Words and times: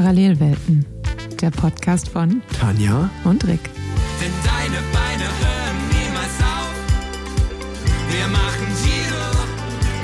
Parallelwelten, 0.00 0.86
der 1.42 1.50
Podcast 1.50 2.08
von 2.08 2.40
Tanja 2.58 3.10
und 3.24 3.46
Rick. 3.46 3.60
Denn 4.18 4.32
deine 4.42 4.80
Beine 4.94 5.24
hören 5.24 5.76
niemals 5.90 6.40
auf. 6.40 6.72
Wir 8.08 8.26
machen 8.28 8.66
Giro, 8.82 9.44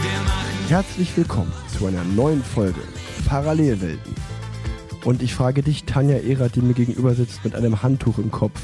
wir 0.03 0.22
machen 0.24 0.69
Herzlich 0.69 1.17
willkommen 1.17 1.51
zu 1.79 1.87
einer 1.87 2.04
neuen 2.04 2.43
Folge 2.43 2.80
Parallelwelten. 3.27 4.14
Und 5.06 5.22
ich 5.22 5.35
frage 5.35 5.63
dich, 5.63 5.85
Tanja 5.85 6.19
Erath, 6.19 6.56
die 6.56 6.60
mir 6.60 6.74
gegenüber 6.74 7.15
sitzt 7.15 7.42
mit 7.42 7.54
einem 7.54 7.83
Handtuch 7.83 8.19
im 8.19 8.31
Kopf. 8.31 8.60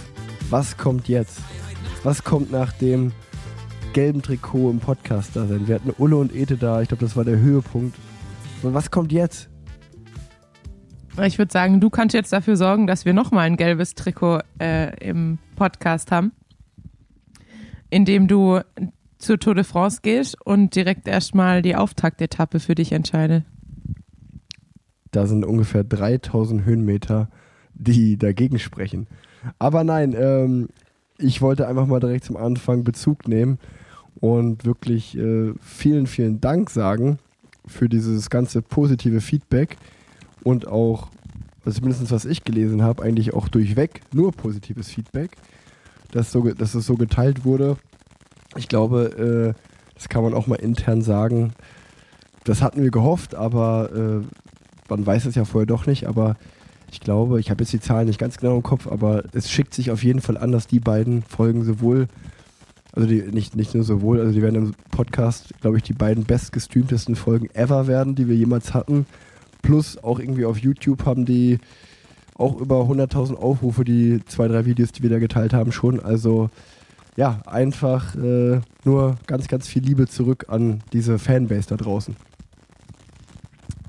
Was 0.50 0.76
kommt 0.76 1.08
jetzt? 1.08 1.38
Was 2.02 2.24
kommt 2.24 2.52
nach 2.52 2.72
dem 2.72 3.12
gelben 3.94 4.20
Trikot 4.20 4.70
im 4.70 4.80
Podcast 4.80 5.30
da 5.32 5.46
sein? 5.46 5.66
Wir 5.66 5.76
hatten 5.76 5.94
Ulle 5.96 6.16
und 6.16 6.34
Ete 6.34 6.58
da, 6.58 6.82
ich 6.82 6.88
glaube, 6.88 7.02
das 7.02 7.16
war 7.16 7.24
der 7.24 7.38
Höhepunkt. 7.38 7.96
Was 8.60 8.90
kommt 8.90 9.12
jetzt? 9.12 9.48
Ich 11.20 11.38
würde 11.38 11.52
sagen, 11.52 11.80
du 11.80 11.90
kannst 11.90 12.14
jetzt 12.14 12.32
dafür 12.32 12.56
sorgen, 12.56 12.86
dass 12.86 13.04
wir 13.04 13.12
nochmal 13.12 13.46
ein 13.46 13.56
gelbes 13.56 13.94
Trikot 13.94 14.40
äh, 14.58 14.96
im 15.06 15.38
Podcast 15.56 16.10
haben, 16.10 16.32
indem 17.90 18.28
du 18.28 18.60
zur 19.18 19.38
Tour 19.38 19.54
de 19.54 19.64
France 19.64 20.00
gehst 20.02 20.40
und 20.44 20.74
direkt 20.74 21.06
erstmal 21.06 21.60
die 21.60 21.76
Auftaktetappe 21.76 22.60
für 22.60 22.74
dich 22.74 22.92
entscheide. 22.92 23.44
Da 25.10 25.26
sind 25.26 25.44
ungefähr 25.44 25.84
3000 25.84 26.64
Höhenmeter, 26.64 27.28
die 27.74 28.16
dagegen 28.16 28.58
sprechen. 28.58 29.06
Aber 29.58 29.84
nein, 29.84 30.14
ähm, 30.18 30.68
ich 31.18 31.42
wollte 31.42 31.68
einfach 31.68 31.86
mal 31.86 32.00
direkt 32.00 32.24
zum 32.24 32.38
Anfang 32.38 32.84
Bezug 32.84 33.28
nehmen 33.28 33.58
und 34.14 34.64
wirklich 34.64 35.16
äh, 35.16 35.52
vielen, 35.60 36.06
vielen 36.06 36.40
Dank 36.40 36.70
sagen 36.70 37.18
für 37.66 37.88
dieses 37.88 38.30
ganze 38.30 38.62
positive 38.62 39.20
Feedback 39.20 39.76
und 40.44 40.66
auch, 40.66 41.08
also 41.64 41.78
zumindest 41.78 42.10
was 42.10 42.24
ich 42.24 42.44
gelesen 42.44 42.82
habe, 42.82 43.02
eigentlich 43.02 43.34
auch 43.34 43.48
durchweg 43.48 44.02
nur 44.12 44.32
positives 44.32 44.88
Feedback, 44.88 45.36
dass, 46.10 46.32
so, 46.32 46.42
dass 46.52 46.74
es 46.74 46.86
so 46.86 46.94
geteilt 46.94 47.44
wurde. 47.44 47.76
Ich 48.56 48.68
glaube, 48.68 49.54
äh, 49.56 49.60
das 49.94 50.08
kann 50.08 50.22
man 50.22 50.34
auch 50.34 50.46
mal 50.46 50.56
intern 50.56 51.02
sagen. 51.02 51.52
Das 52.44 52.60
hatten 52.60 52.82
wir 52.82 52.90
gehofft, 52.90 53.34
aber 53.34 53.90
äh, 53.94 54.26
man 54.88 55.06
weiß 55.06 55.26
es 55.26 55.34
ja 55.34 55.44
vorher 55.44 55.66
doch 55.66 55.86
nicht. 55.86 56.06
Aber 56.06 56.36
ich 56.90 57.00
glaube, 57.00 57.40
ich 57.40 57.50
habe 57.50 57.62
jetzt 57.62 57.72
die 57.72 57.80
Zahlen 57.80 58.06
nicht 58.06 58.18
ganz 58.18 58.36
genau 58.36 58.56
im 58.56 58.62
Kopf, 58.62 58.86
aber 58.86 59.24
es 59.32 59.50
schickt 59.50 59.74
sich 59.74 59.90
auf 59.90 60.04
jeden 60.04 60.20
Fall 60.20 60.36
an, 60.36 60.52
dass 60.52 60.66
die 60.66 60.80
beiden 60.80 61.22
Folgen 61.22 61.64
sowohl, 61.64 62.08
also 62.92 63.08
die 63.08 63.22
nicht, 63.22 63.56
nicht 63.56 63.74
nur 63.74 63.84
sowohl, 63.84 64.20
also 64.20 64.32
die 64.32 64.42
werden 64.42 64.56
im 64.56 64.74
Podcast, 64.90 65.54
glaube 65.60 65.78
ich, 65.78 65.82
die 65.82 65.94
beiden 65.94 66.24
bestgestreamtesten 66.24 67.16
Folgen 67.16 67.48
ever 67.54 67.86
werden, 67.86 68.14
die 68.14 68.28
wir 68.28 68.36
jemals 68.36 68.74
hatten. 68.74 69.06
Plus 69.62 70.02
auch 70.02 70.18
irgendwie 70.18 70.44
auf 70.44 70.58
YouTube 70.58 71.06
haben 71.06 71.24
die 71.24 71.58
auch 72.34 72.60
über 72.60 72.80
100.000 72.82 73.34
Aufrufe, 73.34 73.84
die 73.84 74.20
zwei, 74.26 74.48
drei 74.48 74.64
Videos, 74.64 74.92
die 74.92 75.02
wir 75.02 75.10
da 75.10 75.18
geteilt 75.18 75.54
haben, 75.54 75.72
schon. 75.72 76.00
Also 76.00 76.50
ja, 77.16 77.40
einfach 77.46 78.14
äh, 78.16 78.60
nur 78.84 79.16
ganz, 79.26 79.48
ganz 79.48 79.68
viel 79.68 79.82
Liebe 79.82 80.08
zurück 80.08 80.46
an 80.48 80.80
diese 80.92 81.18
Fanbase 81.18 81.68
da 81.68 81.76
draußen. 81.76 82.16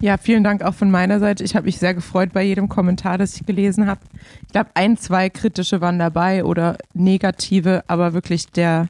Ja, 0.01 0.17
vielen 0.17 0.43
Dank 0.43 0.63
auch 0.63 0.73
von 0.73 0.91
meiner 0.91 1.19
Seite. 1.19 1.45
Ich 1.45 1.55
habe 1.55 1.65
mich 1.65 1.77
sehr 1.77 1.93
gefreut 1.93 2.33
bei 2.33 2.43
jedem 2.43 2.67
Kommentar, 2.67 3.17
das 3.17 3.37
ich 3.37 3.45
gelesen 3.45 3.87
habe. 3.87 4.01
Ich 4.41 4.51
glaube, 4.51 4.69
ein, 4.73 4.97
zwei 4.97 5.29
kritische 5.29 5.79
waren 5.79 5.97
dabei 5.97 6.43
oder 6.43 6.77
negative, 6.93 7.85
aber 7.87 8.13
wirklich 8.13 8.47
der 8.47 8.89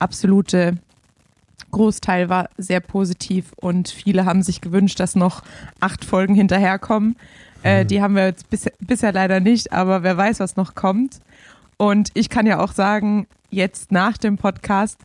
absolute 0.00 0.78
Großteil 1.70 2.28
war 2.28 2.48
sehr 2.56 2.80
positiv 2.80 3.52
und 3.56 3.88
viele 3.88 4.24
haben 4.24 4.42
sich 4.42 4.60
gewünscht, 4.60 5.00
dass 5.00 5.14
noch 5.14 5.42
acht 5.80 6.04
Folgen 6.04 6.34
hinterherkommen. 6.34 7.16
Äh, 7.62 7.84
die 7.84 8.00
haben 8.00 8.14
wir 8.14 8.26
jetzt 8.26 8.48
bis, 8.50 8.66
bisher 8.80 9.12
leider 9.12 9.40
nicht, 9.40 9.72
aber 9.72 10.02
wer 10.02 10.16
weiß, 10.16 10.40
was 10.40 10.56
noch 10.56 10.74
kommt. 10.74 11.20
Und 11.76 12.10
ich 12.14 12.28
kann 12.28 12.46
ja 12.46 12.60
auch 12.60 12.72
sagen, 12.72 13.26
jetzt 13.50 13.92
nach 13.92 14.16
dem 14.16 14.36
Podcast, 14.36 14.98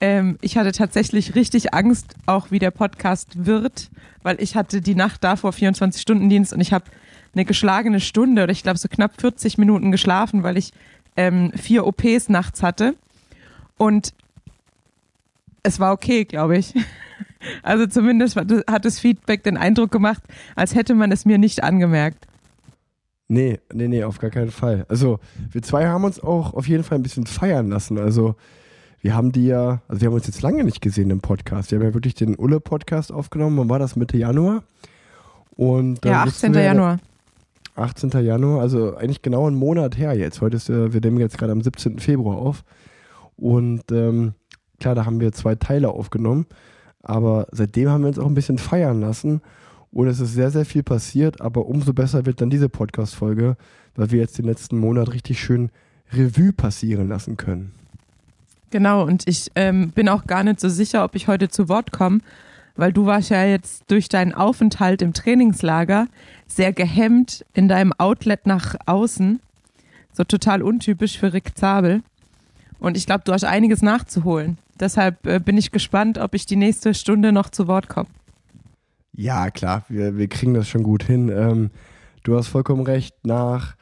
ähm, 0.00 0.38
ich 0.40 0.56
hatte 0.56 0.72
tatsächlich 0.72 1.34
richtig 1.34 1.74
Angst, 1.74 2.14
auch 2.26 2.50
wie 2.50 2.58
der 2.58 2.70
Podcast 2.70 3.46
wird, 3.46 3.90
weil 4.22 4.40
ich 4.40 4.56
hatte 4.56 4.80
die 4.80 4.94
Nacht 4.94 5.24
davor 5.24 5.52
24-Stunden-Dienst 5.52 6.52
und 6.52 6.60
ich 6.60 6.72
habe 6.72 6.84
eine 7.34 7.44
geschlagene 7.44 8.00
Stunde 8.00 8.44
oder 8.44 8.52
ich 8.52 8.62
glaube 8.62 8.78
so 8.78 8.88
knapp 8.88 9.20
40 9.20 9.58
Minuten 9.58 9.92
geschlafen, 9.92 10.42
weil 10.42 10.56
ich 10.56 10.72
ähm, 11.16 11.52
vier 11.54 11.86
OPs 11.86 12.28
nachts 12.28 12.62
hatte. 12.62 12.94
Und 13.76 14.12
es 15.62 15.80
war 15.80 15.92
okay, 15.92 16.24
glaube 16.24 16.58
ich. 16.58 16.74
Also 17.62 17.86
zumindest 17.86 18.34
hat 18.36 18.84
das 18.84 18.98
Feedback 18.98 19.44
den 19.44 19.56
Eindruck 19.56 19.92
gemacht, 19.92 20.24
als 20.56 20.74
hätte 20.74 20.96
man 20.96 21.12
es 21.12 21.24
mir 21.24 21.38
nicht 21.38 21.62
angemerkt. 21.62 22.26
Nee, 23.28 23.60
nee, 23.72 23.86
nee, 23.86 24.02
auf 24.02 24.18
gar 24.18 24.30
keinen 24.30 24.50
Fall. 24.50 24.84
Also, 24.88 25.20
wir 25.52 25.62
zwei 25.62 25.86
haben 25.86 26.02
uns 26.02 26.18
auch 26.20 26.54
auf 26.54 26.66
jeden 26.66 26.82
Fall 26.82 26.98
ein 26.98 27.02
bisschen 27.04 27.26
feiern 27.26 27.68
lassen. 27.68 27.96
Also, 27.96 28.34
wir 29.02 29.14
haben 29.14 29.30
die 29.30 29.46
ja, 29.46 29.82
also 29.86 30.00
wir 30.00 30.08
haben 30.08 30.14
uns 30.14 30.26
jetzt 30.26 30.42
lange 30.42 30.64
nicht 30.64 30.80
gesehen 30.80 31.10
im 31.10 31.20
Podcast. 31.20 31.70
Wir 31.70 31.78
haben 31.78 31.86
ja 31.86 31.94
wirklich 31.94 32.14
den 32.16 32.34
Ulle-Podcast 32.36 33.12
aufgenommen. 33.12 33.56
Wann 33.56 33.68
war 33.68 33.78
das? 33.78 33.94
Mitte 33.94 34.16
Januar? 34.16 34.64
Und 35.50 36.04
dann 36.04 36.12
Ja, 36.12 36.24
sitzen 36.24 36.46
18. 36.46 36.54
wir- 36.54 36.62
Januar. 36.62 36.98
18. 37.76 38.10
Januar, 38.24 38.60
also 38.62 38.96
eigentlich 38.96 39.22
genau 39.22 39.46
einen 39.46 39.56
Monat 39.56 39.96
her 39.96 40.12
jetzt. 40.14 40.40
Heute 40.40 40.56
ist, 40.56 40.68
äh, 40.70 40.92
wir 40.92 41.00
nehmen 41.00 41.18
jetzt 41.18 41.38
gerade 41.38 41.52
am 41.52 41.60
17. 41.62 42.00
Februar 42.00 42.36
auf. 42.38 42.64
Und 43.36 43.92
ähm, 43.92 44.34
klar, 44.80 44.94
da 44.94 45.06
haben 45.06 45.20
wir 45.20 45.32
zwei 45.32 45.54
Teile 45.54 45.90
aufgenommen. 45.90 46.46
Aber 47.02 47.46
seitdem 47.52 47.88
haben 47.88 48.02
wir 48.02 48.08
uns 48.08 48.18
auch 48.18 48.26
ein 48.26 48.34
bisschen 48.34 48.58
feiern 48.58 49.00
lassen. 49.00 49.40
Und 49.92 50.08
es 50.08 50.20
ist 50.20 50.34
sehr, 50.34 50.50
sehr 50.50 50.64
viel 50.64 50.82
passiert. 50.82 51.40
Aber 51.40 51.66
umso 51.66 51.92
besser 51.92 52.26
wird 52.26 52.40
dann 52.40 52.50
diese 52.50 52.68
Podcast-Folge, 52.68 53.56
weil 53.96 54.10
wir 54.10 54.20
jetzt 54.20 54.38
den 54.38 54.44
letzten 54.44 54.78
Monat 54.78 55.12
richtig 55.12 55.40
schön 55.40 55.70
Revue 56.12 56.52
passieren 56.52 57.08
lassen 57.08 57.36
können. 57.36 57.72
Genau, 58.70 59.04
und 59.04 59.26
ich 59.26 59.50
ähm, 59.54 59.90
bin 59.90 60.08
auch 60.08 60.26
gar 60.26 60.44
nicht 60.44 60.60
so 60.60 60.68
sicher, 60.68 61.04
ob 61.04 61.14
ich 61.14 61.26
heute 61.26 61.48
zu 61.48 61.68
Wort 61.68 61.90
komme, 61.90 62.20
weil 62.76 62.92
du 62.92 63.06
warst 63.06 63.30
ja 63.30 63.44
jetzt 63.44 63.90
durch 63.90 64.08
deinen 64.08 64.34
Aufenthalt 64.34 65.00
im 65.00 65.14
Trainingslager 65.14 66.06
sehr 66.46 66.72
gehemmt 66.72 67.44
in 67.54 67.68
deinem 67.68 67.92
Outlet 67.96 68.46
nach 68.46 68.74
außen. 68.84 69.40
So 70.12 70.24
total 70.24 70.62
untypisch 70.62 71.18
für 71.18 71.32
Rick 71.32 71.56
Zabel. 71.56 72.02
Und 72.78 72.96
ich 72.96 73.06
glaube, 73.06 73.22
du 73.24 73.32
hast 73.32 73.44
einiges 73.44 73.82
nachzuholen. 73.82 74.58
Deshalb 74.80 75.26
äh, 75.26 75.40
bin 75.40 75.56
ich 75.56 75.70
gespannt, 75.70 76.18
ob 76.18 76.34
ich 76.34 76.46
die 76.46 76.56
nächste 76.56 76.94
Stunde 76.94 77.32
noch 77.32 77.50
zu 77.50 77.66
Wort 77.68 77.88
komme. 77.88 78.08
Ja, 79.12 79.50
klar, 79.50 79.84
wir, 79.88 80.16
wir 80.16 80.28
kriegen 80.28 80.54
das 80.54 80.68
schon 80.68 80.82
gut 80.84 81.02
hin. 81.02 81.28
Ähm, 81.28 81.70
du 82.22 82.36
hast 82.36 82.48
vollkommen 82.48 82.82
recht. 82.82 83.14
Nach, 83.24 83.74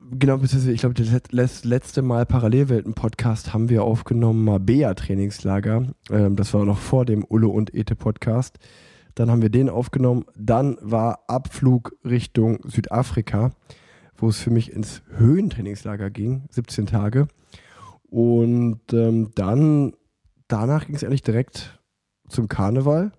genau, 0.00 0.40
ich 0.42 0.80
glaube, 0.80 0.94
das 0.94 1.12
let- 1.12 1.32
letz- 1.32 1.66
letzte 1.66 2.02
Mal 2.02 2.26
Parallelwelten-Podcast 2.26 3.52
haben 3.54 3.68
wir 3.68 3.84
aufgenommen, 3.84 4.44
Mabea-Trainingslager. 4.44 5.86
Ähm, 6.10 6.36
das 6.36 6.52
war 6.54 6.64
noch 6.64 6.78
vor 6.78 7.04
dem 7.04 7.24
Ulle 7.28 7.48
und 7.48 7.74
Ete-Podcast. 7.74 8.58
Dann 9.14 9.30
haben 9.30 9.42
wir 9.42 9.50
den 9.50 9.68
aufgenommen. 9.68 10.24
Dann 10.36 10.76
war 10.80 11.20
Abflug 11.28 11.96
Richtung 12.04 12.58
Südafrika, 12.64 13.50
wo 14.16 14.28
es 14.28 14.38
für 14.38 14.50
mich 14.50 14.72
ins 14.72 15.02
Höhentrainingslager 15.16 16.10
ging, 16.10 16.42
17 16.50 16.86
Tage. 16.86 17.28
Und 18.10 18.80
ähm, 18.92 19.30
dann, 19.34 19.92
danach 20.48 20.86
ging 20.86 20.96
es 20.96 21.04
eigentlich 21.04 21.22
direkt 21.22 21.78
zum 22.28 22.48
Karneval 22.48 23.12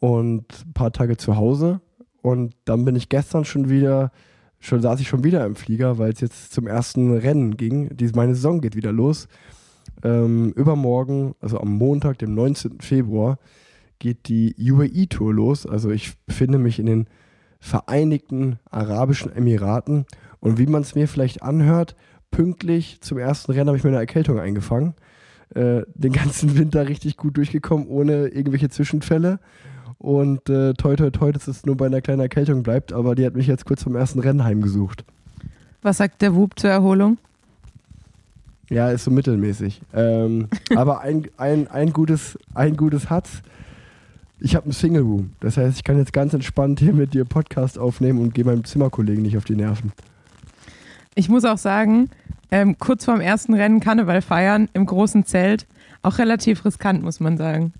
und 0.00 0.66
ein 0.66 0.72
paar 0.72 0.92
Tage 0.92 1.16
zu 1.16 1.36
Hause. 1.36 1.80
Und 2.22 2.54
dann 2.64 2.84
bin 2.84 2.96
ich 2.96 3.08
gestern 3.08 3.44
schon 3.44 3.68
wieder, 3.68 4.12
schon 4.58 4.80
saß 4.80 5.00
ich 5.00 5.08
schon 5.08 5.24
wieder 5.24 5.44
im 5.44 5.56
Flieger, 5.56 5.98
weil 5.98 6.12
es 6.12 6.20
jetzt 6.20 6.52
zum 6.52 6.66
ersten 6.66 7.16
Rennen 7.16 7.56
ging. 7.56 7.96
Die, 7.96 8.08
meine 8.14 8.34
Saison 8.34 8.60
geht 8.60 8.76
wieder 8.76 8.92
los. 8.92 9.28
Ähm, 10.02 10.52
übermorgen, 10.52 11.34
also 11.40 11.60
am 11.60 11.72
Montag, 11.72 12.18
dem 12.18 12.34
19. 12.34 12.80
Februar, 12.80 13.38
geht 13.98 14.28
die 14.28 14.54
UAE-Tour 14.58 15.32
los. 15.32 15.66
Also 15.66 15.90
ich 15.90 16.16
befinde 16.26 16.58
mich 16.58 16.78
in 16.78 16.86
den 16.86 17.06
Vereinigten 17.60 18.58
Arabischen 18.68 19.30
Emiraten. 19.32 20.06
Und 20.40 20.58
wie 20.58 20.66
man 20.66 20.82
es 20.82 20.96
mir 20.96 21.06
vielleicht 21.06 21.44
anhört, 21.44 21.94
pünktlich 22.32 23.00
zum 23.00 23.18
ersten 23.18 23.52
Rennen 23.52 23.68
habe 23.68 23.78
ich 23.78 23.84
mir 23.84 23.90
eine 23.90 23.98
Erkältung 23.98 24.40
eingefangen. 24.40 24.94
Äh, 25.54 25.82
den 25.94 26.12
ganzen 26.12 26.56
Winter 26.58 26.88
richtig 26.88 27.16
gut 27.16 27.36
durchgekommen, 27.36 27.86
ohne 27.86 28.26
irgendwelche 28.28 28.70
Zwischenfälle. 28.70 29.38
Und 29.98 30.50
äh, 30.50 30.74
toi 30.74 30.96
toi 30.96 31.10
toi, 31.10 31.30
dass 31.30 31.46
es 31.46 31.64
nur 31.64 31.76
bei 31.76 31.86
einer 31.86 32.00
kleinen 32.00 32.20
Erkältung 32.20 32.64
bleibt, 32.64 32.92
aber 32.92 33.14
die 33.14 33.24
hat 33.24 33.36
mich 33.36 33.46
jetzt 33.46 33.64
kurz 33.64 33.84
vom 33.84 33.94
ersten 33.94 34.18
Rennen 34.18 34.42
heimgesucht. 34.42 35.04
Was 35.82 35.98
sagt 35.98 36.22
der 36.22 36.34
Wub 36.34 36.58
zur 36.58 36.70
Erholung? 36.70 37.18
Ja, 38.68 38.90
ist 38.90 39.04
so 39.04 39.10
mittelmäßig. 39.10 39.80
Ähm, 39.92 40.48
aber 40.74 41.02
ein, 41.02 41.28
ein, 41.36 41.68
ein, 41.68 41.92
gutes, 41.92 42.38
ein 42.54 42.76
gutes 42.76 43.10
hat's. 43.10 43.42
Ich 44.40 44.56
habe 44.56 44.64
einen 44.64 44.72
Single 44.72 45.02
Room. 45.02 45.32
Das 45.40 45.56
heißt, 45.56 45.76
ich 45.76 45.84
kann 45.84 45.98
jetzt 45.98 46.12
ganz 46.12 46.34
entspannt 46.34 46.80
hier 46.80 46.94
mit 46.94 47.14
dir 47.14 47.24
Podcast 47.24 47.78
aufnehmen 47.78 48.20
und 48.20 48.34
gehe 48.34 48.44
meinem 48.44 48.64
Zimmerkollegen 48.64 49.22
nicht 49.22 49.36
auf 49.36 49.44
die 49.44 49.54
Nerven. 49.54 49.92
Ich 51.14 51.28
muss 51.28 51.44
auch 51.44 51.58
sagen, 51.58 52.08
ähm, 52.52 52.78
kurz 52.78 53.06
vorm 53.06 53.20
ersten 53.20 53.54
Rennen 53.54 53.80
Karneval 53.80 54.22
feiern 54.22 54.68
im 54.74 54.86
großen 54.86 55.24
Zelt, 55.24 55.66
auch 56.02 56.18
relativ 56.18 56.64
riskant, 56.64 57.02
muss 57.02 57.18
man 57.18 57.38
sagen. 57.38 57.72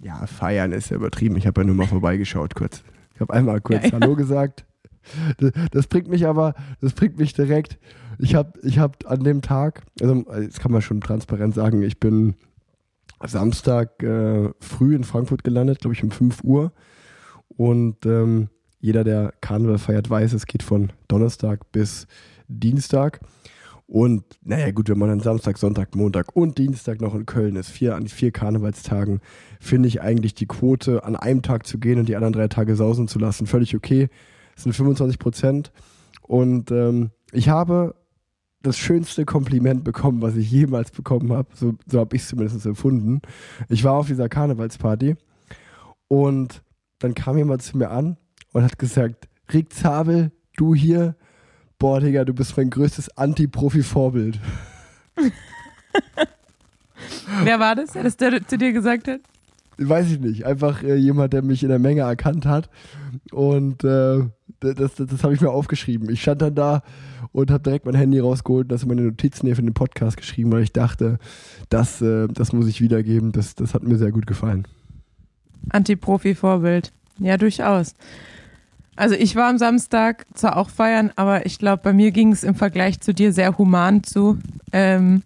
Ja, 0.00 0.26
feiern 0.26 0.72
ist 0.72 0.90
ja 0.90 0.96
übertrieben. 0.96 1.36
Ich 1.36 1.46
habe 1.46 1.60
ja 1.60 1.66
nur 1.66 1.76
mal 1.76 1.86
vorbeigeschaut 1.86 2.54
kurz. 2.54 2.82
Ich 3.14 3.20
habe 3.20 3.34
einmal 3.34 3.60
kurz 3.60 3.84
Ja, 3.84 3.90
ja. 3.90 4.00
Hallo 4.00 4.16
gesagt. 4.16 4.64
Das, 5.38 5.52
das 5.70 5.86
bringt 5.86 6.08
mich 6.08 6.26
aber, 6.26 6.54
das 6.80 6.92
bringt 6.92 7.18
mich 7.18 7.32
direkt. 7.32 7.78
Ich 8.18 8.34
habe 8.34 8.52
ich 8.62 8.78
hab 8.78 9.10
an 9.10 9.24
dem 9.24 9.42
Tag, 9.42 9.82
also 10.00 10.24
jetzt 10.40 10.60
kann 10.60 10.72
man 10.72 10.82
schon 10.82 11.00
transparent 11.00 11.54
sagen, 11.54 11.82
ich 11.82 11.98
bin 11.98 12.34
Samstag 13.24 14.02
äh, 14.02 14.50
früh 14.60 14.94
in 14.94 15.04
Frankfurt 15.04 15.44
gelandet, 15.44 15.80
glaube 15.80 15.94
ich 15.94 16.02
um 16.02 16.10
5 16.10 16.44
Uhr. 16.44 16.72
Und 17.48 18.06
ähm, 18.06 18.48
jeder, 18.80 19.04
der 19.04 19.32
Karneval 19.40 19.78
feiert, 19.78 20.08
weiß, 20.08 20.32
es 20.32 20.46
geht 20.46 20.62
von 20.62 20.92
Donnerstag 21.08 21.72
bis 21.72 22.06
Dienstag. 22.48 23.20
Und 23.88 24.22
naja, 24.44 24.70
gut, 24.70 24.90
wenn 24.90 24.98
man 24.98 25.08
dann 25.08 25.20
Samstag, 25.20 25.56
Sonntag, 25.56 25.96
Montag 25.96 26.36
und 26.36 26.58
Dienstag 26.58 27.00
noch 27.00 27.14
in 27.14 27.24
Köln 27.24 27.56
ist, 27.56 27.70
vier 27.70 27.96
an 27.96 28.06
vier 28.06 28.32
Karnevalstagen, 28.32 29.20
finde 29.60 29.88
ich 29.88 30.02
eigentlich 30.02 30.34
die 30.34 30.44
Quote, 30.44 31.04
an 31.04 31.16
einem 31.16 31.40
Tag 31.40 31.66
zu 31.66 31.78
gehen 31.78 31.98
und 31.98 32.06
die 32.06 32.14
anderen 32.14 32.34
drei 32.34 32.48
Tage 32.48 32.76
sausen 32.76 33.08
zu 33.08 33.18
lassen, 33.18 33.46
völlig 33.46 33.74
okay. 33.74 34.10
Das 34.54 34.64
sind 34.64 34.74
25 34.74 35.18
Prozent. 35.18 35.72
Und 36.20 36.70
ähm, 36.70 37.12
ich 37.32 37.48
habe 37.48 37.94
das 38.60 38.76
schönste 38.76 39.24
Kompliment 39.24 39.84
bekommen, 39.84 40.20
was 40.20 40.36
ich 40.36 40.50
jemals 40.50 40.90
bekommen 40.90 41.32
habe. 41.32 41.48
So, 41.54 41.74
so 41.86 42.00
habe 42.00 42.14
ich 42.14 42.22
es 42.22 42.28
zumindest 42.28 42.66
empfunden. 42.66 43.22
Ich 43.70 43.84
war 43.84 43.94
auf 43.94 44.08
dieser 44.08 44.28
Karnevalsparty 44.28 45.16
und 46.08 46.62
dann 46.98 47.14
kam 47.14 47.38
jemand 47.38 47.62
zu 47.62 47.78
mir 47.78 47.90
an 47.90 48.18
und 48.52 48.64
hat 48.64 48.78
gesagt, 48.78 49.28
Rick 49.50 49.72
Zabel, 49.72 50.30
du 50.58 50.74
hier, 50.74 51.16
boah, 51.78 52.00
Digga, 52.00 52.24
du 52.24 52.34
bist 52.34 52.56
mein 52.56 52.70
größtes 52.70 53.16
Anti-Profi-Vorbild. 53.16 54.40
Wer 57.44 57.60
war 57.60 57.74
das, 57.74 57.92
der 57.92 58.02
das 58.02 58.16
der 58.16 58.46
zu 58.46 58.58
dir 58.58 58.72
gesagt 58.72 59.08
hat? 59.08 59.20
Weiß 59.78 60.10
ich 60.10 60.18
nicht. 60.18 60.44
Einfach 60.44 60.82
äh, 60.82 60.96
jemand, 60.96 61.32
der 61.32 61.42
mich 61.42 61.62
in 61.62 61.68
der 61.68 61.78
Menge 61.78 62.00
erkannt 62.00 62.46
hat. 62.46 62.68
Und 63.30 63.84
äh, 63.84 64.24
das, 64.60 64.74
das, 64.74 64.94
das 64.96 65.22
habe 65.22 65.34
ich 65.34 65.40
mir 65.40 65.50
aufgeschrieben. 65.50 66.10
Ich 66.10 66.22
stand 66.22 66.42
dann 66.42 66.56
da 66.56 66.82
und 67.30 67.52
habe 67.52 67.62
direkt 67.62 67.86
mein 67.86 67.94
Handy 67.94 68.18
rausgeholt 68.18 68.64
und 68.64 68.72
das 68.72 68.82
in 68.82 68.88
meine 68.88 69.02
Notizen 69.02 69.46
hier 69.46 69.54
für 69.54 69.62
den 69.62 69.74
Podcast 69.74 70.16
geschrieben, 70.16 70.50
weil 70.50 70.64
ich 70.64 70.72
dachte, 70.72 71.18
das, 71.68 72.02
äh, 72.02 72.26
das 72.28 72.52
muss 72.52 72.66
ich 72.66 72.80
wiedergeben. 72.80 73.30
Das, 73.30 73.54
das 73.54 73.72
hat 73.72 73.84
mir 73.84 73.98
sehr 73.98 74.10
gut 74.10 74.26
gefallen. 74.26 74.66
Anti-Profi-Vorbild. 75.70 76.92
Ja, 77.18 77.36
durchaus. 77.36 77.94
Also 78.98 79.14
ich 79.14 79.36
war 79.36 79.48
am 79.48 79.58
Samstag 79.58 80.26
zwar 80.34 80.56
auch 80.56 80.70
feiern, 80.70 81.12
aber 81.14 81.46
ich 81.46 81.58
glaube, 81.60 81.82
bei 81.84 81.92
mir 81.92 82.10
ging 82.10 82.32
es 82.32 82.42
im 82.42 82.56
Vergleich 82.56 83.00
zu 83.00 83.14
dir 83.14 83.32
sehr 83.32 83.56
human 83.56 84.02
zu. 84.02 84.38
Ähm, 84.72 85.22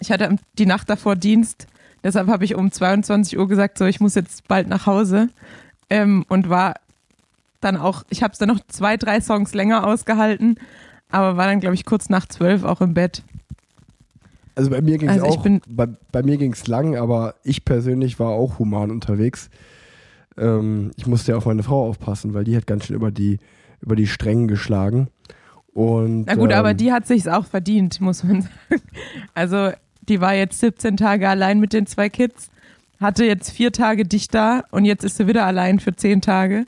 ich 0.00 0.10
hatte 0.10 0.36
die 0.58 0.66
Nacht 0.66 0.90
davor 0.90 1.14
Dienst, 1.14 1.68
deshalb 2.02 2.26
habe 2.28 2.44
ich 2.44 2.56
um 2.56 2.72
22 2.72 3.38
Uhr 3.38 3.46
gesagt, 3.46 3.78
so 3.78 3.84
ich 3.86 4.00
muss 4.00 4.16
jetzt 4.16 4.48
bald 4.48 4.66
nach 4.66 4.86
Hause 4.86 5.28
ähm, 5.88 6.24
und 6.28 6.48
war 6.50 6.74
dann 7.60 7.76
auch, 7.76 8.02
ich 8.10 8.24
habe 8.24 8.32
es 8.32 8.38
dann 8.40 8.48
noch 8.48 8.58
zwei, 8.66 8.96
drei 8.96 9.20
Songs 9.20 9.54
länger 9.54 9.86
ausgehalten, 9.86 10.58
aber 11.10 11.36
war 11.36 11.46
dann, 11.46 11.60
glaube 11.60 11.76
ich, 11.76 11.84
kurz 11.84 12.08
nach 12.08 12.26
zwölf 12.26 12.64
auch 12.64 12.80
im 12.80 12.92
Bett. 12.92 13.22
Also 14.56 14.70
bei 14.70 14.80
mir 14.82 14.98
ging 14.98 15.08
es 15.08 15.20
Also 15.22 15.26
auch, 15.26 15.42
bin- 15.44 15.60
bei, 15.68 15.86
bei 16.10 16.22
mir 16.24 16.38
ging 16.38 16.52
es 16.54 16.66
lang, 16.66 16.96
aber 16.96 17.36
ich 17.44 17.64
persönlich 17.64 18.18
war 18.18 18.30
auch 18.30 18.58
human 18.58 18.90
unterwegs. 18.90 19.48
Ähm, 20.38 20.90
ich 20.96 21.06
musste 21.06 21.32
ja 21.32 21.38
auf 21.38 21.46
meine 21.46 21.62
Frau 21.62 21.88
aufpassen, 21.88 22.34
weil 22.34 22.44
die 22.44 22.56
hat 22.56 22.66
ganz 22.66 22.86
schön 22.86 22.96
über 22.96 23.10
die, 23.10 23.38
über 23.80 23.96
die 23.96 24.06
Strängen 24.06 24.48
geschlagen. 24.48 25.08
Und, 25.72 26.24
Na 26.26 26.34
gut, 26.34 26.50
ähm, 26.52 26.58
aber 26.58 26.74
die 26.74 26.92
hat 26.92 27.06
sich's 27.06 27.28
auch 27.28 27.46
verdient, 27.46 28.00
muss 28.00 28.24
man 28.24 28.42
sagen. 28.70 28.82
Also 29.34 29.70
die 30.08 30.20
war 30.20 30.34
jetzt 30.34 30.60
17 30.60 30.96
Tage 30.96 31.28
allein 31.28 31.60
mit 31.60 31.72
den 31.72 31.86
zwei 31.86 32.08
Kids, 32.08 32.50
hatte 33.00 33.24
jetzt 33.24 33.50
vier 33.50 33.72
Tage 33.72 34.04
dich 34.04 34.28
da 34.28 34.64
und 34.70 34.84
jetzt 34.84 35.04
ist 35.04 35.16
sie 35.18 35.26
wieder 35.26 35.44
allein 35.44 35.80
für 35.80 35.94
zehn 35.94 36.22
Tage. 36.22 36.64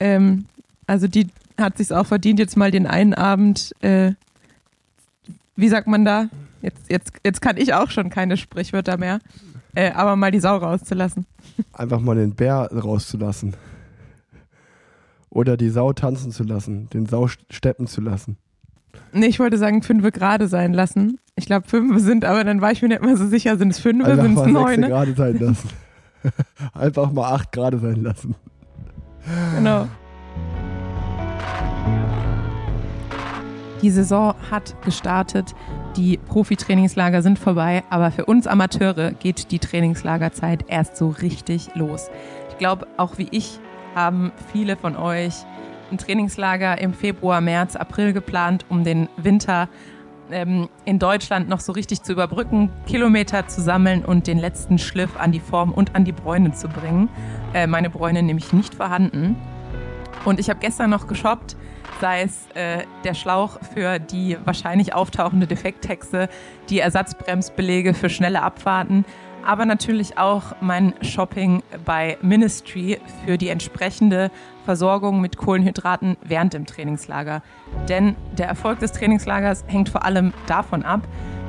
Ähm, 0.00 0.46
also 0.86 1.06
die 1.06 1.28
hat 1.58 1.78
sich's 1.78 1.92
auch 1.92 2.06
verdient, 2.06 2.38
jetzt 2.38 2.56
mal 2.56 2.70
den 2.70 2.86
einen 2.86 3.14
Abend, 3.14 3.72
äh, 3.82 4.12
wie 5.54 5.68
sagt 5.68 5.86
man 5.86 6.04
da? 6.04 6.28
Jetzt, 6.62 6.90
jetzt, 6.90 7.12
jetzt 7.24 7.40
kann 7.40 7.56
ich 7.56 7.74
auch 7.74 7.90
schon 7.90 8.10
keine 8.10 8.36
Sprichwörter 8.36 8.96
mehr, 8.96 9.20
äh, 9.74 9.92
aber 9.92 10.16
mal 10.16 10.30
die 10.30 10.40
Sau 10.40 10.56
rauszulassen. 10.56 11.26
einfach 11.72 12.00
mal 12.00 12.16
den 12.16 12.34
Bär 12.34 12.70
rauszulassen. 12.72 13.54
Oder 15.30 15.56
die 15.56 15.70
Sau 15.70 15.92
tanzen 15.92 16.32
zu 16.32 16.42
lassen, 16.42 16.88
den 16.90 17.06
Sau 17.06 17.28
steppen 17.50 17.86
zu 17.86 18.00
lassen. 18.00 18.36
Nee, 19.12 19.26
ich 19.26 19.38
wollte 19.38 19.58
sagen, 19.58 19.82
fünf 19.82 20.10
gerade 20.12 20.48
sein 20.48 20.72
lassen. 20.72 21.18
Ich 21.36 21.46
glaube, 21.46 21.68
fünf 21.68 22.00
sind, 22.00 22.24
aber 22.24 22.42
dann 22.44 22.60
war 22.60 22.72
ich 22.72 22.82
mir 22.82 22.88
nicht 22.88 23.02
mehr 23.02 23.16
so 23.16 23.26
sicher, 23.26 23.56
sind 23.56 23.70
es 23.70 23.78
fünf, 23.78 24.04
Einfach 24.04 24.24
sind 24.24 24.38
es 24.38 24.46
neun? 24.46 24.80
Ne? 24.80 24.88
gerade 24.88 25.14
sein 25.14 25.38
lassen. 25.38 25.68
einfach 26.74 27.12
mal 27.12 27.32
acht 27.32 27.52
gerade 27.52 27.78
sein 27.78 28.02
lassen. 28.02 28.34
Genau. 29.54 29.86
Die 33.82 33.90
Saison 33.90 34.34
hat 34.50 34.74
gestartet, 34.84 35.54
die 35.96 36.18
Profi-Trainingslager 36.18 37.22
sind 37.22 37.38
vorbei, 37.38 37.82
aber 37.88 38.10
für 38.10 38.26
uns 38.26 38.46
Amateure 38.46 39.12
geht 39.12 39.50
die 39.50 39.58
Trainingslagerzeit 39.58 40.66
erst 40.68 40.96
so 40.96 41.08
richtig 41.08 41.74
los. 41.74 42.10
Ich 42.50 42.58
glaube, 42.58 42.86
auch 42.98 43.16
wie 43.16 43.28
ich 43.30 43.58
haben 43.94 44.32
viele 44.52 44.76
von 44.76 44.96
euch 44.96 45.32
ein 45.90 45.98
Trainingslager 45.98 46.78
im 46.80 46.92
Februar, 46.92 47.40
März, 47.40 47.74
April 47.74 48.12
geplant, 48.12 48.66
um 48.68 48.84
den 48.84 49.08
Winter 49.16 49.68
ähm, 50.30 50.68
in 50.84 50.98
Deutschland 50.98 51.48
noch 51.48 51.60
so 51.60 51.72
richtig 51.72 52.02
zu 52.02 52.12
überbrücken, 52.12 52.70
Kilometer 52.86 53.48
zu 53.48 53.60
sammeln 53.60 54.04
und 54.04 54.26
den 54.26 54.38
letzten 54.38 54.78
Schliff 54.78 55.18
an 55.18 55.32
die 55.32 55.40
Form 55.40 55.72
und 55.72 55.96
an 55.96 56.04
die 56.04 56.12
Bräune 56.12 56.52
zu 56.52 56.68
bringen. 56.68 57.08
Äh, 57.54 57.66
meine 57.66 57.90
Bräune 57.90 58.22
nämlich 58.22 58.52
nicht 58.52 58.74
vorhanden. 58.74 59.36
Und 60.24 60.38
ich 60.38 60.50
habe 60.50 60.60
gestern 60.60 60.90
noch 60.90 61.06
geshoppt, 61.06 61.56
sei 62.00 62.22
es 62.22 62.46
äh, 62.54 62.84
der 63.04 63.14
Schlauch 63.14 63.58
für 63.74 63.98
die 63.98 64.36
wahrscheinlich 64.44 64.94
auftauchende 64.94 65.46
Defekthexe, 65.46 66.28
die 66.68 66.80
Ersatzbremsbelege 66.80 67.94
für 67.94 68.08
schnelle 68.08 68.42
Abfahrten, 68.42 69.04
aber 69.44 69.64
natürlich 69.64 70.18
auch 70.18 70.54
mein 70.60 70.94
Shopping 71.02 71.62
bei 71.84 72.18
Ministry 72.22 72.98
für 73.24 73.38
die 73.38 73.48
entsprechende 73.48 74.30
Versorgung 74.64 75.20
mit 75.20 75.36
Kohlenhydraten 75.36 76.16
während 76.22 76.52
dem 76.52 76.66
Trainingslager. 76.66 77.42
Denn 77.88 78.16
der 78.36 78.48
Erfolg 78.48 78.80
des 78.80 78.92
Trainingslagers 78.92 79.64
hängt 79.66 79.88
vor 79.88 80.04
allem 80.04 80.32
davon 80.46 80.84
ab, 80.84 81.06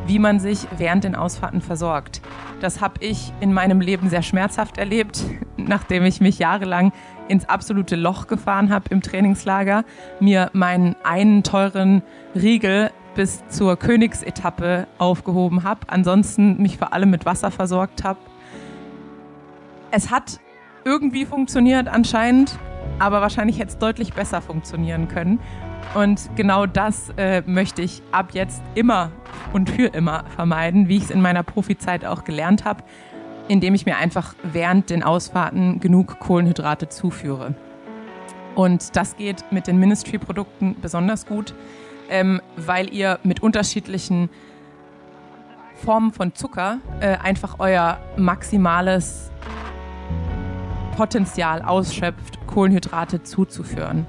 wie 0.07 0.19
man 0.19 0.39
sich 0.39 0.68
während 0.77 1.03
den 1.03 1.15
Ausfahrten 1.15 1.62
versorgt. 1.62 2.21
Das 2.59 2.81
habe 2.81 3.03
ich 3.03 3.31
in 3.39 3.53
meinem 3.53 3.81
Leben 3.81 4.09
sehr 4.09 4.24
schmerzhaft 4.24 4.77
erlebt, 4.77 5.24
nachdem 5.57 6.06
ich 6.06 6.21
mich 6.21 6.39
jahrelang 6.39 6.92
ins 7.31 7.47
absolute 7.47 7.95
Loch 7.95 8.27
gefahren 8.27 8.69
habe 8.69 8.85
im 8.89 9.01
Trainingslager, 9.01 9.85
mir 10.19 10.50
meinen 10.53 10.95
einen 11.03 11.43
teuren 11.43 12.03
Riegel 12.35 12.91
bis 13.15 13.47
zur 13.47 13.77
Königsetappe 13.77 14.88
aufgehoben 14.97 15.63
habe, 15.63 15.81
ansonsten 15.88 16.61
mich 16.61 16.77
vor 16.77 16.93
allem 16.93 17.09
mit 17.09 17.25
Wasser 17.25 17.50
versorgt 17.50 18.03
habe. 18.03 18.19
Es 19.91 20.11
hat 20.11 20.39
irgendwie 20.83 21.25
funktioniert 21.25 21.88
anscheinend, 21.88 22.57
aber 23.00 23.21
wahrscheinlich 23.21 23.59
hätte 23.59 23.69
es 23.69 23.77
deutlich 23.77 24.13
besser 24.13 24.41
funktionieren 24.41 25.07
können. 25.07 25.39
Und 25.93 26.29
genau 26.35 26.65
das 26.65 27.11
äh, 27.17 27.43
möchte 27.45 27.81
ich 27.81 28.01
ab 28.11 28.29
jetzt 28.33 28.61
immer 28.75 29.11
und 29.53 29.69
für 29.69 29.88
immer 29.88 30.23
vermeiden, 30.35 30.88
wie 30.88 30.97
ich 30.97 31.03
es 31.05 31.11
in 31.11 31.21
meiner 31.21 31.43
Profizeit 31.43 32.05
auch 32.05 32.23
gelernt 32.23 32.63
habe, 32.65 32.83
indem 33.51 33.75
ich 33.75 33.86
mir 33.86 33.98
einfach 33.98 34.34
während 34.43 34.89
den 34.89 35.03
Ausfahrten 35.03 35.81
genug 35.81 36.22
Kohlenhydrate 36.22 36.88
zuführe. 36.88 37.53
Und 38.55 38.96
das 38.96 39.17
geht 39.17 39.43
mit 39.51 39.67
den 39.67 39.77
Ministry-Produkten 39.77 40.77
besonders 40.81 41.25
gut, 41.25 41.53
ähm, 42.10 42.39
weil 42.55 42.93
ihr 42.93 43.20
mit 43.24 43.43
unterschiedlichen 43.43 44.29
Formen 45.75 46.13
von 46.13 46.34
Zucker 46.34 46.77
äh, 47.01 47.17
einfach 47.17 47.58
euer 47.60 48.00
maximales 48.15 49.34
Potenzial 50.96 51.62
ausschöpft, 51.62 52.39
Kohlenhydrate 52.48 53.24
zuzuführen. 53.24 54.08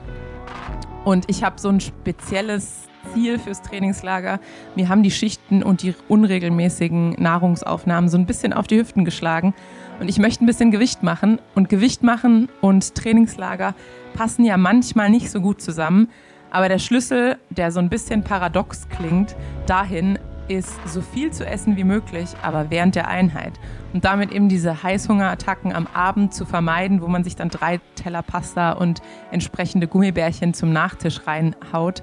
Und 1.04 1.28
ich 1.28 1.42
habe 1.42 1.58
so 1.58 1.68
ein 1.68 1.80
spezielles 1.80 2.86
Ziel 3.12 3.38
fürs 3.38 3.62
Trainingslager. 3.62 4.40
Mir 4.74 4.88
haben 4.88 5.02
die 5.02 5.10
Schichten 5.10 5.62
und 5.62 5.82
die 5.82 5.94
unregelmäßigen 6.08 7.10
Nahrungsaufnahmen 7.18 8.08
so 8.08 8.18
ein 8.18 8.26
bisschen 8.26 8.52
auf 8.52 8.66
die 8.66 8.78
Hüften 8.78 9.04
geschlagen. 9.04 9.54
Und 10.00 10.08
ich 10.08 10.18
möchte 10.18 10.44
ein 10.44 10.46
bisschen 10.46 10.70
Gewicht 10.70 11.02
machen. 11.02 11.40
Und 11.54 11.68
Gewicht 11.68 12.02
machen 12.02 12.48
und 12.60 12.94
Trainingslager 12.94 13.74
passen 14.14 14.44
ja 14.44 14.56
manchmal 14.56 15.10
nicht 15.10 15.30
so 15.30 15.40
gut 15.40 15.60
zusammen. 15.60 16.08
Aber 16.50 16.68
der 16.68 16.78
Schlüssel, 16.78 17.38
der 17.50 17.72
so 17.72 17.80
ein 17.80 17.88
bisschen 17.88 18.24
paradox 18.24 18.88
klingt, 18.88 19.36
dahin 19.66 20.18
ist 20.48 20.76
so 20.86 21.00
viel 21.00 21.30
zu 21.30 21.46
essen 21.46 21.76
wie 21.76 21.84
möglich, 21.84 22.28
aber 22.42 22.70
während 22.70 22.94
der 22.94 23.08
Einheit. 23.08 23.52
Und 23.92 24.04
damit 24.04 24.32
eben 24.32 24.48
diese 24.48 24.82
Heißhungerattacken 24.82 25.72
am 25.72 25.86
Abend 25.94 26.34
zu 26.34 26.44
vermeiden, 26.44 27.00
wo 27.00 27.08
man 27.08 27.24
sich 27.24 27.36
dann 27.36 27.48
drei 27.48 27.80
Teller 27.94 28.22
Pasta 28.22 28.72
und 28.72 29.00
entsprechende 29.30 29.86
Gummibärchen 29.86 30.54
zum 30.54 30.72
Nachtisch 30.72 31.26
reinhaut. 31.26 32.02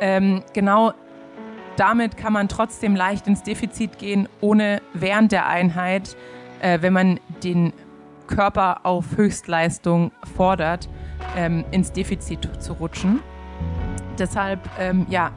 Ähm, 0.00 0.42
genau 0.52 0.92
damit 1.76 2.16
kann 2.18 2.34
man 2.34 2.48
trotzdem 2.48 2.94
leicht 2.94 3.26
ins 3.26 3.42
Defizit 3.42 3.98
gehen, 3.98 4.28
ohne 4.40 4.82
während 4.92 5.32
der 5.32 5.46
Einheit, 5.46 6.16
äh, 6.60 6.82
wenn 6.82 6.92
man 6.92 7.20
den 7.42 7.72
Körper 8.26 8.84
auf 8.84 9.16
Höchstleistung 9.16 10.12
fordert, 10.36 10.88
ähm, 11.36 11.64
ins 11.70 11.92
Defizit 11.92 12.48
zu 12.62 12.74
rutschen. 12.74 13.20
Deshalb, 14.18 14.60
ähm, 14.78 15.06
ja, 15.08 15.30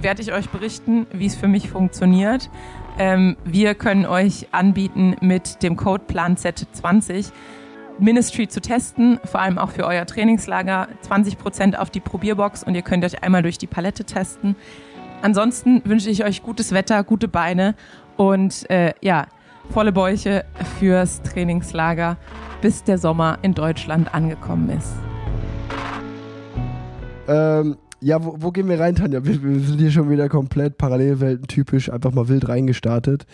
werde 0.00 0.22
ich 0.22 0.32
euch 0.32 0.48
berichten, 0.48 1.06
wie 1.12 1.26
es 1.26 1.34
für 1.34 1.48
mich 1.48 1.68
funktioniert. 1.68 2.50
Ähm, 2.98 3.36
wir 3.44 3.74
können 3.74 4.06
euch 4.06 4.48
anbieten, 4.52 5.16
mit 5.20 5.62
dem 5.62 5.76
Code 5.76 6.04
PlanZ20 6.08 7.30
Ministry 7.98 8.48
zu 8.48 8.60
testen, 8.60 9.20
vor 9.24 9.40
allem 9.40 9.58
auch 9.58 9.70
für 9.70 9.86
euer 9.86 10.04
Trainingslager. 10.06 10.88
20% 11.08 11.76
auf 11.76 11.90
die 11.90 12.00
Probierbox 12.00 12.62
und 12.64 12.74
ihr 12.74 12.82
könnt 12.82 13.04
euch 13.04 13.22
einmal 13.22 13.42
durch 13.42 13.58
die 13.58 13.66
Palette 13.66 14.04
testen. 14.04 14.56
Ansonsten 15.22 15.82
wünsche 15.84 16.10
ich 16.10 16.24
euch 16.24 16.42
gutes 16.42 16.72
Wetter, 16.72 17.02
gute 17.04 17.28
Beine 17.28 17.74
und 18.16 18.68
äh, 18.70 18.94
ja, 19.00 19.26
volle 19.70 19.92
Bäuche 19.92 20.44
fürs 20.78 21.22
Trainingslager, 21.22 22.16
bis 22.60 22.84
der 22.84 22.98
Sommer 22.98 23.38
in 23.42 23.54
Deutschland 23.54 24.14
angekommen 24.14 24.70
ist. 24.70 24.92
Ähm, 27.26 27.76
ja, 28.00 28.22
wo, 28.22 28.36
wo 28.38 28.50
gehen 28.50 28.68
wir 28.68 28.78
rein, 28.78 28.96
Tanja? 28.96 29.24
Wir, 29.24 29.42
wir 29.42 29.60
sind 29.60 29.78
hier 29.78 29.90
schon 29.90 30.10
wieder 30.10 30.28
komplett 30.28 30.76
Parallelwelten-typisch, 30.76 31.90
einfach 31.90 32.12
mal 32.12 32.28
wild 32.28 32.48
reingestartet. 32.48 33.24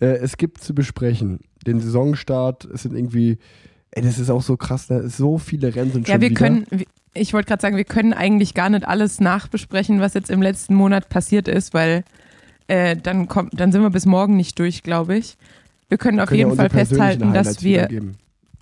Äh, 0.00 0.16
es 0.16 0.36
gibt 0.36 0.62
zu 0.62 0.74
besprechen 0.74 1.40
den 1.66 1.80
Saisonstart. 1.80 2.64
Es 2.64 2.82
sind 2.82 2.96
irgendwie, 2.96 3.38
ey, 3.92 4.02
das 4.02 4.18
ist 4.18 4.30
auch 4.30 4.42
so 4.42 4.56
krass, 4.56 4.88
ne? 4.90 5.08
so 5.08 5.38
viele 5.38 5.74
Rennen 5.74 5.92
sind 5.92 6.08
Ja, 6.08 6.14
schon 6.14 6.20
wir 6.22 6.30
wieder. 6.30 6.38
können, 6.38 6.66
ich 7.14 7.32
wollte 7.32 7.48
gerade 7.48 7.60
sagen, 7.62 7.76
wir 7.76 7.84
können 7.84 8.12
eigentlich 8.12 8.54
gar 8.54 8.70
nicht 8.70 8.86
alles 8.86 9.20
nachbesprechen, 9.20 10.00
was 10.00 10.14
jetzt 10.14 10.30
im 10.30 10.42
letzten 10.42 10.74
Monat 10.74 11.08
passiert 11.08 11.48
ist, 11.48 11.74
weil 11.74 12.04
äh, 12.68 12.96
dann 12.96 13.26
kommt, 13.28 13.58
dann 13.58 13.72
sind 13.72 13.82
wir 13.82 13.90
bis 13.90 14.06
morgen 14.06 14.36
nicht 14.36 14.58
durch, 14.58 14.82
glaube 14.82 15.16
ich. 15.16 15.36
Wir 15.88 15.98
können 15.98 16.20
auf 16.20 16.28
Können 16.28 16.40
ja 16.40 16.46
jeden 16.46 16.56
Fall 16.56 16.66
unsere 16.66 16.84
persönlichen 16.86 17.30
festhalten, 17.30 17.34
dass 17.34 17.62
wir. 17.62 17.88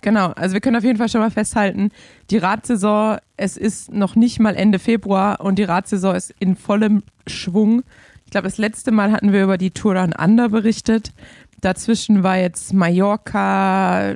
Genau, 0.01 0.27
also 0.27 0.53
wir 0.53 0.61
können 0.61 0.77
auf 0.77 0.83
jeden 0.85 0.97
Fall 0.97 1.09
schon 1.09 1.19
mal 1.19 1.29
festhalten, 1.29 1.91
die 2.31 2.37
Radsaison, 2.37 3.17
es 3.35 3.57
ist 3.57 3.91
noch 3.91 4.15
nicht 4.15 4.39
mal 4.39 4.55
Ende 4.55 4.79
Februar 4.79 5.41
und 5.41 5.59
die 5.59 5.63
Radsaison 5.63 6.15
ist 6.15 6.33
in 6.39 6.55
vollem 6.55 7.03
Schwung. 7.27 7.83
Ich 8.23 8.31
glaube, 8.31 8.47
das 8.47 8.57
letzte 8.57 8.91
Mal 8.91 9.11
hatten 9.11 9.33
wir 9.33 9.43
über 9.43 9.57
die 9.57 9.71
Tour 9.71 9.95
Down 9.95 10.13
Under 10.13 10.47
berichtet. 10.49 11.11
Dazwischen 11.59 12.23
war 12.23 12.37
jetzt 12.37 12.71
Mallorca 12.73 14.15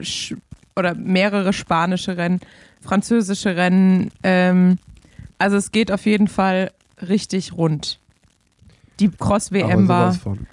oder 0.76 0.96
mehrere 0.96 1.54
spanische 1.54 2.18
Rennen, 2.18 2.40
französische 2.82 3.56
Rennen. 3.56 4.12
Ähm, 4.24 4.78
also 5.38 5.58
es 5.58 5.72
geht 5.72 5.92
auf 5.92 6.06
jeden 6.06 6.28
Fall 6.28 6.72
richtig 7.02 7.54
rund. 7.54 8.00
Die 9.00 9.10
Cross-WM 9.10 9.88
war. 9.88 10.14
von. 10.14 10.48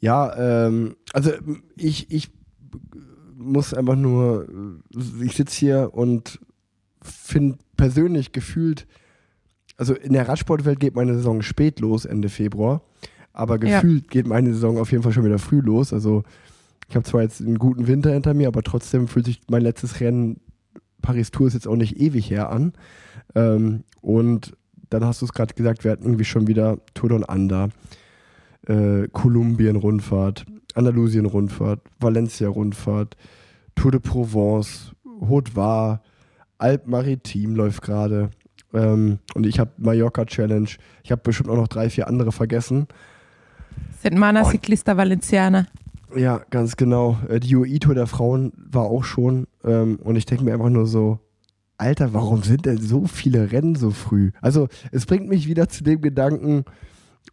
Ja, 0.00 0.66
ähm, 0.66 0.96
also 1.12 1.32
ich, 1.76 2.10
ich 2.10 2.30
muss 3.36 3.72
einfach 3.74 3.96
nur, 3.96 4.46
ich 5.22 5.34
sitze 5.36 5.56
hier 5.58 5.90
und 5.92 6.38
finde 7.02 7.58
persönlich 7.76 8.32
gefühlt, 8.32 8.86
also 9.76 9.94
in 9.94 10.12
der 10.12 10.28
Radsportwelt 10.28 10.80
geht 10.80 10.94
meine 10.94 11.14
Saison 11.14 11.42
spät 11.42 11.80
los, 11.80 12.04
Ende 12.04 12.28
Februar, 12.28 12.82
aber 13.32 13.54
Ja. 13.64 13.80
gefühlt 13.80 14.10
geht 14.10 14.26
meine 14.26 14.52
Saison 14.54 14.78
auf 14.78 14.90
jeden 14.92 15.02
Fall 15.02 15.12
schon 15.12 15.24
wieder 15.24 15.38
früh 15.38 15.60
los. 15.60 15.92
Also 15.92 16.24
ich 16.88 16.96
habe 16.96 17.04
zwar 17.04 17.22
jetzt 17.22 17.40
einen 17.40 17.58
guten 17.58 17.86
Winter 17.86 18.12
hinter 18.12 18.34
mir, 18.34 18.48
aber 18.48 18.62
trotzdem 18.62 19.08
fühlt 19.08 19.26
sich 19.26 19.40
mein 19.48 19.62
letztes 19.62 20.00
Rennen, 20.00 20.40
Paris-Tour 21.02 21.46
ist 21.48 21.54
jetzt 21.54 21.68
auch 21.68 21.76
nicht 21.76 22.00
ewig 22.00 22.30
her 22.30 22.50
an. 22.50 22.72
Ähm, 23.34 23.84
und 24.00 24.56
dann 24.90 25.04
hast 25.04 25.20
du 25.22 25.26
es 25.26 25.32
gerade 25.32 25.54
gesagt, 25.54 25.84
wir 25.84 25.90
hatten 25.90 26.04
irgendwie 26.04 26.24
schon 26.24 26.46
wieder 26.46 26.78
Tour 26.94 27.10
Down 27.10 27.24
Under, 27.24 27.70
äh, 28.66 29.08
Kolumbien-Rundfahrt, 29.08 30.46
Andalusien-Rundfahrt, 30.74 31.80
Valencia-Rundfahrt, 32.00 33.16
Tour 33.74 33.90
de 33.90 34.00
Provence, 34.00 34.92
Haute 35.28 35.54
Var, 35.56 36.02
Alp 36.58 36.86
Maritim 36.86 37.54
läuft 37.56 37.82
gerade. 37.82 38.30
Ähm, 38.72 39.18
und 39.34 39.46
ich 39.46 39.58
habe 39.58 39.70
Mallorca 39.78 40.24
Challenge. 40.24 40.68
Ich 41.02 41.12
habe 41.12 41.22
bestimmt 41.22 41.48
auch 41.48 41.56
noch 41.56 41.68
drei, 41.68 41.90
vier 41.90 42.08
andere 42.08 42.32
vergessen. 42.32 42.86
Setmana 44.02 44.42
Oh. 44.42 44.50
Ciclista 44.50 44.96
Valenciana. 44.96 45.66
Ja, 46.16 46.42
ganz 46.50 46.76
genau. 46.76 47.18
Äh, 47.28 47.40
Die 47.40 47.54
UI-Tour 47.56 47.94
der 47.94 48.06
Frauen 48.06 48.52
war 48.56 48.84
auch 48.84 49.04
schon. 49.04 49.46
Ähm, 49.64 49.98
und 50.02 50.16
ich 50.16 50.26
denke 50.26 50.44
mir 50.44 50.52
einfach 50.52 50.70
nur 50.70 50.86
so, 50.86 51.18
Alter, 51.76 52.14
warum 52.14 52.42
sind 52.42 52.66
denn 52.66 52.78
so 52.78 53.06
viele 53.06 53.50
Rennen 53.52 53.74
so 53.74 53.90
früh? 53.90 54.30
Also, 54.40 54.68
es 54.92 55.06
bringt 55.06 55.28
mich 55.28 55.48
wieder 55.48 55.68
zu 55.68 55.82
dem 55.82 56.00
Gedanken, 56.00 56.64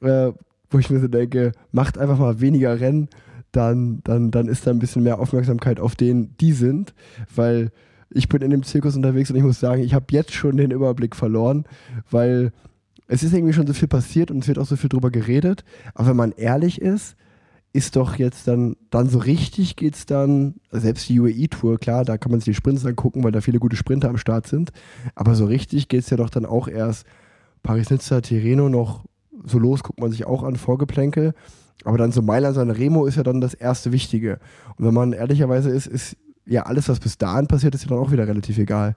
äh, 0.02 0.32
wo 0.70 0.80
ich 0.80 0.90
mir 0.90 1.00
so 1.00 1.08
denke, 1.08 1.52
macht 1.72 1.98
einfach 1.98 2.18
mal 2.18 2.42
weniger 2.42 2.80
Rennen, 2.80 3.10
dann, 3.52 4.00
dann, 4.04 4.32
dann 4.32 4.48
ist 4.48 4.66
da 4.66 4.72
ein 4.72 4.80
bisschen 4.80 5.04
mehr 5.04 5.20
Aufmerksamkeit 5.20 5.80
auf 5.80 5.96
denen, 5.96 6.36
die 6.40 6.54
sind, 6.54 6.94
weil 7.36 7.72
ich 8.10 8.30
bin 8.30 8.42
in 8.42 8.50
dem 8.52 8.64
Zirkus 8.64 8.96
unterwegs 8.96 9.30
und 9.30 9.36
ich 9.36 9.44
muss 9.44 9.60
sagen, 9.60 9.84
ich 9.84 9.94
habe 9.94 10.06
jetzt 10.12 10.34
schon 10.34 10.58
den 10.58 10.72
Überblick 10.72 11.16
verloren, 11.16 11.66
weil 12.10 12.52
es 13.08 13.24
ist 13.24 13.34
irgendwie 13.34 13.54
schon 13.54 13.68
so 13.68 13.74
viel 13.74 13.90
passiert 13.90 14.32
und 14.32 14.40
es 14.40 14.48
wird 14.48 14.58
auch 14.58 14.66
so 14.66 14.78
viel 14.78 14.90
drüber 14.90 15.12
geredet. 15.12 15.66
Aber 15.94 16.10
wenn 16.10 16.16
man 16.16 16.32
ehrlich 16.32 16.82
ist, 16.82 17.16
ist 17.74 17.96
doch 17.96 18.18
jetzt 18.18 18.48
dann, 18.48 18.76
dann 18.90 19.08
so 19.08 19.20
richtig 19.20 19.76
geht's 19.76 20.06
dann, 20.06 20.56
selbst 20.72 21.08
die 21.08 21.20
UAE-Tour, 21.20 21.80
klar, 21.80 22.04
da 22.04 22.18
kann 22.18 22.32
man 22.32 22.42
sich 22.42 22.46
die 22.46 22.54
Sprints 22.54 22.86
angucken, 22.86 23.24
weil 23.24 23.32
da 23.32 23.42
viele 23.42 23.60
gute 23.60 23.78
Sprinter 23.78 24.10
am 24.10 24.18
Start 24.18 24.48
sind. 24.48 24.72
Aber 25.16 25.36
so 25.36 25.46
richtig 25.46 25.88
geht's 25.88 26.10
ja 26.10 26.18
doch 26.18 26.30
dann 26.30 26.46
auch 26.46 26.68
erst 26.68 27.06
Paris-Nizza, 27.64 28.22
Tirreno 28.22 28.68
noch 28.68 29.06
so 29.46 29.58
los, 29.58 29.84
guckt 29.84 30.00
man 30.00 30.12
sich 30.12 30.26
auch 30.26 30.44
an, 30.44 30.56
Vorgeplänkel. 30.58 31.34
Aber 31.84 31.98
dann 31.98 32.12
so 32.12 32.22
Mailand, 32.22 32.56
San 32.56 32.70
Remo 32.70 33.06
ist 33.06 33.16
ja 33.16 33.24
dann 33.24 33.42
das 33.42 33.54
erste 33.54 33.92
Wichtige. 33.92 34.40
Und 34.78 34.86
wenn 34.86 34.94
man 34.94 35.14
ehrlicherweise 35.14 35.70
ist, 35.70 35.88
ist 35.88 36.18
ja 36.46 36.64
alles, 36.64 36.90
was 36.90 37.00
bis 37.00 37.18
dahin 37.18 37.48
passiert, 37.48 37.74
ist 37.74 37.84
ja 37.84 37.90
dann 37.90 38.00
auch 38.00 38.12
wieder 38.12 38.28
relativ 38.28 38.58
egal. 38.58 38.96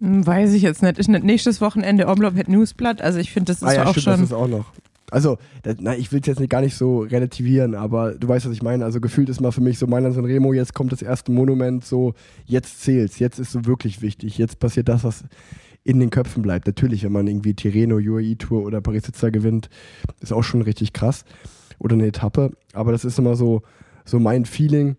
Hm, 0.00 0.26
Weiß 0.26 0.52
ich 0.52 0.62
jetzt 0.62 0.82
nicht. 0.82 0.98
Ist 0.98 1.08
nicht 1.08 1.24
nächstes 1.24 1.60
Wochenende 1.60 2.06
Omlop 2.06 2.36
het 2.36 2.48
Newsblatt? 2.48 3.02
Also 3.02 3.18
ich 3.18 3.32
finde, 3.32 3.52
das 3.52 3.62
ist 3.62 3.68
ah 3.68 3.74
ja, 3.74 3.84
auch 3.84 3.90
stimmt, 3.90 4.04
schon. 4.04 4.12
das 4.12 4.22
ist 4.22 4.32
auch 4.32 4.48
noch. 4.48 4.66
Also, 5.10 5.38
das, 5.62 5.76
na, 5.80 5.96
ich 5.96 6.12
will 6.12 6.20
es 6.20 6.26
jetzt 6.26 6.38
nicht, 6.40 6.50
gar 6.50 6.60
nicht 6.60 6.76
so 6.76 7.00
relativieren, 7.00 7.74
aber 7.74 8.12
du 8.14 8.28
weißt, 8.28 8.46
was 8.46 8.52
ich 8.52 8.62
meine. 8.62 8.84
Also 8.84 9.00
gefühlt 9.00 9.28
ist 9.28 9.40
mal 9.40 9.52
für 9.52 9.60
mich 9.62 9.78
so 9.78 9.86
Mailand 9.86 10.14
San 10.14 10.24
Remo, 10.24 10.52
jetzt 10.52 10.74
kommt 10.74 10.92
das 10.92 11.00
erste 11.02 11.32
Monument, 11.32 11.84
so 11.84 12.14
jetzt 12.44 12.82
zählt's, 12.82 13.18
jetzt 13.18 13.38
ist 13.38 13.52
so 13.52 13.64
wirklich 13.64 14.02
wichtig, 14.02 14.36
jetzt 14.38 14.58
passiert 14.58 14.88
das, 14.88 15.04
was 15.04 15.24
in 15.84 15.98
den 16.00 16.10
Köpfen 16.10 16.42
bleibt. 16.42 16.66
Natürlich, 16.66 17.04
wenn 17.04 17.12
man 17.12 17.26
irgendwie 17.26 17.54
Tirreno, 17.54 17.96
UAE 17.96 18.34
Tour 18.36 18.64
oder 18.64 18.80
Paris-Nizza 18.82 19.30
gewinnt, 19.30 19.70
ist 20.20 20.32
auch 20.32 20.42
schon 20.44 20.60
richtig 20.62 20.92
krass. 20.92 21.24
Oder 21.78 21.94
eine 21.94 22.06
Etappe, 22.08 22.50
aber 22.74 22.92
das 22.92 23.04
ist 23.04 23.18
immer 23.18 23.36
so, 23.36 23.62
so 24.04 24.18
mein 24.18 24.44
Feeling. 24.44 24.96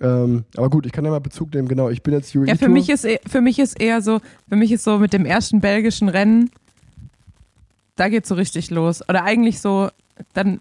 Ähm, 0.00 0.44
aber 0.56 0.70
gut, 0.70 0.86
ich 0.86 0.92
kann 0.92 1.04
ja 1.04 1.10
mal 1.10 1.20
Bezug 1.20 1.52
nehmen, 1.52 1.68
genau. 1.68 1.90
Ich 1.90 2.02
bin 2.02 2.14
jetzt 2.14 2.34
UAE 2.34 2.46
ja, 2.46 2.54
für 2.54 2.60
Tour. 2.66 2.68
mich, 2.70 2.88
ist, 2.88 3.04
eh- 3.04 3.18
für 3.28 3.40
mich 3.42 3.58
ist 3.58 3.78
eher 3.80 4.00
so, 4.00 4.20
für 4.48 4.56
mich 4.56 4.72
ist 4.72 4.84
so 4.84 4.98
mit 4.98 5.12
dem 5.12 5.26
ersten 5.26 5.60
belgischen 5.60 6.08
Rennen, 6.08 6.50
da 7.96 8.08
geht 8.08 8.26
so 8.26 8.34
richtig 8.34 8.70
los. 8.70 9.02
Oder 9.08 9.24
eigentlich 9.24 9.60
so, 9.60 9.90
dann, 10.34 10.60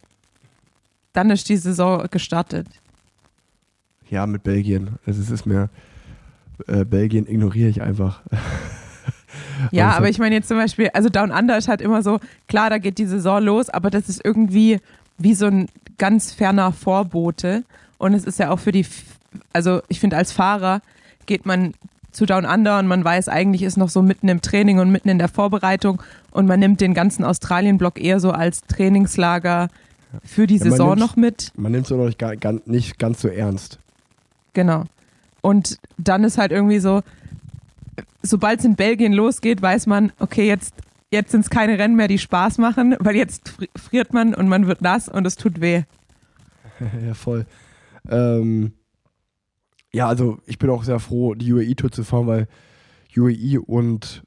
dann 1.14 1.30
ist 1.30 1.50
die 1.50 1.58
Saison 1.58 2.08
gestartet. 2.12 2.68
Ja, 4.10 4.26
mit 4.26 4.44
Belgien. 4.44 4.96
Also 5.06 5.22
es 5.22 5.30
ist 5.32 5.46
mir, 5.46 5.70
äh, 6.68 6.84
Belgien 6.86 7.28
ignoriere 7.28 7.70
ich 7.70 7.82
einfach. 7.82 8.22
Ja, 9.72 9.92
aber 9.92 10.06
hat- 10.06 10.12
ich 10.12 10.20
meine 10.20 10.36
jetzt 10.36 10.48
zum 10.48 10.58
Beispiel, 10.58 10.90
also 10.94 11.08
Down 11.08 11.32
Under 11.32 11.58
ist 11.58 11.68
halt 11.68 11.82
immer 11.82 12.02
so, 12.02 12.20
klar, 12.48 12.70
da 12.70 12.80
geht 12.80 12.98
die 12.98 13.06
Saison 13.06 13.42
los, 13.44 13.70
aber 13.70 13.90
das 13.90 14.10
ist 14.10 14.24
irgendwie 14.26 14.80
wie 15.18 15.36
so 15.36 15.46
ein 15.46 15.70
ganz 15.98 16.32
ferner 16.34 16.72
Vorbote. 16.74 17.64
Und 17.98 18.14
es 18.14 18.26
ist 18.26 18.40
ja 18.40 18.50
auch 18.50 18.60
für 18.60 18.72
die, 18.72 18.86
also 19.54 19.82
ich 19.88 20.00
finde, 20.00 20.18
als 20.18 20.32
Fahrer 20.32 20.82
geht 21.28 21.46
man 21.46 21.74
zu 22.12 22.25
Down 22.25 22.46
Under 22.46 22.80
und 22.80 22.88
man 22.88 23.03
weiß, 23.03 23.30
eigentlich 23.30 23.63
ist 23.63 23.77
noch 23.77 23.89
so 23.89 24.01
mitten 24.01 24.27
im 24.27 24.41
Training 24.41 24.80
und 24.80 24.91
mitten 24.91 25.10
in 25.10 25.18
der 25.18 25.30
Vorbereitung 25.30 26.01
und 26.32 26.46
man 26.46 26.60
nimmt 26.60 26.82
den 26.82 26.94
ganzen 26.94 27.24
Australien-Block 27.24 28.00
eher 28.01 28.20
so 28.20 28.32
als 28.32 28.62
Trainingslager 28.62 29.70
für 30.25 30.46
die 30.48 30.58
Ja, 30.58 30.65
Saison 30.65 30.98
noch 30.98 31.15
mit. 31.15 31.51
Man 31.56 31.72
nimmt 31.72 31.86
es 31.86 31.91
auch 31.91 31.98
noch 31.98 32.06
nicht, 32.08 32.20
gar, 32.20 32.36
gar, 32.36 32.56
nicht 32.65 33.00
ganz 33.00 33.22
so 33.22 33.30
ernst. 33.30 33.80
Genau. 34.53 34.84
Und 35.41 35.80
dann 35.98 36.24
ist 36.25 36.38
halt 36.38 36.51
irgendwie 36.51 36.80
so, 36.80 37.01
sobald 38.22 38.60
es 38.60 38.65
in 38.65 38.75
Belgien 38.75 39.13
losgeht, 39.13 39.62
weiß 39.62 39.88
man, 39.88 40.12
okay, 40.20 40.48
jetzt, 40.48 40.74
jetzt 41.12 41.32
sind 41.32 41.41
es 41.41 41.50
keine 41.50 41.80
Rennen 41.80 41.96
mehr, 41.96 42.08
die 42.10 42.20
Spaß 42.20 42.58
machen, 42.58 42.96
weil 43.00 43.15
jetzt 43.15 43.48
fri- 43.50 43.70
friert 43.75 44.13
man 44.13 44.34
und 44.34 44.50
man 44.50 44.68
wird 44.68 44.82
nass 44.82 45.08
und 45.08 45.25
es 45.25 45.36
tut 45.38 45.62
weh. 45.62 45.84
ja, 47.08 47.13
voll. 47.13 47.46
Ähm, 48.10 48.74
ja, 49.93 50.07
also 50.07 50.39
ich 50.45 50.57
bin 50.57 50.69
auch 50.69 50.83
sehr 50.83 51.00
froh, 51.00 51.36
die 51.36 51.51
UAE-Tour 51.51 51.91
zu 51.91 52.03
fahren, 52.03 52.27
weil 52.27 52.48
UAE 53.15 53.60
und 53.60 54.24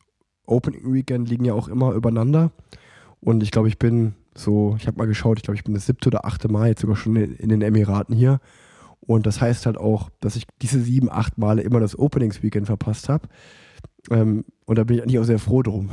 Opening 0.46 0.92
Weekend 0.92 1.28
liegen 1.28 1.44
ja 1.44 1.54
auch 1.54 1.68
immer 1.68 1.92
übereinander. 1.92 2.52
Und 3.20 3.42
ich 3.42 3.50
glaube, 3.50 3.68
ich 3.68 3.78
bin 3.78 4.14
so, 4.34 4.76
ich 4.78 4.86
habe 4.86 4.98
mal 4.98 5.06
geschaut, 5.06 5.38
ich 5.38 5.44
glaube, 5.44 5.56
ich 5.56 5.64
bin 5.64 5.74
das 5.74 5.86
siebte 5.86 6.08
oder 6.08 6.26
achte 6.26 6.48
Mal 6.48 6.68
jetzt 6.68 6.82
sogar 6.82 6.96
schon 6.96 7.16
in, 7.16 7.48
den 7.48 7.62
Emiraten 7.62 8.14
hier. 8.14 8.40
Und 9.00 9.26
das 9.26 9.40
heißt 9.40 9.66
halt 9.66 9.78
auch, 9.78 10.10
dass 10.20 10.36
ich 10.36 10.44
diese 10.60 10.80
sieben, 10.80 11.10
acht 11.10 11.38
Male 11.38 11.62
immer 11.62 11.80
das 11.80 11.98
Openings 11.98 12.42
Weekend 12.42 12.66
verpasst 12.66 13.08
habe. 13.08 13.28
Ähm, 14.10 14.44
und 14.66 14.76
da 14.76 14.84
bin 14.84 14.96
ich 14.96 15.02
eigentlich 15.02 15.18
auch 15.18 15.24
sehr 15.24 15.38
froh 15.38 15.62
drum. 15.62 15.90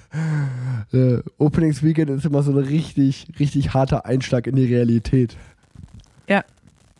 äh, 0.92 1.18
Openings 1.38 1.82
Weekend 1.82 2.10
ist 2.10 2.26
immer 2.26 2.42
so 2.42 2.52
ein 2.52 2.58
richtig, 2.58 3.28
richtig 3.38 3.72
harter 3.72 4.04
Einschlag 4.04 4.46
in 4.46 4.56
die 4.56 4.66
Realität. 4.66 5.36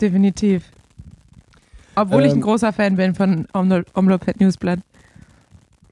Definitiv. 0.01 0.71
Obwohl 1.97 2.23
ich 2.25 2.31
ein 2.33 2.37
Ähm, 2.37 2.43
großer 2.43 2.73
Fan 2.73 2.97
bin 2.97 3.15
von 3.15 3.47
Omlo- 3.53 3.85
Omlopet 3.95 4.41
Newsblatt. 4.41 4.81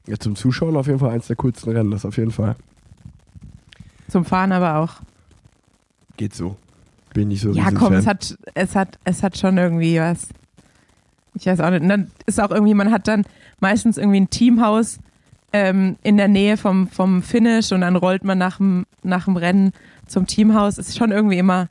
Ja, 0.06 0.18
zum 0.18 0.36
Zuschauen 0.36 0.76
auf 0.76 0.86
jeden 0.86 0.98
Fall 0.98 1.10
eins 1.10 1.26
der 1.26 1.36
coolsten 1.36 1.72
Rennen, 1.72 1.90
das 1.90 2.04
auf 2.04 2.16
jeden 2.18 2.30
Fall. 2.30 2.56
Zum 4.08 4.24
Fahren 4.24 4.52
aber 4.52 4.76
auch. 4.76 4.96
Geht 6.16 6.34
so. 6.34 6.56
Bin 7.14 7.28
nicht 7.28 7.40
so 7.40 7.50
Ja, 7.52 7.70
komm, 7.70 7.88
Fan. 7.88 7.94
es 7.94 8.06
hat, 8.06 8.38
es 8.54 8.76
hat, 8.76 8.98
es 9.04 9.22
hat 9.22 9.38
schon 9.38 9.56
irgendwie 9.56 9.98
was. 9.98 10.28
Ich 11.34 11.46
weiß 11.46 11.60
auch 11.60 11.70
nicht. 11.70 11.82
Und 11.82 11.88
dann 11.88 12.10
ist 12.26 12.40
auch 12.40 12.50
irgendwie, 12.50 12.74
man 12.74 12.90
hat 12.92 13.08
dann 13.08 13.24
meistens 13.60 13.96
irgendwie 13.98 14.20
ein 14.20 14.30
Teamhaus 14.30 14.98
ähm, 15.52 15.96
in 16.02 16.16
der 16.16 16.28
Nähe 16.28 16.56
vom, 16.56 16.86
vom 16.88 17.22
Finish 17.22 17.72
und 17.72 17.80
dann 17.80 17.96
rollt 17.96 18.24
man 18.24 18.38
nach 18.38 18.58
dem, 18.58 18.84
nach 19.02 19.24
dem 19.24 19.36
Rennen 19.36 19.72
zum 20.06 20.26
Teamhaus. 20.26 20.76
Ist 20.78 20.96
schon 20.98 21.12
irgendwie 21.12 21.38
immer, 21.38 21.68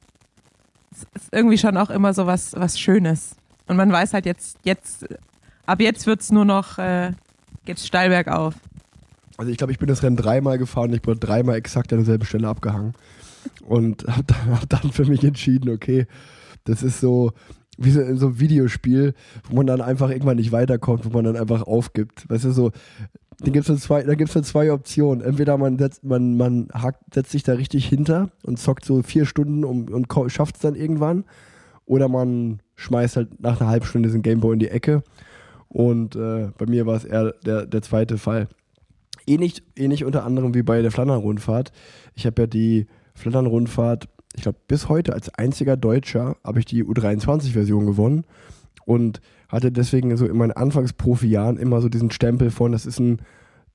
es 0.92 1.04
ist 1.22 1.30
irgendwie 1.34 1.58
schon 1.58 1.78
auch 1.78 1.90
immer 1.90 2.14
so 2.14 2.26
was, 2.26 2.54
was 2.58 2.80
Schönes. 2.80 3.36
Und 3.68 3.78
man 3.78 3.92
weiß 3.92 4.14
halt 4.14 4.26
jetzt, 4.26 4.58
jetzt, 4.64 5.06
ab 5.66 5.80
jetzt 5.82 6.06
wird's 6.08 6.32
nur 6.32 6.46
noch, 6.46 6.78
äh, 6.78 7.12
geht's 7.66 7.88
steil 7.88 8.10
bergauf. 8.10 8.56
Also 9.38 9.52
ich 9.52 9.58
glaube, 9.58 9.72
ich 9.74 9.80
bin 9.80 9.88
das 9.88 10.04
Rennen 10.04 10.16
dreimal 10.18 10.58
gefahren 10.58 10.90
und 10.90 10.96
ich 10.96 11.02
bin 11.02 11.20
dreimal 11.20 11.56
exakt 11.56 11.92
an 11.92 12.00
derselben 12.00 12.26
Stelle 12.26 12.48
abgehangen. 12.48 12.94
Und 13.66 14.04
habe 14.08 14.24
dann, 14.24 14.60
hab 14.62 14.70
dann 14.70 14.92
für 14.92 15.06
mich 15.06 15.24
entschieden, 15.24 15.70
okay, 15.70 16.08
das 16.66 16.84
ist 16.84 17.00
so 17.00 17.32
wie 17.78 17.90
so 17.92 18.02
in 18.02 18.18
so 18.18 18.28
einem 18.28 18.40
Videospiel, 18.40 19.16
wo 19.50 19.56
man 19.56 19.66
dann 19.66 19.82
einfach 19.82 20.10
irgendwann 20.10 20.38
nicht 20.38 20.52
weiterkommt, 20.52 21.06
wo 21.06 21.10
man 21.10 21.26
dann 21.26 21.38
einfach 21.38 21.64
aufgibt. 21.64 22.30
Weißt 22.30 22.46
du, 22.46 22.52
so, 22.52 22.72
dann 23.40 23.52
gibt 23.52 23.64
es 23.64 23.68
dann, 23.68 23.78
zwei- 23.78 24.04
dann 24.04 24.44
zwei 24.44 24.72
Optionen. 24.72 25.24
Entweder 25.24 25.58
man 25.58 25.80
setzt, 25.80 26.04
man, 26.04 26.38
man 26.38 26.68
hakt, 26.74 27.14
setzt 27.14 27.32
sich 27.32 27.42
da 27.44 27.54
richtig 27.54 27.88
hinter 27.88 28.30
und 28.44 28.60
zockt 28.60 28.86
so 28.86 29.02
vier 29.02 29.26
Stunden 29.26 29.66
um, 29.66 29.88
und 29.88 30.08
schafft 30.32 30.56
es 30.56 30.62
dann 30.62 30.76
irgendwann. 30.76 31.26
Oder 31.86 32.08
man 32.08 32.62
schmeißt 32.76 33.18
halt 33.18 33.42
nach 33.42 33.60
einer 33.60 33.70
halben 33.70 33.86
Stunde 33.86 34.08
diesen 34.08 34.22
Gameboy 34.22 34.54
in 34.54 34.60
die 34.60 34.70
Ecke. 34.70 35.04
Und 35.68 36.16
äh, 36.16 36.50
bei 36.58 36.66
mir 36.66 36.86
war 36.86 36.96
es 36.96 37.04
eher 37.04 37.34
der, 37.46 37.66
der 37.66 37.82
zweite 37.82 38.18
Fall. 38.18 38.48
Ähnlich, 39.26 39.64
ähnlich 39.76 40.06
unter 40.06 40.24
anderem 40.26 40.54
wie 40.54 40.64
bei 40.64 40.82
der 40.82 40.92
Flandern-Rundfahrt. 40.92 41.72
Ich 42.14 42.26
habe 42.26 42.44
ja 42.44 42.48
die 42.48 42.88
Flandern-Rundfahrt, 43.16 44.08
ich 44.36 44.44
glaube, 44.44 44.60
bis 44.68 44.90
heute 44.90 45.14
als 45.14 45.30
einziger 45.30 45.78
Deutscher 45.78 46.36
habe 46.44 46.60
ich 46.60 46.66
die 46.66 46.84
U23-Version 46.84 47.86
gewonnen 47.86 48.26
und 48.86 49.22
hatte 49.48 49.72
deswegen 49.72 50.16
so 50.18 50.26
in 50.26 50.38
meinen 50.38 50.52
Anfangsprofi-Jahren 50.52 51.58
immer 51.58 51.82
so 51.82 51.90
diesen 51.90 52.12
Stempel 52.12 52.52
von, 52.52 52.72
das 52.72 52.86
ist 52.86 53.00
ein 53.00 53.20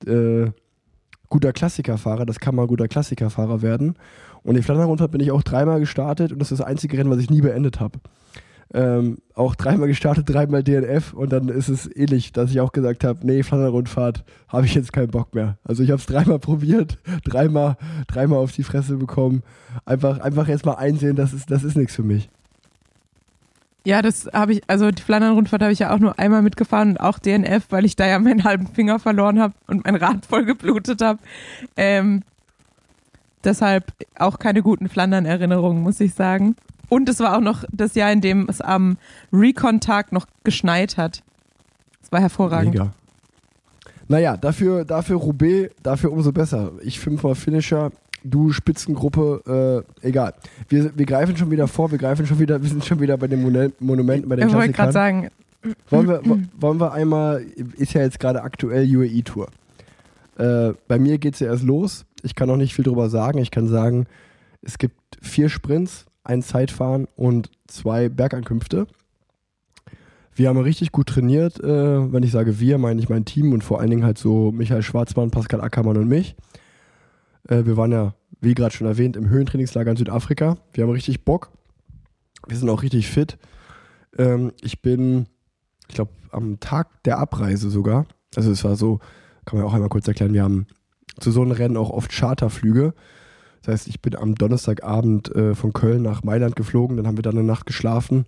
äh, 0.05 0.51
guter 1.29 1.53
Klassikerfahrer, 1.53 2.25
das 2.25 2.39
kann 2.39 2.55
mal 2.55 2.67
guter 2.67 2.87
Klassikerfahrer 2.87 3.61
werden. 3.61 3.95
Und 4.43 4.55
die 4.55 4.61
Flandern-Rundfahrt 4.61 5.11
bin 5.11 5.21
ich 5.21 5.31
auch 5.31 5.43
dreimal 5.43 5.79
gestartet 5.79 6.31
und 6.31 6.39
das 6.39 6.51
ist 6.51 6.59
das 6.59 6.67
einzige 6.67 6.97
Rennen, 6.97 7.09
was 7.09 7.19
ich 7.19 7.29
nie 7.29 7.41
beendet 7.41 7.79
habe. 7.79 7.99
Ähm, 8.71 9.17
auch 9.33 9.55
dreimal 9.55 9.87
gestartet, 9.87 10.29
dreimal 10.29 10.63
DNF 10.63 11.13
und 11.13 11.33
dann 11.33 11.49
ist 11.49 11.69
es 11.69 11.89
ähnlich, 11.95 12.33
dass 12.33 12.51
ich 12.51 12.61
auch 12.61 12.71
gesagt 12.71 13.03
habe, 13.03 13.25
nee, 13.25 13.41
Flandern-Rundfahrt 13.41 14.23
habe 14.47 14.67
ich 14.67 14.75
jetzt 14.75 14.93
keinen 14.93 15.09
Bock 15.09 15.33
mehr. 15.33 15.57
Also 15.63 15.81
ich 15.81 15.89
habe 15.89 15.99
es 15.99 16.05
dreimal 16.05 16.39
probiert, 16.39 16.99
dreimal, 17.23 17.77
dreimal 18.07 18.37
auf 18.37 18.51
die 18.51 18.63
Fresse 18.63 18.97
bekommen. 18.97 19.41
Einfach, 19.85 20.19
einfach 20.19 20.47
jetzt 20.47 20.67
einsehen, 20.67 21.15
das 21.15 21.33
ist, 21.33 21.49
das 21.49 21.63
ist 21.63 21.77
nichts 21.77 21.95
für 21.95 22.03
mich. 22.03 22.29
Ja, 23.85 24.03
das 24.03 24.29
habe 24.33 24.53
ich, 24.53 24.61
also 24.67 24.91
die 24.91 25.01
Flandern-Rundfahrt 25.01 25.63
habe 25.63 25.71
ich 25.71 25.79
ja 25.79 25.91
auch 25.91 25.99
nur 25.99 26.19
einmal 26.19 26.43
mitgefahren 26.43 26.91
und 26.91 26.97
auch 26.99 27.17
DNF, 27.17 27.65
weil 27.71 27.85
ich 27.85 27.95
da 27.95 28.05
ja 28.07 28.19
meinen 28.19 28.43
halben 28.43 28.67
Finger 28.67 28.99
verloren 28.99 29.39
habe 29.39 29.55
und 29.65 29.85
mein 29.85 29.95
Rad 29.95 30.27
voll 30.27 30.45
geblutet 30.45 31.01
habe. 31.01 31.17
Ähm, 31.75 32.23
deshalb 33.43 33.93
auch 34.17 34.39
keine 34.39 34.61
guten 34.61 34.89
Flandern-Erinnerungen, 34.89 35.81
muss 35.81 35.99
ich 35.99 36.13
sagen. 36.13 36.55
Und 36.89 37.07
es 37.09 37.19
war 37.19 37.37
auch 37.37 37.41
noch 37.41 37.63
das 37.71 37.95
Jahr, 37.95 38.11
in 38.11 38.21
dem 38.21 38.47
es 38.49 38.61
am 38.61 38.97
Recon-Tag 39.31 40.11
noch 40.11 40.25
geschneit 40.43 40.97
hat. 40.97 41.21
Das 42.01 42.11
war 42.11 42.19
hervorragend. 42.19 42.73
Mega. 42.73 42.93
Naja, 44.07 44.37
dafür, 44.37 44.85
dafür 44.85 45.17
Roubaix, 45.17 45.71
dafür 45.83 46.11
umso 46.11 46.31
besser. 46.31 46.71
Ich 46.81 46.99
fünfmal 46.99 47.35
Finisher, 47.35 47.91
du 48.23 48.51
Spitzengruppe, 48.51 49.85
äh, 50.01 50.07
egal. 50.07 50.33
Wir, 50.67 50.91
wir 50.97 51.05
greifen 51.05 51.37
schon 51.37 51.51
wieder 51.51 51.67
vor, 51.67 51.91
wir 51.91 51.99
greifen 51.99 52.25
schon 52.25 52.39
wieder, 52.39 52.59
wir 52.61 52.69
sind 52.69 52.83
schon 52.83 52.99
wieder 52.99 53.17
bei 53.17 53.27
den 53.27 53.41
Mone- 53.43 53.71
Monumenten, 53.79 54.27
bei 54.27 54.35
den 54.37 54.47
Ich 54.47 54.53
wollte 54.55 54.73
gerade 54.73 54.91
sagen, 54.91 55.29
Wollen 55.89 56.07
wir, 56.07 56.21
wo- 56.23 56.39
wollen 56.59 56.79
wir 56.79 56.93
einmal, 56.93 57.43
ist 57.77 57.93
ja 57.93 58.01
jetzt 58.01 58.19
gerade 58.19 58.41
aktuell 58.41 58.87
UAE-Tour. 58.97 59.47
Äh, 60.37 60.71
bei 60.87 60.97
mir 60.97 61.17
geht 61.17 61.33
es 61.33 61.41
ja 61.41 61.47
erst 61.47 61.63
los. 61.63 62.05
Ich 62.23 62.35
kann 62.35 62.47
noch 62.47 62.57
nicht 62.57 62.73
viel 62.73 62.85
drüber 62.85 63.09
sagen. 63.09 63.39
Ich 63.39 63.51
kann 63.51 63.67
sagen, 63.67 64.07
es 64.61 64.77
gibt 64.77 64.95
vier 65.21 65.49
Sprints, 65.49 66.05
ein 66.23 66.41
Zeitfahren 66.41 67.07
und 67.15 67.49
zwei 67.67 68.09
Bergankünfte. 68.09 68.87
Wir 70.33 70.49
haben 70.49 70.57
richtig 70.57 70.91
gut 70.91 71.07
trainiert. 71.07 71.61
Äh, 71.61 72.13
wenn 72.13 72.23
ich 72.23 72.31
sage 72.31 72.59
wir, 72.59 72.77
meine 72.77 73.01
ich 73.01 73.09
mein 73.09 73.25
Team 73.25 73.51
und 73.53 73.63
vor 73.63 73.79
allen 73.79 73.89
Dingen 73.89 74.05
halt 74.05 74.17
so 74.17 74.51
Michael 74.51 74.83
Schwarzmann, 74.83 75.31
Pascal 75.31 75.61
Ackermann 75.61 75.97
und 75.97 76.07
mich. 76.07 76.35
Äh, 77.47 77.65
wir 77.65 77.77
waren 77.77 77.91
ja, 77.91 78.13
wie 78.39 78.53
gerade 78.53 78.73
schon 78.73 78.87
erwähnt, 78.87 79.17
im 79.17 79.29
Höhentrainingslager 79.29 79.91
in 79.91 79.97
Südafrika. 79.97 80.57
Wir 80.73 80.83
haben 80.83 80.91
richtig 80.91 81.25
Bock. 81.25 81.51
Wir 82.47 82.57
sind 82.57 82.69
auch 82.69 82.83
richtig 82.83 83.07
fit. 83.07 83.37
Ähm, 84.17 84.53
ich 84.61 84.81
bin 84.81 85.27
ich 85.89 85.95
glaube, 85.95 86.11
am 86.31 86.59
Tag 86.59 87.03
der 87.03 87.17
Abreise 87.17 87.69
sogar. 87.69 88.05
Also 88.35 88.51
es 88.51 88.63
war 88.63 88.75
so, 88.75 88.99
kann 89.45 89.57
man 89.57 89.67
auch 89.67 89.73
einmal 89.73 89.89
kurz 89.89 90.07
erklären, 90.07 90.33
wir 90.33 90.43
haben 90.43 90.67
zu 91.19 91.31
so 91.31 91.41
einem 91.41 91.51
Rennen 91.51 91.77
auch 91.77 91.89
oft 91.89 92.11
Charterflüge. 92.11 92.93
Das 93.61 93.73
heißt, 93.73 93.87
ich 93.87 94.01
bin 94.01 94.15
am 94.15 94.35
Donnerstagabend 94.35 95.33
äh, 95.35 95.55
von 95.55 95.73
Köln 95.73 96.01
nach 96.01 96.23
Mailand 96.23 96.55
geflogen, 96.55 96.97
dann 96.97 97.07
haben 97.07 97.17
wir 97.17 97.23
da 97.23 97.31
eine 97.31 97.43
Nacht 97.43 97.65
geschlafen 97.65 98.25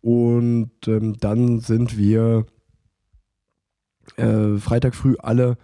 und 0.00 0.72
ähm, 0.86 1.16
dann 1.20 1.60
sind 1.60 1.96
wir 1.96 2.46
äh, 4.16 4.56
Freitag 4.56 4.94
früh 4.94 5.16
alle 5.18 5.56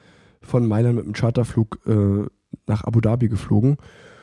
von 0.43 0.67
Mailand 0.67 0.97
mit 0.97 1.05
einem 1.05 1.15
Charterflug 1.15 1.81
äh, 1.87 2.27
nach 2.67 2.85
Abu 2.85 3.01
Dhabi 3.01 3.29
geflogen. 3.29 3.79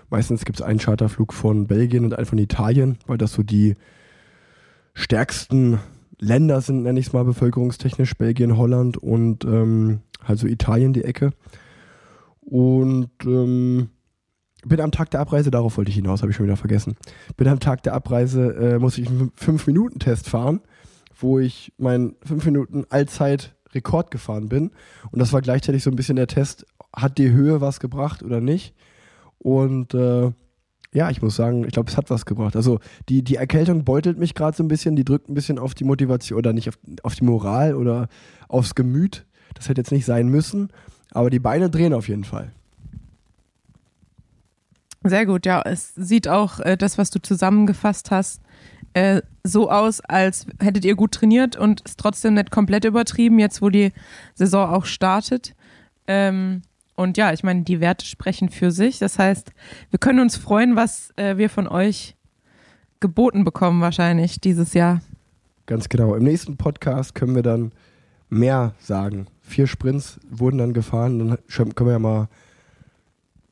Meistens 0.09 0.45
gibt 0.45 0.59
es 0.59 0.65
einen 0.65 0.79
Charterflug 0.79 1.33
von 1.33 1.67
Belgien 1.67 2.05
und 2.05 2.13
einen 2.13 2.25
von 2.25 2.37
Italien, 2.37 2.97
weil 3.07 3.17
das 3.17 3.33
so 3.33 3.43
die 3.43 3.75
stärksten 4.93 5.79
Länder 6.19 6.61
sind, 6.61 6.83
nenne 6.83 6.99
ich 6.99 7.07
es 7.07 7.13
mal 7.13 7.25
bevölkerungstechnisch, 7.25 8.15
Belgien, 8.15 8.57
Holland 8.57 8.97
und 8.97 9.43
ähm, 9.43 9.99
halt 10.23 10.39
so 10.39 10.47
Italien 10.47 10.93
die 10.93 11.03
Ecke. 11.03 11.31
Und 12.45 13.09
ähm, 13.25 13.89
bin 14.65 14.81
am 14.81 14.91
Tag 14.91 15.11
der 15.11 15.19
Abreise, 15.19 15.51
darauf 15.51 15.77
wollte 15.77 15.89
ich 15.89 15.95
hinaus, 15.95 16.21
habe 16.21 16.31
ich 16.31 16.37
schon 16.37 16.45
wieder 16.45 16.57
vergessen. 16.57 16.95
Bin 17.37 17.47
am 17.47 17.59
Tag 17.59 17.83
der 17.83 17.93
Abreise, 17.93 18.55
äh, 18.55 18.79
muss 18.79 18.97
ich 18.97 19.07
einen 19.07 19.31
5-Minuten-Test 19.31 20.29
fahren, 20.29 20.61
wo 21.19 21.39
ich 21.39 21.73
meinen 21.77 22.15
5 22.23 22.45
Minuten 22.45 22.85
Allzeit-Rekord 22.89 24.11
gefahren 24.11 24.49
bin. 24.49 24.71
Und 25.11 25.19
das 25.19 25.33
war 25.33 25.41
gleichzeitig 25.41 25.83
so 25.83 25.89
ein 25.89 25.95
bisschen 25.95 26.15
der 26.15 26.27
Test, 26.27 26.65
hat 26.95 27.17
die 27.17 27.31
Höhe 27.31 27.61
was 27.61 27.79
gebracht 27.79 28.23
oder 28.23 28.41
nicht? 28.41 28.73
Und 29.37 29.93
äh, 29.93 30.31
ja, 30.93 31.09
ich 31.09 31.21
muss 31.21 31.35
sagen, 31.35 31.65
ich 31.65 31.73
glaube, 31.73 31.91
es 31.91 31.97
hat 31.97 32.09
was 32.09 32.25
gebracht. 32.25 32.55
Also 32.55 32.79
die, 33.09 33.21
die 33.21 33.35
Erkältung 33.35 33.83
beutelt 33.83 34.17
mich 34.17 34.33
gerade 34.33 34.55
so 34.55 34.63
ein 34.63 34.69
bisschen, 34.69 34.95
die 34.95 35.03
drückt 35.03 35.29
ein 35.29 35.33
bisschen 35.33 35.59
auf 35.59 35.73
die 35.73 35.83
Motivation 35.83 36.39
oder 36.39 36.53
nicht 36.53 36.69
auf, 36.69 36.79
auf 37.03 37.15
die 37.15 37.25
Moral 37.25 37.75
oder 37.75 38.07
aufs 38.47 38.75
Gemüt. 38.75 39.25
Das 39.55 39.67
hätte 39.67 39.81
jetzt 39.81 39.91
nicht 39.91 40.05
sein 40.05 40.29
müssen, 40.29 40.69
aber 41.15 41.29
die 41.29 41.39
Beine 41.39 41.69
drehen 41.69 41.93
auf 41.93 42.07
jeden 42.07 42.23
Fall. 42.23 42.51
Sehr 45.03 45.25
gut, 45.25 45.45
ja. 45.45 45.61
Es 45.63 45.93
sieht 45.95 46.27
auch 46.27 46.59
äh, 46.59 46.77
das, 46.77 46.97
was 46.97 47.11
du 47.11 47.21
zusammengefasst 47.21 48.09
hast, 48.09 48.41
äh, 48.93 49.21
so 49.43 49.69
aus, 49.69 50.01
als 50.01 50.47
hättet 50.59 50.83
ihr 50.83 50.95
gut 50.95 51.11
trainiert 51.11 51.55
und 51.57 51.83
es 51.85 51.95
trotzdem 51.95 52.33
nicht 52.33 52.49
komplett 52.49 52.85
übertrieben, 52.85 53.39
jetzt 53.39 53.61
wo 53.61 53.69
die 53.69 53.91
Saison 54.33 54.69
auch 54.69 54.85
startet. 54.85 55.53
Ähm, 56.07 56.63
und 56.95 57.17
ja, 57.17 57.33
ich 57.33 57.43
meine, 57.43 57.63
die 57.63 57.81
Werte 57.81 58.05
sprechen 58.05 58.49
für 58.49 58.71
sich. 58.71 58.97
Das 58.99 59.19
heißt, 59.19 59.51
wir 59.91 59.99
können 59.99 60.19
uns 60.19 60.37
freuen, 60.37 60.75
was 60.75 61.11
äh, 61.17 61.37
wir 61.37 61.49
von 61.49 61.67
euch 61.67 62.15
geboten 62.99 63.43
bekommen, 63.43 63.81
wahrscheinlich 63.81 64.39
dieses 64.39 64.73
Jahr. 64.73 65.01
Ganz 65.65 65.89
genau. 65.89 66.15
Im 66.15 66.23
nächsten 66.23 66.57
Podcast 66.57 67.15
können 67.15 67.35
wir 67.35 67.43
dann 67.43 67.73
mehr 68.29 68.73
sagen. 68.79 69.27
Vier 69.45 69.67
Sprints 69.67 70.19
wurden 70.29 70.57
dann 70.57 70.73
gefahren. 70.73 71.19
Dann 71.19 71.37
können 71.75 71.87
wir 71.89 71.93
ja 71.93 71.99
mal 71.99 72.27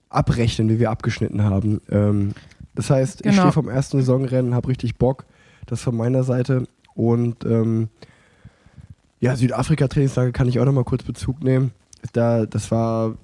abrechnen, 0.10 0.70
wie 0.70 0.80
wir 0.80 0.92
abgeschnitten 0.92 1.44
haben. 1.44 1.82
Ähm, 1.90 2.34
das 2.76 2.90
heißt, 2.90 3.22
ich 3.22 3.24
Genau. 3.32 3.42
stehe 3.44 3.52
vom 3.52 3.70
ersten 3.70 3.98
Saisonrennen, 4.00 4.54
habe 4.56 4.70
richtig 4.70 4.96
Bock. 4.98 5.26
Das 5.66 5.82
von 5.82 5.96
meiner 5.96 6.24
Seite. 6.24 6.68
Und 6.96 7.46
ähm, 7.46 7.90
ja, 9.20 9.36
Südafrika-Trainingslager 9.36 10.32
kann 10.32 10.48
ich 10.50 10.60
auch 10.60 10.66
noch 10.66 10.74
mal 10.74 10.84
kurz 10.84 11.04
Bezug 11.04 11.44
nehmen. 11.44 11.72
Da, 12.12 12.46
das 12.46 12.70
war, 12.72 13.16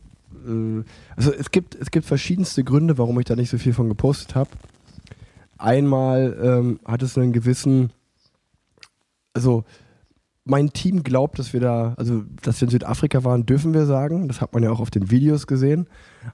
äh, 0.47 0.83
also 1.15 1.33
es 1.33 1.51
gibt, 1.51 1.75
es 1.75 1.91
gibt 1.91 2.05
verschiedenste 2.05 2.63
Gründe, 2.63 2.97
warum 2.97 3.19
ich 3.19 3.25
da 3.25 3.35
nicht 3.35 3.49
so 3.49 3.57
viel 3.57 3.73
von 3.73 3.89
gepostet 3.89 4.35
habe. 4.35 4.49
Einmal 5.57 6.37
ähm, 6.41 6.79
hat 6.85 7.01
es 7.03 7.17
einen 7.17 7.33
gewissen, 7.33 7.91
also 9.33 9.65
mein 10.49 10.73
Team 10.73 11.03
glaubt, 11.03 11.39
dass 11.39 11.53
wir 11.53 11.59
da, 11.59 11.93
also 11.97 12.23
dass 12.41 12.59
wir 12.59 12.67
in 12.67 12.71
Südafrika 12.71 13.23
waren, 13.23 13.45
dürfen 13.45 13.73
wir 13.73 13.85
sagen. 13.85 14.27
Das 14.27 14.41
hat 14.41 14.53
man 14.53 14.63
ja 14.63 14.71
auch 14.71 14.79
auf 14.79 14.91
den 14.91 15.11
Videos 15.11 15.47
gesehen. 15.47 15.87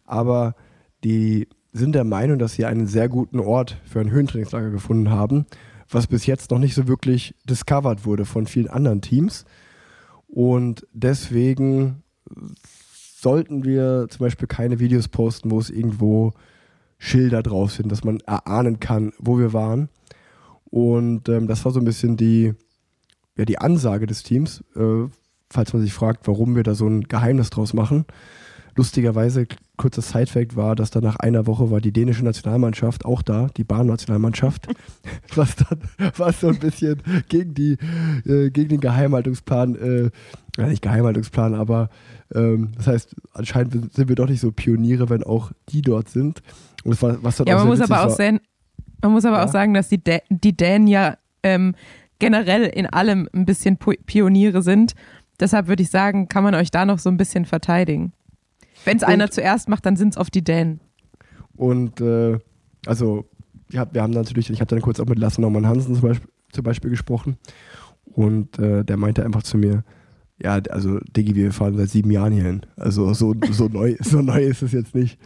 Aber 0.05 0.55
die 1.03 1.47
sind 1.73 1.93
der 1.93 2.05
Meinung, 2.05 2.39
dass 2.39 2.53
sie 2.53 2.65
einen 2.65 2.87
sehr 2.87 3.09
guten 3.09 3.39
Ort 3.39 3.81
für 3.85 3.99
ein 3.99 4.09
Höhentrainingslager 4.09 4.69
gefunden 4.69 5.09
haben, 5.09 5.45
was 5.89 6.07
bis 6.07 6.25
jetzt 6.25 6.51
noch 6.51 6.59
nicht 6.59 6.73
so 6.73 6.87
wirklich 6.87 7.35
discovered 7.47 8.05
wurde 8.05 8.25
von 8.25 8.47
vielen 8.47 8.69
anderen 8.69 9.01
Teams. 9.01 9.45
Und 10.27 10.87
deswegen 10.93 12.03
sollten 13.17 13.63
wir 13.63 14.07
zum 14.09 14.19
Beispiel 14.19 14.47
keine 14.47 14.79
Videos 14.79 15.07
posten, 15.07 15.51
wo 15.51 15.59
es 15.59 15.69
irgendwo 15.69 16.33
Schilder 16.97 17.43
drauf 17.43 17.71
sind, 17.71 17.91
dass 17.91 18.03
man 18.03 18.19
erahnen 18.21 18.79
kann, 18.79 19.13
wo 19.19 19.37
wir 19.37 19.53
waren. 19.53 19.89
Und 20.65 21.29
ähm, 21.29 21.47
das 21.47 21.63
war 21.65 21.71
so 21.71 21.79
ein 21.79 21.85
bisschen 21.85 22.17
die, 22.17 22.53
ja, 23.37 23.45
die 23.45 23.57
Ansage 23.59 24.07
des 24.07 24.23
Teams, 24.23 24.63
äh, 24.75 25.07
falls 25.49 25.73
man 25.73 25.81
sich 25.81 25.93
fragt, 25.93 26.27
warum 26.27 26.55
wir 26.55 26.63
da 26.63 26.75
so 26.75 26.87
ein 26.87 27.03
Geheimnis 27.03 27.49
draus 27.49 27.73
machen. 27.73 28.05
Lustigerweise, 28.77 29.47
kurzer 29.77 30.01
Sidefact 30.01 30.57
war, 30.57 30.75
dass 30.75 30.91
da 30.91 30.99
nach 30.99 31.15
einer 31.15 31.47
Woche 31.47 31.71
war 31.71 31.79
die 31.79 31.93
dänische 31.93 32.25
Nationalmannschaft 32.25 33.05
auch 33.05 33.21
da, 33.21 33.47
die 33.55 33.63
Bahnnationalmannschaft, 33.63 34.67
was 35.35 35.55
dann 35.55 35.79
was 36.17 36.41
so 36.41 36.49
ein 36.49 36.59
bisschen 36.59 37.01
gegen 37.29 37.53
die 37.53 37.77
äh, 38.25 38.49
gegen 38.49 38.67
den 38.67 38.81
Geheimhaltungsplan, 38.81 39.75
äh, 39.75 40.09
ja 40.57 40.67
nicht 40.67 40.81
Geheimhaltungsplan, 40.81 41.53
aber 41.53 41.89
ähm, 42.33 42.71
das 42.75 42.87
heißt, 42.87 43.15
anscheinend 43.31 43.93
sind 43.93 44.09
wir 44.09 44.15
doch 44.17 44.27
nicht 44.27 44.41
so 44.41 44.51
Pioniere, 44.51 45.09
wenn 45.09 45.23
auch 45.23 45.51
die 45.69 45.81
dort 45.81 46.09
sind. 46.09 46.41
Und 46.83 46.91
das 46.91 47.01
war, 47.01 47.23
was 47.23 47.37
dann 47.37 47.47
Ja, 47.47 47.55
auch 47.55 47.59
man 47.59 47.67
muss 47.69 47.79
aber 47.79 48.03
auch 48.05 48.09
sehen, 48.15 48.41
man 49.01 49.13
muss 49.13 49.23
aber 49.23 49.37
Ja. 49.37 49.45
auch 49.45 49.51
sagen, 49.51 49.73
dass 49.73 49.87
die, 49.87 50.03
Dä 50.03 50.19
die 50.29 50.55
Dänen 50.55 50.87
ja 50.87 51.15
ähm, 51.43 51.75
generell 52.19 52.63
in 52.63 52.85
allem 52.85 53.29
ein 53.33 53.45
bisschen 53.45 53.77
Pioniere 53.77 54.61
sind. 54.61 54.93
Deshalb 55.39 55.67
würde 55.67 55.83
ich 55.83 55.89
sagen, 55.89 56.29
kann 56.29 56.43
man 56.43 56.55
euch 56.55 56.71
da 56.71 56.85
noch 56.85 56.99
so 56.99 57.09
ein 57.09 57.17
bisschen 57.17 57.45
verteidigen. 57.45 58.13
Wenn 58.85 58.97
es 58.97 59.03
einer 59.03 59.31
zuerst 59.31 59.67
macht, 59.69 59.85
dann 59.85 59.95
sind 59.95 60.09
es 60.09 60.17
oft 60.17 60.33
die 60.33 60.43
Dänen. 60.43 60.79
Und 61.55 62.01
äh, 62.01 62.37
also, 62.85 63.25
ja, 63.71 63.87
wir 63.91 64.01
haben 64.01 64.13
natürlich, 64.13 64.49
ich 64.49 64.61
habe 64.61 64.69
dann 64.69 64.81
kurz 64.81 64.99
auch 64.99 65.07
mit 65.07 65.19
Lasse 65.19 65.41
Norman 65.41 65.67
Hansen 65.67 65.95
zum 65.95 66.07
Beispiel, 66.07 66.29
zum 66.51 66.63
Beispiel 66.63 66.89
gesprochen. 66.89 67.37
Und 68.05 68.59
äh, 68.59 68.83
der 68.83 68.97
meinte 68.97 69.25
einfach 69.25 69.43
zu 69.43 69.57
mir, 69.57 69.83
ja, 70.41 70.59
also 70.69 70.99
Diggi, 71.15 71.35
wir 71.35 71.51
fahren 71.51 71.77
seit 71.77 71.89
sieben 71.89 72.11
Jahren 72.11 72.33
hierhin. 72.33 72.61
Also 72.75 73.13
so, 73.13 73.33
so, 73.51 73.67
neu, 73.67 73.95
so 74.01 74.21
neu 74.21 74.43
ist 74.43 74.61
es 74.61 74.71
jetzt 74.71 74.95
nicht. 74.95 75.17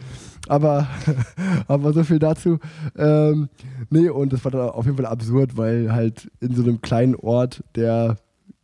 Aber, 0.50 0.88
aber 1.68 1.92
so 1.92 2.02
viel 2.02 2.18
dazu. 2.18 2.58
Ähm, 2.98 3.48
nee, 3.88 4.08
und 4.08 4.32
das 4.32 4.44
war 4.44 4.50
dann 4.50 4.70
auf 4.70 4.84
jeden 4.84 4.96
Fall 4.96 5.06
absurd, 5.06 5.56
weil 5.56 5.92
halt 5.92 6.28
in 6.40 6.56
so 6.56 6.64
einem 6.64 6.80
kleinen 6.80 7.14
Ort, 7.14 7.62
der 7.76 8.16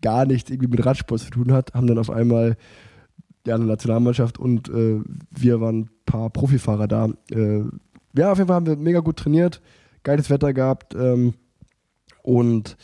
gar 0.03 0.27
nichts 0.27 0.51
irgendwie 0.51 0.71
mit 0.71 0.85
Radsport 0.85 1.21
zu 1.21 1.31
tun 1.31 1.53
hat, 1.53 1.75
haben 1.75 1.87
dann 1.87 1.99
auf 1.99 2.11
einmal 2.11 2.57
ja, 3.47 3.55
eine 3.55 3.67
Nationalmannschaft 3.67 4.37
und 4.37 4.69
äh, 4.69 5.01
wir 5.31 5.61
waren 5.61 5.83
ein 5.83 5.91
paar 6.07 6.29
Profifahrer 6.31 6.89
da. 6.89 7.09
Äh, 7.31 7.63
ja, 8.17 8.33
auf 8.33 8.39
jeden 8.39 8.49
Fall 8.49 8.57
haben 8.57 8.67
wir 8.67 8.77
mega 8.77 8.99
gut 8.99 9.19
trainiert, 9.19 9.63
geiles 10.03 10.29
Wetter 10.29 10.53
gehabt 10.53 10.97
ähm, 10.97 11.35
und 12.25 12.77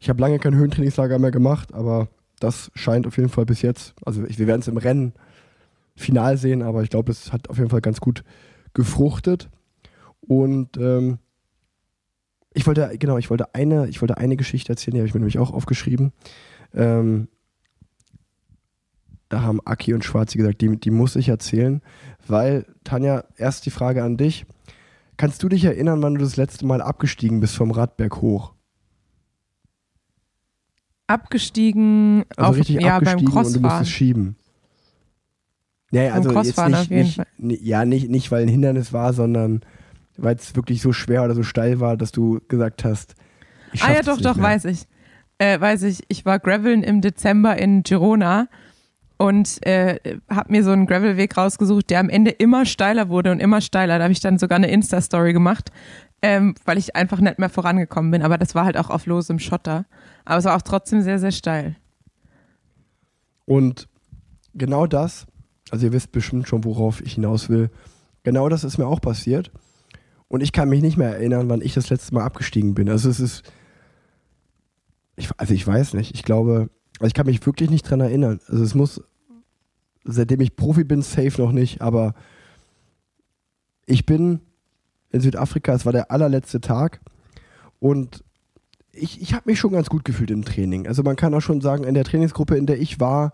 ich 0.00 0.08
habe 0.08 0.20
lange 0.20 0.40
kein 0.40 0.56
Höhentrainingslager 0.56 1.20
mehr 1.20 1.30
gemacht, 1.30 1.72
aber 1.72 2.08
das 2.40 2.72
scheint 2.74 3.06
auf 3.06 3.16
jeden 3.16 3.28
Fall 3.28 3.46
bis 3.46 3.62
jetzt, 3.62 3.94
also 4.04 4.24
ich, 4.24 4.40
wir 4.40 4.48
werden 4.48 4.62
es 4.62 4.68
im 4.68 4.76
Rennen 4.76 5.12
final 6.00 6.36
sehen, 6.36 6.62
aber 6.62 6.82
ich 6.82 6.90
glaube, 6.90 7.12
es 7.12 7.32
hat 7.32 7.48
auf 7.48 7.58
jeden 7.58 7.70
Fall 7.70 7.80
ganz 7.80 8.00
gut 8.00 8.24
gefruchtet 8.74 9.48
und 10.20 10.76
ähm, 10.76 11.18
ich 12.52 12.66
wollte, 12.66 12.90
genau, 12.98 13.16
ich 13.18 13.30
wollte 13.30 13.54
eine, 13.54 13.88
ich 13.88 14.00
wollte 14.00 14.16
eine 14.18 14.36
Geschichte 14.36 14.72
erzählen, 14.72 14.94
die 14.94 15.00
habe 15.00 15.06
ich 15.08 15.14
mir 15.14 15.20
nämlich 15.20 15.38
auch 15.38 15.52
aufgeschrieben. 15.52 16.12
Ähm, 16.74 17.28
da 19.28 19.42
haben 19.42 19.60
Aki 19.64 19.94
und 19.94 20.04
Schwarzi 20.04 20.38
gesagt, 20.38 20.60
die, 20.60 20.76
die 20.76 20.90
muss 20.90 21.14
ich 21.14 21.28
erzählen, 21.28 21.80
weil, 22.26 22.66
Tanja, 22.82 23.24
erst 23.36 23.66
die 23.66 23.70
Frage 23.70 24.02
an 24.02 24.16
dich. 24.16 24.44
Kannst 25.16 25.42
du 25.42 25.48
dich 25.48 25.64
erinnern, 25.64 26.02
wann 26.02 26.14
du 26.14 26.20
das 26.22 26.36
letzte 26.36 26.66
Mal 26.66 26.80
abgestiegen 26.82 27.38
bist 27.40 27.54
vom 27.54 27.70
Radberg 27.70 28.20
hoch? 28.20 28.54
Abgestiegen 31.06 32.24
Also 32.36 32.50
auf, 32.50 32.56
richtig 32.56 32.76
ja, 32.76 32.98
beim 32.98 33.08
abgestiegen 33.08 33.26
und 33.26 33.32
du 33.32 33.32
Crossfahren. 33.32 33.62
musstest 33.62 33.90
schieben. 33.90 34.36
Ja, 35.90 36.02
ja, 36.02 36.12
also 36.14 36.30
jetzt 36.40 36.90
nicht, 36.90 37.20
nicht, 37.38 37.62
ja, 37.62 37.84
nicht, 37.84 38.08
nicht, 38.08 38.30
weil 38.30 38.42
ein 38.42 38.48
Hindernis 38.48 38.92
war, 38.92 39.12
sondern 39.12 39.62
weil 40.16 40.36
es 40.36 40.54
wirklich 40.54 40.82
so 40.82 40.92
schwer 40.92 41.24
oder 41.24 41.34
so 41.34 41.42
steil 41.42 41.80
war, 41.80 41.96
dass 41.96 42.12
du 42.12 42.40
gesagt 42.48 42.84
hast, 42.84 43.14
ich 43.72 43.82
Ah 43.82 43.92
ja, 43.92 44.02
doch, 44.02 44.20
doch, 44.20 44.36
mehr. 44.36 44.44
weiß 44.44 44.64
ich. 44.66 44.86
Äh, 45.38 45.60
weiß 45.60 45.84
ich. 45.84 46.00
Ich 46.08 46.24
war 46.24 46.38
Graveln 46.38 46.82
im 46.82 47.00
Dezember 47.00 47.56
in 47.56 47.82
Girona 47.82 48.48
und 49.16 49.64
äh, 49.66 49.98
habe 50.28 50.52
mir 50.52 50.64
so 50.64 50.70
einen 50.70 50.86
Gravelweg 50.86 51.36
rausgesucht, 51.36 51.90
der 51.90 52.00
am 52.00 52.08
Ende 52.08 52.30
immer 52.30 52.66
steiler 52.66 53.08
wurde 53.08 53.32
und 53.32 53.40
immer 53.40 53.60
steiler. 53.60 53.98
Da 53.98 54.04
habe 54.04 54.12
ich 54.12 54.20
dann 54.20 54.38
sogar 54.38 54.56
eine 54.56 54.70
Insta-Story 54.70 55.32
gemacht, 55.32 55.70
ähm, 56.22 56.54
weil 56.64 56.78
ich 56.78 56.96
einfach 56.96 57.20
nicht 57.20 57.38
mehr 57.38 57.48
vorangekommen 57.48 58.10
bin. 58.10 58.22
Aber 58.22 58.38
das 58.38 58.54
war 58.54 58.64
halt 58.64 58.76
auch 58.76 58.90
auf 58.90 59.06
losem 59.06 59.38
Schotter. 59.38 59.86
Aber 60.24 60.38
es 60.38 60.44
war 60.44 60.56
auch 60.56 60.62
trotzdem 60.62 61.02
sehr, 61.02 61.18
sehr 61.18 61.32
steil. 61.32 61.76
Und 63.46 63.88
genau 64.54 64.86
das, 64.86 65.26
also 65.70 65.86
ihr 65.86 65.92
wisst 65.92 66.12
bestimmt 66.12 66.48
schon, 66.48 66.64
worauf 66.64 67.00
ich 67.00 67.14
hinaus 67.14 67.48
will, 67.48 67.70
genau 68.22 68.48
das 68.48 68.64
ist 68.64 68.78
mir 68.78 68.86
auch 68.86 69.00
passiert. 69.00 69.50
Und 70.28 70.42
ich 70.42 70.52
kann 70.52 70.68
mich 70.68 70.82
nicht 70.82 70.96
mehr 70.96 71.10
erinnern, 71.10 71.48
wann 71.48 71.60
ich 71.60 71.74
das 71.74 71.90
letzte 71.90 72.14
Mal 72.14 72.24
abgestiegen 72.24 72.74
bin. 72.74 72.88
Also 72.88 73.10
es 73.10 73.18
ist, 73.18 73.42
ich, 75.16 75.28
also 75.36 75.54
ich 75.54 75.66
weiß 75.66 75.94
nicht, 75.94 76.14
ich 76.14 76.22
glaube, 76.22 76.70
also 76.98 77.08
ich 77.08 77.14
kann 77.14 77.26
mich 77.26 77.44
wirklich 77.44 77.70
nicht 77.70 77.88
dran 77.88 78.00
erinnern. 78.00 78.40
Also 78.46 78.62
es 78.62 78.74
muss, 78.74 79.02
seitdem 80.04 80.40
ich 80.40 80.54
Profi 80.54 80.84
bin, 80.84 81.02
safe 81.02 81.40
noch 81.40 81.52
nicht, 81.52 81.80
aber 81.80 82.14
ich 83.86 84.06
bin 84.06 84.40
in 85.10 85.20
Südafrika, 85.20 85.74
es 85.74 85.84
war 85.84 85.92
der 85.92 86.10
allerletzte 86.12 86.60
Tag 86.60 87.00
und 87.80 88.22
ich, 88.92 89.20
ich 89.20 89.34
habe 89.34 89.50
mich 89.50 89.58
schon 89.58 89.72
ganz 89.72 89.88
gut 89.88 90.04
gefühlt 90.04 90.30
im 90.30 90.44
Training. 90.44 90.86
Also 90.86 91.02
man 91.02 91.16
kann 91.16 91.34
auch 91.34 91.40
schon 91.40 91.60
sagen, 91.60 91.84
in 91.84 91.94
der 91.94 92.04
Trainingsgruppe, 92.04 92.56
in 92.56 92.66
der 92.66 92.80
ich 92.80 93.00
war, 93.00 93.32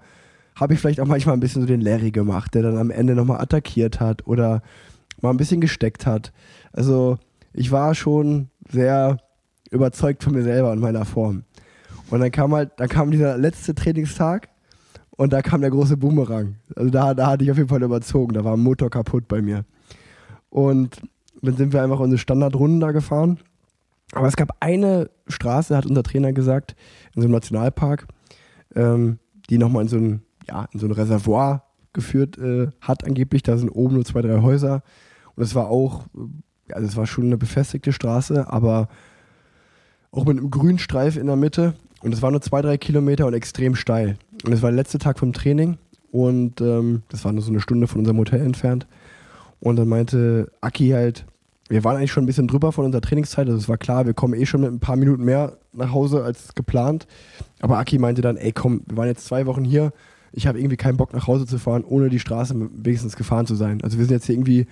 habe 0.57 0.75
ich 0.75 0.81
vielleicht 0.81 1.01
auch 1.01 1.07
manchmal 1.07 1.37
ein 1.37 1.41
bisschen 1.41 1.63
so 1.63 1.69
den 1.69 1.81
Larry 1.81 2.11
gemacht, 2.11 2.55
der 2.55 2.63
dann 2.63 2.79
am 2.79 2.91
Ende 2.91 3.15
nochmal 3.15 3.41
attackiert 3.41 4.01
hat 4.01 4.27
oder 4.27 4.63
mal 5.21 5.31
ein 5.31 5.37
bisschen 5.37 5.61
gesteckt 5.61 6.07
hat. 6.07 6.33
Also 6.73 7.19
ich 7.53 7.71
war 7.71 7.95
schon 7.95 8.49
sehr 8.71 9.19
überzeugt 9.71 10.25
von 10.25 10.35
mir 10.35 10.43
selber 10.43 10.73
und 10.73 10.81
meiner 10.81 11.05
Form. 11.05 11.45
Und 12.11 12.21
dann 12.21 12.31
kam 12.31 12.55
halt, 12.55 12.73
dann 12.77 12.89
kam 12.89 13.11
dieser 13.11 13.37
letzte 13.37 13.75
Trainingstag 13.75 14.49
und 15.11 15.33
da 15.33 15.43
kam 15.43 15.61
der 15.61 15.71
große 15.71 15.97
Boomerang. 15.97 16.57
Also 16.75 16.91
da, 16.91 17.15
da 17.15 17.29
hatte 17.29 17.45
ich 17.45 17.51
auf 17.51 17.57
jeden 17.57 17.69
Fall 17.69 17.83
überzogen, 17.83 18.35
da 18.35 18.45
war 18.45 18.57
ein 18.57 18.63
Motor 18.63 18.91
kaputt 18.91 19.29
bei 19.29 19.43
mir. 19.43 19.65
Und 20.49 21.03
dann 21.43 21.57
sind 21.57 21.73
wir 21.73 21.83
einfach 21.83 22.01
unsere 22.01 22.19
Standardrunden 22.19 22.81
da 22.81 22.93
gefahren. 22.93 23.39
Aber 24.13 24.29
es 24.29 24.37
gab 24.37 24.57
eine 24.61 25.11
Straße, 25.27 25.77
hat 25.77 25.87
unser 25.87 26.03
Trainer 26.03 26.33
gesagt, 26.33 26.77
in 27.15 27.23
so 27.23 27.27
einem 27.27 27.35
Nationalpark, 27.35 28.07
ähm, 28.75 29.19
die 29.51 29.59
nochmal 29.59 29.83
in 29.83 29.89
so 29.89 29.97
ein, 29.97 30.23
ja, 30.49 30.69
in 30.73 30.81
so 30.81 30.87
ein 30.87 30.93
Reservoir 30.93 31.65
geführt 31.93 32.39
äh, 32.39 32.69
hat 32.81 33.05
angeblich. 33.05 33.43
Da 33.43 33.57
sind 33.57 33.71
oben 33.71 33.95
nur 33.95 34.05
zwei, 34.05 34.23
drei 34.23 34.41
Häuser. 34.43 34.83
Und 35.35 35.43
es 35.43 35.55
war 35.55 35.69
auch, 35.69 36.07
äh, 36.69 36.73
also 36.73 36.87
es 36.87 36.97
war 36.97 37.07
schon 37.07 37.25
eine 37.25 37.39
befestigte 37.39 37.93
Straße, 37.93 38.51
aber 38.51 38.89
auch 40.11 40.25
mit 40.25 40.39
einem 40.39 40.51
grünen 40.51 40.79
Streif 40.79 41.17
in 41.17 41.27
der 41.27 41.37
Mitte. 41.37 41.75
Und 42.03 42.13
es 42.13 42.23
war 42.23 42.31
nur 42.31 42.43
zwei, 42.43 42.63
drei 42.63 42.79
Kilometer 42.79 43.27
und 43.27 43.35
extrem 43.35 43.75
steil. 43.75 44.17
Und 44.45 44.53
es 44.53 44.63
war 44.63 44.71
der 44.71 44.77
letzte 44.77 44.99
Tag 44.99 45.19
vom 45.19 45.33
Training 45.33 45.79
und 46.13 46.61
ähm, 46.61 47.03
das 47.09 47.25
war 47.25 47.33
nur 47.33 47.43
so 47.43 47.51
eine 47.51 47.61
Stunde 47.61 47.89
von 47.89 48.01
unserem 48.01 48.19
Hotel 48.19 48.41
entfernt. 48.41 48.87
Und 49.61 49.77
dann 49.77 49.89
meinte 49.89 50.51
Aki 50.61 50.91
halt, 50.91 51.27
wir 51.69 51.83
waren 51.83 51.97
eigentlich 51.97 52.13
schon 52.13 52.25
ein 52.25 52.27
bisschen 52.27 52.47
drüber 52.47 52.71
von 52.71 52.85
unserer 52.85 53.03
Trainingszeit, 53.03 53.47
also 53.49 53.59
es 53.59 53.69
war 53.69 53.79
klar, 53.79 54.07
wir 54.07 54.15
kommen 54.15 54.35
eh 54.35 54.47
schon 54.47 54.61
mit 54.61 54.71
ein 54.71 54.79
paar 54.79 54.97
Minuten 54.97 55.25
mehr 55.25 55.57
nach 55.73 55.93
Hause 55.93 56.23
als 56.23 56.55
geplant. 56.55 57.07
Aber 57.61 57.79
Aki 57.79 57.99
meinte 57.99 58.23
dann, 58.23 58.37
ey 58.37 58.53
komm, 58.53 58.83
wir 58.87 58.97
waren 58.97 59.09
jetzt 59.09 59.27
zwei 59.27 59.47
Wochen 59.47 59.65
hier, 59.65 59.93
ich 60.37 60.47
habe 60.47 60.61
irgendwie 60.61 60.77
keinen 60.77 60.99
Bock 60.99 61.15
nach 61.15 61.27
Hause 61.27 61.47
zu 61.47 61.59
fahren, 61.59 61.83
ohne 61.83 62.11
die 62.11 62.21
Straße 62.21 62.55
wenigstens 62.55 63.17
gefahren 63.17 63.47
zu 63.47 63.55
sein. 63.55 63.83
Also 63.83 63.97
wir 63.97 64.05
sind 64.05 64.15
jetzt 64.15 64.27
hier 64.27 64.35
irgendwie, 64.35 64.67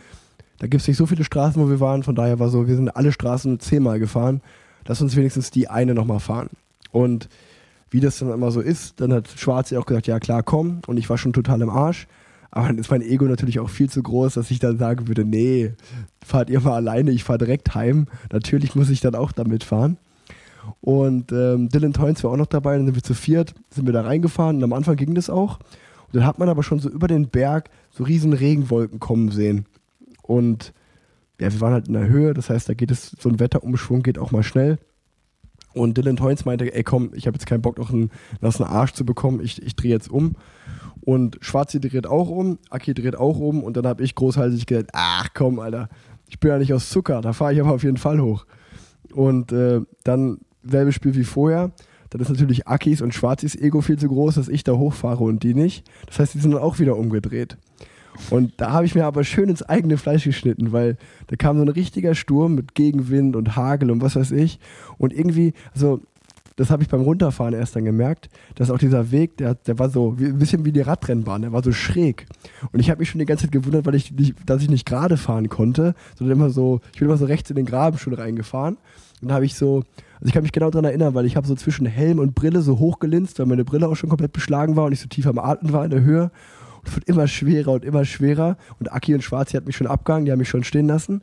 da 0.59 0.66
gibt 0.66 0.83
es 0.83 0.87
nicht 0.87 0.98
so 0.98 1.07
viele 1.07 1.24
Straßen, 1.24 1.61
wo 1.61 1.70
wir 1.70 1.81
waren, 1.81 2.03
von 2.03 2.14
daher 2.14 2.38
war 2.38 2.50
so, 2.50 2.68
wir 2.68 2.77
sind 2.77 2.94
alle 2.94 3.12
Straßen 3.12 3.59
zehnmal 3.61 3.98
gefahren, 3.98 4.42
lass 4.87 5.00
uns 5.00 5.16
wenigstens 5.16 5.50
die 5.50 5.68
eine 5.68 5.94
nochmal 5.94 6.20
fahren. 6.20 6.50
Und 6.92 7.31
wie 7.88 8.00
das 8.00 8.18
dann 8.18 8.31
immer 8.31 8.50
so 8.50 8.61
ist, 8.61 9.00
dann 9.00 9.12
hat 9.12 9.29
Schwarze 9.29 9.81
auch 9.81 9.87
gesagt, 9.87 10.07
ja 10.07 10.20
klar, 10.20 10.42
komm. 10.42 10.81
Und 10.87 10.98
ich 10.98 11.09
war 11.09 11.16
schon 11.16 11.33
total 11.33 11.62
im 11.62 11.70
Arsch. 11.70 12.07
Aber 12.50 12.66
dann 12.66 12.79
ist 12.79 12.90
mein 12.90 13.03
Ego 13.03 13.24
natürlich 13.24 13.59
auch 13.59 13.70
viel 13.70 13.88
zu 13.88 14.03
groß, 14.03 14.35
dass 14.35 14.50
ich 14.50 14.59
dann 14.59 14.77
sagen 14.77 15.09
würde, 15.09 15.24
nee, 15.24 15.72
fahrt 16.24 16.50
ihr 16.50 16.61
mal 16.61 16.74
alleine, 16.74 17.11
ich 17.11 17.24
fahre 17.24 17.38
direkt 17.38 17.74
heim. 17.74 18.07
Natürlich 18.31 18.74
muss 18.74 18.90
ich 18.90 19.00
dann 19.00 19.14
auch 19.14 19.33
damit 19.33 19.64
fahren. 19.64 19.96
Und 20.81 21.33
ähm, 21.33 21.68
Dylan 21.68 21.92
Toynes 21.92 22.22
war 22.24 22.33
auch 22.33 22.37
noch 22.37 22.46
dabei, 22.46 22.77
dann 22.77 22.87
sind 22.87 22.94
wir 22.94 23.03
zu 23.03 23.14
viert, 23.14 23.55
sind 23.70 23.87
wir 23.87 23.92
da 23.92 24.03
reingefahren 24.03 24.57
und 24.57 24.64
am 24.64 24.72
Anfang 24.72 24.96
ging 24.96 25.14
das 25.14 25.31
auch. 25.31 25.59
Und 26.07 26.16
dann 26.16 26.27
hat 26.27 26.38
man 26.38 26.48
aber 26.48 26.62
schon 26.62 26.79
so 26.79 26.88
über 26.88 27.09
den 27.09 27.29
Berg 27.29 27.70
so 27.90 28.05
riesen 28.05 28.33
Regenwolken 28.33 29.00
kommen 29.00 29.31
sehen. 29.31 29.66
Und 30.22 30.72
ja, 31.40 31.53
wir 31.53 31.61
waren 31.61 31.72
halt 31.72 31.88
in 31.88 31.94
der 31.94 32.09
Höhe, 32.09 32.35
das 32.35 32.50
heißt, 32.50 32.68
da 32.68 32.74
geht 32.74 32.90
es, 32.90 33.16
so 33.18 33.29
ein 33.29 33.40
Wetterumschwung 33.40 34.03
geht 34.03 34.18
auch 34.18 34.31
mal 34.31 34.42
schnell. 34.42 34.79
Und 35.72 35.98
Dylan 35.98 36.16
Toynes 36.16 36.44
meinte, 36.44 36.72
ey 36.72 36.85
komm, 36.85 37.11
ich 37.14 37.27
habe 37.27 37.35
jetzt 37.35 37.46
keinen 37.46 37.62
Bock, 37.62 37.79
noch 37.79 37.92
einen 37.92 38.11
nassen 38.40 38.64
Arsch 38.64 38.92
zu 38.92 39.05
bekommen, 39.05 39.40
ich, 39.42 39.61
ich 39.62 39.74
drehe 39.74 39.90
jetzt 39.90 40.11
um. 40.11 40.37
Und 41.00 41.38
Schwarzi 41.40 41.81
dreht 41.81 42.07
auch 42.07 42.31
um, 42.31 42.59
Aki 42.70 42.94
dreht 42.94 43.16
auch 43.16 43.38
um 43.38 43.62
und 43.62 43.77
dann 43.77 43.87
habe 43.87 44.03
ich 44.03 44.14
großhalsig 44.14 44.66
gesagt, 44.66 44.90
ach 44.92 45.29
komm, 45.35 45.59
Alter, 45.59 45.88
ich 46.29 46.38
bin 46.40 46.50
ja 46.50 46.59
nicht 46.59 46.72
aus 46.72 46.88
Zucker, 46.88 47.20
da 47.20 47.33
fahre 47.33 47.53
ich 47.53 47.61
aber 47.61 47.72
auf 47.72 47.83
jeden 47.83 47.96
Fall 47.96 48.20
hoch. 48.20 48.46
Und 49.12 49.53
äh, 49.53 49.81
dann 50.05 50.38
selbe 50.66 50.92
Spiel 50.92 51.14
wie 51.14 51.24
vorher. 51.24 51.72
Dann 52.11 52.20
ist 52.20 52.29
natürlich 52.29 52.68
Akis 52.68 53.00
und 53.00 53.14
Schwarzis 53.14 53.57
Ego 53.57 53.81
viel 53.81 53.98
zu 53.98 54.09
groß, 54.09 54.37
dass 54.37 54.48
ich 54.48 54.62
da 54.62 54.72
hochfahre 54.72 55.24
und 55.24 55.42
die 55.42 55.55
nicht. 55.55 55.85
Das 56.07 56.20
heißt, 56.20 56.35
die 56.35 56.38
sind 56.38 56.53
dann 56.53 56.62
auch 56.62 56.79
wieder 56.79 56.96
umgedreht. 56.96 57.57
Und 58.31 58.53
da 58.59 58.70
habe 58.70 58.87
ich 58.87 58.94
mir 58.94 59.07
aber 59.07 59.24
schön 59.24 59.48
ins 59.48 59.62
eigene 59.62 59.96
Fleisch 59.96 60.24
geschnitten, 60.24 60.72
weil 60.72 60.96
da 61.27 61.37
kam 61.37 61.57
so 61.57 61.62
ein 61.62 61.68
richtiger 61.68 62.14
Sturm 62.14 62.55
mit 62.55 62.74
Gegenwind 62.74 63.35
und 63.35 63.57
Hagel 63.57 63.90
und 63.90 64.00
was 64.00 64.16
weiß 64.16 64.31
ich. 64.31 64.61
Und 64.98 65.12
irgendwie, 65.12 65.53
also 65.72 66.00
das 66.57 66.70
habe 66.70 66.83
ich 66.83 66.88
beim 66.88 67.00
Runterfahren 67.00 67.55
erst 67.55 67.74
dann 67.74 67.85
gemerkt, 67.85 68.29
dass 68.55 68.70
auch 68.70 68.79
dieser 68.79 69.11
Weg, 69.11 69.37
der, 69.38 69.55
der 69.57 69.79
war 69.79 69.90
so 69.90 70.18
wie, 70.18 70.27
ein 70.27 70.38
bisschen 70.38 70.64
wie 70.64 70.72
die 70.72 70.81
Radrennbahn, 70.81 71.42
der 71.42 71.53
war 71.53 71.64
so 71.64 71.72
schräg. 71.72 72.27
Und 72.72 72.79
ich 72.79 72.90
habe 72.90 73.00
mich 73.00 73.11
schon 73.11 73.18
die 73.18 73.24
ganze 73.24 73.46
Zeit 73.46 73.53
gewundert, 73.53 73.87
weil 73.87 73.96
ich 73.96 74.12
nicht, 74.12 74.37
dass 74.46 74.62
ich 74.62 74.70
nicht 74.70 74.87
gerade 74.87 75.16
fahren 75.16 75.48
konnte, 75.48 75.94
sondern 76.16 76.38
immer 76.38 76.50
so, 76.50 76.81
ich 76.92 77.00
bin 77.00 77.09
immer 77.09 77.16
so 77.16 77.24
rechts 77.24 77.50
in 77.50 77.57
den 77.57 77.66
Graben 77.66 77.98
schon 77.98 78.14
reingefahren. 78.14 78.77
Und 79.22 79.29
da 79.29 79.35
habe 79.35 79.44
ich 79.44 79.55
so, 79.55 79.77
also 80.14 80.27
ich 80.27 80.33
kann 80.33 80.42
mich 80.42 80.53
genau 80.53 80.70
daran 80.70 80.85
erinnern, 80.85 81.14
weil 81.14 81.27
ich 81.27 81.37
habe 81.37 81.46
so 81.46 81.55
zwischen 81.55 81.87
Helm 81.87 82.18
und 82.18 82.35
Brille 82.35 82.62
so 82.62 82.79
hochgelinst, 82.79 83.38
weil 83.38 83.46
meine 83.46 83.64
Brille 83.64 83.88
auch 83.88 83.96
schon 83.96 84.11
komplett 84.11 84.33
beschlagen 84.33 84.77
war 84.77 84.85
und 84.85 84.92
ich 84.92 85.00
so 85.00 85.09
tief 85.09 85.27
am 85.27 85.38
Atmen 85.38 85.72
war 85.72 85.85
in 85.85 85.90
der 85.90 86.03
Höhe. 86.03 86.31
Und 86.79 86.88
es 86.88 86.94
wird 86.94 87.09
immer 87.09 87.27
schwerer 87.27 87.72
und 87.72 87.85
immer 87.85 88.05
schwerer. 88.05 88.57
Und 88.79 88.92
Aki 88.92 89.14
und 89.14 89.22
Schwarzi 89.22 89.57
hat 89.57 89.66
mich 89.66 89.77
schon 89.77 89.87
abgehangen, 89.87 90.27
die 90.27 90.33
haben 90.33 90.38
mich 90.38 90.48
schon 90.48 90.64
stehen 90.64 90.87
lassen. 90.87 91.22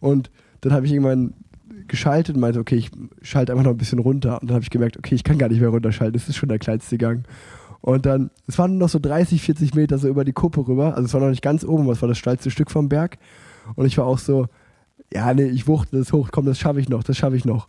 Und 0.00 0.30
dann 0.60 0.72
habe 0.72 0.86
ich 0.86 0.92
irgendwann 0.92 1.34
geschaltet 1.88 2.36
und 2.36 2.40
meinte, 2.40 2.60
okay, 2.60 2.76
ich 2.76 2.90
schalte 3.22 3.52
einfach 3.52 3.64
noch 3.64 3.72
ein 3.72 3.78
bisschen 3.78 3.98
runter. 3.98 4.40
Und 4.40 4.48
dann 4.48 4.54
habe 4.54 4.62
ich 4.62 4.70
gemerkt, 4.70 4.96
okay, 4.96 5.14
ich 5.14 5.24
kann 5.24 5.38
gar 5.38 5.48
nicht 5.48 5.60
mehr 5.60 5.70
runterschalten, 5.70 6.14
das 6.14 6.28
ist 6.28 6.36
schon 6.36 6.48
der 6.48 6.58
kleinste 6.58 6.96
Gang. 6.96 7.26
Und 7.80 8.06
dann, 8.06 8.30
es 8.46 8.58
waren 8.58 8.78
noch 8.78 8.88
so 8.88 8.98
30, 8.98 9.42
40 9.42 9.74
Meter 9.74 9.98
so 9.98 10.08
über 10.08 10.24
die 10.24 10.32
Kuppe 10.32 10.66
rüber. 10.66 10.94
Also 10.94 11.04
es 11.06 11.14
war 11.14 11.20
noch 11.20 11.30
nicht 11.30 11.42
ganz 11.42 11.64
oben, 11.64 11.86
was 11.86 12.00
war 12.02 12.08
das 12.08 12.18
steilste 12.18 12.50
Stück 12.50 12.70
vom 12.70 12.88
Berg. 12.88 13.18
Und 13.74 13.86
ich 13.86 13.96
war 13.98 14.06
auch 14.06 14.18
so, 14.18 14.46
ja, 15.12 15.32
nee, 15.34 15.46
ich 15.46 15.66
wuchte 15.66 15.98
das 15.98 16.12
hoch, 16.12 16.28
komm, 16.30 16.46
das 16.46 16.58
schaffe 16.58 16.80
ich 16.80 16.88
noch, 16.88 17.02
das 17.02 17.16
schaffe 17.16 17.36
ich 17.36 17.44
noch. 17.44 17.68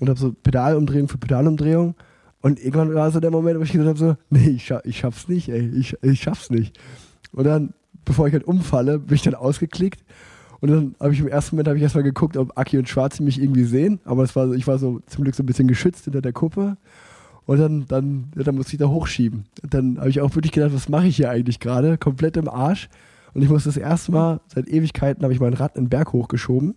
Und 0.00 0.08
habe 0.08 0.18
so 0.18 0.32
Pedalumdrehung 0.32 1.08
für 1.08 1.18
Pedalumdrehung. 1.18 1.94
Und 2.40 2.58
irgendwann 2.58 2.94
war 2.94 3.10
so 3.10 3.20
der 3.20 3.30
Moment, 3.30 3.58
wo 3.58 3.62
ich 3.62 3.72
gesagt 3.72 3.88
habe, 3.88 3.98
so, 3.98 4.16
nee, 4.30 4.50
ich, 4.50 4.66
scha 4.66 4.80
ich 4.84 4.98
schaff's 4.98 5.28
nicht, 5.28 5.48
ey, 5.48 5.68
ich, 5.76 5.96
ich 6.02 6.22
schaff's 6.22 6.50
nicht. 6.50 6.78
Und 7.32 7.44
dann, 7.44 7.74
bevor 8.04 8.26
ich 8.26 8.32
halt 8.32 8.44
umfalle, 8.44 8.98
bin 8.98 9.14
ich 9.14 9.22
dann 9.22 9.34
ausgeklickt 9.34 10.02
und 10.62 10.70
dann 10.70 10.94
habe 11.00 11.12
ich 11.12 11.18
im 11.18 11.26
ersten 11.26 11.56
Moment 11.56 11.66
habe 11.66 11.76
ich 11.76 11.82
erstmal 11.82 12.04
geguckt, 12.04 12.36
ob 12.36 12.56
Aki 12.56 12.78
und 12.78 12.88
Schwarze 12.88 13.20
mich 13.24 13.42
irgendwie 13.42 13.64
sehen. 13.64 13.98
Aber 14.04 14.22
es 14.22 14.36
war, 14.36 14.52
ich 14.52 14.68
war 14.68 14.78
so 14.78 15.00
zum 15.06 15.24
Glück 15.24 15.34
so 15.34 15.42
ein 15.42 15.46
bisschen 15.46 15.66
geschützt 15.66 16.04
hinter 16.04 16.22
der 16.22 16.32
Kuppe. 16.32 16.76
Und 17.46 17.58
dann, 17.58 17.86
dann, 17.88 18.30
ja, 18.36 18.44
dann 18.44 18.54
musste 18.54 18.74
ich 18.74 18.78
da 18.78 18.86
hochschieben. 18.86 19.46
Und 19.60 19.74
dann 19.74 19.98
habe 19.98 20.08
ich 20.08 20.20
auch 20.20 20.32
wirklich 20.36 20.52
gedacht, 20.52 20.72
was 20.72 20.88
mache 20.88 21.08
ich 21.08 21.16
hier 21.16 21.30
eigentlich 21.30 21.58
gerade? 21.58 21.98
Komplett 21.98 22.36
im 22.36 22.48
Arsch. 22.48 22.88
Und 23.34 23.42
ich 23.42 23.48
musste 23.48 23.68
das 23.68 23.76
erste 23.76 24.12
Mal 24.12 24.40
seit 24.46 24.68
Ewigkeiten 24.68 25.22
habe 25.22 25.32
ich 25.32 25.40
mein 25.40 25.54
Rad 25.54 25.76
in 25.76 25.84
den 25.84 25.88
Berg 25.90 26.12
hochgeschoben. 26.12 26.74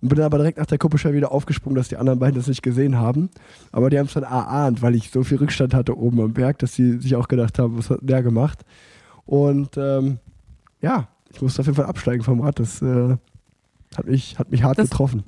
Und 0.00 0.08
bin 0.08 0.16
dann 0.16 0.26
aber 0.26 0.36
direkt 0.38 0.58
nach 0.58 0.66
der 0.66 0.76
Kuppe 0.78 0.98
schon 0.98 1.14
wieder 1.14 1.32
aufgesprungen, 1.32 1.76
dass 1.76 1.88
die 1.88 1.96
anderen 1.96 2.18
beiden 2.18 2.34
das 2.36 2.46
nicht 2.46 2.62
gesehen 2.62 2.98
haben. 2.98 3.30
Aber 3.72 3.88
die 3.90 3.98
haben 3.98 4.06
es 4.06 4.12
dann 4.12 4.22
erahnt, 4.24 4.82
weil 4.82 4.94
ich 4.94 5.10
so 5.10 5.22
viel 5.24 5.38
Rückstand 5.38 5.72
hatte 5.72 5.96
oben 5.96 6.20
am 6.20 6.32
Berg, 6.34 6.58
dass 6.58 6.74
sie 6.74 6.98
sich 7.00 7.16
auch 7.16 7.26
gedacht 7.26 7.58
haben, 7.58 7.78
was 7.78 7.88
hat 7.90 8.00
der 8.02 8.22
gemacht? 8.22 8.64
Und 9.24 9.76
ähm, 9.78 10.18
ja, 10.82 11.08
ich 11.32 11.40
musste 11.40 11.60
auf 11.62 11.66
jeden 11.66 11.76
Fall 11.76 11.86
absteigen 11.86 12.22
vom 12.22 12.40
Rad. 12.42 12.58
Das 12.60 12.82
äh, 12.82 13.16
hat, 13.96 14.06
mich, 14.06 14.38
hat 14.38 14.50
mich 14.50 14.62
hart 14.62 14.78
Das- 14.78 14.90
getroffen. 14.90 15.22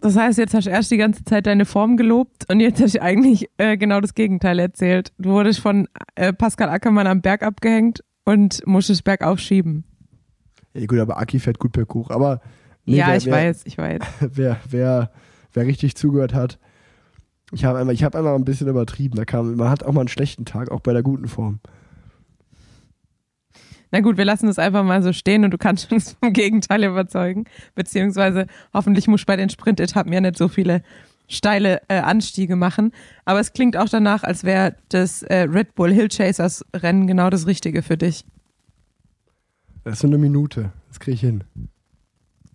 Das 0.00 0.16
heißt, 0.16 0.38
jetzt 0.38 0.54
hast 0.54 0.66
du 0.68 0.70
erst 0.70 0.92
die 0.92 0.96
ganze 0.96 1.24
Zeit 1.24 1.46
deine 1.46 1.64
Form 1.64 1.96
gelobt 1.96 2.44
und 2.48 2.60
jetzt 2.60 2.80
hast 2.80 2.94
du 2.94 3.02
eigentlich 3.02 3.48
äh, 3.58 3.76
genau 3.76 4.00
das 4.00 4.14
Gegenteil 4.14 4.60
erzählt. 4.60 5.12
Du 5.18 5.30
wurdest 5.30 5.58
von 5.58 5.88
äh, 6.14 6.32
Pascal 6.32 6.68
Ackermann 6.68 7.08
am 7.08 7.20
Berg 7.20 7.42
abgehängt 7.42 8.04
und 8.28 8.66
musstest 8.66 9.04
bergauf 9.04 9.38
schieben. 9.40 9.84
Ja, 10.74 10.84
gut, 10.84 10.98
aber 10.98 11.18
Aki 11.18 11.40
fährt 11.40 11.58
gut 11.58 11.72
berghoch. 11.72 12.10
Aber 12.10 12.42
nee, 12.84 12.98
ja, 12.98 13.06
wer, 13.06 13.16
ich 13.16 13.24
wer, 13.24 13.32
weiß, 13.32 13.62
ich 13.64 13.78
weiß. 13.78 14.02
Wer, 14.20 14.58
wer, 14.68 15.10
wer 15.54 15.66
richtig 15.66 15.96
zugehört 15.96 16.34
hat, 16.34 16.58
ich 17.52 17.64
habe 17.64 17.78
einmal, 17.78 17.94
ich 17.94 18.04
habe 18.04 18.18
einmal 18.18 18.34
ein 18.34 18.44
bisschen 18.44 18.68
übertrieben. 18.68 19.16
Da 19.16 19.24
kam, 19.24 19.56
man 19.56 19.70
hat 19.70 19.82
auch 19.82 19.92
mal 19.92 20.02
einen 20.02 20.08
schlechten 20.08 20.44
Tag, 20.44 20.70
auch 20.70 20.80
bei 20.80 20.92
der 20.92 21.02
guten 21.02 21.26
Form. 21.26 21.60
Na 23.90 24.00
gut, 24.00 24.18
wir 24.18 24.26
lassen 24.26 24.46
das 24.46 24.58
einfach 24.58 24.84
mal 24.84 25.02
so 25.02 25.14
stehen 25.14 25.44
und 25.44 25.50
du 25.50 25.56
kannst 25.56 25.90
uns 25.90 26.12
vom 26.20 26.34
Gegenteil 26.34 26.84
überzeugen. 26.84 27.44
Beziehungsweise 27.74 28.46
hoffentlich 28.74 29.08
muss 29.08 29.24
bei 29.24 29.36
den 29.36 29.48
Sprint-Etappen 29.48 30.12
ja 30.12 30.20
nicht 30.20 30.36
so 30.36 30.48
viele 30.48 30.82
steile 31.28 31.80
äh, 31.88 31.98
Anstiege 32.00 32.56
machen. 32.56 32.92
Aber 33.24 33.38
es 33.40 33.52
klingt 33.52 33.76
auch 33.76 33.88
danach, 33.88 34.24
als 34.24 34.44
wäre 34.44 34.74
das 34.88 35.22
äh, 35.22 35.42
Red 35.42 35.74
Bull 35.74 35.92
Hill 35.92 36.08
Chasers 36.08 36.64
Rennen 36.74 37.06
genau 37.06 37.30
das 37.30 37.46
Richtige 37.46 37.82
für 37.82 37.96
dich. 37.96 38.24
Das 39.84 39.98
ist 39.98 40.04
eine 40.04 40.18
Minute. 40.18 40.72
Das 40.88 40.98
kriege 40.98 41.14
ich 41.14 41.20
hin. 41.20 41.44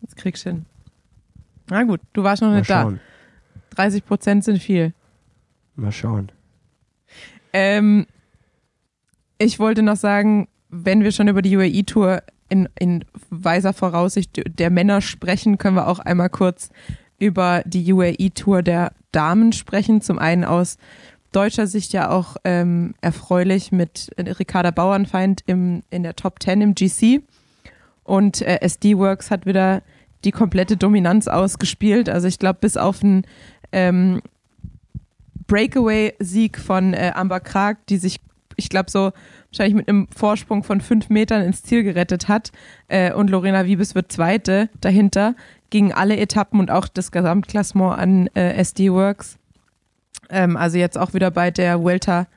Das 0.02 0.16
kriegst 0.16 0.46
du 0.46 0.50
hin. 0.52 0.66
Na 1.70 1.84
gut, 1.84 2.02
du 2.14 2.24
warst 2.24 2.42
noch 2.42 2.50
Mal 2.50 2.60
nicht 2.60 2.70
da. 2.70 2.82
schauen. 2.84 3.00
30 3.72 4.06
Prozent 4.06 4.44
sind 4.44 4.62
viel. 4.62 4.94
Mal 5.76 5.92
schauen. 5.92 6.32
Ähm, 7.54 8.06
ich 9.38 9.60
wollte 9.60 9.82
noch 9.82 9.96
sagen, 9.96 10.48
wenn 10.70 11.04
wir 11.04 11.12
schon 11.12 11.28
über 11.28 11.42
die 11.42 11.56
UAE-Tour 11.56 12.22
in, 12.50 12.68
in 12.78 13.06
weiser 13.30 13.74
Voraussicht 13.74 14.42
der 14.60 14.70
Männer 14.70 15.02
sprechen, 15.02 15.58
können 15.58 15.76
wir 15.76 15.88
auch 15.88 16.00
einmal 16.00 16.30
kurz 16.30 16.70
über 17.24 17.64
die 17.66 17.92
UAE-Tour 17.92 18.62
der 18.62 18.92
Damen 19.12 19.54
sprechen. 19.54 20.02
Zum 20.02 20.20
einen 20.20 20.44
aus 20.44 20.78
deutscher 21.32 21.68
Sicht 21.68 21.94
ja 21.94 22.10
auch 22.10 22.38
ähm, 22.44 22.94
erfreulich 23.02 23.72
mit 23.72 24.12
Ricarda 24.18 24.72
Bauernfeind 24.72 25.42
im, 25.46 25.84
in 25.90 26.04
der 26.04 26.16
Top 26.16 26.42
10 26.42 26.62
im 26.62 26.76
GC. 26.76 27.22
Und 28.04 28.42
äh, 28.42 28.60
SD 28.62 28.98
Works 28.98 29.32
hat 29.32 29.46
wieder 29.46 29.82
die 30.24 30.32
komplette 30.32 30.78
Dominanz 30.78 31.28
ausgespielt. 31.28 32.10
Also 32.10 32.28
ich 32.28 32.40
glaube, 32.40 32.60
bis 32.62 32.78
auf 32.78 33.04
einen 33.04 33.24
ähm, 33.72 34.22
Breakaway-Sieg 35.48 36.58
von 36.58 36.94
äh, 36.94 37.12
Amber 37.16 37.40
Krag, 37.40 37.86
die 37.88 37.98
sich, 37.98 38.20
ich 38.56 38.70
glaube, 38.70 38.92
so 38.92 39.12
wahrscheinlich 39.50 39.76
mit 39.76 39.88
einem 39.88 40.08
Vorsprung 40.16 40.64
von 40.64 40.82
fünf 40.82 41.10
Metern 41.10 41.44
ins 41.44 41.64
Ziel 41.64 41.84
gerettet 41.84 42.28
hat. 42.28 42.52
Äh, 42.88 43.14
und 43.14 43.30
Lorena 43.30 43.66
Wiebes 43.66 43.96
wird 43.96 44.12
Zweite 44.12 44.70
dahinter, 44.82 45.36
gingen 45.74 45.92
alle 45.92 46.18
Etappen 46.18 46.60
und 46.60 46.70
auch 46.70 46.88
das 46.88 47.12
Gesamtklassement 47.12 47.98
an 47.98 48.28
äh, 48.36 48.54
SD 48.58 48.92
Works. 48.92 49.40
Ähm, 50.30 50.56
also 50.56 50.78
jetzt 50.78 51.00
auch 51.00 51.16
wieder 51.16 51.32
bei 51.32 51.50
der 51.50 51.82
Vuelta, 51.82 52.28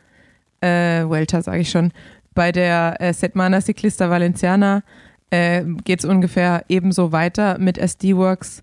äh, 0.63 1.05
Vuelta 1.05 1.43
sage 1.43 1.61
ich 1.61 1.71
schon, 1.71 1.93
bei 2.35 2.51
der 2.51 2.97
äh, 2.99 3.13
Setmana 3.13 3.61
Ciclista 3.61 4.09
Valenciana 4.09 4.83
äh, 5.29 5.65
geht 5.85 5.99
es 5.99 6.07
ungefähr 6.07 6.65
ebenso 6.71 7.13
weiter 7.13 7.59
mit 7.59 7.77
SD 7.77 8.17
Works. 8.17 8.63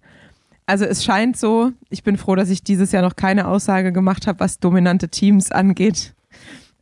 Also 0.65 0.85
es 0.85 1.03
scheint 1.03 1.37
so, 1.37 1.71
ich 1.91 2.01
bin 2.01 2.17
froh, 2.17 2.33
dass 2.33 2.49
ich 2.49 2.63
dieses 2.63 2.91
Jahr 2.91 3.03
noch 3.03 3.15
keine 3.15 3.47
Aussage 3.49 3.91
gemacht 3.91 4.25
habe, 4.25 4.39
was 4.39 4.57
dominante 4.59 5.07
Teams 5.07 5.51
angeht. 5.51 6.15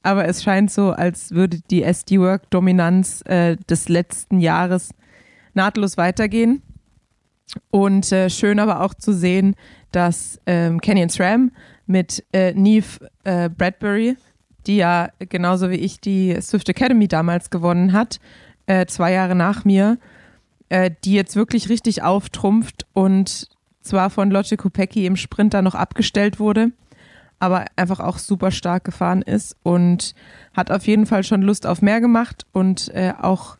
Aber 0.02 0.26
es 0.30 0.44
scheint 0.44 0.72
so, 0.72 0.92
als 0.92 1.32
würde 1.32 1.60
die 1.70 1.84
SD-Work-Dominanz 1.84 3.22
äh, 3.26 3.58
des 3.70 3.90
letzten 3.90 4.40
Jahres 4.40 4.92
nahtlos 5.54 5.98
weitergehen. 5.98 6.62
Und 7.70 8.12
äh, 8.12 8.30
schön 8.30 8.60
aber 8.60 8.82
auch 8.82 8.94
zu 8.94 9.14
sehen, 9.14 9.56
dass 9.92 10.40
ähm, 10.46 10.80
Canyon 10.80 11.10
SRAM 11.10 11.52
mit 11.86 12.24
äh, 12.32 12.54
Neve 12.54 13.10
äh, 13.24 13.50
Bradbury, 13.50 14.16
die 14.68 14.78
ja 14.78 15.10
genauso 15.20 15.70
wie 15.70 15.76
ich 15.76 16.00
die 16.00 16.38
Swift 16.42 16.70
Academy 16.70 17.08
damals 17.08 17.50
gewonnen 17.50 17.94
hat, 17.94 18.20
äh, 18.68 18.86
zwei 18.86 19.12
Jahre 19.12 19.36
nach 19.36 19.66
mir, 19.66 19.98
äh, 20.70 20.92
die 21.04 21.14
jetzt 21.14 21.36
wirklich 21.36 21.70
richtig 21.70 22.04
auftrumpft 22.04 22.86
und 22.94 23.50
zwar 23.82 24.10
von 24.10 24.32
Lotte 24.32 24.58
Kopecki 24.58 25.06
im 25.06 25.18
Sprinter 25.18 25.62
noch 25.62 25.76
abgestellt 25.76 26.40
wurde, 26.40 26.72
aber 27.40 27.66
einfach 27.76 28.00
auch 28.00 28.20
super 28.20 28.52
stark 28.52 28.84
gefahren 28.84 29.24
ist 29.24 29.58
und 29.64 30.14
hat 30.54 30.72
auf 30.72 30.86
jeden 30.86 31.08
Fall 31.08 31.24
schon 31.24 31.42
Lust 31.42 31.66
auf 31.66 31.82
mehr 31.82 32.00
gemacht 32.00 32.46
und 32.54 32.90
äh, 32.94 33.14
auch, 33.20 33.58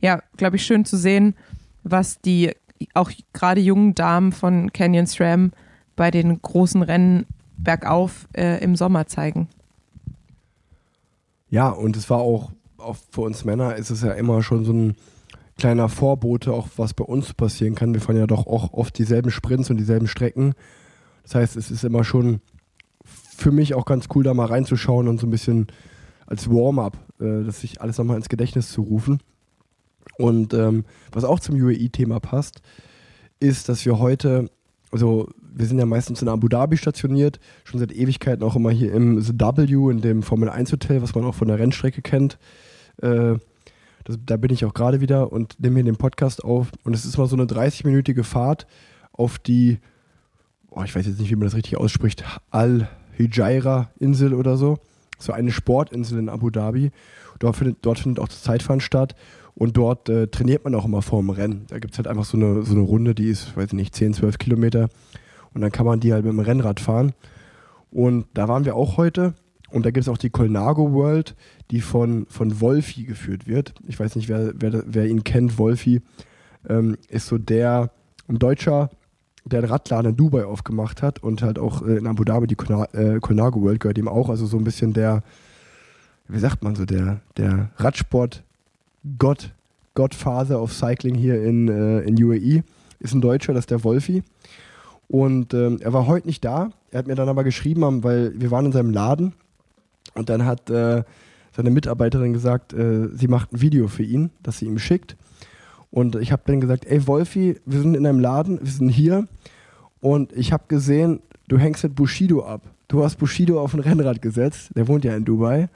ja, 0.00 0.22
glaube 0.36 0.56
ich, 0.56 0.64
schön 0.64 0.84
zu 0.84 0.96
sehen, 0.96 1.34
was 1.82 2.20
die 2.20 2.52
auch 2.94 3.10
gerade 3.32 3.60
jungen 3.60 3.94
Damen 3.94 4.32
von 4.32 4.72
Canyon 4.72 5.06
SRAM 5.06 5.52
bei 5.96 6.10
den 6.10 6.40
großen 6.40 6.82
Rennen 6.82 7.26
bergauf 7.56 8.28
äh, 8.36 8.62
im 8.62 8.76
Sommer 8.76 9.06
zeigen. 9.06 9.48
Ja, 11.48 11.68
und 11.68 11.96
es 11.96 12.10
war 12.10 12.18
auch, 12.18 12.50
auch 12.78 12.96
für 13.10 13.22
uns 13.22 13.44
Männer 13.44 13.76
ist 13.76 13.90
es 13.90 14.02
ja 14.02 14.12
immer 14.12 14.42
schon 14.42 14.64
so 14.64 14.72
ein 14.72 14.96
kleiner 15.56 15.88
Vorbote, 15.88 16.52
auch 16.52 16.68
was 16.76 16.94
bei 16.94 17.04
uns 17.04 17.32
passieren 17.32 17.74
kann. 17.74 17.94
Wir 17.94 18.00
fahren 18.00 18.16
ja 18.16 18.26
doch 18.26 18.46
auch 18.46 18.72
oft 18.72 18.98
dieselben 18.98 19.30
Sprints 19.30 19.70
und 19.70 19.76
dieselben 19.76 20.08
Strecken. 20.08 20.54
Das 21.22 21.36
heißt, 21.36 21.56
es 21.56 21.70
ist 21.70 21.84
immer 21.84 22.02
schon 22.02 22.40
für 23.04 23.52
mich 23.52 23.74
auch 23.74 23.84
ganz 23.84 24.08
cool, 24.14 24.24
da 24.24 24.34
mal 24.34 24.46
reinzuschauen 24.46 25.08
und 25.08 25.20
so 25.20 25.26
ein 25.26 25.30
bisschen 25.30 25.68
als 26.26 26.50
Warm-up, 26.50 26.96
äh, 27.20 27.44
das 27.44 27.60
sich 27.60 27.80
alles 27.80 27.98
nochmal 27.98 28.16
ins 28.16 28.28
Gedächtnis 28.28 28.70
zu 28.70 28.82
rufen. 28.82 29.20
Und 30.18 30.54
ähm, 30.54 30.84
was 31.12 31.24
auch 31.24 31.40
zum 31.40 31.56
UAE-Thema 31.56 32.20
passt, 32.20 32.62
ist, 33.40 33.68
dass 33.68 33.84
wir 33.84 33.98
heute, 33.98 34.50
also 34.90 35.28
wir 35.40 35.66
sind 35.66 35.78
ja 35.78 35.86
meistens 35.86 36.22
in 36.22 36.28
Abu 36.28 36.48
Dhabi 36.48 36.76
stationiert, 36.76 37.40
schon 37.64 37.80
seit 37.80 37.92
Ewigkeiten 37.92 38.42
auch 38.44 38.56
immer 38.56 38.70
hier 38.70 38.92
im 38.92 39.20
The 39.20 39.32
W, 39.32 39.90
in 39.90 40.00
dem 40.00 40.22
Formel 40.22 40.48
1 40.48 40.72
Hotel, 40.72 41.02
was 41.02 41.14
man 41.14 41.24
auch 41.24 41.34
von 41.34 41.48
der 41.48 41.58
Rennstrecke 41.58 42.02
kennt. 42.02 42.38
Äh, 43.02 43.34
das, 44.04 44.18
da 44.24 44.36
bin 44.36 44.52
ich 44.52 44.64
auch 44.64 44.74
gerade 44.74 45.00
wieder 45.00 45.32
und 45.32 45.58
nehme 45.60 45.76
hier 45.76 45.84
den 45.84 45.96
Podcast 45.96 46.44
auf. 46.44 46.70
Und 46.84 46.94
es 46.94 47.04
ist 47.04 47.18
mal 47.18 47.26
so 47.26 47.36
eine 47.36 47.46
30-minütige 47.46 48.22
Fahrt 48.22 48.66
auf 49.12 49.38
die 49.38 49.78
oh, 50.74 50.82
ich 50.82 50.94
weiß 50.94 51.06
jetzt 51.06 51.20
nicht, 51.20 51.30
wie 51.30 51.36
man 51.36 51.46
das 51.46 51.54
richtig 51.54 51.76
ausspricht, 51.76 52.24
Al-Hijaira-Insel 52.50 54.34
oder 54.34 54.56
so. 54.56 54.78
So 55.18 55.32
eine 55.32 55.52
Sportinsel 55.52 56.18
in 56.18 56.28
Abu 56.28 56.50
Dhabi. 56.50 56.90
Dort 57.38 57.56
findet, 57.56 57.78
dort 57.82 58.00
findet 58.00 58.22
auch 58.22 58.28
das 58.28 58.42
Zeitfahren 58.42 58.80
statt. 58.80 59.14
Und 59.56 59.76
dort 59.76 60.08
äh, 60.08 60.26
trainiert 60.26 60.64
man 60.64 60.74
auch 60.74 60.84
immer 60.84 61.00
vor 61.02 61.20
dem 61.20 61.30
Rennen. 61.30 61.64
Da 61.68 61.78
gibt 61.78 61.92
es 61.94 61.98
halt 61.98 62.08
einfach 62.08 62.24
so 62.24 62.36
eine, 62.36 62.62
so 62.64 62.72
eine 62.72 62.82
Runde, 62.82 63.14
die 63.14 63.28
ist, 63.28 63.56
weiß 63.56 63.66
ich 63.66 63.72
nicht, 63.74 63.94
10, 63.94 64.14
12 64.14 64.38
Kilometer. 64.38 64.88
Und 65.52 65.60
dann 65.60 65.70
kann 65.70 65.86
man 65.86 66.00
die 66.00 66.12
halt 66.12 66.24
mit 66.24 66.32
dem 66.32 66.40
Rennrad 66.40 66.80
fahren. 66.80 67.12
Und 67.90 68.26
da 68.34 68.48
waren 68.48 68.64
wir 68.64 68.74
auch 68.74 68.96
heute. 68.96 69.34
Und 69.70 69.86
da 69.86 69.90
gibt 69.90 70.02
es 70.02 70.08
auch 70.08 70.18
die 70.18 70.30
Colnago 70.30 70.92
World, 70.92 71.36
die 71.70 71.80
von, 71.80 72.26
von 72.28 72.60
Wolfi 72.60 73.04
geführt 73.04 73.46
wird. 73.46 73.74
Ich 73.86 73.98
weiß 73.98 74.16
nicht, 74.16 74.28
wer, 74.28 74.52
wer, 74.56 74.82
wer 74.86 75.06
ihn 75.06 75.22
kennt. 75.24 75.58
Wolfi 75.58 76.00
ähm, 76.68 76.96
ist 77.08 77.26
so 77.26 77.38
der, 77.38 77.90
ein 78.28 78.38
Deutscher, 78.38 78.90
der 79.44 79.60
einen 79.60 79.68
Radladen 79.68 80.10
in 80.12 80.16
Dubai 80.16 80.44
aufgemacht 80.44 81.02
hat 81.02 81.22
und 81.22 81.42
halt 81.42 81.58
auch 81.58 81.82
äh, 81.82 81.96
in 81.96 82.06
Abu 82.06 82.24
Dhabi 82.24 82.46
die 82.46 82.56
Colna- 82.56 82.92
äh, 82.94 83.20
Colnago 83.20 83.62
World 83.62 83.80
gehört 83.80 83.98
ihm 83.98 84.08
auch. 84.08 84.28
Also 84.30 84.46
so 84.46 84.56
ein 84.58 84.64
bisschen 84.64 84.92
der, 84.92 85.22
wie 86.28 86.38
sagt 86.38 86.64
man 86.64 86.74
so, 86.74 86.84
der, 86.84 87.20
der 87.36 87.70
Radsport-Gott, 89.04 89.50
Godfather 89.94 90.60
of 90.60 90.72
Cycling 90.72 91.14
hier 91.14 91.42
in, 91.42 91.68
äh, 91.68 92.00
in 92.00 92.22
UAE. 92.22 92.62
Ist 92.98 93.14
ein 93.14 93.20
Deutscher, 93.20 93.52
das 93.52 93.62
ist 93.62 93.70
der 93.70 93.84
Wolfi. 93.84 94.22
Und 95.08 95.54
ähm, 95.54 95.78
er 95.80 95.92
war 95.92 96.06
heute 96.06 96.26
nicht 96.26 96.44
da. 96.44 96.70
Er 96.90 97.00
hat 97.00 97.06
mir 97.06 97.14
dann 97.14 97.28
aber 97.28 97.44
geschrieben, 97.44 98.02
weil 98.02 98.32
wir 98.40 98.50
waren 98.50 98.66
in 98.66 98.72
seinem 98.72 98.90
Laden 98.90 99.34
und 100.14 100.28
dann 100.30 100.44
hat 100.44 100.70
äh, 100.70 101.04
seine 101.52 101.70
Mitarbeiterin 101.70 102.32
gesagt, 102.32 102.72
äh, 102.72 103.08
sie 103.14 103.28
macht 103.28 103.52
ein 103.52 103.60
Video 103.60 103.88
für 103.88 104.02
ihn, 104.02 104.30
das 104.42 104.58
sie 104.58 104.66
ihm 104.66 104.78
schickt. 104.78 105.16
Und 105.90 106.16
ich 106.16 106.32
habe 106.32 106.42
dann 106.46 106.60
gesagt, 106.60 106.86
ey 106.86 107.06
Wolfi, 107.06 107.60
wir 107.66 107.80
sind 107.80 107.94
in 107.96 108.06
einem 108.06 108.18
Laden, 108.18 108.58
wir 108.60 108.72
sind 108.72 108.88
hier 108.88 109.28
und 110.00 110.32
ich 110.32 110.52
habe 110.52 110.64
gesehen, 110.66 111.20
du 111.46 111.58
hängst 111.58 111.84
mit 111.84 111.94
Bushido 111.94 112.44
ab. 112.44 112.62
Du 112.88 113.04
hast 113.04 113.16
Bushido 113.16 113.60
auf 113.60 113.74
ein 113.74 113.80
Rennrad 113.80 114.20
gesetzt, 114.22 114.70
der 114.74 114.88
wohnt 114.88 115.04
ja 115.04 115.14
in 115.14 115.24
Dubai. 115.24 115.68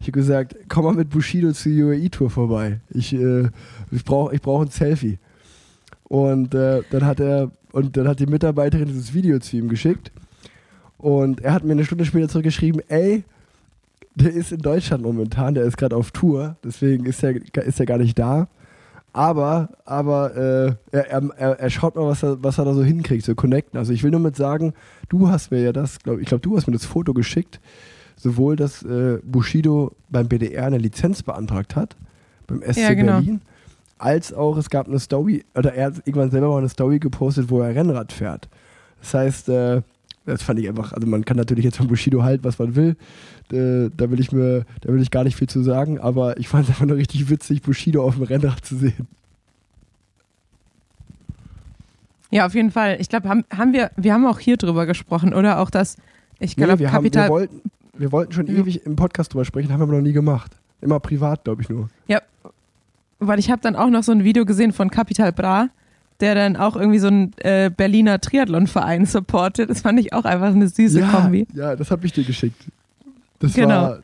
Ich 0.00 0.06
habe 0.06 0.12
gesagt, 0.12 0.56
komm 0.68 0.84
mal 0.84 0.94
mit 0.94 1.10
Bushido 1.10 1.52
zur 1.52 1.72
UAE-Tour 1.72 2.30
vorbei. 2.30 2.80
Ich, 2.88 3.12
äh, 3.12 3.48
ich 3.90 4.02
brauche 4.04 4.34
ich 4.34 4.40
brauch 4.40 4.62
ein 4.62 4.70
Selfie. 4.70 5.18
Und 6.04 6.54
äh, 6.54 6.82
dann 6.90 7.04
hat 7.04 7.20
er 7.20 7.50
und 7.72 7.96
dann 7.96 8.08
hat 8.08 8.18
die 8.18 8.26
Mitarbeiterin 8.26 8.86
dieses 8.86 9.12
Video 9.12 9.38
zu 9.38 9.58
ihm 9.58 9.68
geschickt. 9.68 10.10
Und 10.96 11.42
er 11.42 11.52
hat 11.52 11.64
mir 11.64 11.72
eine 11.72 11.84
Stunde 11.84 12.04
später 12.04 12.28
zurückgeschrieben, 12.28 12.82
ey, 12.88 13.24
der 14.14 14.32
ist 14.32 14.52
in 14.52 14.60
Deutschland 14.60 15.02
momentan, 15.02 15.54
der 15.54 15.64
ist 15.64 15.76
gerade 15.76 15.96
auf 15.96 16.10
Tour, 16.10 16.56
deswegen 16.64 17.06
ist 17.06 17.22
er, 17.22 17.36
ist 17.64 17.80
er 17.80 17.86
gar 17.86 17.98
nicht 17.98 18.18
da. 18.18 18.48
Aber, 19.12 19.70
aber 19.84 20.36
äh, 20.92 20.96
er, 20.96 21.30
er, 21.36 21.60
er 21.60 21.70
schaut 21.70 21.96
mal, 21.96 22.06
was 22.06 22.22
er, 22.22 22.42
was 22.42 22.58
er 22.58 22.64
da 22.64 22.74
so 22.74 22.84
hinkriegt, 22.84 23.24
so 23.24 23.34
connecten. 23.34 23.78
Also 23.78 23.92
ich 23.92 24.02
will 24.02 24.10
nur 24.10 24.20
mit 24.20 24.36
sagen, 24.36 24.72
du 25.08 25.28
hast 25.28 25.50
mir 25.50 25.62
ja 25.62 25.72
das, 25.72 25.98
glaub, 25.98 26.20
ich 26.20 26.26
glaube, 26.26 26.42
du 26.42 26.56
hast 26.56 26.66
mir 26.66 26.72
das 26.72 26.84
Foto 26.84 27.12
geschickt, 27.12 27.60
sowohl, 28.22 28.56
dass 28.56 28.82
äh, 28.82 29.18
Bushido 29.24 29.92
beim 30.10 30.28
BDR 30.28 30.66
eine 30.66 30.78
Lizenz 30.78 31.22
beantragt 31.22 31.76
hat, 31.76 31.96
beim 32.46 32.62
SC 32.62 32.78
Ja, 32.82 32.94
genau. 32.94 33.12
Berlin, 33.14 33.40
als 33.98 34.32
auch 34.32 34.56
es 34.56 34.70
gab 34.70 34.88
eine 34.88 34.98
Story, 34.98 35.44
oder 35.54 35.74
er 35.74 35.86
hat 35.86 35.98
irgendwann 36.06 36.30
selber 36.30 36.48
mal 36.48 36.58
eine 36.58 36.68
Story 36.68 36.98
gepostet, 36.98 37.50
wo 37.50 37.60
er 37.60 37.74
Rennrad 37.74 38.12
fährt. 38.12 38.48
Das 39.00 39.14
heißt, 39.14 39.48
äh, 39.48 39.82
das 40.26 40.42
fand 40.42 40.58
ich 40.60 40.68
einfach, 40.68 40.92
also 40.92 41.06
man 41.06 41.24
kann 41.24 41.36
natürlich 41.36 41.64
jetzt 41.64 41.78
von 41.78 41.88
Bushido 41.88 42.22
halten, 42.22 42.44
was 42.44 42.58
man 42.58 42.76
will. 42.76 42.96
Äh, 43.52 43.90
da 43.96 44.10
will 44.10 44.20
ich 44.20 44.32
mir, 44.32 44.64
da 44.82 44.92
will 44.92 45.00
ich 45.02 45.10
gar 45.10 45.24
nicht 45.24 45.36
viel 45.36 45.48
zu 45.48 45.62
sagen, 45.62 45.98
aber 45.98 46.36
ich 46.38 46.48
fand 46.48 46.64
es 46.64 46.70
einfach 46.70 46.86
nur 46.86 46.96
richtig 46.96 47.30
witzig, 47.30 47.62
Bushido 47.62 48.04
auf 48.04 48.14
dem 48.16 48.24
Rennrad 48.24 48.64
zu 48.64 48.76
sehen. 48.76 49.08
Ja, 52.30 52.46
auf 52.46 52.54
jeden 52.54 52.70
Fall. 52.70 52.98
Ich 53.00 53.08
glaube, 53.08 53.28
haben, 53.28 53.44
haben 53.52 53.72
wir, 53.72 53.90
wir 53.96 54.12
haben 54.14 54.24
auch 54.26 54.38
hier 54.38 54.56
drüber 54.56 54.86
gesprochen, 54.86 55.34
oder? 55.34 55.58
Auch 55.58 55.70
das, 55.70 55.96
ich 56.38 56.56
Nee, 56.56 56.64
glaube, 56.64 56.78
wir, 56.78 56.92
haben, 56.92 57.02
wir, 57.04 57.10
Kapital. 57.10 57.28
wollten, 57.28 57.60
wir 58.00 58.10
wollten 58.12 58.32
schon 58.32 58.46
Ja. 58.46 58.54
ewig 58.54 58.84
im 58.86 58.96
Podcast 58.96 59.32
drüber 59.32 59.44
sprechen, 59.44 59.72
haben 59.72 59.80
wir 59.80 59.84
aber 59.84 59.92
noch 59.96 60.00
nie 60.02 60.12
gemacht. 60.12 60.56
Immer 60.80 60.98
privat, 61.00 61.44
glaube 61.44 61.62
ich 61.62 61.68
nur. 61.68 61.88
Ja, 62.08 62.20
weil 63.18 63.38
ich 63.38 63.50
habe 63.50 63.60
dann 63.62 63.76
auch 63.76 63.90
noch 63.90 64.02
so 64.02 64.12
ein 64.12 64.24
Video 64.24 64.44
gesehen 64.46 64.72
von 64.72 64.90
Capital 64.90 65.32
Bra, 65.32 65.68
der 66.20 66.34
dann 66.34 66.56
auch 66.56 66.76
irgendwie 66.76 66.98
so 66.98 67.08
einen 67.08 67.32
äh, 67.38 67.70
Berliner 67.74 68.20
Triathlon-Verein 68.20 69.04
supportet. 69.06 69.68
Das 69.70 69.82
fand 69.82 70.00
ich 70.00 70.12
auch 70.12 70.24
einfach 70.24 70.48
eine 70.48 70.68
süße 70.68 71.00
ja, 71.00 71.08
Kombi. 71.10 71.46
ja, 71.54 71.76
das 71.76 71.90
habe 71.90 72.06
ich 72.06 72.12
dir 72.12 72.24
geschickt. 72.24 72.62
Das 73.38 73.54
Genau. 73.54 73.68
war 73.82 74.00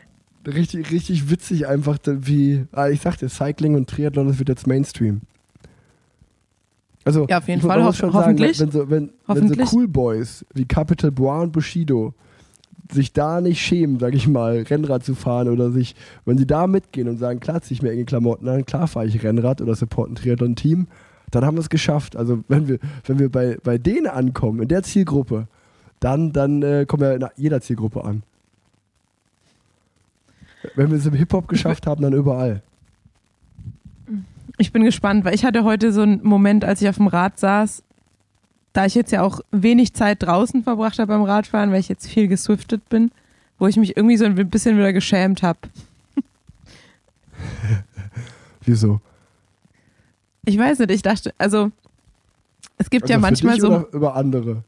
richtig, 0.47 0.91
richtig 0.91 1.31
witzig 1.31 1.67
einfach, 1.67 1.99
wie, 2.07 2.67
ah, 2.73 2.89
ich 2.89 3.01
sagte, 3.01 3.29
Cycling 3.29 3.75
und 3.75 3.89
Triathlon, 3.89 4.29
das 4.29 4.39
wird 4.39 4.49
jetzt 4.51 4.67
Mainstream. 4.67 5.23
Also, 7.05 7.27
Ja, 7.29 7.39
auf 7.39 7.49
jeden 7.49 7.63
Fall, 7.63 7.83
hoff- 7.85 8.03
hoffentlich. 8.03 8.57
Sagen, 8.59 8.73
wenn, 8.75 8.81
so, 8.81 8.91
wenn, 8.91 9.11
wenn 9.55 9.67
so. 9.67 9.77
Cool 9.77 9.87
Boys 9.89 10.45
wie 10.55 10.65
Capital 10.65 11.11
Bra 11.13 11.43
und 11.43 11.53
Bushido 11.53 12.15
sich 12.93 13.13
da 13.13 13.41
nicht 13.41 13.61
schämen, 13.61 13.99
sag 13.99 14.15
ich 14.15 14.29
mal, 14.29 14.63
Rennrad 14.63 15.05
zu 15.05 15.15
fahren 15.15 15.49
oder 15.49 15.71
sich, 15.71 15.95
wenn 16.25 16.39
sie 16.39 16.47
da 16.47 16.67
mitgehen 16.67 17.09
und 17.09 17.19
sagen, 17.19 17.41
klar, 17.41 17.63
zieh 17.63 17.75
ich 17.75 17.83
mir 17.83 17.91
enge 17.93 18.05
Klamotten 18.05 18.49
an, 18.49 18.67
klar 18.67 18.89
fahre 18.89 19.07
ich 19.07 19.23
Rennrad 19.23 19.61
oder 19.61 19.75
support 19.75 20.11
ein 20.11 20.15
Triathlon-Team, 20.15 20.87
dann 21.31 21.45
haben 21.45 21.57
wir 21.57 21.61
es 21.61 21.71
geschafft. 21.71 22.17
Also 22.17 22.45
wenn 22.49 22.69
wir, 22.69 22.79
wenn 23.05 23.19
wir 23.19 23.31
bei, 23.31 23.59
bei 23.63 23.79
denen 23.79 24.07
ankommen, 24.07 24.63
in 24.63 24.69
der 24.69 24.83
Zielgruppe, 24.83 25.49
dann, 26.01 26.33
dann 26.33 26.63
äh, 26.63 26.87
kommen 26.87 27.03
wir 27.03 27.15
in 27.15 27.27
jeder 27.37 27.61
Zielgruppe 27.61 28.05
an. 28.05 28.23
Wenn 30.75 30.91
wir 30.91 30.99
es 30.99 31.07
im 31.07 31.15
Hip-Hop 31.15 31.49
geschafft 31.49 31.87
haben, 31.87 32.03
dann 32.03 32.13
überall. 32.13 32.63
Ich 34.59 34.73
bin 34.73 34.85
gespannt, 34.85 35.25
weil 35.25 35.35
ich 35.35 35.45
hatte 35.45 35.65
heute 35.65 35.93
so 35.93 36.03
einen 36.03 36.21
Moment, 36.23 36.65
als 36.65 36.81
ich 36.81 36.89
auf 36.89 36.97
dem 36.97 37.09
Rad 37.09 37.39
saß, 37.39 37.83
da 38.77 38.85
ich 38.85 38.95
jetzt 38.95 39.11
ja 39.11 39.23
auch 39.23 39.41
wenig 39.53 39.95
Zeit 39.95 40.23
draußen 40.23 40.63
verbracht 40.63 40.99
habe 40.99 41.09
beim 41.09 41.23
Radfahren, 41.23 41.73
weil 41.73 41.81
ich 41.81 41.89
jetzt 41.89 42.07
viel 42.07 42.29
geswiftet 42.29 42.87
bin, 42.91 43.11
wo 43.59 43.67
ich 43.67 43.77
mich 43.77 43.97
irgendwie 43.97 44.19
so 44.19 44.27
ein 44.27 44.51
bisschen 44.51 44.77
wieder 44.77 44.93
geschämt 44.93 45.43
habe. 45.43 45.59
Wieso? 48.61 49.01
Ich 50.45 50.59
weiß 50.59 50.81
nicht, 50.81 50.91
ich 50.91 51.01
dachte, 51.01 51.33
also 51.39 51.73
es 52.77 52.91
gibt 52.91 53.09
ja 53.09 53.17
Also 53.17 53.27
für 53.27 53.47
manchmal 53.47 53.61
so. 53.61 53.89
Über 53.97 54.15
andere. 54.15 54.63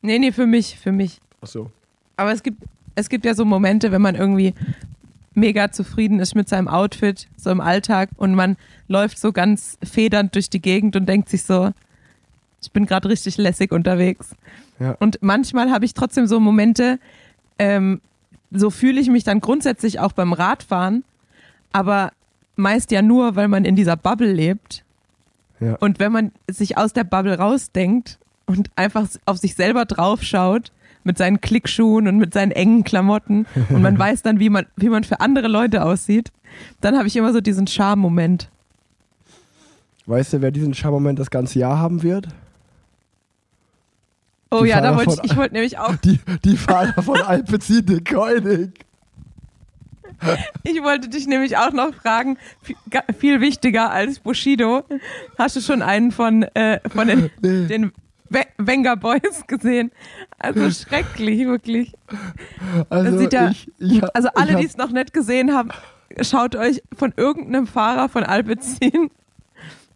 Nee, 0.00 0.20
nee, 0.20 0.30
für 0.30 0.46
mich, 0.46 0.78
für 0.78 0.92
mich. 0.92 1.20
Ach 1.40 1.48
so. 1.48 1.72
Aber 2.16 2.30
es 2.30 2.44
gibt, 2.44 2.62
es 2.94 3.08
gibt 3.08 3.24
ja 3.24 3.34
so 3.34 3.44
Momente, 3.44 3.90
wenn 3.90 4.02
man 4.02 4.14
irgendwie 4.14 4.54
mega 5.34 5.72
zufrieden 5.72 6.20
ist 6.20 6.36
mit 6.36 6.48
seinem 6.48 6.68
Outfit, 6.68 7.26
so 7.36 7.50
im 7.50 7.60
Alltag 7.60 8.10
und 8.16 8.36
man 8.36 8.56
läuft 8.86 9.18
so 9.18 9.32
ganz 9.32 9.76
federnd 9.82 10.36
durch 10.36 10.48
die 10.48 10.62
Gegend 10.62 10.94
und 10.94 11.06
denkt 11.06 11.28
sich 11.28 11.42
so, 11.42 11.72
ich 12.66 12.72
bin 12.72 12.86
gerade 12.86 13.08
richtig 13.08 13.36
lässig 13.36 13.70
unterwegs. 13.70 14.34
Ja. 14.80 14.96
Und 14.98 15.18
manchmal 15.22 15.70
habe 15.70 15.84
ich 15.84 15.94
trotzdem 15.94 16.26
so 16.26 16.40
Momente, 16.40 16.98
ähm, 17.60 18.00
so 18.50 18.70
fühle 18.70 19.00
ich 19.00 19.08
mich 19.08 19.22
dann 19.22 19.40
grundsätzlich 19.40 20.00
auch 20.00 20.12
beim 20.12 20.32
Radfahren, 20.32 21.04
aber 21.72 22.12
meist 22.56 22.90
ja 22.90 23.02
nur, 23.02 23.36
weil 23.36 23.46
man 23.46 23.64
in 23.64 23.76
dieser 23.76 23.96
Bubble 23.96 24.32
lebt. 24.32 24.84
Ja. 25.60 25.76
Und 25.76 26.00
wenn 26.00 26.10
man 26.10 26.32
sich 26.50 26.76
aus 26.76 26.92
der 26.92 27.04
Bubble 27.04 27.38
rausdenkt 27.38 28.18
und 28.46 28.68
einfach 28.74 29.06
auf 29.26 29.38
sich 29.38 29.54
selber 29.54 29.84
draufschaut, 29.84 30.72
mit 31.04 31.18
seinen 31.18 31.40
Klickschuhen 31.40 32.08
und 32.08 32.18
mit 32.18 32.34
seinen 32.34 32.50
engen 32.50 32.82
Klamotten 32.82 33.46
und 33.70 33.80
man 33.80 33.96
weiß 33.96 34.22
dann, 34.22 34.40
wie 34.40 34.50
man, 34.50 34.66
wie 34.74 34.88
man 34.88 35.04
für 35.04 35.20
andere 35.20 35.46
Leute 35.46 35.84
aussieht, 35.84 36.32
dann 36.80 36.98
habe 36.98 37.06
ich 37.06 37.14
immer 37.14 37.32
so 37.32 37.40
diesen 37.40 37.68
Charme-Moment. 37.68 38.50
Weißt 40.06 40.32
du, 40.32 40.42
wer 40.42 40.50
diesen 40.50 40.74
Schammoment 40.74 41.18
das 41.20 41.30
ganze 41.30 41.60
Jahr 41.60 41.78
haben 41.78 42.02
wird? 42.02 42.28
Oh 44.50 44.62
Die 44.62 44.68
ja, 44.70 44.76
da 44.80 44.88
Fahrer 44.92 44.96
wollte 44.98 45.10
von- 45.16 45.24
ich, 45.24 45.30
ich 45.32 45.36
wollte 45.36 45.54
nämlich 45.54 45.78
auch, 45.78 45.96
Die, 45.96 46.20
die 46.44 46.56
Fahrer 46.56 47.02
von 47.02 47.20
Alpecin 47.20 47.84
de 47.86 48.00
Koenig. 48.02 48.70
ich 50.62 50.82
wollte 50.82 51.08
dich 51.08 51.26
nämlich 51.26 51.56
auch 51.58 51.72
noch 51.72 51.92
fragen, 51.94 52.38
viel, 53.18 53.40
wichtiger 53.40 53.90
als 53.90 54.18
Bushido, 54.20 54.84
hast 55.36 55.56
du 55.56 55.60
schon 55.60 55.82
einen 55.82 56.10
von, 56.12 56.42
äh, 56.54 56.80
von 56.88 57.08
den, 57.08 57.30
Nee. 57.42 57.66
den 57.66 57.92
We- 58.30 58.46
Wenger 58.58 58.96
Boys 58.96 59.46
gesehen? 59.46 59.92
Also 60.38 60.70
schrecklich, 60.70 61.46
wirklich. 61.46 61.92
Also, 62.88 63.20
ja- 63.28 63.50
ich, 63.50 63.70
ich, 63.78 64.02
Also 64.16 64.28
alle, 64.34 64.56
die 64.56 64.64
es 64.64 64.76
noch 64.76 64.90
nicht 64.90 65.12
gesehen 65.12 65.52
haben, 65.52 65.68
schaut 66.22 66.56
euch 66.56 66.82
von 66.96 67.12
irgendeinem 67.16 67.66
Fahrer 67.66 68.08
von 68.08 68.22
Alpecin 68.24 69.10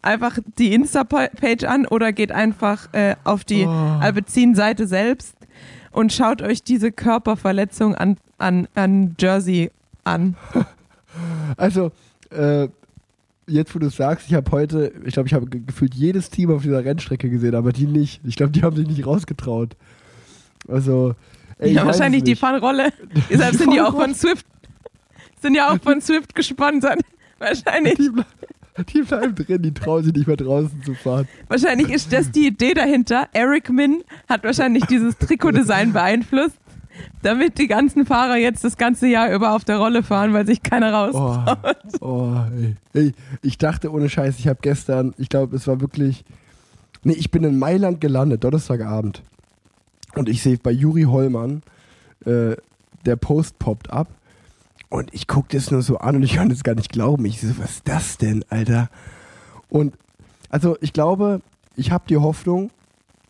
einfach 0.01 0.39
die 0.57 0.73
Insta-Page 0.73 1.63
an 1.65 1.85
oder 1.85 2.11
geht 2.13 2.31
einfach 2.31 2.91
äh, 2.93 3.15
auf 3.23 3.43
die 3.43 3.65
Oh. 3.65 3.69
Alpecin-Seite 3.69 4.87
selbst 4.87 5.35
und 5.91 6.11
schaut 6.13 6.41
euch 6.41 6.63
diese 6.63 6.91
Körperverletzung 6.91 7.95
an, 7.95 8.17
an, 8.37 8.67
an 8.75 9.15
Jersey 9.19 9.71
an. 10.03 10.35
Also, 11.57 11.91
äh, 12.29 12.69
jetzt 13.45 13.75
wo 13.75 13.79
du 13.79 13.87
es 13.87 13.97
sagst, 13.97 14.27
ich 14.29 14.33
habe 14.33 14.49
heute, 14.51 14.93
ich 15.03 15.13
glaube, 15.13 15.27
ich 15.27 15.33
habe 15.33 15.45
ge- 15.45 15.61
gefühlt 15.65 15.93
jedes 15.93 16.29
Team 16.29 16.49
auf 16.51 16.61
dieser 16.61 16.85
Rennstrecke 16.85 17.29
gesehen, 17.29 17.53
aber 17.53 17.73
die 17.73 17.85
nicht. 17.85 18.21
Ich 18.23 18.37
glaube, 18.37 18.53
die 18.53 18.61
haben 18.63 18.77
sich 18.77 18.87
nicht 18.87 19.05
rausgetraut. 19.05 19.75
Also, 20.69 21.15
ey, 21.57 21.73
ja, 21.73 21.85
wahrscheinlich 21.85 22.23
die. 22.23 22.35
Fahnenrolle. 22.37 22.93
Deshalb 23.29 23.55
sind 23.55 23.73
die 23.73 23.81
auch 23.81 23.93
von 23.93 24.15
Swift, 24.15 24.45
sind 25.41 25.53
ja 25.55 25.69
auch 25.73 25.81
von 25.81 25.99
Swift 26.01 26.33
gesponsert. 26.33 27.01
Wahrscheinlich. 27.39 27.95
Die, 27.95 28.09
Die 28.83 29.01
bleiben 29.01 29.35
drin, 29.35 29.61
die 29.61 29.73
trauen 29.73 30.03
sich 30.03 30.13
nicht 30.13 30.27
mehr 30.27 30.37
draußen 30.37 30.83
zu 30.83 30.93
fahren. 30.93 31.27
Wahrscheinlich 31.47 31.89
ist 31.89 32.11
das 32.13 32.31
die 32.31 32.47
Idee 32.47 32.73
dahinter. 32.73 33.27
Eric 33.33 33.69
Min 33.69 34.03
hat 34.27 34.43
wahrscheinlich 34.43 34.85
dieses 34.85 35.17
Trikotdesign 35.17 35.93
beeinflusst, 35.93 36.57
damit 37.21 37.57
die 37.57 37.67
ganzen 37.67 38.05
Fahrer 38.05 38.37
jetzt 38.37 38.63
das 38.63 38.77
ganze 38.77 39.07
Jahr 39.07 39.33
über 39.33 39.53
auf 39.55 39.63
der 39.63 39.77
Rolle 39.77 40.03
fahren, 40.03 40.33
weil 40.33 40.45
sich 40.45 40.63
keiner 40.63 40.93
raus. 40.93 41.13
Oh, 41.13 42.05
oh 42.05 42.35
ey. 42.55 42.75
ey. 42.93 43.13
Ich 43.41 43.57
dachte 43.57 43.91
ohne 43.91 44.09
Scheiß, 44.09 44.39
ich 44.39 44.47
habe 44.47 44.59
gestern, 44.61 45.13
ich 45.17 45.29
glaube, 45.29 45.55
es 45.55 45.67
war 45.67 45.81
wirklich. 45.81 46.23
Nee, 47.03 47.13
ich 47.13 47.31
bin 47.31 47.43
in 47.43 47.57
Mailand 47.57 47.99
gelandet, 47.99 48.43
Donnerstagabend. 48.43 49.23
Und 50.15 50.29
ich 50.29 50.43
sehe 50.43 50.57
bei 50.57 50.71
Juri 50.71 51.03
Hollmann, 51.03 51.63
äh, 52.25 52.55
der 53.05 53.15
Post 53.15 53.57
poppt 53.57 53.89
ab. 53.89 54.07
Und 54.91 55.13
ich 55.13 55.25
gucke 55.25 55.55
das 55.55 55.71
nur 55.71 55.81
so 55.81 55.99
an 55.99 56.17
und 56.17 56.23
ich 56.23 56.33
kann 56.33 56.49
das 56.49 56.63
gar 56.63 56.75
nicht 56.75 56.91
glauben. 56.91 57.23
Ich 57.23 57.39
so, 57.39 57.47
was 57.57 57.71
ist 57.71 57.87
das 57.87 58.17
denn, 58.17 58.43
Alter? 58.49 58.89
Und 59.69 59.95
also 60.49 60.77
ich 60.81 60.91
glaube, 60.91 61.41
ich 61.77 61.91
habe 61.91 62.03
die 62.09 62.17
Hoffnung, 62.17 62.71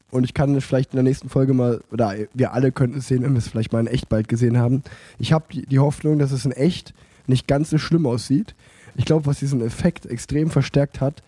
und 0.10 0.24
ich 0.24 0.34
kann 0.34 0.56
es 0.56 0.66
vielleicht 0.66 0.92
in 0.92 0.98
der 0.98 1.04
nächsten 1.04 1.30
Folge 1.30 1.54
mal, 1.54 1.82
oder 1.92 2.16
wir 2.34 2.54
alle 2.54 2.72
könnten 2.72 2.98
es 2.98 3.08
sehen, 3.08 3.22
wenn 3.22 3.34
wir 3.34 3.38
es 3.38 3.48
vielleicht 3.48 3.72
mal 3.74 3.80
in 3.80 3.86
echt 3.86 4.10
bald 4.10 4.28
gesehen 4.28 4.58
haben. 4.58 4.82
Ich 5.20 5.34
habe 5.34 5.46
die, 5.54 5.68
die 5.68 5.78
Hoffnung, 5.78 6.18
dass 6.18 6.32
es 6.32 6.46
in 6.46 6.52
echt 6.52 6.96
nicht 7.28 7.48
ganz 7.48 7.70
so 7.70 7.78
schlimm 7.78 8.08
aussieht. 8.08 8.56
Ich 8.96 9.06
glaube, 9.06 9.28
was 9.28 9.38
diesen 9.38 9.62
Effekt 9.62 10.08
extrem 10.08 10.50
verstärkt 10.50 11.00
hat, 11.00 11.22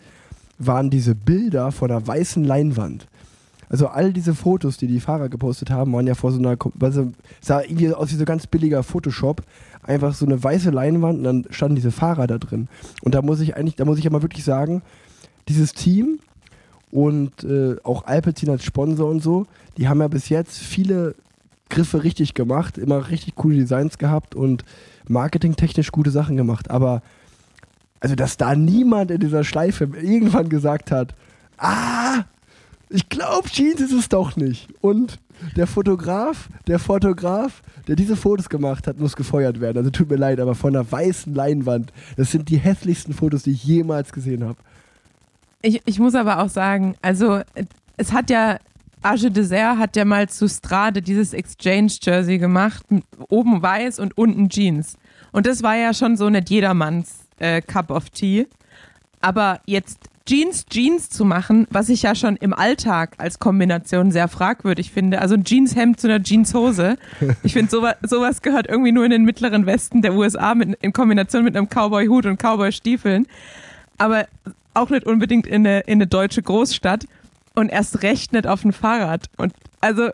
waren 0.58 0.90
diese 0.90 1.14
Bilder 1.14 1.70
vor 1.70 1.86
der 1.86 2.04
weißen 2.04 2.42
Leinwand. 2.42 3.06
Also 3.74 3.88
all 3.88 4.12
diese 4.12 4.36
Fotos, 4.36 4.76
die 4.76 4.86
die 4.86 5.00
Fahrer 5.00 5.28
gepostet 5.28 5.68
haben, 5.68 5.92
waren 5.94 6.06
ja 6.06 6.14
vor 6.14 6.30
so 6.30 6.38
einer, 6.38 6.56
also 6.78 7.10
sah 7.40 7.60
irgendwie 7.60 7.92
aus 7.92 8.12
wie 8.12 8.14
so 8.14 8.24
ganz 8.24 8.46
billiger 8.46 8.84
Photoshop, 8.84 9.42
einfach 9.82 10.14
so 10.14 10.24
eine 10.24 10.40
weiße 10.40 10.70
Leinwand 10.70 11.18
und 11.18 11.24
dann 11.24 11.46
standen 11.50 11.74
diese 11.74 11.90
Fahrer 11.90 12.28
da 12.28 12.38
drin. 12.38 12.68
Und 13.02 13.16
da 13.16 13.22
muss 13.22 13.40
ich 13.40 13.56
eigentlich, 13.56 13.74
da 13.74 13.84
muss 13.84 13.98
ich 13.98 14.04
ja 14.04 14.12
mal 14.12 14.22
wirklich 14.22 14.44
sagen, 14.44 14.82
dieses 15.48 15.72
Team 15.72 16.20
und 16.92 17.42
äh, 17.42 17.74
auch 17.82 18.04
Alpecin 18.04 18.48
als 18.48 18.62
Sponsor 18.62 19.10
und 19.10 19.24
so, 19.24 19.44
die 19.76 19.88
haben 19.88 20.00
ja 20.00 20.06
bis 20.06 20.28
jetzt 20.28 20.56
viele 20.56 21.16
Griffe 21.68 22.04
richtig 22.04 22.34
gemacht, 22.34 22.78
immer 22.78 23.10
richtig 23.10 23.34
coole 23.34 23.56
Designs 23.56 23.98
gehabt 23.98 24.36
und 24.36 24.64
marketingtechnisch 25.08 25.90
gute 25.90 26.12
Sachen 26.12 26.36
gemacht. 26.36 26.70
Aber 26.70 27.02
also, 27.98 28.14
dass 28.14 28.36
da 28.36 28.54
niemand 28.54 29.10
in 29.10 29.18
dieser 29.18 29.42
Schleife 29.42 29.90
irgendwann 30.00 30.48
gesagt 30.48 30.92
hat, 30.92 31.16
ah, 31.58 32.22
ich 32.88 33.08
glaube, 33.08 33.48
Jeans 33.48 33.80
ist 33.80 33.92
es 33.92 34.08
doch 34.08 34.36
nicht. 34.36 34.68
Und 34.80 35.18
der 35.56 35.66
Fotograf, 35.66 36.48
der 36.66 36.78
Fotograf, 36.78 37.62
der 37.88 37.96
diese 37.96 38.16
Fotos 38.16 38.48
gemacht 38.48 38.86
hat, 38.86 38.98
muss 38.98 39.16
gefeuert 39.16 39.60
werden. 39.60 39.78
Also 39.78 39.90
tut 39.90 40.10
mir 40.10 40.16
leid, 40.16 40.40
aber 40.40 40.54
von 40.54 40.74
einer 40.74 40.90
weißen 40.90 41.34
Leinwand, 41.34 41.92
das 42.16 42.30
sind 42.30 42.48
die 42.48 42.58
hässlichsten 42.58 43.14
Fotos, 43.14 43.42
die 43.44 43.52
ich 43.52 43.64
jemals 43.64 44.12
gesehen 44.12 44.44
habe. 44.44 44.58
Ich, 45.62 45.80
ich 45.86 45.98
muss 45.98 46.14
aber 46.14 46.40
auch 46.40 46.48
sagen, 46.48 46.94
also 47.02 47.40
es 47.96 48.12
hat 48.12 48.30
ja, 48.30 48.58
Age 49.02 49.30
Dessert 49.30 49.78
hat 49.78 49.96
ja 49.96 50.04
mal 50.04 50.28
zu 50.28 50.48
Strade 50.48 51.02
dieses 51.02 51.32
Exchange-Jersey 51.32 52.38
gemacht, 52.38 52.84
oben 53.28 53.62
weiß 53.62 53.98
und 53.98 54.16
unten 54.16 54.48
Jeans. 54.48 54.96
Und 55.32 55.46
das 55.46 55.62
war 55.62 55.76
ja 55.76 55.92
schon 55.92 56.16
so 56.16 56.30
nicht 56.30 56.50
jedermanns 56.50 57.26
äh, 57.38 57.60
Cup 57.60 57.90
of 57.90 58.10
Tea. 58.10 58.46
Aber 59.20 59.60
jetzt 59.66 59.98
Jeans 60.26 60.64
Jeans 60.66 61.10
zu 61.10 61.26
machen, 61.26 61.66
was 61.70 61.90
ich 61.90 62.02
ja 62.02 62.14
schon 62.14 62.36
im 62.36 62.54
Alltag 62.54 63.14
als 63.18 63.38
Kombination 63.38 64.10
sehr 64.10 64.28
fragwürdig 64.28 64.90
finde. 64.90 65.20
Also 65.20 65.34
ein 65.34 65.44
Jeanshemd 65.44 66.00
zu 66.00 66.08
einer 66.08 66.22
Jeanshose. 66.22 66.96
Ich 67.42 67.52
finde, 67.52 67.70
sowas, 67.70 67.96
sowas 68.02 68.40
gehört 68.40 68.66
irgendwie 68.66 68.92
nur 68.92 69.04
in 69.04 69.10
den 69.10 69.24
mittleren 69.24 69.66
Westen 69.66 70.00
der 70.00 70.14
USA 70.14 70.54
mit, 70.54 70.78
in 70.80 70.94
Kombination 70.94 71.44
mit 71.44 71.54
einem 71.54 71.68
Cowboy-Hut 71.68 72.24
und 72.24 72.38
Cowboy-Stiefeln. 72.42 73.26
Aber 73.98 74.26
auch 74.72 74.88
nicht 74.88 75.04
unbedingt 75.04 75.46
in 75.46 75.66
eine, 75.66 75.80
in 75.80 75.94
eine 75.98 76.06
deutsche 76.06 76.42
Großstadt 76.42 77.06
und 77.54 77.68
erst 77.68 78.02
recht 78.02 78.32
nicht 78.32 78.46
auf 78.46 78.64
ein 78.64 78.72
Fahrrad. 78.72 79.28
Und 79.36 79.52
also, 79.82 80.08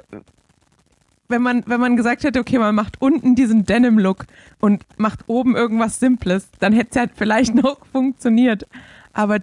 wenn 1.28 1.40
man, 1.40 1.62
wenn 1.66 1.80
man 1.80 1.96
gesagt 1.96 2.24
hätte, 2.24 2.40
okay, 2.40 2.58
man 2.58 2.74
macht 2.74 3.00
unten 3.00 3.36
diesen 3.36 3.64
Denim-Look 3.64 4.26
und 4.58 4.82
macht 4.96 5.20
oben 5.28 5.54
irgendwas 5.54 6.00
Simples, 6.00 6.48
dann 6.58 6.72
hätte 6.72 6.90
es 6.90 6.96
ja 6.96 7.04
vielleicht 7.14 7.54
noch 7.62 7.78
funktioniert. 7.92 8.66
Aber 9.12 9.38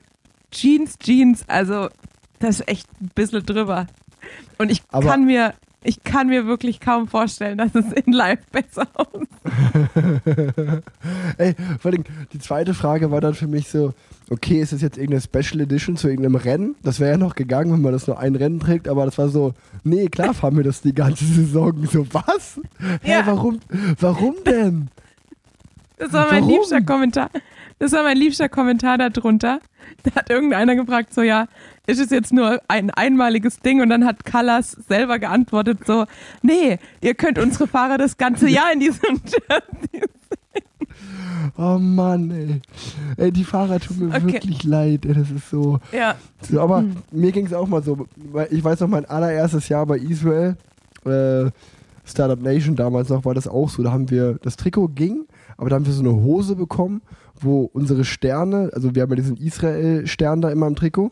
Jeans, 0.57 0.97
Jeans, 0.99 1.43
also, 1.47 1.89
das 2.39 2.59
ist 2.61 2.67
echt 2.67 2.87
ein 3.01 3.11
bisschen 3.15 3.45
drüber. 3.45 3.87
Und 4.57 4.71
ich 4.71 4.81
Aber- 4.91 5.07
kann 5.07 5.25
mir, 5.25 5.53
ich 5.83 6.03
kann 6.03 6.27
mir 6.27 6.45
wirklich 6.47 6.79
kaum 6.79 7.07
vorstellen, 7.07 7.57
dass 7.59 7.73
es 7.75 7.91
in 7.93 8.11
Live 8.11 8.39
besser 8.51 8.87
aussieht. 8.95 9.27
Ey, 11.37 11.55
vor 11.79 11.91
allem, 11.91 12.03
die 12.33 12.39
zweite 12.39 12.73
Frage 12.73 13.11
war 13.11 13.21
dann 13.21 13.33
für 13.35 13.47
mich 13.47 13.69
so, 13.69 13.93
okay, 14.29 14.59
ist 14.61 14.73
das 14.73 14.81
jetzt 14.81 14.97
irgendeine 14.97 15.21
Special 15.21 15.61
Edition 15.61 15.95
zu 15.95 16.07
irgendeinem 16.09 16.35
Rennen? 16.35 16.75
Das 16.83 16.99
wäre 16.99 17.11
ja 17.11 17.17
noch 17.17 17.35
gegangen, 17.35 17.71
wenn 17.73 17.81
man 17.81 17.93
das 17.93 18.07
nur 18.07 18.19
ein 18.19 18.35
Rennen 18.35 18.59
trägt, 18.59 18.87
aber 18.87 19.05
das 19.05 19.17
war 19.17 19.29
so, 19.29 19.53
nee, 19.83 20.07
klar 20.07 20.33
fahren 20.33 20.57
wir 20.57 20.63
das 20.63 20.81
die 20.81 20.93
ganze 20.93 21.25
Saison. 21.25 21.87
So, 21.91 22.05
was? 22.11 22.59
Hä, 23.01 23.11
Ja. 23.11 23.25
warum, 23.25 23.59
warum 23.99 24.35
denn? 24.45 24.89
Das 25.97 26.11
war 26.13 26.27
mein 26.31 26.41
Warum? 26.43 26.49
liebster 26.55 26.81
Kommentar. 26.81 27.29
Das 27.79 27.91
war 27.91 28.03
mein 28.03 28.17
liebster 28.17 28.49
Kommentar 28.49 28.97
darunter. 28.97 29.59
Da 30.03 30.15
hat 30.15 30.29
irgendeiner 30.29 30.75
gefragt, 30.75 31.13
so 31.13 31.21
ja, 31.21 31.47
ist 31.85 31.99
es 31.99 32.09
jetzt 32.09 32.33
nur 32.33 32.59
ein 32.67 32.89
einmaliges 32.91 33.59
Ding? 33.59 33.81
Und 33.81 33.89
dann 33.89 34.03
hat 34.05 34.25
Callas 34.25 34.71
selber 34.71 35.17
geantwortet, 35.19 35.79
so, 35.85 36.05
nee, 36.41 36.77
ihr 37.01 37.13
könnt 37.15 37.39
unsere 37.39 37.67
Fahrer 37.67 37.97
das 37.97 38.17
ganze 38.17 38.49
Jahr 38.49 38.73
in 38.73 38.79
diesem 38.81 39.21
Jersey. 39.25 40.03
Oh 41.57 41.77
Mann, 41.79 42.31
ey. 42.31 42.61
Ey, 43.17 43.31
die 43.31 43.43
Fahrer 43.43 43.79
tun 43.79 43.99
mir 43.99 44.15
Okay. 44.15 44.33
wirklich 44.33 44.63
leid, 44.63 45.05
ey, 45.05 45.13
das 45.13 45.29
ist 45.31 45.49
so. 45.49 45.79
Ja, 45.91 46.15
so 46.41 46.59
aber 46.59 46.83
mir 47.11 47.31
ging 47.31 47.45
es 47.45 47.53
auch 47.53 47.67
mal 47.67 47.83
so, 47.83 48.07
ich 48.49 48.63
weiß 48.63 48.79
noch, 48.81 48.87
mein 48.87 49.05
allererstes 49.05 49.69
Jahr 49.69 49.85
bei 49.85 49.97
Israel, 49.97 50.57
äh, 51.05 51.49
Startup 52.05 52.41
Nation 52.41 52.75
damals 52.75 53.09
noch, 53.09 53.25
war 53.25 53.33
das 53.33 53.47
auch 53.47 53.69
so. 53.69 53.83
Da 53.83 53.91
haben 53.91 54.09
wir, 54.09 54.37
das 54.41 54.55
Trikot 54.57 54.89
ging, 54.89 55.25
aber 55.57 55.69
da 55.69 55.75
haben 55.75 55.85
wir 55.85 55.93
so 55.93 56.01
eine 56.01 56.15
Hose 56.15 56.55
bekommen, 56.55 57.01
wo 57.39 57.63
unsere 57.63 58.05
Sterne, 58.05 58.69
also 58.73 58.95
wir 58.95 59.01
haben 59.01 59.09
ja 59.09 59.15
diesen 59.15 59.37
Israel-Stern 59.37 60.41
da 60.41 60.49
immer 60.49 60.67
im 60.67 60.75
Trikot 60.75 61.11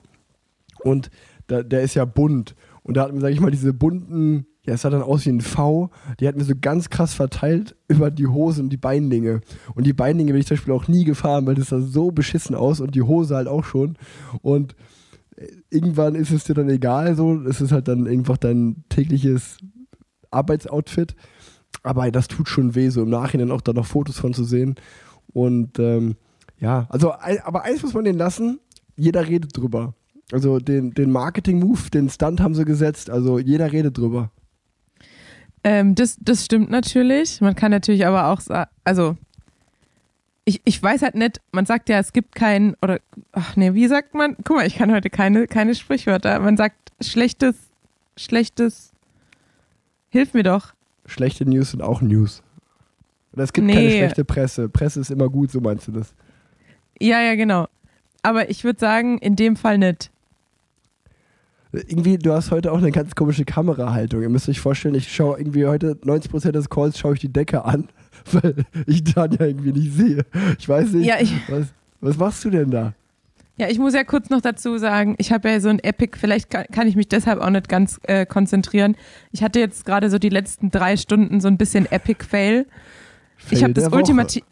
und 0.84 1.10
da, 1.48 1.64
der 1.64 1.82
ist 1.82 1.96
ja 1.96 2.06
bunt. 2.06 2.56
Und 2.84 2.98
da 2.98 3.04
hatten 3.04 3.16
wir, 3.16 3.22
sag 3.22 3.32
ich 3.32 3.39
mal, 3.39 3.52
diese 3.52 3.74
bunten, 3.74 4.46
ja, 4.66 4.76
es 4.76 4.82
sah 4.82 4.89
dann 4.89 5.02
aus 5.02 5.26
wie 5.26 5.32
ein 5.32 5.41
V, 5.41 5.89
die 6.20 6.28
hatten 6.28 6.38
wir 6.38 6.46
so 6.46 6.54
ganz 6.60 6.89
krass 6.89 7.14
verteilt 7.14 7.76
über 7.88 8.12
die 8.12 8.28
Hose 8.28 8.62
und 8.62 8.70
die 8.70 8.78
Beinlinge. 8.78 9.41
Und 9.74 9.86
die 9.86 9.93
Beinlinge 9.93 10.32
bin 10.32 10.41
ich 10.41 10.48
zum 10.48 10.58
Beispiel 10.58 10.74
auch 10.74 10.88
nie 10.88 11.04
gefahren, 11.04 11.46
weil 11.46 11.56
das 11.56 11.70
sah 11.70 11.82
so 11.82 12.12
beschissen 12.12 12.56
aus 12.56 12.80
und 12.80 12.96
die 12.96 13.02
Hose 13.02 13.36
halt 13.36 13.48
auch 13.48 13.64
schon. 13.64 13.98
Und 14.41 14.76
äh, 15.36 15.48
irgendwann 15.70 16.16
ist 16.16 16.32
es 16.32 16.43
dir 16.43 16.54
dann 16.54 16.70
egal, 16.70 17.16
so, 17.16 17.34
es 17.41 17.62
ist 17.62 17.72
halt 17.72 17.88
dann 17.88 18.08
einfach 18.08 18.38
dein 18.38 18.84
tägliches 18.89 19.58
Arbeitsoutfit. 20.32 21.16
Aber 21.86 22.10
das 22.12 22.28
tut 22.28 22.50
schon 22.50 22.76
weh, 22.76 22.90
so 22.90 23.04
im 23.04 23.10
Nachhinein 23.10 23.52
auch 23.52 23.62
da 23.62 23.74
noch 23.74 23.86
Fotos 23.86 24.20
von 24.20 24.34
zu 24.34 24.44
sehen. 24.44 24.76
Und 25.34 25.80
ähm, 25.80 26.16
ja, 26.60 26.88
also, 26.90 27.14
aber 27.14 27.64
eins 27.64 27.84
muss 27.84 27.94
man 27.94 28.06
denen 28.06 28.18
lassen, 28.18 28.60
jeder 28.96 29.28
redet 29.28 29.56
drüber. 29.56 29.94
Also 30.32 30.60
den, 30.60 30.92
den 30.92 31.12
Marketing-Move, 31.12 31.90
den 31.94 32.10
Stunt 32.10 32.42
haben 32.42 32.56
sie 32.56 32.66
gesetzt, 32.66 33.10
also 33.10 33.38
jeder 33.38 33.72
redet 33.72 33.98
drüber. 33.98 34.32
ähm, 35.64 35.96
das, 35.96 36.18
das 36.22 36.46
stimmt 36.46 36.70
natürlich. 36.70 37.42
Man 37.42 37.56
kann 37.56 37.72
natürlich 37.72 38.06
aber 38.06 38.28
auch 38.28 38.40
sagen, 38.40 38.70
also 38.84 39.18
ich, 40.46 40.62
ich 40.64 40.82
weiß 40.82 41.02
halt 41.02 41.16
nicht, 41.16 41.42
man 41.52 41.66
sagt 41.66 41.90
ja, 41.90 41.98
es 41.98 42.14
gibt 42.14 42.36
kein, 42.36 42.76
oder, 42.82 43.00
ach 43.32 43.56
nee, 43.56 43.74
wie 43.74 43.88
sagt 43.88 44.14
man? 44.14 44.38
Guck 44.44 44.58
mal, 44.58 44.68
ich 44.68 44.76
kann 44.76 44.92
heute 44.92 45.10
keine, 45.10 45.48
keine 45.48 45.74
Sprichwörter. 45.74 46.40
Man 46.40 46.56
sagt 46.56 46.92
schlechtes, 47.02 47.56
schlechtes, 48.16 48.94
hilf 50.10 50.36
mir 50.36 50.44
doch. 50.44 50.75
Schlechte 51.06 51.45
News 51.45 51.72
sind 51.72 51.82
auch 51.82 52.01
News. 52.01 52.41
Oder 53.34 53.43
es 53.43 53.53
gibt 53.53 53.68
Nee. 53.68 53.74
keine 53.74 53.89
schlechte 53.91 54.26
Presse. 54.26 54.70
Presse 54.70 54.99
ist 55.01 55.12
immer 55.12 55.30
gut, 55.30 55.51
so 55.51 55.60
meinst 55.62 55.88
du 55.88 55.91
das? 55.91 56.14
Ja, 57.01 57.22
ja, 57.22 57.36
genau. 57.36 57.68
Aber 58.24 58.49
ich 58.49 58.64
würde 58.64 58.80
sagen, 58.80 59.18
in 59.20 59.36
dem 59.36 59.56
Fall 59.56 59.78
nicht. 59.78 60.10
Irgendwie, 61.74 62.18
du 62.18 62.32
hast 62.32 62.51
heute 62.51 62.72
auch 62.72 62.78
eine 62.78 62.91
ganz 62.91 63.16
komische 63.16 63.43
Kamerahaltung. 63.43 64.22
Ihr 64.22 64.30
müsst 64.30 64.47
euch 64.47 64.62
vorstellen, 64.62 64.95
ich 64.95 65.14
schaue 65.14 65.38
irgendwie 65.38 65.66
heute 65.66 65.93
90% 66.03 66.51
des 66.51 66.70
Calls 66.70 66.97
schaue 66.97 67.16
ich 67.16 67.20
die 67.20 67.32
Decke 67.34 67.66
an, 67.66 67.89
weil 68.32 68.56
ich 68.88 69.03
Tanja 69.03 69.45
irgendwie 69.45 69.74
nicht 69.74 69.91
sehe. 69.93 70.26
Ich 70.58 70.70
weiß 70.70 70.93
nicht, 70.93 71.06
Ja, 71.06 71.16
ich, 71.20 71.34
was, 71.49 71.68
was 71.99 72.18
machst 72.18 72.45
du 72.45 72.49
denn 72.49 72.72
da? 72.72 72.93
Ja, 73.58 73.70
ich 73.70 73.80
muss 73.80 73.93
ja 73.93 74.03
kurz 74.03 74.30
noch 74.30 74.41
dazu 74.41 74.78
sagen, 74.78 75.16
ich 75.18 75.32
habe 75.32 75.49
ja 75.49 75.60
so 75.60 75.70
ein 75.70 75.80
Epic, 75.80 76.18
vielleicht 76.20 76.49
kann, 76.49 76.66
kann 76.72 76.88
ich 76.88 76.95
mich 76.95 77.08
deshalb 77.08 77.39
auch 77.39 77.49
nicht 77.49 77.70
ganz 77.70 77.99
äh, 78.03 78.26
konzentrieren. 78.26 78.95
Ich 79.32 79.43
hatte 79.43 79.60
jetzt 79.60 79.86
gerade 79.86 80.10
so 80.10 80.20
die 80.20 80.30
letzten 80.30 80.72
drei 80.72 80.97
Stunden 80.97 81.39
so 81.39 81.47
ein 81.47 81.58
bisschen 81.58 81.89
Epic-Fail. 81.89 82.66
Ich 83.49 83.64
habe 83.64 83.74
das 83.74 83.91
ultimativ. 83.91 84.43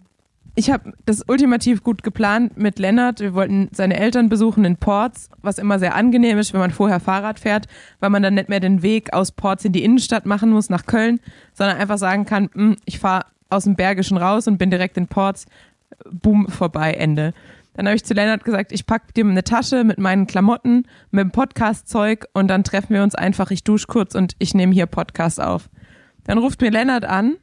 Ich 0.55 0.69
habe 0.69 0.93
das 1.07 1.23
ultimativ 1.27 1.83
gut 1.83 2.03
geplant 2.03 2.57
mit 2.57 2.77
Lennart. 2.77 3.19
Wir 3.21 3.33
wollten 3.33 3.69
seine 3.71 3.97
Eltern 3.97 4.29
besuchen 4.29 4.65
in 4.65 4.77
Ports, 4.77 5.29
was 5.41 5.57
immer 5.57 5.79
sehr 5.79 5.95
angenehm 5.95 6.37
ist, 6.37 6.53
wenn 6.53 6.59
man 6.59 6.69
vorher 6.69 6.99
Fahrrad 6.99 7.39
fährt, 7.39 7.65
weil 7.99 8.11
man 8.11 8.21
dann 8.21 8.35
nicht 8.35 8.49
mehr 8.49 8.59
den 8.59 8.83
Weg 8.83 9.13
aus 9.13 9.31
Ports 9.31 9.65
in 9.65 9.71
die 9.71 9.83
Innenstadt 9.83 10.27
machen 10.27 10.51
muss, 10.51 10.69
nach 10.69 10.85
Köln, 10.85 11.19
sondern 11.53 11.77
einfach 11.77 11.97
sagen 11.97 12.25
kann, 12.25 12.51
"Hm, 12.53 12.77
ich 12.85 12.99
fahre 12.99 13.25
aus 13.49 13.63
dem 13.63 13.75
Bergischen 13.75 14.15
raus 14.17 14.47
und 14.47 14.59
bin 14.59 14.69
direkt 14.69 14.95
in 14.95 15.07
Ports, 15.07 15.47
boom, 16.11 16.47
vorbei, 16.47 16.93
Ende. 16.93 17.33
Dann 17.73 17.87
habe 17.87 17.95
ich 17.95 18.03
zu 18.03 18.13
Lennart 18.13 18.43
gesagt, 18.43 18.71
ich 18.71 18.85
packe 18.85 19.13
dir 19.13 19.25
eine 19.25 19.43
Tasche 19.43 19.83
mit 19.83 19.97
meinen 19.97 20.27
Klamotten, 20.27 20.85
mit 21.11 21.23
dem 21.23 21.31
Podcast-Zeug 21.31 22.25
und 22.33 22.47
dann 22.47 22.63
treffen 22.63 22.93
wir 22.93 23.03
uns 23.03 23.15
einfach. 23.15 23.51
Ich 23.51 23.63
dusche 23.63 23.87
kurz 23.87 24.15
und 24.15 24.35
ich 24.39 24.53
nehme 24.53 24.73
hier 24.73 24.85
Podcast 24.85 25.41
auf. 25.41 25.69
Dann 26.25 26.37
ruft 26.37 26.61
mir 26.61 26.71
Lennart 26.71 27.05
an, 27.05 27.37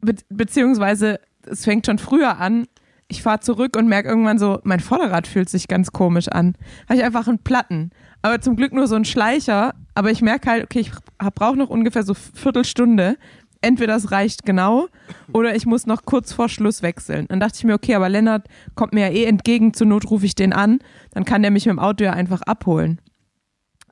be 0.00 0.14
beziehungsweise 0.28 1.20
es 1.42 1.64
fängt 1.64 1.86
schon 1.86 1.98
früher 1.98 2.38
an. 2.38 2.66
Ich 3.08 3.22
fahre 3.22 3.40
zurück 3.40 3.76
und 3.76 3.88
merke 3.88 4.08
irgendwann 4.08 4.38
so, 4.38 4.60
mein 4.62 4.80
Vorderrad 4.80 5.26
fühlt 5.26 5.48
sich 5.48 5.66
ganz 5.66 5.90
komisch 5.90 6.28
an. 6.28 6.54
Habe 6.88 6.98
ich 6.98 7.04
einfach 7.04 7.26
einen 7.26 7.40
Platten. 7.40 7.90
Aber 8.22 8.40
zum 8.40 8.54
Glück 8.54 8.72
nur 8.72 8.86
so 8.86 8.94
einen 8.94 9.04
Schleicher. 9.04 9.74
Aber 9.94 10.10
ich 10.10 10.22
merke 10.22 10.48
halt, 10.48 10.64
okay, 10.64 10.80
ich 10.80 10.92
brauche 11.34 11.56
noch 11.56 11.70
ungefähr 11.70 12.04
so 12.04 12.14
Viertelstunde. 12.14 13.16
Entweder 13.62 13.92
das 13.94 14.10
reicht 14.10 14.46
genau 14.46 14.88
oder 15.34 15.54
ich 15.54 15.66
muss 15.66 15.86
noch 15.86 16.04
kurz 16.06 16.32
vor 16.32 16.48
Schluss 16.48 16.82
wechseln. 16.82 17.26
Dann 17.28 17.40
dachte 17.40 17.56
ich 17.58 17.64
mir, 17.64 17.74
okay, 17.74 17.94
aber 17.94 18.08
Lennart 18.08 18.46
kommt 18.74 18.94
mir 18.94 19.08
ja 19.08 19.12
eh 19.12 19.24
entgegen, 19.24 19.74
zur 19.74 19.86
Not 19.86 20.10
rufe 20.10 20.24
ich 20.24 20.34
den 20.34 20.52
an, 20.54 20.78
dann 21.12 21.24
kann 21.26 21.42
der 21.42 21.50
mich 21.50 21.66
mit 21.66 21.72
dem 21.72 21.78
Auto 21.78 22.02
ja 22.04 22.12
einfach 22.14 22.40
abholen. 22.42 23.00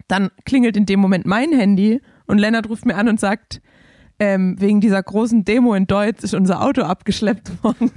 Dann 0.08 0.30
klingelt 0.46 0.76
in 0.78 0.86
dem 0.86 1.00
Moment 1.00 1.26
mein 1.26 1.52
Handy 1.52 2.00
und 2.26 2.38
Lennart 2.38 2.68
ruft 2.70 2.86
mir 2.86 2.96
an 2.96 3.08
und 3.08 3.20
sagt, 3.20 3.60
ähm, 4.20 4.56
wegen 4.58 4.80
dieser 4.80 5.02
großen 5.02 5.44
Demo 5.44 5.74
in 5.74 5.86
Deutsch 5.86 6.24
ist 6.24 6.34
unser 6.34 6.62
Auto 6.62 6.82
abgeschleppt 6.82 7.62
worden. 7.62 7.90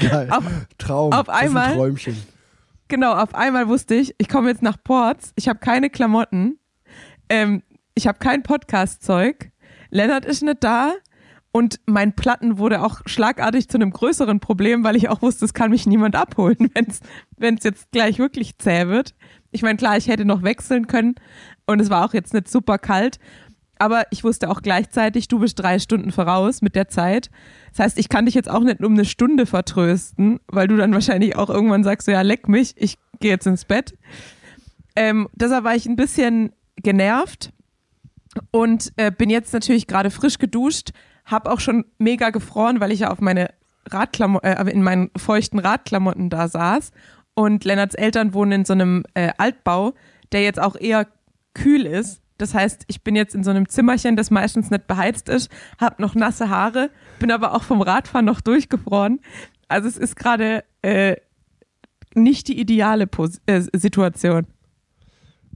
Geil. 0.00 0.28
Auf- 0.30 0.44
Traum. 0.78 1.12
auf 1.12 1.26
Das 1.26 1.36
ist 1.36 1.40
ein 1.42 1.46
einmal- 1.48 1.74
Träumchen. 1.74 2.16
Genau, 2.88 3.12
auf 3.14 3.34
einmal 3.34 3.68
wusste 3.68 3.94
ich, 3.94 4.14
ich 4.18 4.28
komme 4.28 4.48
jetzt 4.48 4.62
nach 4.62 4.76
Ports, 4.82 5.32
ich 5.36 5.48
habe 5.48 5.58
keine 5.58 5.90
Klamotten, 5.90 6.58
ähm, 7.28 7.62
ich 7.94 8.06
habe 8.06 8.18
kein 8.18 8.42
Podcast-Zeug, 8.42 9.50
Lennart 9.90 10.24
ist 10.24 10.42
nicht 10.42 10.62
da 10.62 10.92
und 11.52 11.80
mein 11.86 12.14
Platten 12.14 12.58
wurde 12.58 12.82
auch 12.82 13.00
schlagartig 13.06 13.68
zu 13.68 13.78
einem 13.78 13.90
größeren 13.90 14.40
Problem, 14.40 14.84
weil 14.84 14.96
ich 14.96 15.08
auch 15.08 15.22
wusste, 15.22 15.44
es 15.44 15.54
kann 15.54 15.70
mich 15.70 15.86
niemand 15.86 16.14
abholen, 16.14 16.70
wenn 17.36 17.54
es 17.56 17.64
jetzt 17.64 17.90
gleich 17.90 18.18
wirklich 18.18 18.58
zäh 18.58 18.88
wird. 18.88 19.14
Ich 19.50 19.62
meine, 19.62 19.78
klar, 19.78 19.96
ich 19.96 20.08
hätte 20.08 20.24
noch 20.24 20.42
wechseln 20.42 20.86
können 20.86 21.14
und 21.66 21.80
es 21.80 21.90
war 21.90 22.04
auch 22.04 22.12
jetzt 22.12 22.34
nicht 22.34 22.48
super 22.48 22.78
kalt, 22.78 23.18
aber 23.78 24.02
ich 24.10 24.24
wusste 24.24 24.50
auch 24.50 24.60
gleichzeitig, 24.60 25.28
du 25.28 25.38
bist 25.38 25.58
drei 25.58 25.78
Stunden 25.78 26.12
voraus 26.12 26.62
mit 26.62 26.74
der 26.74 26.88
Zeit. 26.88 27.30
Das 27.70 27.80
heißt, 27.80 27.98
ich 27.98 28.08
kann 28.08 28.26
dich 28.26 28.34
jetzt 28.34 28.50
auch 28.50 28.62
nicht 28.62 28.82
um 28.82 28.92
eine 28.92 29.04
Stunde 29.04 29.46
vertrösten, 29.46 30.40
weil 30.48 30.68
du 30.68 30.76
dann 30.76 30.92
wahrscheinlich 30.92 31.36
auch 31.36 31.48
irgendwann 31.48 31.84
sagst, 31.84 32.06
so, 32.06 32.12
ja, 32.12 32.22
leck 32.22 32.48
mich, 32.48 32.74
ich 32.76 32.98
gehe 33.20 33.30
jetzt 33.30 33.46
ins 33.46 33.64
Bett. 33.64 33.96
Ähm, 34.96 35.28
deshalb 35.32 35.64
war 35.64 35.76
ich 35.76 35.86
ein 35.86 35.96
bisschen 35.96 36.52
genervt 36.76 37.52
und 38.50 38.92
äh, 38.96 39.10
bin 39.10 39.30
jetzt 39.30 39.52
natürlich 39.52 39.86
gerade 39.86 40.10
frisch 40.10 40.38
geduscht, 40.38 40.90
habe 41.24 41.50
auch 41.50 41.60
schon 41.60 41.84
mega 41.98 42.30
gefroren, 42.30 42.80
weil 42.80 42.92
ich 42.92 43.00
ja 43.00 43.10
auf 43.10 43.20
meine 43.20 43.50
Radklamo 43.86 44.40
äh, 44.40 44.70
in 44.70 44.82
meinen 44.82 45.10
feuchten 45.16 45.58
Radklamotten 45.58 46.30
da 46.30 46.48
saß. 46.48 46.90
Und 47.34 47.64
Lennarts 47.64 47.94
Eltern 47.94 48.34
wohnen 48.34 48.52
in 48.52 48.64
so 48.64 48.72
einem 48.72 49.04
äh, 49.14 49.30
Altbau, 49.38 49.94
der 50.32 50.42
jetzt 50.42 50.60
auch 50.60 50.76
eher 50.76 51.06
kühl 51.54 51.86
ist. 51.86 52.20
Das 52.36 52.54
heißt, 52.54 52.84
ich 52.86 53.02
bin 53.02 53.16
jetzt 53.16 53.34
in 53.34 53.44
so 53.44 53.50
einem 53.50 53.68
Zimmerchen, 53.68 54.16
das 54.16 54.30
meistens 54.30 54.70
nicht 54.70 54.86
beheizt 54.86 55.28
ist, 55.28 55.50
habe 55.78 56.00
noch 56.00 56.14
nasse 56.14 56.48
Haare, 56.48 56.90
bin 57.18 57.32
aber 57.32 57.54
auch 57.54 57.64
vom 57.64 57.82
Radfahren 57.82 58.24
noch 58.24 58.40
durchgefroren. 58.40 59.20
Also 59.66 59.88
es 59.88 59.96
ist 59.96 60.16
gerade 60.16 60.64
äh, 60.82 61.16
nicht 62.14 62.48
die 62.48 62.58
ideale 62.58 63.06
Pos 63.06 63.40
äh, 63.46 63.62
Situation. 63.72 64.46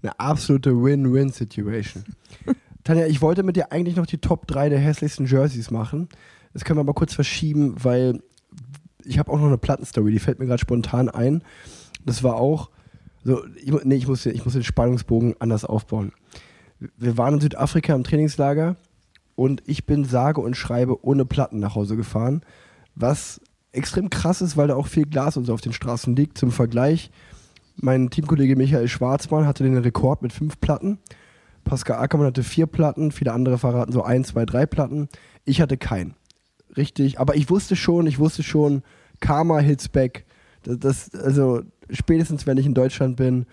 Eine 0.03 0.19
absolute 0.19 0.71
Win-Win-Situation. 0.83 2.05
Tanja, 2.85 3.07
ich 3.07 3.23
wollte 3.23 3.43
mit 3.43 3.57
dir 3.57 3.71
eigentlich 3.73 3.97
noch 3.97 4.07
die 4.07 4.19
Top 4.19 4.47
3 4.47 4.69
der 4.69 4.79
hässlichsten 4.81 5.27
Jerseys 5.27 5.71
machen. 5.71 6.09
Das 6.53 6.65
können 6.65 6.79
wir 6.79 6.83
aber 6.83 6.95
kurz 6.95 7.15
verschieben, 7.15 7.75
weil 7.83 8.21
ich 9.05 9.19
habe 9.19 9.31
auch 9.33 9.39
noch 9.39 9.47
eine 9.47 9.59
Plattenstory, 9.59 10.13
die 10.13 10.19
fällt 10.19 10.39
mir 10.39 10.47
gerade 10.47 10.61
spontan 10.61 11.09
ein. 11.09 11.43
Das 12.05 12.23
war 12.23 12.37
auch, 12.37 12.71
so, 13.25 13.45
ich, 13.57 13.73
nee, 13.85 13.95
ich 13.97 14.07
muss, 14.09 14.23
den- 14.25 14.35
ich 14.35 14.45
muss 14.45 14.55
den 14.55 14.65
Spannungsbogen 14.65 15.35
anders 15.39 15.65
aufbauen. 15.65 16.13
Wir 16.97 17.17
waren 17.17 17.35
in 17.35 17.41
Südafrika 17.41 17.95
im 17.95 18.03
Trainingslager 18.05 18.77
und 19.37 19.63
ich 19.67 19.87
bin 19.87 20.05
sage 20.05 20.41
und 20.41 20.57
schreibe 20.57 21.05
ohne 21.05 21.25
Platten 21.25 21.61
nach 21.61 21.75
Hause 21.77 21.97
gefahren, 21.97 22.43
was 22.97 23.41
extrem 23.71 24.11
krass 24.11 24.43
ist, 24.43 24.57
weil 24.57 24.69
da 24.69 24.75
auch 24.75 24.89
viel 24.89 25.05
Glas 25.07 25.37
und 25.37 25.45
so 25.45 25.55
auf 25.55 25.61
den 25.61 25.73
Straßen 25.73 26.15
liegt. 26.17 26.37
Zum 26.37 26.51
Vergleich, 26.51 27.11
mein 27.77 28.11
Teamkollege 28.11 28.57
Michael 28.57 28.89
Schwarzmann 28.89 29.47
hatte 29.47 29.63
den 29.65 29.79
Rekord 29.79 30.21
mit 30.23 30.33
fünf 30.33 30.61
Platten. 30.61 30.99
Pascal 31.65 31.99
Ackermann 31.99 32.29
hatte 32.29 32.43
vier 32.43 32.67
Platten, 32.67 33.13
viele 33.13 33.33
andere 33.33 33.59
Fahrer 33.59 33.81
hatten 33.81 33.93
so 33.93 34.03
ein, 34.03 34.25
zwei, 34.25 34.45
drei 34.45 34.67
Platten. 34.67 35.09
Ich 35.45 35.61
hatte 35.61 35.77
keinen. 35.77 36.15
Richtig, 36.77 37.21
aber 37.21 37.37
ich 37.37 37.51
wusste 37.51 37.77
schon, 37.77 38.07
ich 38.07 38.19
wusste 38.19 38.43
schon, 38.43 38.83
Karma 39.21 39.59
hits 39.59 39.89
back. 39.89 40.25
Das, 40.63 40.79
das, 40.79 41.15
also 41.15 41.63
spätestens, 41.91 42.47
wenn 42.47 42.59
ich 42.59 42.67
in 42.67 42.75
Deutschland 42.75 43.17
bin, 43.17 43.47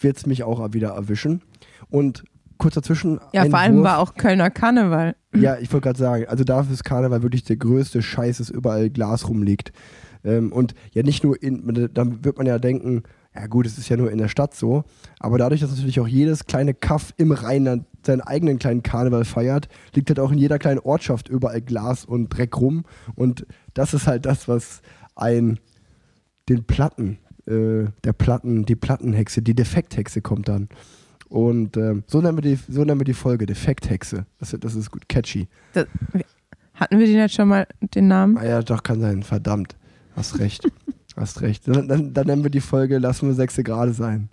wird 0.00 0.16
es 0.16 0.26
mich 0.26 0.42
auch 0.42 0.72
wieder 0.72 0.90
erwischen. 0.90 1.42
Und 1.90 2.24
kurz 2.58 2.74
dazwischen. 2.74 3.20
Ja, 3.32 3.44
vor 3.44 3.58
allem 3.58 3.76
Wurf. 3.76 3.84
war 3.84 3.98
auch 3.98 4.14
Kölner 4.14 4.50
Karneval. 4.50 5.16
Ja, 5.34 5.58
ich 5.58 5.72
wollte 5.72 5.84
gerade 5.84 5.98
sagen, 5.98 6.26
also 6.28 6.44
dafür 6.44 6.72
ist 6.72 6.84
Karneval 6.84 7.22
wirklich 7.22 7.44
der 7.44 7.56
größte 7.56 8.02
Scheiß, 8.02 8.38
dass 8.38 8.50
überall 8.50 8.90
Glas 8.90 9.28
rumliegt. 9.28 9.72
Ähm, 10.24 10.52
und 10.52 10.74
ja, 10.92 11.02
nicht 11.02 11.24
nur 11.24 11.42
in, 11.42 11.90
dann 11.92 12.24
wird 12.24 12.38
man 12.38 12.46
ja 12.46 12.58
denken, 12.58 13.02
ja 13.34 13.46
gut, 13.46 13.66
es 13.66 13.78
ist 13.78 13.88
ja 13.88 13.96
nur 13.96 14.10
in 14.10 14.18
der 14.18 14.28
Stadt 14.28 14.54
so, 14.54 14.84
aber 15.18 15.38
dadurch, 15.38 15.60
dass 15.60 15.70
natürlich 15.70 16.00
auch 16.00 16.08
jedes 16.08 16.44
kleine 16.44 16.74
Kaff 16.74 17.14
im 17.16 17.32
Rheinland 17.32 17.86
seinen 18.04 18.20
eigenen 18.20 18.58
kleinen 18.58 18.82
Karneval 18.82 19.24
feiert, 19.24 19.68
liegt 19.94 20.10
halt 20.10 20.20
auch 20.20 20.32
in 20.32 20.38
jeder 20.38 20.58
kleinen 20.58 20.80
Ortschaft 20.80 21.28
überall 21.28 21.60
Glas 21.60 22.04
und 22.04 22.28
Dreck 22.28 22.60
rum. 22.60 22.84
Und 23.14 23.46
das 23.74 23.94
ist 23.94 24.06
halt 24.06 24.26
das, 24.26 24.48
was 24.48 24.82
ein 25.14 25.58
den 26.48 26.64
Platten, 26.64 27.18
äh, 27.46 27.84
der 28.04 28.12
Platten, 28.12 28.64
die 28.64 28.76
Plattenhexe, 28.76 29.42
die 29.42 29.54
Defekthexe 29.54 30.20
kommt 30.20 30.48
dann. 30.48 30.68
Und 31.28 31.76
ähm, 31.76 32.04
so, 32.06 32.20
nennen 32.20 32.36
wir 32.36 32.42
die, 32.42 32.56
so 32.56 32.84
nennen 32.84 33.00
wir 33.00 33.04
die 33.04 33.14
Folge, 33.14 33.46
Defekthexe. 33.46 34.26
Das, 34.38 34.54
das 34.58 34.74
ist 34.74 34.90
gut 34.90 35.08
catchy. 35.08 35.48
Das, 35.72 35.86
hatten 36.74 36.98
wir 36.98 37.06
den 37.06 37.16
jetzt 37.16 37.34
schon 37.34 37.48
mal 37.48 37.66
den 37.80 38.08
Namen? 38.08 38.36
Ah 38.36 38.44
ja, 38.44 38.62
doch, 38.62 38.82
kann 38.82 39.00
sein. 39.00 39.22
Verdammt. 39.22 39.76
Hast 40.14 40.38
recht. 40.38 40.68
Hast 41.16 41.40
recht. 41.42 41.68
Dann, 41.68 41.88
dann, 41.88 42.12
dann 42.14 42.26
nennen 42.26 42.42
wir 42.42 42.50
die 42.50 42.60
Folge 42.60 42.98
Lassen 42.98 43.26
wir 43.28 43.34
sechste 43.34 43.62
Grade 43.62 43.92
sein. 43.92 44.28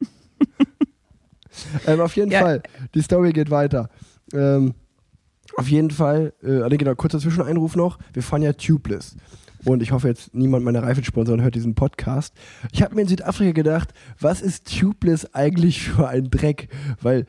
ähm, 1.86 2.00
auf 2.00 2.16
jeden 2.16 2.30
Ja. 2.30 2.40
Fall. 2.40 2.62
Die 2.94 3.02
Story 3.02 3.32
geht 3.32 3.50
weiter. 3.50 3.90
Ähm, 4.32 4.74
auf 5.56 5.68
jeden 5.68 5.90
Fall, 5.90 6.32
äh, 6.42 6.76
genau, 6.76 6.94
kurzer 6.94 7.18
Zwischeneinruf 7.18 7.76
noch. 7.76 7.98
Wir 8.12 8.22
fahren 8.22 8.42
ja 8.42 8.52
tubeless. 8.52 9.16
Und 9.64 9.82
ich 9.82 9.92
hoffe 9.92 10.08
jetzt, 10.08 10.34
niemand 10.34 10.64
meiner 10.64 10.82
Reifensponsoren 10.82 11.42
hört 11.42 11.54
diesen 11.54 11.74
Podcast. 11.74 12.34
Ich 12.72 12.82
habe 12.82 12.94
mir 12.94 13.02
in 13.02 13.08
Südafrika 13.08 13.52
gedacht, 13.52 13.92
was 14.18 14.40
ist 14.40 14.78
tubeless 14.78 15.34
eigentlich 15.34 15.82
für 15.82 16.08
ein 16.08 16.30
Dreck? 16.30 16.68
Weil 17.02 17.26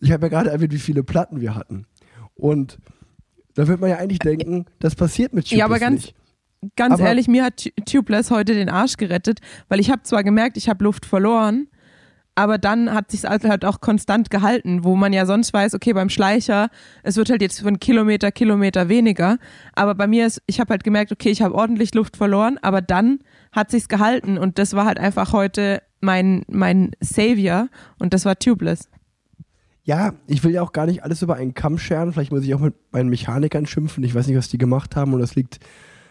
ich 0.00 0.12
habe 0.12 0.26
ja 0.26 0.28
gerade 0.30 0.50
erwähnt, 0.50 0.72
wie 0.72 0.78
viele 0.78 1.02
Platten 1.02 1.40
wir 1.42 1.54
hatten. 1.54 1.84
Und 2.36 2.78
da 3.54 3.66
wird 3.68 3.80
man 3.80 3.90
ja 3.90 3.96
eigentlich 3.96 4.20
denken, 4.20 4.64
das 4.78 4.94
passiert 4.94 5.34
mit 5.34 5.44
tubeless 5.44 5.58
Ja, 5.58 5.64
aber 5.66 5.78
ganz- 5.78 6.06
nicht. 6.06 6.14
Ganz 6.76 6.94
Aber- 6.94 7.04
ehrlich, 7.04 7.28
mir 7.28 7.44
hat 7.44 7.56
Tu- 7.62 7.70
Tubeless 7.84 8.30
heute 8.30 8.54
den 8.54 8.68
Arsch 8.68 8.96
gerettet, 8.96 9.40
weil 9.68 9.80
ich 9.80 9.90
habe 9.90 10.02
zwar 10.02 10.24
gemerkt, 10.24 10.56
ich 10.56 10.68
habe 10.68 10.82
Luft 10.84 11.06
verloren, 11.06 11.68
aber 12.34 12.58
dann 12.58 12.92
hat 12.92 13.10
sich 13.10 13.24
halt 13.24 13.64
auch 13.64 13.80
konstant 13.80 14.30
gehalten, 14.30 14.84
wo 14.84 14.94
man 14.96 15.12
ja 15.12 15.26
sonst 15.26 15.52
weiß, 15.52 15.74
okay, 15.74 15.92
beim 15.92 16.08
Schleicher, 16.08 16.68
es 17.02 17.16
wird 17.16 17.30
halt 17.30 17.42
jetzt 17.42 17.60
von 17.60 17.78
Kilometer, 17.80 18.30
Kilometer 18.32 18.88
weniger, 18.88 19.38
aber 19.74 19.94
bei 19.94 20.06
mir 20.06 20.26
ist, 20.26 20.42
ich 20.46 20.60
habe 20.60 20.70
halt 20.70 20.84
gemerkt, 20.84 21.10
okay, 21.12 21.30
ich 21.30 21.42
habe 21.42 21.54
ordentlich 21.54 21.94
Luft 21.94 22.16
verloren, 22.16 22.58
aber 22.62 22.80
dann 22.80 23.20
hat 23.52 23.70
sich's 23.70 23.88
gehalten 23.88 24.38
und 24.38 24.58
das 24.58 24.74
war 24.74 24.84
halt 24.84 24.98
einfach 24.98 25.32
heute 25.32 25.82
mein, 26.00 26.44
mein 26.48 26.92
Savior 27.00 27.68
und 27.98 28.14
das 28.14 28.24
war 28.24 28.38
Tubeless. 28.38 28.88
Ja, 29.84 30.12
ich 30.26 30.44
will 30.44 30.52
ja 30.52 30.62
auch 30.62 30.72
gar 30.72 30.86
nicht 30.86 31.02
alles 31.02 31.22
über 31.22 31.36
einen 31.36 31.54
Kamm 31.54 31.78
scheren. 31.78 32.12
Vielleicht 32.12 32.30
muss 32.30 32.44
ich 32.44 32.54
auch 32.54 32.60
mit 32.60 32.74
meinen 32.92 33.08
Mechanikern 33.08 33.64
schimpfen. 33.64 34.04
Ich 34.04 34.14
weiß 34.14 34.26
nicht, 34.26 34.36
was 34.36 34.48
die 34.48 34.58
gemacht 34.58 34.96
haben 34.96 35.14
und 35.14 35.20
das 35.20 35.34
liegt, 35.34 35.60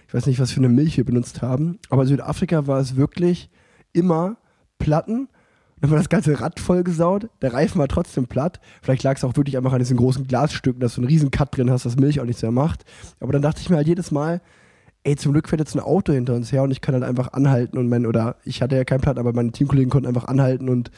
ich 0.08 0.14
weiß 0.14 0.26
nicht, 0.26 0.40
was 0.40 0.52
für 0.52 0.60
eine 0.60 0.70
Milch 0.70 0.98
wir 0.98 1.06
benutzt 1.06 1.42
haben. 1.42 1.80
Aber 1.90 2.04
in 2.04 2.08
Südafrika 2.08 2.66
war 2.66 2.80
es 2.80 2.96
wirklich 2.96 3.50
immer 3.94 4.38
Platten. 4.80 5.28
Dann 5.82 5.92
war 5.92 5.98
das 5.98 6.10
ganze 6.10 6.40
Rad 6.40 6.60
vollgesaut. 6.60 7.30
Der 7.42 7.54
Reifen 7.54 7.80
war 7.80 7.88
trotzdem 7.88 8.28
platt. 8.28 8.60
Vielleicht 8.82 9.04
lag 9.04 9.18
es 9.18 9.24
auch 9.24 9.36
wirklich 9.36 9.58
einfach 9.58 9.74
an 9.74 9.80
diesen 9.80 9.98
großen 9.98 10.26
Glasstücken, 10.26 10.80
dass 10.80 10.96
du 10.96 11.02
einen 11.02 11.10
riesen 11.10 11.30
Cut 11.30 11.56
drin 11.56 11.70
hast, 11.70 11.86
dass 11.86 11.98
Milch 11.98 12.20
auch 12.20 12.26
nichts 12.26 12.42
mehr 12.42 12.52
macht. 12.52 12.86
Aber 13.20 13.34
dann 13.34 13.42
dachte 13.42 13.62
ich 13.62 13.70
mir 13.70 13.76
halt 13.76 13.88
jedes 13.88 14.12
Mal, 14.12 14.42
ey, 15.04 15.16
zum 15.16 15.34
Glück 15.34 15.50
fährt 15.50 15.60
jetzt 15.60 15.76
ein 15.76 15.82
Auto 15.82 16.14
hinter 16.14 16.36
uns 16.36 16.52
her 16.52 16.64
und 16.64 16.72
ich 16.72 16.82
kann 16.82 16.94
halt 16.94 17.04
einfach 17.04 17.34
anhalten 17.34 17.78
und 17.78 17.88
mein, 17.90 18.06
oder 18.06 18.38
ich 18.44 18.62
hatte 18.62 18.76
ja 18.76 18.86
keinen 18.86 19.02
Platt, 19.02 19.20
aber 19.20 19.34
meine 19.34 19.52
Teamkollegen 19.52 19.90
konnten 19.90 20.08
einfach 20.08 20.26
anhalten 20.26 20.70
und 20.70 20.92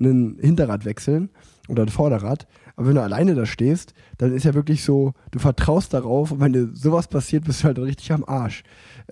ein 0.00 0.38
Hinterrad 0.40 0.84
wechseln 0.84 1.30
oder 1.68 1.82
ein 1.82 1.88
Vorderrad. 1.88 2.46
Aber 2.80 2.88
wenn 2.88 2.94
du 2.94 3.02
alleine 3.02 3.34
da 3.34 3.44
stehst, 3.44 3.92
dann 4.16 4.32
ist 4.32 4.44
ja 4.44 4.54
wirklich 4.54 4.82
so, 4.82 5.12
du 5.32 5.38
vertraust 5.38 5.92
darauf 5.92 6.32
und 6.32 6.40
wenn 6.40 6.54
dir 6.54 6.70
sowas 6.72 7.08
passiert, 7.08 7.44
bist 7.44 7.60
du 7.60 7.66
halt 7.66 7.78
richtig 7.78 8.10
am 8.10 8.24
Arsch. 8.24 8.62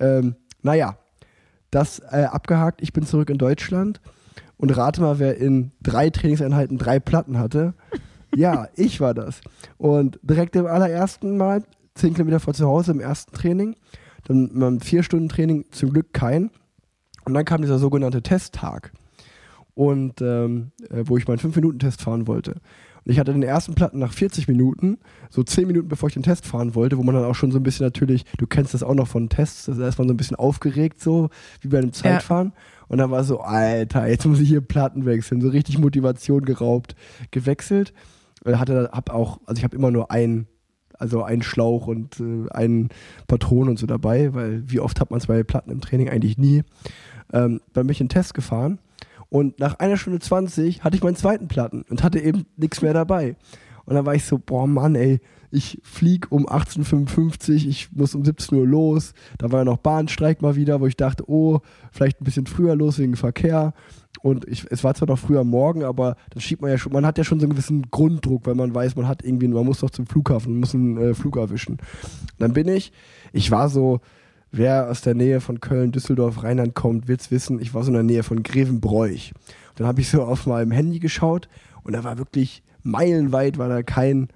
Ähm, 0.00 0.36
naja, 0.62 0.96
das 1.70 1.98
äh, 1.98 2.24
abgehakt. 2.24 2.80
Ich 2.80 2.94
bin 2.94 3.04
zurück 3.04 3.28
in 3.28 3.36
Deutschland 3.36 4.00
und 4.56 4.74
rate 4.74 5.02
mal, 5.02 5.18
wer 5.18 5.36
in 5.36 5.72
drei 5.82 6.08
Trainingseinheiten 6.08 6.78
drei 6.78 6.98
Platten 6.98 7.38
hatte. 7.38 7.74
Ja, 8.34 8.68
ich 8.74 9.00
war 9.00 9.14
das. 9.14 9.40
Und 9.78 10.18
direkt 10.22 10.54
im 10.54 10.66
allerersten 10.66 11.38
Mal, 11.38 11.62
zehn 11.94 12.12
Kilometer 12.12 12.40
vor 12.40 12.52
zu 12.52 12.66
Hause 12.66 12.92
im 12.92 13.00
ersten 13.00 13.34
Training, 13.34 13.74
Dann 14.24 14.50
beim 14.58 14.80
vier 14.80 15.02
Stunden 15.02 15.30
Training 15.30 15.64
zum 15.70 15.90
Glück 15.94 16.12
kein. 16.12 16.50
Und 17.24 17.32
dann 17.32 17.46
kam 17.46 17.62
dieser 17.62 17.78
sogenannte 17.78 18.22
Testtag. 18.22 18.92
Und 19.72 20.20
ähm, 20.20 20.72
äh, 20.90 21.04
wo 21.06 21.16
ich 21.16 21.26
meinen 21.26 21.38
5-Minuten-Test 21.38 22.02
fahren 22.02 22.26
wollte. 22.26 22.60
Und 23.08 23.12
ich 23.12 23.18
hatte 23.18 23.32
den 23.32 23.42
ersten 23.42 23.74
Platten 23.74 23.98
nach 24.00 24.12
40 24.12 24.48
Minuten, 24.48 24.98
so 25.30 25.42
10 25.42 25.66
Minuten 25.66 25.88
bevor 25.88 26.10
ich 26.10 26.12
den 26.12 26.22
Test 26.22 26.44
fahren 26.44 26.74
wollte, 26.74 26.98
wo 26.98 27.02
man 27.02 27.14
dann 27.14 27.24
auch 27.24 27.34
schon 27.34 27.50
so 27.50 27.58
ein 27.58 27.62
bisschen 27.62 27.86
natürlich, 27.86 28.26
du 28.36 28.46
kennst 28.46 28.74
das 28.74 28.82
auch 28.82 28.94
noch 28.94 29.08
von 29.08 29.30
Tests, 29.30 29.64
da 29.64 29.88
ist 29.88 29.96
man 29.96 30.08
so 30.08 30.12
ein 30.12 30.18
bisschen 30.18 30.36
aufgeregt, 30.36 31.00
so 31.00 31.30
wie 31.62 31.68
bei 31.68 31.78
einem 31.78 31.94
Zeitfahren. 31.94 32.52
Und 32.86 32.98
dann 32.98 33.10
war 33.10 33.24
so, 33.24 33.40
Alter, 33.40 34.06
jetzt 34.08 34.26
muss 34.26 34.40
ich 34.40 34.48
hier 34.50 34.60
Platten 34.60 35.06
wechseln, 35.06 35.40
so 35.40 35.48
richtig 35.48 35.78
Motivation 35.78 36.44
geraubt, 36.44 36.96
gewechselt. 37.30 37.94
Äh, 38.44 38.56
Hatte, 38.56 38.90
hab 38.92 39.08
auch, 39.08 39.40
also 39.46 39.58
ich 39.58 39.64
habe 39.64 39.74
immer 39.74 39.90
nur 39.90 40.10
einen, 40.10 40.46
also 40.92 41.22
einen 41.22 41.40
Schlauch 41.40 41.86
und 41.86 42.20
äh, 42.20 42.50
einen 42.50 42.90
Patron 43.26 43.70
und 43.70 43.78
so 43.78 43.86
dabei, 43.86 44.34
weil 44.34 44.70
wie 44.70 44.80
oft 44.80 45.00
hat 45.00 45.10
man 45.10 45.20
zwei 45.22 45.42
Platten 45.44 45.70
im 45.70 45.80
Training? 45.80 46.10
Eigentlich 46.10 46.36
nie. 46.36 46.62
Ähm, 47.32 47.62
dann 47.72 47.86
bin 47.86 47.92
ich 47.92 48.00
einen 48.00 48.10
Test 48.10 48.34
gefahren 48.34 48.78
und 49.30 49.58
nach 49.58 49.78
einer 49.78 49.96
Stunde 49.96 50.20
20 50.20 50.82
hatte 50.82 50.96
ich 50.96 51.02
meinen 51.02 51.16
zweiten 51.16 51.48
Platten 51.48 51.84
und 51.88 52.02
hatte 52.02 52.20
eben 52.20 52.46
nichts 52.56 52.82
mehr 52.82 52.94
dabei. 52.94 53.36
Und 53.84 53.94
dann 53.94 54.06
war 54.06 54.14
ich 54.14 54.24
so, 54.24 54.38
boah 54.38 54.66
Mann, 54.66 54.94
ey, 54.94 55.20
ich 55.50 55.80
flieg 55.82 56.30
um 56.30 56.46
18.55 56.46 57.48
Uhr, 57.48 57.56
ich 57.56 57.92
muss 57.92 58.14
um 58.14 58.24
17 58.24 58.58
Uhr 58.58 58.66
los. 58.66 59.14
Da 59.38 59.50
war 59.50 59.60
ja 59.60 59.64
noch 59.64 59.78
Bahnstreik 59.78 60.42
mal 60.42 60.56
wieder, 60.56 60.80
wo 60.80 60.86
ich 60.86 60.96
dachte, 60.96 61.24
oh, 61.26 61.60
vielleicht 61.90 62.20
ein 62.20 62.24
bisschen 62.24 62.46
früher 62.46 62.76
los 62.76 62.98
wegen 62.98 63.16
Verkehr. 63.16 63.72
Und 64.20 64.46
ich, 64.46 64.66
es 64.70 64.84
war 64.84 64.94
zwar 64.94 65.08
noch 65.08 65.18
früher 65.18 65.44
Morgen, 65.44 65.84
aber 65.84 66.16
dann 66.30 66.40
schiebt 66.40 66.60
man 66.60 66.70
ja 66.70 66.78
schon, 66.78 66.92
man 66.92 67.06
hat 67.06 67.18
ja 67.18 67.24
schon 67.24 67.40
so 67.40 67.44
einen 67.44 67.52
gewissen 67.52 67.90
Grunddruck, 67.90 68.46
weil 68.46 68.56
man 68.56 68.74
weiß, 68.74 68.96
man 68.96 69.08
hat 69.08 69.24
irgendwie, 69.24 69.48
man 69.48 69.64
muss 69.64 69.80
doch 69.80 69.90
zum 69.90 70.06
Flughafen, 70.06 70.52
man 70.52 70.60
muss 70.60 70.74
einen 70.74 70.98
äh, 70.98 71.14
Flug 71.14 71.36
erwischen. 71.36 71.78
Dann 72.38 72.52
bin 72.52 72.68
ich, 72.68 72.92
ich 73.32 73.50
war 73.50 73.68
so, 73.68 74.00
wer 74.50 74.90
aus 74.90 75.02
der 75.02 75.14
Nähe 75.14 75.40
von 75.40 75.60
Köln, 75.60 75.92
Düsseldorf, 75.92 76.42
Rheinland 76.42 76.74
kommt, 76.74 77.08
wird's 77.08 77.30
wissen, 77.30 77.60
ich 77.60 77.74
war 77.74 77.82
so 77.82 77.88
in 77.88 77.94
der 77.94 78.02
Nähe 78.02 78.22
von 78.22 78.42
Grevenbroich. 78.42 79.32
Dann 79.76 79.86
habe 79.86 80.00
ich 80.00 80.08
so 80.08 80.22
auf 80.22 80.46
meinem 80.46 80.70
Handy 80.70 80.98
geschaut 80.98 81.48
und 81.82 81.92
da 81.92 82.04
war 82.04 82.18
wirklich 82.18 82.62
meilenweit 82.82 83.58
war 83.58 83.68
da 83.68 83.82
kein 83.82 84.28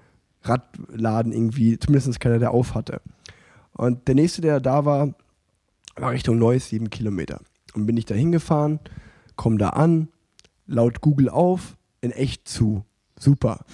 Radladen 0.43 1.31
irgendwie, 1.31 1.79
zumindest 1.79 2.19
keiner, 2.19 2.39
der 2.39 2.51
auf 2.51 2.75
hatte. 2.75 3.01
Und 3.73 4.07
der 4.07 4.15
nächste, 4.15 4.41
der 4.41 4.59
da 4.59 4.85
war, 4.85 5.13
war 5.95 6.11
Richtung 6.11 6.37
Neuss, 6.37 6.69
sieben 6.69 6.89
Kilometer. 6.89 7.39
Und 7.73 7.85
bin 7.85 7.97
ich 7.97 8.05
da 8.05 8.13
hingefahren, 8.13 8.79
komm 9.35 9.57
da 9.57 9.69
an, 9.69 10.09
laut 10.67 11.01
Google 11.01 11.29
auf, 11.29 11.75
in 12.01 12.11
echt 12.11 12.47
zu. 12.47 12.83
Super. 13.17 13.65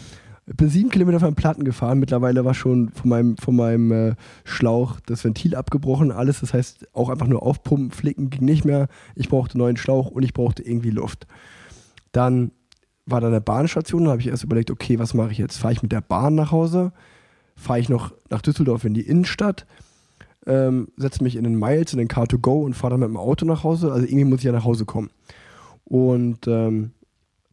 Bin 0.56 0.70
sieben 0.70 0.90
Kilometer 0.90 1.20
von 1.20 1.30
den 1.30 1.36
Platten 1.36 1.64
gefahren. 1.64 2.00
Mittlerweile 2.00 2.44
war 2.44 2.54
schon 2.54 2.90
von 2.90 3.10
meinem, 3.10 3.38
von 3.38 3.56
meinem 3.56 3.92
äh, 3.92 4.16
Schlauch 4.44 5.00
das 5.06 5.24
Ventil 5.24 5.56
abgebrochen, 5.56 6.12
alles. 6.12 6.40
Das 6.40 6.54
heißt, 6.54 6.88
auch 6.94 7.10
einfach 7.10 7.28
nur 7.28 7.44
aufpumpen, 7.44 7.92
flicken 7.92 8.30
ging 8.30 8.46
nicht 8.46 8.66
mehr. 8.66 8.88
Ich 9.16 9.30
brauchte 9.30 9.54
einen 9.54 9.60
neuen 9.60 9.78
Schlauch 9.78 10.10
und 10.10 10.24
ich 10.24 10.34
brauchte 10.34 10.64
irgendwie 10.64 10.90
Luft. 10.90 11.28
Dann 12.12 12.52
war 13.06 13.22
da 13.22 13.28
eine 13.28 13.42
Bahnstation, 13.42 14.06
da 14.06 14.12
habe 14.12 14.22
ich 14.22 14.28
erst 14.28 14.44
überlegt, 14.44 14.72
okay, 14.72 15.00
was 15.00 15.14
mache 15.14 15.32
ich 15.32 15.38
jetzt? 15.38 15.58
Fahre 15.58 15.74
ich 15.74 15.84
mit 15.84 15.92
der 15.92 16.02
Bahn 16.02 16.36
nach 16.36 16.52
Hause? 16.52 16.92
Fahre 17.56 17.80
ich 17.80 17.90
noch 17.90 18.14
nach 18.30 18.42
Düsseldorf 18.42 18.86
in 18.86 18.94
die 18.94 19.02
Innenstadt? 19.02 19.66
Ähm, 20.46 20.88
setze 20.98 21.24
mich 21.24 21.36
in 21.36 21.44
den 21.44 21.60
Miles, 21.60 21.94
in 21.94 22.00
den 22.00 22.08
Car2Go 22.08 22.64
und 22.64 22.74
fahre 22.74 22.92
dann 22.92 23.02
mit 23.02 23.10
dem 23.10 23.18
Auto 23.18 23.46
nach 23.46 23.64
Hause. 23.64 23.92
Also 23.92 24.06
irgendwie 24.06 24.26
muss 24.26 24.40
ich 24.40 24.46
ja 24.46 24.52
nach 24.52 24.64
Hause 24.64 24.86
kommen. 24.86 25.10
Und 25.84 26.48
ähm, 26.48 26.92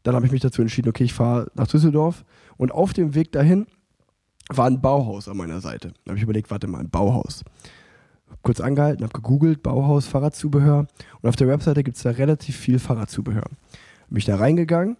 dann 0.03 0.15
habe 0.15 0.27
ich 0.27 0.33
mich 0.33 0.41
dazu 0.41 0.63
entschieden, 0.63 0.89
okay, 0.89 1.05
ich 1.05 1.13
fahre 1.13 1.51
nach 1.55 1.67
Düsseldorf. 1.67 2.25
Und 2.57 2.73
auf 2.73 2.93
dem 2.93 3.15
Weg 3.15 3.33
dahin 3.33 3.67
war 4.49 4.67
ein 4.67 4.81
Bauhaus 4.81 5.29
an 5.29 5.37
meiner 5.37 5.61
Seite. 5.61 5.93
Da 6.05 6.11
habe 6.11 6.19
ich 6.19 6.23
überlegt, 6.23 6.51
warte 6.51 6.67
mal, 6.67 6.81
ein 6.81 6.91
Bauhaus. 6.91 7.45
Hab 8.31 8.43
kurz 8.43 8.61
angehalten, 8.61 9.05
habe 9.05 9.13
gegoogelt, 9.13 9.63
Bauhaus, 9.63 10.07
Fahrradzubehör. 10.07 10.87
Und 11.21 11.29
auf 11.29 11.37
der 11.37 11.49
Webseite 11.49 11.83
gibt 11.83 11.97
es 11.97 12.03
da 12.03 12.11
relativ 12.11 12.57
viel 12.57 12.79
Fahrradzubehör. 12.79 13.45
Bin 14.09 14.19
ich 14.19 14.25
da 14.25 14.37
reingegangen, 14.37 14.97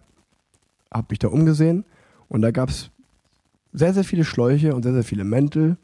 habe 0.93 1.07
mich 1.09 1.19
da 1.19 1.29
umgesehen 1.29 1.85
und 2.27 2.41
da 2.41 2.51
gab 2.51 2.69
es 2.69 2.91
sehr, 3.73 3.93
sehr 3.93 4.03
viele 4.03 4.25
Schläuche 4.25 4.75
und 4.75 4.83
sehr, 4.83 4.93
sehr 4.93 5.03
viele 5.03 5.23
Mäntel. 5.23 5.77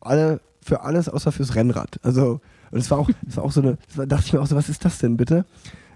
Alle 0.00 0.40
für 0.62 0.82
alles 0.82 1.08
außer 1.08 1.32
fürs 1.32 1.54
Rennrad. 1.54 1.98
Also, 2.02 2.40
und 2.70 2.78
es 2.78 2.90
war 2.90 2.98
auch, 2.98 3.10
es 3.26 3.36
war 3.36 3.44
auch 3.44 3.52
so 3.52 3.62
eine, 3.62 3.78
da 3.96 4.06
dachte 4.06 4.26
ich 4.26 4.32
mir 4.34 4.40
auch 4.40 4.46
so, 4.46 4.56
was 4.56 4.68
ist 4.68 4.84
das 4.84 4.98
denn 4.98 5.16
bitte? 5.16 5.46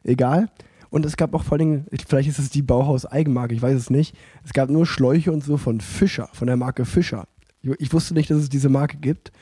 Egal. 0.03 0.49
Und 0.93 1.07
es 1.07 1.17
gab 1.17 1.35
auch 1.35 1.43
vor 1.43 1.59
allem, 1.59 1.87
vielleicht 2.07 2.29
ist 2.29 2.39
es 2.39 2.51
die 2.51 2.61
Bauhaus-Eigenmarke, 2.61 3.55
ich 3.55 3.63
weiß 3.63 3.75
es 3.75 3.89
nicht. 3.89 4.15
Es 4.45 4.53
gab 4.53 4.69
nur 4.69 4.85
Schläuche 4.85 5.33
und 5.33 5.43
so 5.43 5.57
von 5.57 5.81
Fischer, 5.81 6.29
von 6.35 6.47
der 6.47 6.59
Marke 6.59 6.85
Fischer. 6.85 7.27
Ich, 7.63 7.71
ich 7.79 7.93
wusste 7.95 8.13
nicht, 8.13 8.31
dass 8.31 8.37
es 8.37 8.51
diese 8.51 8.69
Marke 8.69 8.99
gibt, 8.99 9.33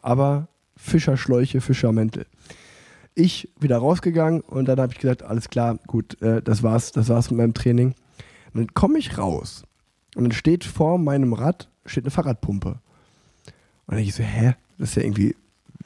aber 0.00 0.46
Fischer-Schläuche, 0.76 1.60
Fischer-Mäntel. 1.60 2.26
Ich 3.16 3.48
wieder 3.58 3.78
rausgegangen 3.78 4.42
und 4.42 4.68
dann 4.68 4.78
habe 4.78 4.92
ich 4.92 5.00
gesagt, 5.00 5.24
alles 5.24 5.50
klar, 5.50 5.76
gut, 5.88 6.22
äh, 6.22 6.40
das 6.40 6.62
war's, 6.62 6.92
das 6.92 7.08
war's 7.08 7.32
mit 7.32 7.38
meinem 7.38 7.54
Training. 7.54 7.94
Und 8.54 8.60
dann 8.60 8.74
komme 8.74 9.00
ich 9.00 9.18
raus 9.18 9.64
und 10.14 10.22
dann 10.22 10.32
steht 10.32 10.62
vor 10.62 10.98
meinem 10.98 11.32
Rad 11.32 11.68
steht 11.84 12.04
eine 12.04 12.12
Fahrradpumpe. 12.12 12.68
Und 12.68 12.78
dann 13.88 13.98
ich 13.98 14.14
so, 14.14 14.22
hä? 14.22 14.54
Das 14.78 14.90
ist 14.90 14.94
ja 14.94 15.02
irgendwie, 15.02 15.34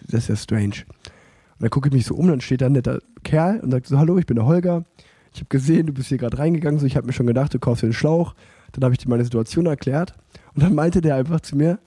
das 0.08 0.24
ist 0.24 0.28
ja 0.28 0.36
strange. 0.36 0.84
Und 0.86 1.62
dann 1.62 1.70
gucke 1.70 1.88
ich 1.88 1.94
mich 1.94 2.04
so 2.04 2.14
um, 2.14 2.28
dann 2.28 2.42
steht 2.42 2.60
da 2.60 2.66
ein 2.66 2.72
netter 2.72 3.00
Kerl 3.24 3.60
und 3.60 3.70
sagt 3.70 3.86
so, 3.86 3.98
hallo, 3.98 4.18
ich 4.18 4.26
bin 4.26 4.36
der 4.36 4.44
Holger. 4.44 4.84
Ich 5.36 5.40
habe 5.40 5.48
gesehen, 5.50 5.86
du 5.86 5.92
bist 5.92 6.08
hier 6.08 6.16
gerade 6.16 6.38
reingegangen, 6.38 6.80
so 6.80 6.86
ich 6.86 6.96
habe 6.96 7.06
mir 7.06 7.12
schon 7.12 7.26
gedacht, 7.26 7.52
du 7.52 7.58
kaufst 7.58 7.82
dir 7.82 7.88
einen 7.88 7.92
Schlauch. 7.92 8.34
Dann 8.72 8.82
habe 8.84 8.94
ich 8.94 8.98
dir 8.98 9.10
meine 9.10 9.22
Situation 9.22 9.66
erklärt 9.66 10.14
und 10.54 10.62
dann 10.62 10.74
meinte 10.74 11.02
der 11.02 11.14
einfach 11.16 11.40
zu 11.40 11.56
mir, 11.56 11.78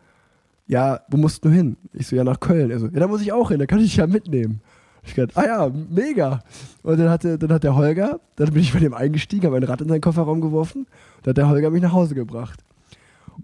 ja, 0.68 1.00
wo 1.10 1.18
musst 1.18 1.44
du 1.44 1.50
hin? 1.50 1.76
Ich 1.94 2.06
so, 2.06 2.16
ja, 2.16 2.24
nach 2.24 2.40
Köln. 2.40 2.70
Er 2.70 2.78
so, 2.78 2.86
ja, 2.86 3.00
da 3.00 3.08
muss 3.08 3.22
ich 3.22 3.34
auch 3.34 3.50
hin, 3.50 3.58
da 3.58 3.66
kann 3.66 3.80
ich 3.80 3.86
dich 3.86 3.96
ja 3.96 4.06
mitnehmen. 4.06 4.62
Ich 5.02 5.16
gedacht, 5.16 5.36
ah 5.36 5.46
ja, 5.46 5.72
mega. 5.90 6.42
Und 6.84 7.00
dann, 7.00 7.10
hatte, 7.10 7.40
dann 7.40 7.52
hat 7.52 7.64
der 7.64 7.76
Holger, 7.76 8.20
dann 8.36 8.54
bin 8.54 8.62
ich 8.62 8.72
bei 8.72 8.80
dem 8.80 8.94
eingestiegen, 8.94 9.48
habe 9.48 9.58
ein 9.58 9.64
Rad 9.64 9.82
in 9.82 9.90
seinen 9.90 10.02
Kofferraum 10.02 10.42
geworfen. 10.42 10.86
Dann 11.24 11.32
hat 11.32 11.38
der 11.38 11.50
Holger 11.50 11.72
mich 11.72 11.82
nach 11.82 11.94
Hause 11.94 12.14
gebracht. 12.14 12.64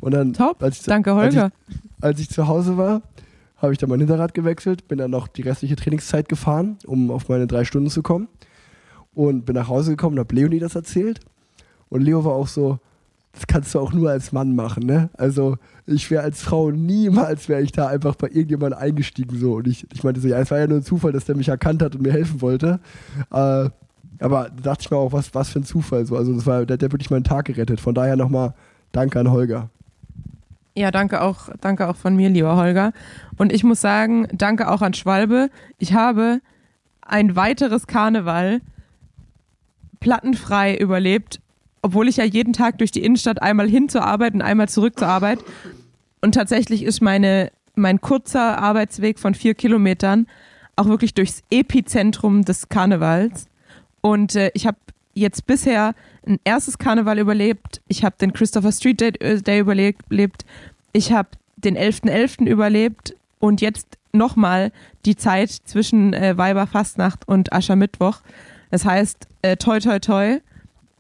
Und 0.01 0.13
dann, 0.13 0.33
Top. 0.33 0.61
als 0.61 0.81
ich, 0.81 0.85
Danke, 0.85 1.15
Holger. 1.15 1.45
Als 1.45 1.53
ich, 1.67 2.03
als 2.03 2.19
ich 2.19 2.29
zu 2.29 2.47
Hause 2.47 2.77
war, 2.77 3.01
habe 3.57 3.71
ich 3.71 3.79
dann 3.79 3.89
mein 3.89 3.99
Hinterrad 3.99 4.35
gewechselt, 4.35 4.87
bin 4.87 4.99
dann 4.99 5.09
noch 5.09 5.27
die 5.27 5.41
restliche 5.41 5.75
Trainingszeit 5.75 6.29
gefahren, 6.29 6.77
um 6.85 7.09
auf 7.09 7.27
meine 7.27 7.47
drei 7.47 7.63
Stunden 7.63 7.89
zu 7.89 8.03
kommen. 8.03 8.27
Und 9.15 9.45
bin 9.45 9.55
nach 9.55 9.67
Hause 9.67 9.91
gekommen 9.91 10.17
und 10.17 10.19
habe 10.19 10.35
Leonie 10.35 10.59
das 10.59 10.75
erzählt. 10.75 11.21
Und 11.89 12.01
Leo 12.01 12.23
war 12.23 12.33
auch 12.33 12.47
so, 12.47 12.79
das 13.31 13.47
kannst 13.47 13.73
du 13.73 13.79
auch 13.79 13.91
nur 13.91 14.09
als 14.09 14.31
Mann 14.31 14.55
machen, 14.55 14.85
ne? 14.85 15.09
Also 15.17 15.57
ich 15.85 16.09
wäre 16.11 16.23
als 16.23 16.41
Frau 16.41 16.71
niemals 16.71 17.49
wäre 17.49 17.61
ich 17.61 17.71
da 17.71 17.87
einfach 17.87 18.15
bei 18.15 18.27
irgendjemandem 18.27 18.79
eingestiegen 18.79 19.37
so. 19.37 19.55
Und 19.55 19.67
ich, 19.67 19.87
ich 19.93 20.03
meinte 20.03 20.21
so, 20.21 20.27
ja, 20.27 20.39
es 20.39 20.51
war 20.51 20.59
ja 20.59 20.67
nur 20.67 20.77
ein 20.77 20.83
Zufall, 20.83 21.11
dass 21.11 21.25
der 21.25 21.35
mich 21.35 21.49
erkannt 21.49 21.81
hat 21.81 21.95
und 21.95 22.01
mir 22.01 22.13
helfen 22.13 22.41
wollte. 22.41 22.79
Äh, 23.31 23.69
aber 24.19 24.49
da 24.49 24.61
dachte 24.61 24.83
ich 24.83 24.91
mir 24.91 24.97
auch, 24.97 25.11
was, 25.11 25.33
was 25.33 25.49
für 25.49 25.59
ein 25.59 25.65
Zufall. 25.65 26.05
So. 26.05 26.15
Also 26.15 26.33
das 26.33 26.45
war, 26.45 26.65
der 26.65 26.75
hat 26.75 26.81
wirklich 26.81 27.09
meinen 27.09 27.25
Tag 27.25 27.45
gerettet. 27.45 27.81
Von 27.81 27.93
daher 27.93 28.15
nochmal 28.15 28.53
Danke 28.95 29.19
an 29.19 29.29
Holger. 29.29 29.69
Ja, 30.73 30.89
danke 30.89 31.21
auch, 31.21 31.49
danke 31.59 31.89
auch 31.89 31.97
von 31.97 32.15
mir, 32.15 32.29
lieber 32.29 32.55
Holger. 32.55 32.93
Und 33.37 33.51
ich 33.51 33.65
muss 33.65 33.81
sagen, 33.81 34.27
danke 34.31 34.71
auch 34.71 34.81
an 34.81 34.93
Schwalbe. 34.93 35.49
Ich 35.77 35.93
habe 35.93 36.39
ein 37.01 37.35
weiteres 37.35 37.87
Karneval 37.87 38.61
plattenfrei 40.05 40.77
überlebt, 40.77 41.39
obwohl 41.81 42.07
ich 42.07 42.17
ja 42.17 42.25
jeden 42.25 42.53
Tag 42.53 42.77
durch 42.77 42.91
die 42.91 43.03
Innenstadt 43.03 43.41
einmal 43.41 43.67
hin 43.67 43.89
zur 43.89 44.03
Arbeit 44.03 44.35
und 44.35 44.43
einmal 44.43 44.69
zurück 44.69 44.99
zur 44.99 45.07
Arbeit. 45.07 45.39
Und 46.21 46.33
tatsächlich 46.35 46.83
ist 46.83 47.01
meine, 47.01 47.51
mein 47.73 47.99
kurzer 48.01 48.59
Arbeitsweg 48.59 49.17
von 49.17 49.33
vier 49.33 49.55
Kilometern 49.55 50.27
auch 50.75 50.85
wirklich 50.85 51.15
durchs 51.15 51.41
Epizentrum 51.49 52.45
des 52.45 52.69
Karnevals. 52.69 53.47
Und 54.01 54.35
äh, 54.35 54.51
ich 54.53 54.67
habe 54.67 54.77
jetzt 55.15 55.47
bisher 55.47 55.95
ein 56.27 56.39
erstes 56.43 56.77
Karneval 56.77 57.17
überlebt. 57.17 57.81
Ich 57.87 58.03
habe 58.03 58.15
den 58.21 58.31
Christopher 58.31 58.71
Street 58.71 59.01
Day, 59.01 59.09
äh, 59.21 59.41
Day 59.41 59.59
überlebt. 59.59 60.45
Ich 60.93 61.11
habe 61.13 61.29
den 61.57 61.75
11.11. 61.75 62.43
.11. 62.43 62.45
überlebt. 62.45 63.15
Und 63.39 63.59
jetzt 63.59 63.97
nochmal 64.13 64.71
die 65.03 65.15
Zeit 65.15 65.49
zwischen 65.49 66.13
äh, 66.13 66.37
Weiberfastnacht 66.37 67.27
und 67.27 67.51
Aschermittwoch. 67.53 68.21
Das 68.75 68.83
heißt, 68.83 69.27
äh, 69.41 69.55
toi, 69.55 69.79
toi, 69.79 69.99
toi. 69.99 70.39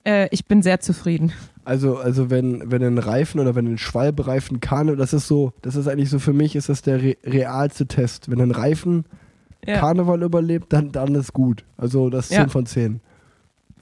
Äh, 0.05 0.29
ich 0.31 0.45
bin 0.45 0.61
sehr 0.63 0.79
zufrieden. 0.79 1.33
Also, 1.65 1.97
also 1.97 2.29
wenn, 2.29 2.71
wenn 2.71 2.81
ein 2.81 2.97
Reifen 2.99 3.41
oder 3.41 3.53
wenn 3.53 3.67
ein 3.67 3.77
Schwalbereifen 3.77 4.61
Karneval, 4.61 4.95
das 4.95 5.11
ist 5.11 5.27
so, 5.27 5.51
das 5.61 5.75
ist 5.75 5.89
eigentlich 5.89 6.09
so 6.09 6.19
für 6.19 6.31
mich, 6.31 6.55
ist 6.55 6.69
das 6.69 6.83
der 6.83 7.01
re 7.03 7.17
realste 7.25 7.85
Test. 7.85 8.31
Wenn 8.31 8.39
ein 8.39 8.51
Reifen 8.51 9.03
Ja. 9.67 9.77
Karneval 9.79 10.23
überlebt, 10.23 10.71
dann, 10.71 10.93
dann 10.93 11.15
ist 11.15 11.33
gut. 11.33 11.65
Also 11.75 12.09
das 12.09 12.27
ist 12.27 12.31
Ja. 12.37 12.43
10 12.43 12.49
von 12.49 12.65
10. 12.65 13.01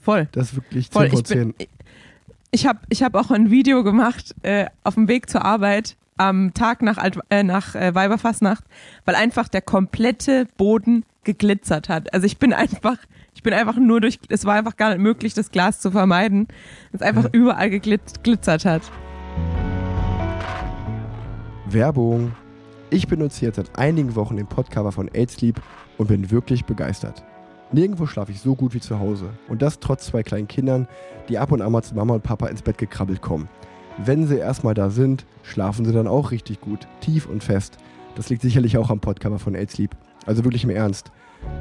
Voll. 0.02 0.26
Das 0.32 0.48
ist 0.48 0.56
wirklich 0.56 0.90
10 0.90 0.92
Voll. 0.92 1.10
von 1.10 1.18
Ich, 1.20 1.24
10. 1.26 1.38
bin, 1.38 1.54
ich- 1.58 1.68
ich 2.50 2.66
habe 2.66 2.80
ich 2.88 3.04
hab 3.04 3.14
auch 3.14 3.30
ein 3.30 3.52
Video 3.52 3.84
gemacht 3.84 4.34
äh, 4.42 4.66
auf 4.82 4.94
dem 4.94 5.06
Weg 5.06 5.30
zur 5.30 5.44
Arbeit 5.44 5.96
am 6.16 6.52
Tag 6.52 6.82
nach, 6.82 6.98
Alt, 6.98 7.16
äh, 7.30 7.44
nach 7.44 7.76
äh, 7.76 7.94
Weiberfastnacht, 7.94 8.64
weil 9.04 9.14
einfach 9.14 9.46
der 9.46 9.62
komplette 9.62 10.46
Boden 10.56 11.04
geglitzert 11.22 11.88
hat. 11.88 12.12
Also 12.12 12.26
ich 12.26 12.38
bin 12.38 12.52
einfach, 12.64 12.96
ich 13.34 13.42
bin 13.42 13.52
einfach 13.52 13.76
nur 13.76 14.00
durch, 14.00 14.18
es 14.28 14.44
war 14.44 14.54
einfach 14.54 14.76
gar 14.76 14.90
nicht 14.90 15.00
möglich, 15.00 15.34
das 15.34 15.50
Glas 15.50 15.80
zu 15.80 15.90
vermeiden, 15.90 16.48
es 16.92 17.02
einfach 17.02 17.28
überall 17.32 17.68
geglitzert 17.70 18.64
hat. 18.64 18.82
Werbung. 21.66 22.32
Ich 22.90 23.08
benutze 23.08 23.44
jetzt 23.44 23.56
seit 23.56 23.76
einigen 23.76 24.14
Wochen 24.14 24.36
den 24.36 24.46
Podcover 24.46 24.92
von 24.92 25.10
8 25.14 25.30
Sleep 25.30 25.60
und 25.98 26.06
bin 26.06 26.30
wirklich 26.30 26.64
begeistert. 26.64 27.24
Nirgendwo 27.72 28.06
schlafe 28.06 28.30
ich 28.30 28.40
so 28.40 28.54
gut 28.54 28.72
wie 28.72 28.80
zu 28.80 29.00
Hause. 29.00 29.30
Und 29.48 29.62
das 29.62 29.80
trotz 29.80 30.06
zwei 30.06 30.22
kleinen 30.22 30.46
Kindern, 30.46 30.86
die 31.28 31.38
ab 31.38 31.50
und 31.50 31.60
an 31.60 31.72
mal 31.72 31.82
zu 31.82 31.96
Mama 31.96 32.14
und 32.14 32.22
Papa 32.22 32.46
ins 32.46 32.62
Bett 32.62 32.78
gekrabbelt 32.78 33.20
kommen. 33.20 33.48
Wenn 33.98 34.28
sie 34.28 34.38
erstmal 34.38 34.74
da 34.74 34.90
sind, 34.90 35.26
schlafen 35.42 35.84
sie 35.84 35.92
dann 35.92 36.06
auch 36.06 36.30
richtig 36.30 36.60
gut, 36.60 36.86
tief 37.00 37.26
und 37.26 37.42
fest. 37.42 37.78
Das 38.14 38.28
liegt 38.28 38.42
sicherlich 38.42 38.78
auch 38.78 38.90
am 38.90 39.00
Podcover 39.00 39.40
von 39.40 39.56
8 39.56 39.70
Sleep. 39.70 39.96
Also 40.26 40.44
wirklich 40.44 40.62
im 40.62 40.70
Ernst. 40.70 41.10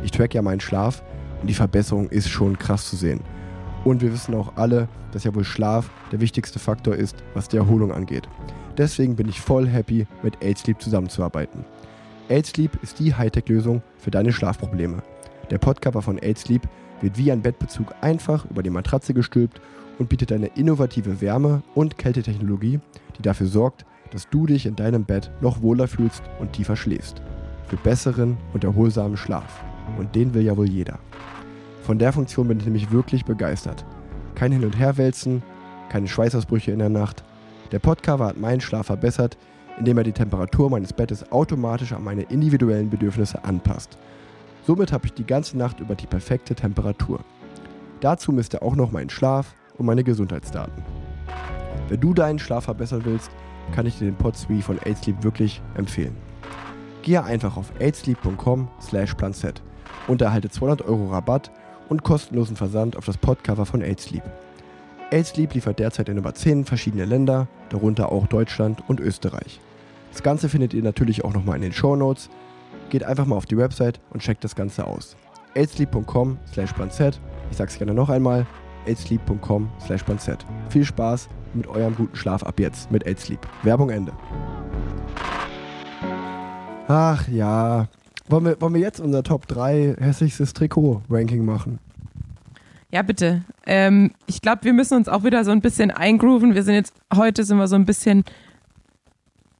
Ich 0.03 0.11
track 0.11 0.35
ja 0.35 0.43
meinen 0.43 0.59
Schlaf 0.59 1.01
die 1.47 1.53
Verbesserung 1.53 2.09
ist 2.09 2.29
schon 2.29 2.57
krass 2.57 2.89
zu 2.89 2.95
sehen. 2.95 3.21
Und 3.83 4.01
wir 4.01 4.13
wissen 4.13 4.35
auch 4.35 4.53
alle, 4.55 4.87
dass 5.11 5.23
ja 5.23 5.35
wohl 5.35 5.43
Schlaf 5.43 5.89
der 6.11 6.21
wichtigste 6.21 6.59
Faktor 6.59 6.95
ist, 6.95 7.17
was 7.33 7.49
die 7.49 7.57
Erholung 7.57 7.91
angeht. 7.91 8.27
Deswegen 8.77 9.15
bin 9.15 9.29
ich 9.29 9.41
voll 9.41 9.67
happy, 9.67 10.07
mit 10.23 10.37
8 10.43 10.57
Sleep 10.57 10.81
zusammenzuarbeiten. 10.81 11.65
8 12.31 12.45
Sleep 12.45 12.81
ist 12.81 12.99
die 12.99 13.13
Hightech-Lösung 13.13 13.83
für 13.97 14.11
deine 14.11 14.31
Schlafprobleme. 14.31 15.03
Der 15.51 15.57
Podcover 15.57 16.01
von 16.01 16.17
8 16.23 16.37
Sleep 16.37 16.61
wird 17.01 17.17
wie 17.17 17.31
ein 17.31 17.41
Bettbezug 17.41 17.93
einfach 18.01 18.45
über 18.49 18.63
die 18.63 18.69
Matratze 18.69 19.13
gestülpt 19.13 19.61
und 19.99 20.09
bietet 20.09 20.31
eine 20.31 20.47
innovative 20.47 21.21
Wärme- 21.21 21.61
und 21.75 21.97
Kältetechnologie, 21.97 22.79
die 23.17 23.21
dafür 23.21 23.47
sorgt, 23.47 23.85
dass 24.11 24.29
du 24.29 24.45
dich 24.45 24.65
in 24.65 24.75
deinem 24.75 25.03
Bett 25.03 25.31
noch 25.41 25.61
wohler 25.61 25.87
fühlst 25.87 26.23
und 26.39 26.53
tiefer 26.53 26.75
schläfst. 26.75 27.21
Für 27.67 27.77
besseren 27.77 28.37
und 28.53 28.63
erholsamen 28.63 29.17
Schlaf. 29.17 29.63
Und 29.97 30.15
den 30.15 30.33
will 30.33 30.43
ja 30.43 30.55
wohl 30.55 30.69
jeder. 30.69 30.99
Von 31.83 31.99
der 31.99 32.13
Funktion 32.13 32.47
bin 32.47 32.59
ich 32.59 32.65
nämlich 32.65 32.91
wirklich 32.91 33.25
begeistert. 33.25 33.85
Kein 34.35 34.53
Hin- 34.53 34.63
und 34.63 34.77
Herwälzen, 34.77 35.43
keine 35.89 36.07
Schweißausbrüche 36.07 36.71
in 36.71 36.79
der 36.79 36.87
Nacht. 36.89 37.25
Der 37.73 37.79
Podcover 37.79 38.27
hat 38.27 38.39
meinen 38.39 38.61
Schlaf 38.61 38.85
verbessert, 38.87 39.37
indem 39.77 39.97
er 39.97 40.05
die 40.05 40.13
Temperatur 40.13 40.69
meines 40.69 40.93
Bettes 40.93 41.29
automatisch 41.31 41.91
an 41.91 42.03
meine 42.03 42.21
individuellen 42.23 42.89
Bedürfnisse 42.89 43.43
anpasst. 43.43 43.97
Somit 44.65 44.93
habe 44.93 45.07
ich 45.07 45.13
die 45.13 45.25
ganze 45.25 45.57
Nacht 45.57 45.81
über 45.81 45.95
die 45.95 46.07
perfekte 46.07 46.55
Temperatur. 46.55 47.19
Dazu 47.99 48.31
misst 48.31 48.53
er 48.53 48.63
auch 48.63 48.75
noch 48.75 48.91
meinen 48.91 49.09
Schlaf 49.09 49.53
und 49.77 49.85
meine 49.85 50.05
Gesundheitsdaten. 50.05 50.83
Wenn 51.89 51.99
du 51.99 52.13
deinen 52.13 52.39
Schlaf 52.39 52.63
verbessern 52.63 53.01
willst, 53.03 53.29
kann 53.75 53.85
ich 53.85 53.97
dir 53.97 54.05
den 54.05 54.15
Pod 54.15 54.35
3 54.47 54.61
von 54.61 54.79
8sleep 54.79 55.21
wirklich 55.21 55.61
empfehlen. 55.75 56.15
Gehe 57.01 57.21
einfach 57.21 57.57
auf 57.57 57.73
8sleep.com 57.79 58.69
slash 58.79 59.15
planset 59.15 59.61
und 60.07 60.21
erhalte 60.21 60.49
200 60.49 60.83
Euro 60.83 61.11
Rabatt 61.11 61.51
und 61.89 62.03
kostenlosen 62.03 62.55
Versand 62.55 62.95
auf 62.95 63.05
das 63.05 63.17
Podcover 63.17 63.65
von 63.65 63.81
8sleep. 63.81 64.23
8sleep 65.11 65.53
liefert 65.53 65.79
derzeit 65.79 66.09
in 66.09 66.17
über 66.17 66.33
10 66.33 66.65
verschiedene 66.65 67.05
Länder, 67.05 67.47
darunter 67.69 68.11
auch 68.11 68.27
Deutschland 68.27 68.83
und 68.87 68.99
Österreich. 68.99 69.59
Das 70.11 70.23
Ganze 70.23 70.49
findet 70.49 70.73
ihr 70.73 70.83
natürlich 70.83 71.23
auch 71.23 71.33
nochmal 71.33 71.55
in 71.55 71.61
den 71.61 71.73
Show 71.73 71.95
Notes. 71.95 72.29
Geht 72.89 73.03
einfach 73.03 73.25
mal 73.25 73.35
auf 73.35 73.45
die 73.45 73.57
Website 73.57 73.99
und 74.11 74.21
checkt 74.21 74.43
das 74.43 74.55
Ganze 74.55 74.85
aus. 74.85 75.15
8sleep.com 75.55 76.37
slash. 76.51 76.73
Ich 77.51 77.57
sag's 77.57 77.77
gerne 77.77 77.93
noch 77.93 78.09
einmal. 78.09 78.45
8sleep.com 78.87 79.69
slash. 79.85 80.03
Viel 80.69 80.85
Spaß 80.85 81.29
mit 81.53 81.67
eurem 81.67 81.95
guten 81.95 82.15
Schlaf 82.15 82.43
ab 82.43 82.59
jetzt 82.59 82.91
mit 82.91 83.05
8sleep. 83.05 83.39
Werbung 83.63 83.89
Ende. 83.89 84.13
Ach 86.87 87.27
ja. 87.27 87.87
Wollen 88.27 88.45
wir, 88.45 88.61
wollen 88.61 88.73
wir 88.73 88.81
jetzt 88.81 88.99
unser 88.99 89.23
Top 89.23 89.47
3 89.47 89.97
hässlichstes 89.99 90.53
Trikot-Ranking 90.53 91.43
machen? 91.43 91.79
Ja, 92.91 93.01
bitte. 93.01 93.43
Ähm, 93.65 94.11
ich 94.27 94.41
glaube, 94.41 94.63
wir 94.63 94.73
müssen 94.73 94.95
uns 94.95 95.09
auch 95.09 95.23
wieder 95.23 95.43
so 95.43 95.51
ein 95.51 95.61
bisschen 95.61 95.91
eingrooven. 95.91 96.53
Wir 96.53 96.63
sind 96.63 96.75
jetzt, 96.75 96.93
heute 97.13 97.43
sind 97.43 97.57
wir 97.57 97.67
so 97.67 97.75
ein 97.75 97.85
bisschen 97.85 98.23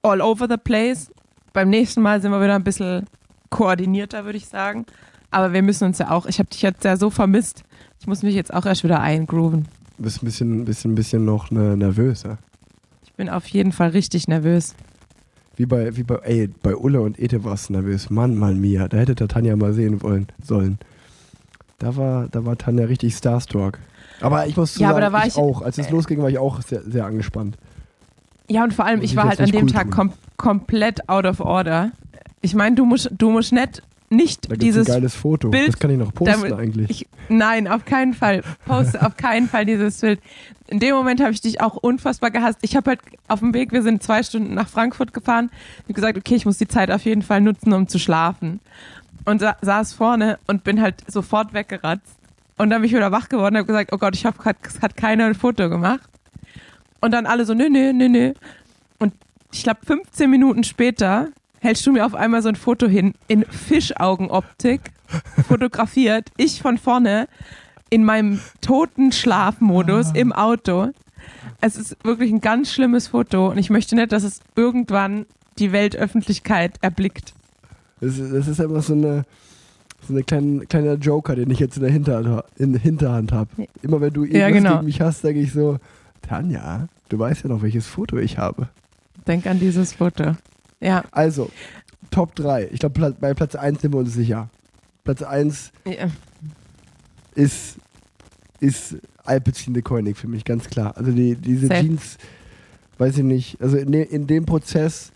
all 0.04 0.22
over 0.22 0.48
the 0.48 0.58
place. 0.58 1.12
Beim 1.52 1.70
nächsten 1.70 2.02
Mal 2.02 2.22
sind 2.22 2.32
wir 2.32 2.42
wieder 2.42 2.56
ein 2.56 2.64
bisschen 2.64 3.06
koordinierter, 3.50 4.26
würde 4.26 4.38
ich 4.38 4.48
sagen. 4.48 4.86
Aber 5.32 5.52
wir 5.52 5.64
müssen 5.64 5.86
uns 5.86 5.98
ja 5.98 6.12
auch, 6.12 6.28
ich 6.28 6.40
habe 6.40 6.50
dich 6.50 6.62
jetzt 6.62 6.84
ja 6.84 6.96
so 6.96 7.10
vermisst. 7.10 7.64
Ich 8.00 8.08
muss 8.08 8.22
mich 8.22 8.36
jetzt 8.36 8.54
auch 8.54 8.66
erst 8.66 8.84
wieder 8.84 9.00
eingrooven. 9.00 9.66
Du 9.98 10.04
bist 10.04 10.22
ein 10.22 10.26
bisschen, 10.26 10.66
bisschen, 10.66 10.96
bisschen 10.96 11.26
noch 11.26 11.50
ne, 11.52 11.76
nervös, 11.76 12.24
ja? 12.24 12.38
Ich 13.04 13.14
bin 13.14 13.30
auf 13.30 13.48
jeden 13.48 13.72
Fall 13.72 13.90
richtig 13.90 14.28
nervös. 14.28 14.76
Wie 15.56 15.66
bei, 15.66 15.96
wie 15.96 16.04
bei, 16.04 16.16
ey, 16.24 16.48
bei 16.62 16.76
Ulle 16.76 17.02
und 17.02 17.20
Ete 17.20 17.44
warst 17.44 17.70
du 17.70 17.74
nervös. 17.74 18.10
Mann, 18.10 18.36
Mann, 18.38 18.60
Mia. 18.60 18.88
Da 18.88 18.98
hätte 18.98 19.14
der 19.16 19.28
Tanja 19.28 19.56
mal 19.56 19.74
sehen 19.74 20.02
wollen, 20.02 20.28
sollen. 20.44 20.80
Da 21.80 21.96
war, 21.96 22.28
da 22.32 22.44
war 22.46 22.58
Tanja 22.58 22.86
richtig 22.86 23.16
Starstruck. 23.16 23.78
Aber 24.22 24.48
ich 24.48 24.58
muss 24.58 24.78
Ja, 24.78 24.90
aber 24.90 25.02
sagen, 25.02 25.12
da 25.14 25.18
war 25.20 25.28
ich, 25.28 25.34
ich- 25.34 25.38
auch. 25.38 25.62
Als 25.62 25.78
es 25.78 25.90
losging, 25.90 26.22
war 26.22 26.30
ich 26.30 26.38
auch 26.40 26.62
sehr, 26.62 26.82
sehr 26.82 27.06
angespannt. 27.06 27.58
Ja, 28.50 28.64
und 28.64 28.74
vor 28.74 28.86
allem, 28.86 28.98
Muss 28.98 29.06
ich 29.06 29.12
ich 29.12 29.18
war 29.18 29.26
halt 29.30 29.40
an 29.40 29.50
dem 29.52 29.64
cool 29.64 29.70
Tag 29.72 29.92
kom 29.92 30.12
komplett 30.38 31.08
out 31.08 31.26
of 31.26 31.40
order. 31.40 31.92
Ich 32.42 32.56
meine, 32.56 32.76
du 32.76 32.86
musst, 32.86 33.10
du 33.18 33.30
musst 33.30 33.54
nicht, 33.54 33.82
nicht 34.16 34.52
Da 34.52 34.56
dieses 34.56 34.88
ein 34.88 34.94
geiles 34.94 35.16
Foto. 35.16 35.50
Bild, 35.50 35.68
das 35.68 35.78
kann 35.80 35.92
ich 35.92 35.98
noch 35.98 36.14
posten 36.14 36.42
damit- 36.42 36.54
eigentlich. 36.54 36.90
Ich, 36.90 37.08
nein, 37.30 37.68
auf 37.68 37.86
keinen 37.86 38.14
Fall. 38.14 38.44
Poste 38.66 39.06
auf 39.06 39.18
keinen 39.18 39.48
Fall 39.48 39.66
dieses 39.66 40.00
Bild. 40.00 40.20
In 40.68 40.80
dem 40.80 40.96
Moment 40.96 41.22
habe 41.22 41.32
ich 41.32 41.42
dich 41.42 41.62
auch 41.62 41.76
unfassbar 41.76 42.32
gehasst. 42.32 42.60
Ich 42.62 42.76
habe 42.76 42.92
halt 42.92 43.00
auf 43.28 43.40
dem 43.40 43.54
Weg, 43.54 43.72
wir 43.72 43.84
sind 43.84 44.02
zwei 44.02 44.24
Stunden 44.24 44.54
nach 44.54 44.68
Frankfurt 44.68 45.14
gefahren, 45.14 45.50
habe 45.84 45.94
gesagt, 45.94 46.18
okay, 46.18 46.36
ich 46.36 46.46
muss 46.46 46.58
die 46.58 46.68
Zeit 46.68 46.90
auf 46.92 47.06
jeden 47.06 47.22
Fall 47.22 47.42
nutzen, 47.42 47.74
um 47.74 47.88
zu 47.88 48.00
schlafen. 48.00 48.60
Und 49.26 49.40
sa 49.40 49.56
saß 49.62 49.94
vorne 49.94 50.40
und 50.48 50.64
bin 50.64 50.82
halt 50.82 50.96
sofort 51.08 51.54
weggeratzt. 51.54 52.16
Und 52.58 52.70
dann 52.70 52.82
bin 52.82 52.90
ich 52.90 52.96
wieder 52.96 53.12
wach 53.12 53.30
geworden 53.30 53.56
und 53.56 53.60
habe 53.60 53.68
gesagt, 53.68 53.92
oh 53.94 53.98
Gott, 53.98 54.16
ich 54.16 54.26
habe 54.26 54.38
gerade 54.38 54.58
hat 54.82 54.96
keiner 54.98 55.26
ein 55.26 55.36
Foto 55.36 55.70
gemacht. 55.70 56.08
Und 57.02 57.12
dann 57.12 57.26
alle 57.26 57.46
so, 57.46 57.54
nö, 57.54 57.70
nö, 57.70 57.92
nö, 57.94 58.08
nö. 58.10 58.34
Und 59.00 59.14
ich 59.52 59.64
glaube, 59.64 59.80
15 59.86 60.30
Minuten 60.30 60.64
später 60.64 61.30
hältst 61.64 61.86
du 61.88 61.92
mir 61.92 62.06
auf 62.06 62.14
einmal 62.16 62.42
so 62.42 62.50
ein 62.50 62.56
Foto 62.56 62.88
hin 62.88 63.14
in 63.28 63.44
Fischaugenoptik, 63.46 64.82
fotografiert, 65.48 66.30
ich 66.38 66.62
von 66.62 66.78
vorne 66.78 67.28
in 67.90 68.04
meinem 68.04 68.40
toten 68.62 69.12
Schlafmodus 69.12 70.12
im 70.14 70.32
Auto. 70.34 70.90
Es 71.62 71.76
ist 71.78 71.96
wirklich 72.04 72.32
ein 72.32 72.42
ganz 72.42 72.72
schlimmes 72.74 73.10
Foto 73.10 73.50
und 73.52 73.58
ich 73.58 73.70
möchte 73.70 73.96
nicht, 73.96 74.12
dass 74.12 74.24
es 74.24 74.42
irgendwann 74.56 75.26
die 75.60 75.72
Weltöffentlichkeit 75.72 76.78
erblickt. 76.82 77.34
Das, 78.02 78.18
ist- 78.18 78.34
das 78.34 78.48
ist 78.48 78.60
einfach 78.60 78.82
so 78.84 78.94
eine, 78.94 79.24
so 80.06 80.14
eine 80.14 80.24
kleine, 80.24 80.66
kleiner 80.66 80.96
Joker, 80.96 81.36
den 81.36 81.50
ich 81.52 81.60
jetzt 81.60 81.78
in 81.78 81.84
der 81.84 81.92
Hinterhand, 81.92 82.44
in 82.58 82.74
der 82.74 82.82
Hinterhand 82.82 83.32
habe. 83.32 83.50
Immer 83.82 84.02
wenn 84.02 84.12
du 84.14 84.26
Ja, 84.26 84.48
irgendwas 84.48 84.54
genau. 84.64 84.74
gegen 84.78 84.86
mich 84.86 85.00
hast, 85.02 85.22
sage 85.22 85.40
ich 85.40 85.54
so, 85.54 85.78
Tanja, 86.22 86.88
du 87.10 87.20
weißt 87.20 87.44
ja 87.44 87.50
noch, 87.50 87.62
welches 87.62 87.86
Foto 87.88 88.18
ich 88.18 88.38
habe. 88.38 88.68
Denk 89.28 89.46
an 89.46 89.60
dieses 89.60 89.94
Foto. 89.94 90.36
Ja. 90.84 91.04
Also, 91.12 91.50
Top 92.12 92.36
3. 92.36 92.70
Ich 92.72 92.80
glaube, 92.80 93.16
bei 93.20 93.34
Platz 93.34 93.56
1 93.56 93.82
sind 93.82 93.94
wir 93.94 94.00
uns 94.00 94.14
sicher. 94.14 94.50
Platz 95.04 95.22
1 95.24 95.72
Ja. 95.86 96.08
ist, 97.36 97.78
ist 98.60 98.98
Alpecin 99.26 99.74
de 99.74 99.82
Koenig 99.82 100.18
für 100.18 100.28
mich, 100.28 100.46
ganz 100.46 100.70
klar. 100.70 100.96
Also 100.98 101.12
die, 101.12 101.36
diese 101.36 101.68
Safe. 101.68 101.82
Jeans, 101.82 102.18
weiß 102.98 103.18
ich 103.18 103.24
nicht, 103.24 103.62
also 103.62 103.78
in, 103.78 103.92
de, 103.92 104.04
in 104.04 104.28
dem 104.28 104.46
Prozess, 104.46 105.12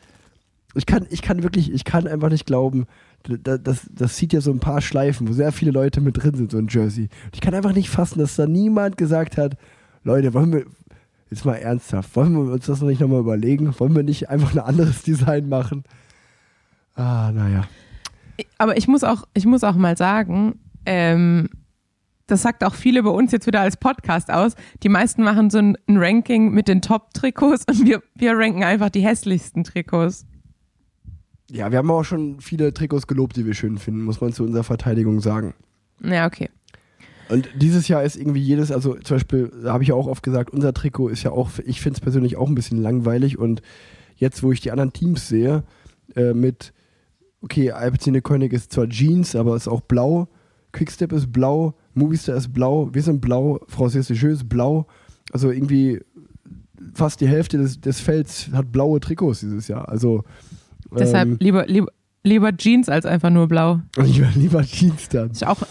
ich 0.75 0.85
kann, 0.85 1.05
ich 1.09 1.21
kann 1.21 1.43
wirklich, 1.43 1.71
ich 1.71 1.83
kann 1.85 2.07
einfach 2.07 2.29
nicht 2.29 2.45
glauben, 2.45 2.87
da- 3.23 3.57
das, 3.57 3.81
das 3.93 4.15
sieht 4.17 4.33
ja 4.33 4.41
so 4.41 4.51
ein 4.51 4.59
paar 4.59 4.81
Schleifen, 4.81 5.27
wo 5.27 5.33
sehr 5.33 5.51
viele 5.51 5.71
Leute 5.71 6.01
mit 6.01 6.21
drin 6.21 6.35
sind, 6.35 6.51
so 6.51 6.57
ein 6.57 6.67
Jersey. 6.69 7.09
Ich 7.33 7.41
kann 7.41 7.53
einfach 7.53 7.73
nicht 7.73 7.89
fassen, 7.89 8.19
dass 8.19 8.35
da 8.35 8.45
niemand 8.47 8.97
gesagt 8.97 9.37
hat, 9.37 9.57
Leute, 10.03 10.33
wollen 10.33 10.53
wir, 10.53 10.65
jetzt 11.29 11.45
mal 11.45 11.55
ernsthaft, 11.55 12.15
wollen 12.15 12.33
wir 12.33 12.51
uns 12.53 12.65
das 12.65 12.81
noch 12.81 12.87
nicht 12.87 13.01
nochmal 13.01 13.19
überlegen? 13.19 13.73
Wollen 13.79 13.95
wir 13.95 14.03
nicht 14.03 14.29
einfach 14.29 14.53
ein 14.53 14.59
anderes 14.59 15.03
Design 15.03 15.49
machen? 15.49 15.83
Ah, 16.95 17.31
naja. 17.33 17.65
Aber 18.57 18.77
ich 18.77 18.87
muss 18.87 19.03
auch, 19.03 19.27
ich 19.33 19.45
muss 19.45 19.63
auch 19.63 19.75
mal 19.75 19.97
sagen, 19.97 20.59
ähm, 20.85 21.49
das 22.27 22.41
sagt 22.41 22.63
auch 22.63 22.75
viele 22.75 23.03
bei 23.03 23.09
uns 23.09 23.31
jetzt 23.31 23.47
wieder 23.47 23.61
als 23.61 23.77
Podcast 23.77 24.31
aus. 24.31 24.53
Die 24.83 24.89
meisten 24.89 25.23
machen 25.23 25.49
so 25.49 25.57
ein, 25.59 25.77
ein 25.87 25.97
Ranking 25.97 26.51
mit 26.51 26.67
den 26.67 26.81
Top-Trikots 26.81 27.65
und 27.69 27.85
wir, 27.85 28.03
wir 28.15 28.37
ranken 28.37 28.63
einfach 28.63 28.89
die 28.89 29.01
hässlichsten 29.01 29.63
Trikots. 29.63 30.25
Ja, 31.49 31.71
wir 31.71 31.77
haben 31.77 31.89
auch 31.89 32.03
schon 32.03 32.41
viele 32.41 32.73
Trikots 32.73 33.07
gelobt, 33.07 33.37
die 33.37 33.45
wir 33.45 33.53
schön 33.53 33.77
finden, 33.77 34.03
muss 34.03 34.19
man 34.19 34.33
zu 34.33 34.43
unserer 34.43 34.65
Verteidigung 34.65 35.21
sagen. 35.21 35.53
Ja, 36.03 36.27
okay. 36.27 36.49
Und 37.29 37.49
dieses 37.55 37.87
Jahr 37.87 38.03
ist 38.03 38.15
irgendwie 38.15 38.41
jedes, 38.41 38.71
also 38.71 38.95
zum 38.95 39.15
Beispiel, 39.15 39.51
da 39.63 39.73
habe 39.73 39.83
ich 39.83 39.89
ja 39.89 39.95
auch 39.95 40.07
oft 40.07 40.23
gesagt, 40.23 40.51
unser 40.51 40.73
Trikot 40.73 41.09
ist 41.09 41.23
ja 41.23 41.31
auch, 41.31 41.49
ich 41.65 41.81
finde 41.81 41.97
es 41.97 42.01
persönlich 42.01 42.37
auch 42.37 42.47
ein 42.47 42.55
bisschen 42.55 42.81
langweilig. 42.81 43.37
Und 43.37 43.61
jetzt, 44.15 44.43
wo 44.43 44.51
ich 44.51 44.61
die 44.61 44.71
anderen 44.71 44.93
Teams 44.93 45.27
sehe, 45.27 45.63
äh, 46.15 46.33
mit, 46.33 46.73
okay, 47.41 47.71
Alpecin 47.71 48.21
König 48.23 48.53
ist 48.53 48.71
zwar 48.71 48.87
Jeans, 48.87 49.35
aber 49.35 49.55
ist 49.55 49.67
auch 49.67 49.81
blau, 49.81 50.27
Quickstep 50.71 51.11
ist 51.11 51.31
blau, 51.31 51.75
Movistar 51.93 52.35
ist 52.35 52.53
blau, 52.53 52.89
wir 52.93 53.01
sind 53.01 53.21
blau, 53.21 53.59
Française 53.67 54.07
de 54.07 54.17
Jeux 54.17 54.33
ist 54.33 54.49
blau, 54.49 54.87
also 55.31 55.51
irgendwie 55.51 55.99
fast 56.93 57.21
die 57.21 57.27
Hälfte 57.27 57.57
des, 57.57 57.81
des 57.81 57.99
Felds 57.99 58.49
hat 58.53 58.71
blaue 58.71 58.99
Trikots 58.99 59.39
dieses 59.39 59.67
Jahr, 59.67 59.89
also 59.89 60.23
Deshalb 60.95 61.27
ähm, 61.27 61.37
lieber, 61.39 61.65
lieber, 61.67 61.91
lieber 62.23 62.55
Jeans 62.55 62.89
als 62.89 63.05
einfach 63.05 63.29
nur 63.29 63.47
blau. 63.47 63.81
lieber, 63.97 64.29
lieber 64.35 64.63
Jeans 64.63 65.09
dann. 65.09 65.31
Ist 65.31 65.45
auch, 65.45 65.63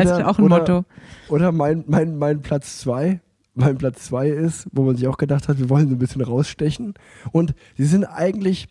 ist 0.00 0.06
Oder- 0.12 0.28
auch 0.28 0.38
ein 0.38 0.44
oder- 0.44 0.58
Motto. 0.58 0.84
Oder 1.28 1.52
mein, 1.52 1.84
mein, 1.86 2.16
mein 2.18 2.42
Platz 2.42 2.78
zwei, 2.78 3.20
mein 3.54 3.76
Platz 3.78 4.04
zwei 4.04 4.28
ist, 4.28 4.66
wo 4.72 4.82
man 4.82 4.96
sich 4.96 5.06
auch 5.08 5.18
gedacht 5.18 5.48
hat, 5.48 5.58
wir 5.58 5.68
wollen 5.68 5.88
so 5.88 5.94
ein 5.94 5.98
bisschen 5.98 6.22
rausstechen. 6.22 6.94
Und 7.32 7.54
sie 7.76 7.84
sind 7.84 8.04
eigentlich 8.04 8.68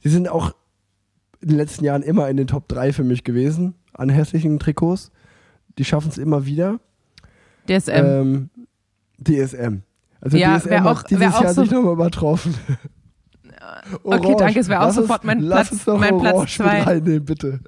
sie 0.00 0.08
sind 0.10 0.28
auch 0.28 0.54
in 1.40 1.48
den 1.48 1.56
letzten 1.56 1.84
Jahren 1.84 2.02
immer 2.02 2.28
in 2.28 2.36
den 2.36 2.46
Top 2.46 2.68
3 2.68 2.92
für 2.92 3.04
mich 3.04 3.24
gewesen 3.24 3.74
an 3.92 4.08
hässlichen 4.08 4.58
Trikots. 4.58 5.10
Die 5.78 5.84
schaffen 5.84 6.08
es 6.08 6.18
immer 6.18 6.46
wieder. 6.46 6.78
DSM. 7.68 7.90
Ähm, 7.94 8.50
DSM. 9.20 9.82
Also 10.20 10.36
Ja, 10.36 10.56
DSM 10.58 10.70
wär 10.70 10.84
hat 10.84 10.96
auch- 10.98 11.02
dieses 11.04 11.34
auch 11.34 11.42
Jahr 11.42 11.54
so- 11.54 11.62
sich 11.62 11.70
nochmal 11.70 11.92
übertroffen. 11.94 12.54
Okay, 14.02 14.34
danke, 14.38 14.60
es 14.60 14.68
wäre 14.68 14.80
auch 14.80 14.86
Lass 14.86 14.94
sofort 14.96 15.24
mein 15.24 15.40
lass 15.40 15.68
Platz- 15.68 15.72
uns 15.72 15.84
doch 15.84 15.98
mein 15.98 16.18
Platz 16.18 16.54
zwei. 16.54 16.82
reinnehmen, 16.82 17.24
bitte. 17.24 17.60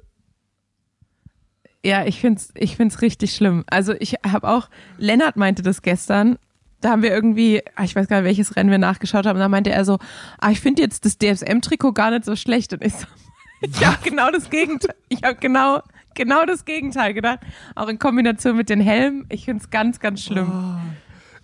Ja, 1.83 2.05
ich 2.05 2.19
find's, 2.19 2.51
ich 2.55 2.75
find's 2.75 3.01
richtig 3.01 3.33
schlimm. 3.33 3.63
Also 3.67 3.93
ich 3.99 4.15
habe 4.25 4.47
auch, 4.47 4.69
Lennart 4.97 5.35
meinte 5.35 5.63
das 5.63 5.81
gestern, 5.81 6.37
da 6.79 6.89
haben 6.89 7.03
wir 7.03 7.11
irgendwie, 7.11 7.61
ah, 7.75 7.83
ich 7.83 7.95
weiß 7.95 8.07
gar 8.07 8.17
nicht, 8.17 8.25
welches 8.25 8.55
Rennen 8.55 8.71
wir 8.71 8.77
nachgeschaut 8.77 9.25
haben, 9.25 9.39
da 9.39 9.47
meinte 9.47 9.71
er 9.71 9.85
so, 9.85 9.99
ah, 10.39 10.51
ich 10.51 10.59
finde 10.59 10.81
jetzt 10.81 11.05
das 11.05 11.17
DSM-Trikot 11.17 11.93
gar 11.93 12.11
nicht 12.11 12.25
so 12.25 12.35
schlecht. 12.35 12.73
Und 12.73 12.83
ich 12.83 12.93
so, 12.93 13.07
ich 13.61 13.85
habe 13.85 13.97
genau 14.03 14.29
das 14.31 14.49
Gegenteil, 14.49 14.95
ich 15.09 15.23
habe 15.23 15.35
genau, 15.35 15.81
genau 16.13 16.45
das 16.45 16.65
Gegenteil 16.65 17.13
gedacht. 17.13 17.39
Auch 17.75 17.87
in 17.87 17.99
Kombination 17.99 18.57
mit 18.57 18.69
den 18.69 18.81
Helmen, 18.81 19.25
ich 19.29 19.45
find's 19.45 19.69
ganz, 19.69 19.99
ganz 19.99 20.23
schlimm. 20.23 20.51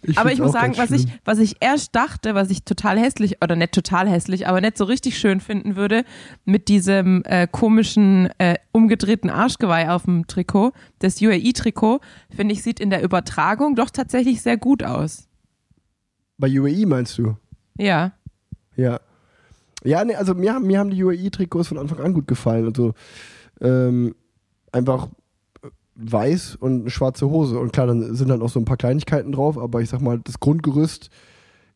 Ich 0.03 0.17
Aber 0.17 0.31
ich 0.31 0.39
muss 0.39 0.51
sagen, 0.51 0.77
was 0.77 0.91
ich, 0.91 1.07
was 1.25 1.39
ich 1.39 1.55
erst 1.59 1.95
dachte, 1.95 2.35
was 2.35 2.49
ich 2.49 2.63
total 2.63 2.99
hässlich, 2.99 3.41
oder 3.43 3.55
nicht 3.55 3.71
total 3.73 4.07
hässlich, 4.07 4.47
aber 4.47 4.61
nicht 4.61 4.77
so 4.77 4.85
richtig 4.85 5.17
schön 5.17 5.39
finden 5.39 5.75
würde, 5.75 6.03
mit 6.45 6.67
diesem 6.69 7.23
äh, 7.25 7.47
komischen 7.47 8.29
äh, 8.37 8.55
umgedrehten 8.71 9.29
Arschgeweih 9.29 9.89
auf 9.89 10.03
dem 10.05 10.27
Trikot, 10.27 10.71
das 10.99 11.21
UAE-Trikot, 11.21 11.99
finde 12.35 12.53
ich, 12.53 12.61
sieht 12.63 12.79
in 12.79 12.89
der 12.89 13.03
Übertragung 13.03 13.75
doch 13.75 13.89
tatsächlich 13.89 14.41
sehr 14.41 14.57
gut 14.57 14.83
aus. 14.83 15.27
Bei 16.37 16.47
UAE 16.47 16.85
meinst 16.85 17.17
du? 17.17 17.35
Ja. 17.77 18.11
Ja. 18.75 18.99
Ja, 19.83 20.03
nee, 20.05 20.15
also 20.15 20.33
mir, 20.35 20.53
haben- 20.53 20.67
mir 20.67 20.79
haben 20.79 20.89
die 20.91 21.03
UAE-Trikots 21.03 21.69
von 21.69 21.77
Anfang 21.79 21.99
an 21.99 22.13
gut 22.13 22.27
gefallen. 22.27 22.65
Also 22.65 22.93
ähm, 23.61 24.15
einfach 24.71 25.07
weiß 25.97 26.55
und 26.55 26.81
eine 26.81 26.89
schwarze 26.89 27.29
Hose. 27.29 27.59
Und 27.59 27.73
klar, 27.73 27.87
dann 27.87 28.15
sind 28.15 28.29
dann 28.29 28.41
auch 28.41 28.49
so 28.49 28.59
ein 28.59 28.65
paar 28.65 28.77
Kleinigkeiten 28.77 29.31
drauf, 29.31 29.57
aber 29.57 29.81
ich 29.81 29.89
sag 29.89 30.01
mal, 30.01 30.19
das 30.19 30.39
Grundgerüst 30.39 31.09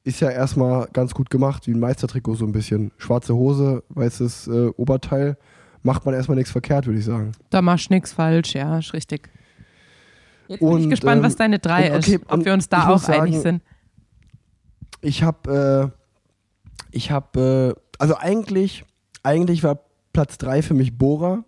ist 0.03 0.19
ja 0.19 0.29
erstmal 0.29 0.87
ganz 0.93 1.13
gut 1.13 1.29
gemacht, 1.29 1.67
wie 1.67 1.71
ein 1.71 1.79
Meistertrikot 1.79 2.35
so 2.35 2.45
ein 2.45 2.51
bisschen. 2.51 2.91
Schwarze 2.97 3.35
Hose, 3.35 3.83
weißes 3.89 4.47
äh, 4.47 4.67
Oberteil. 4.77 5.37
Macht 5.83 6.05
man 6.05 6.13
erstmal 6.13 6.37
nichts 6.37 6.51
verkehrt, 6.51 6.85
würde 6.85 6.99
ich 6.99 7.05
sagen. 7.05 7.31
Da 7.49 7.61
machst 7.61 7.89
du 7.89 7.93
nichts 7.93 8.13
falsch, 8.13 8.53
ja, 8.53 8.77
ist 8.77 8.93
richtig. 8.93 9.29
Jetzt 10.47 10.59
bin 10.59 10.69
ich 10.77 10.83
Und, 10.83 10.89
gespannt, 10.89 11.17
ähm, 11.19 11.23
was 11.23 11.35
deine 11.35 11.59
drei 11.59 11.91
und 11.91 12.03
okay, 12.03 12.15
ist, 12.15 12.25
ob 12.25 12.33
und 12.33 12.45
wir 12.45 12.53
uns 12.53 12.69
da 12.69 12.89
auch 12.89 13.07
einig 13.09 13.35
sagen, 13.35 13.41
sind. 13.41 13.63
Ich 15.01 15.23
habe, 15.23 15.91
äh, 15.91 16.87
ich 16.91 17.09
habe, 17.09 17.75
äh, 17.77 17.81
also 17.97 18.15
eigentlich, 18.17 18.85
eigentlich 19.23 19.63
war 19.63 19.79
Platz 20.13 20.37
3 20.37 20.61
für 20.61 20.73
mich 20.73 20.97
Bora. 20.97 21.43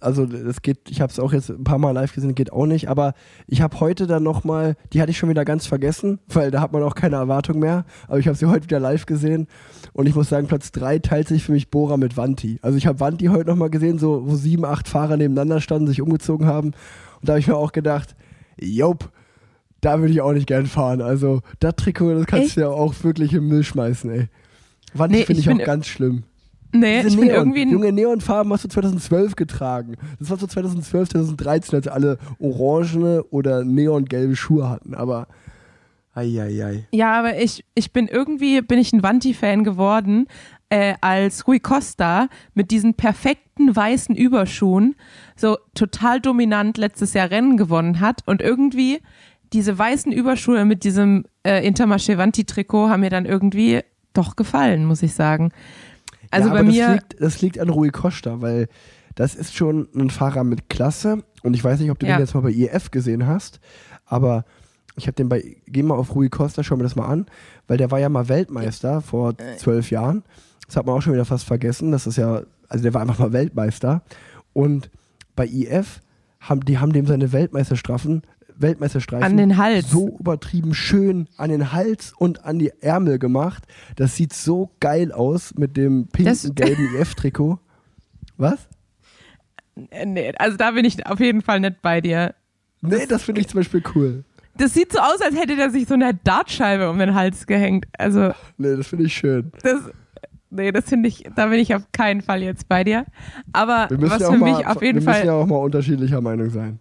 Also 0.00 0.24
das 0.24 0.62
geht, 0.62 0.90
ich 0.90 1.00
habe 1.00 1.12
es 1.12 1.20
auch 1.20 1.32
jetzt 1.32 1.50
ein 1.50 1.64
paar 1.64 1.78
Mal 1.78 1.90
live 1.90 2.14
gesehen, 2.14 2.34
geht 2.34 2.52
auch 2.52 2.66
nicht. 2.66 2.88
Aber 2.88 3.12
ich 3.46 3.60
habe 3.60 3.78
heute 3.80 4.06
dann 4.06 4.22
nochmal, 4.22 4.76
die 4.92 5.00
hatte 5.00 5.10
ich 5.10 5.18
schon 5.18 5.28
wieder 5.28 5.44
ganz 5.44 5.66
vergessen, 5.66 6.18
weil 6.28 6.50
da 6.50 6.60
hat 6.60 6.72
man 6.72 6.82
auch 6.82 6.94
keine 6.94 7.16
Erwartung 7.16 7.58
mehr. 7.58 7.84
Aber 8.08 8.18
ich 8.18 8.26
habe 8.26 8.36
sie 8.36 8.46
heute 8.46 8.64
wieder 8.64 8.80
live 8.80 9.06
gesehen 9.06 9.46
und 9.92 10.06
ich 10.06 10.14
muss 10.14 10.30
sagen, 10.30 10.46
Platz 10.46 10.72
3 10.72 11.00
teilt 11.00 11.28
sich 11.28 11.44
für 11.44 11.52
mich 11.52 11.70
Bora 11.70 11.96
mit 11.96 12.16
Vanti. 12.16 12.58
Also 12.62 12.78
ich 12.78 12.86
habe 12.86 12.98
Vanti 12.98 13.26
heute 13.26 13.50
nochmal 13.50 13.70
gesehen, 13.70 13.98
so 13.98 14.22
wo 14.26 14.34
sieben, 14.34 14.64
acht 14.64 14.88
Fahrer 14.88 15.16
nebeneinander 15.16 15.60
standen, 15.60 15.86
sich 15.86 16.00
umgezogen 16.00 16.46
haben. 16.46 16.68
Und 16.68 17.28
da 17.28 17.34
habe 17.34 17.40
ich 17.40 17.46
mir 17.46 17.56
auch 17.56 17.72
gedacht, 17.72 18.16
jop, 18.58 19.10
da 19.80 20.00
würde 20.00 20.12
ich 20.12 20.20
auch 20.22 20.32
nicht 20.32 20.46
gern 20.46 20.66
fahren. 20.66 21.02
Also 21.02 21.40
das 21.58 21.76
Trikot, 21.76 22.14
das 22.14 22.26
kannst 22.26 22.56
du 22.56 22.62
ja 22.62 22.68
auch 22.68 22.94
wirklich 23.02 23.34
im 23.34 23.48
Müll 23.48 23.64
schmeißen, 23.64 24.10
ey. 24.10 24.28
Vanti 24.94 25.18
Nee, 25.18 25.24
finde 25.24 25.40
ich 25.40 25.46
ich, 25.46 25.52
auch 25.52 25.64
ganz 25.64 25.86
schlimm. 25.86 26.24
Nee, 26.72 27.02
Diese 27.02 27.08
ich 27.08 27.16
bin 27.16 27.28
Neon, 27.28 27.36
irgendwie 27.36 27.62
ein, 27.62 27.70
junge 27.70 27.92
Neonfarben 27.92 28.52
hast 28.52 28.64
du 28.64 28.68
2012 28.68 29.36
getragen. 29.36 29.96
Das 30.18 30.30
war 30.30 30.36
so 30.36 30.46
2012, 30.46 31.10
2013, 31.10 31.74
als 31.74 31.88
alle 31.88 32.18
orangene 32.38 33.24
oder 33.30 33.64
neongelbe 33.64 34.36
Schuhe 34.36 34.68
hatten. 34.68 34.94
Aber 34.94 35.26
Eieiei. 36.14 36.86
Ja, 36.92 37.18
aber 37.18 37.38
ich, 37.38 37.64
ich 37.74 37.92
bin 37.92 38.08
irgendwie, 38.08 38.60
bin 38.62 38.78
ich 38.78 38.92
ein 38.92 39.02
Vanti-Fan 39.02 39.64
geworden, 39.64 40.26
äh, 40.68 40.94
als 41.00 41.46
Rui 41.46 41.60
Costa 41.60 42.28
mit 42.54 42.70
diesen 42.70 42.94
perfekten 42.94 43.74
weißen 43.74 44.14
Überschuhen 44.14 44.96
so 45.36 45.58
total 45.74 46.20
dominant 46.20 46.78
letztes 46.78 47.14
Jahr 47.14 47.30
Rennen 47.30 47.56
gewonnen 47.56 48.00
hat 48.00 48.22
und 48.26 48.40
irgendwie 48.40 49.00
diese 49.52 49.76
weißen 49.76 50.12
Überschuhe 50.12 50.64
mit 50.64 50.84
diesem 50.84 51.24
äh, 51.44 51.66
Intermarché 51.66 52.16
Vanti-Trikot 52.18 52.88
haben 52.88 53.00
mir 53.00 53.10
dann 53.10 53.26
irgendwie 53.26 53.80
doch 54.12 54.36
gefallen, 54.36 54.84
muss 54.84 55.02
ich 55.02 55.14
sagen. 55.14 55.50
Also 56.30 56.48
ja, 56.48 56.54
bei 56.54 56.62
mir, 56.62 56.84
Das 56.86 56.92
liegt, 56.94 57.20
das 57.20 57.42
liegt 57.42 57.58
an 57.58 57.68
Rui 57.68 57.90
Costa, 57.90 58.40
weil 58.40 58.68
das 59.14 59.34
ist 59.34 59.54
schon 59.54 59.88
ein 59.94 60.10
Fahrer 60.10 60.44
mit 60.44 60.68
Klasse. 60.68 61.22
Und 61.42 61.54
ich 61.54 61.64
weiß 61.64 61.80
nicht, 61.80 61.90
ob 61.90 61.98
du 61.98 62.06
Ja. 62.06 62.16
den 62.16 62.20
jetzt 62.20 62.34
mal 62.34 62.40
bei 62.42 62.50
IF 62.50 62.90
gesehen 62.90 63.26
hast, 63.26 63.60
aber 64.06 64.44
ich 64.96 65.06
habe 65.06 65.14
den 65.14 65.28
bei, 65.28 65.56
geh 65.66 65.82
mal 65.82 65.94
auf 65.96 66.14
Rui 66.14 66.28
Costa, 66.28 66.62
schau 66.62 66.76
mir 66.76 66.82
das 66.82 66.96
mal 66.96 67.06
an, 67.06 67.26
weil 67.66 67.76
der 67.78 67.90
war 67.90 67.98
ja 67.98 68.08
mal 68.08 68.28
Weltmeister 68.28 69.00
vor 69.00 69.30
Äh. 69.38 69.56
zwölf 69.56 69.90
Jahren. 69.90 70.22
Das 70.66 70.76
hat 70.76 70.86
man 70.86 70.94
auch 70.94 71.00
schon 71.02 71.12
wieder 71.14 71.24
fast 71.24 71.44
vergessen. 71.46 71.90
Das 71.92 72.06
ist 72.06 72.16
ja, 72.16 72.42
also 72.68 72.82
der 72.82 72.94
war 72.94 73.00
einfach 73.02 73.18
mal 73.18 73.32
Weltmeister. 73.32 74.02
Und 74.52 74.90
bei 75.34 75.46
IF 75.46 76.00
haben, 76.40 76.60
die 76.64 76.78
haben 76.78 76.92
dem 76.92 77.06
seine 77.06 77.32
Weltmeisterstrafen, 77.32 78.22
Weltmeisterstreifen 78.60 79.24
An 79.24 79.36
den 79.36 79.56
Hals. 79.56 79.90
so 79.90 80.16
übertrieben 80.18 80.74
schön 80.74 81.28
an 81.36 81.50
den 81.50 81.72
Hals 81.72 82.12
und 82.16 82.44
an 82.44 82.58
die 82.58 82.72
Ärmel 82.80 83.18
gemacht. 83.18 83.64
Das 83.96 84.16
sieht 84.16 84.32
so 84.32 84.70
geil 84.80 85.12
aus 85.12 85.54
mit 85.56 85.76
dem 85.76 86.08
pinken, 86.08 86.54
gelben 86.54 86.94
IF-Trikot. 87.00 87.58
Was? 88.36 88.68
äh, 89.90 90.06
nee, 90.06 90.32
also 90.38 90.56
da 90.56 90.72
bin 90.72 90.84
ich 90.84 91.06
auf 91.06 91.20
jeden 91.20 91.42
Fall 91.42 91.60
nicht 91.60 91.80
bei 91.82 92.00
dir. 92.00 92.34
Nee, 92.82 93.06
das 93.06 93.22
finde 93.22 93.40
ich 93.40 93.48
zum 93.48 93.60
Beispiel 93.60 93.82
cool. 93.94 94.24
Das 94.56 94.74
sieht 94.74 94.92
so 94.92 94.98
aus, 94.98 95.20
als 95.22 95.36
hätte 95.36 95.56
der 95.56 95.70
sich 95.70 95.86
so 95.86 95.94
eine 95.94 96.12
Dartscheibe 96.14 96.90
um 96.90 96.98
den 96.98 97.14
Hals 97.14 97.46
gehängt. 97.46 97.86
Also 97.98 98.32
Nee, 98.58 98.76
das 98.76 98.88
finde 98.88 99.04
ich 99.06 99.14
schön. 99.14 99.52
Das, 99.62 99.80
nee, 100.50 100.72
das 100.72 100.86
finde 100.86 101.08
ich, 101.08 101.24
da 101.36 101.46
bin 101.46 101.58
ich 101.60 101.74
auf 101.74 101.82
keinen 101.92 102.20
Fall 102.20 102.42
jetzt 102.42 102.68
bei 102.68 102.84
dir. 102.84 103.06
Aber 103.52 103.86
Wir 103.88 103.98
müssen, 103.98 104.10
was 104.12 104.20
ja 104.20 104.30
für 104.32 104.36
mal, 104.38 104.56
mich 104.56 104.66
auf 104.66 104.82
jeden 104.82 105.00
wir 105.00 105.06
müssen 105.06 105.18
Fall, 105.18 105.26
ja 105.26 105.32
auch 105.34 105.46
mal 105.46 105.56
unterschiedlicher 105.56 106.20
Meinung 106.20 106.50
sein. 106.50 106.80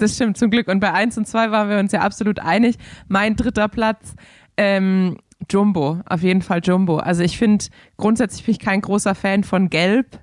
Das 0.00 0.14
stimmt 0.14 0.36
zum 0.38 0.50
Glück. 0.50 0.68
Und 0.68 0.80
bei 0.80 0.92
1 0.92 1.16
und 1.18 1.26
2 1.28 1.50
waren 1.50 1.68
wir 1.68 1.78
uns 1.78 1.92
ja 1.92 2.00
absolut 2.00 2.40
einig. 2.40 2.76
Mein 3.08 3.36
dritter 3.36 3.68
Platz, 3.68 4.14
ähm, 4.56 5.18
Jumbo, 5.50 6.00
auf 6.06 6.22
jeden 6.22 6.42
Fall 6.42 6.60
Jumbo. 6.62 6.98
Also 6.98 7.22
ich 7.22 7.38
finde, 7.38 7.64
grundsätzlich 7.96 8.44
bin 8.44 8.52
ich 8.52 8.58
kein 8.58 8.80
großer 8.80 9.14
Fan 9.14 9.44
von 9.44 9.70
Gelb. 9.70 10.20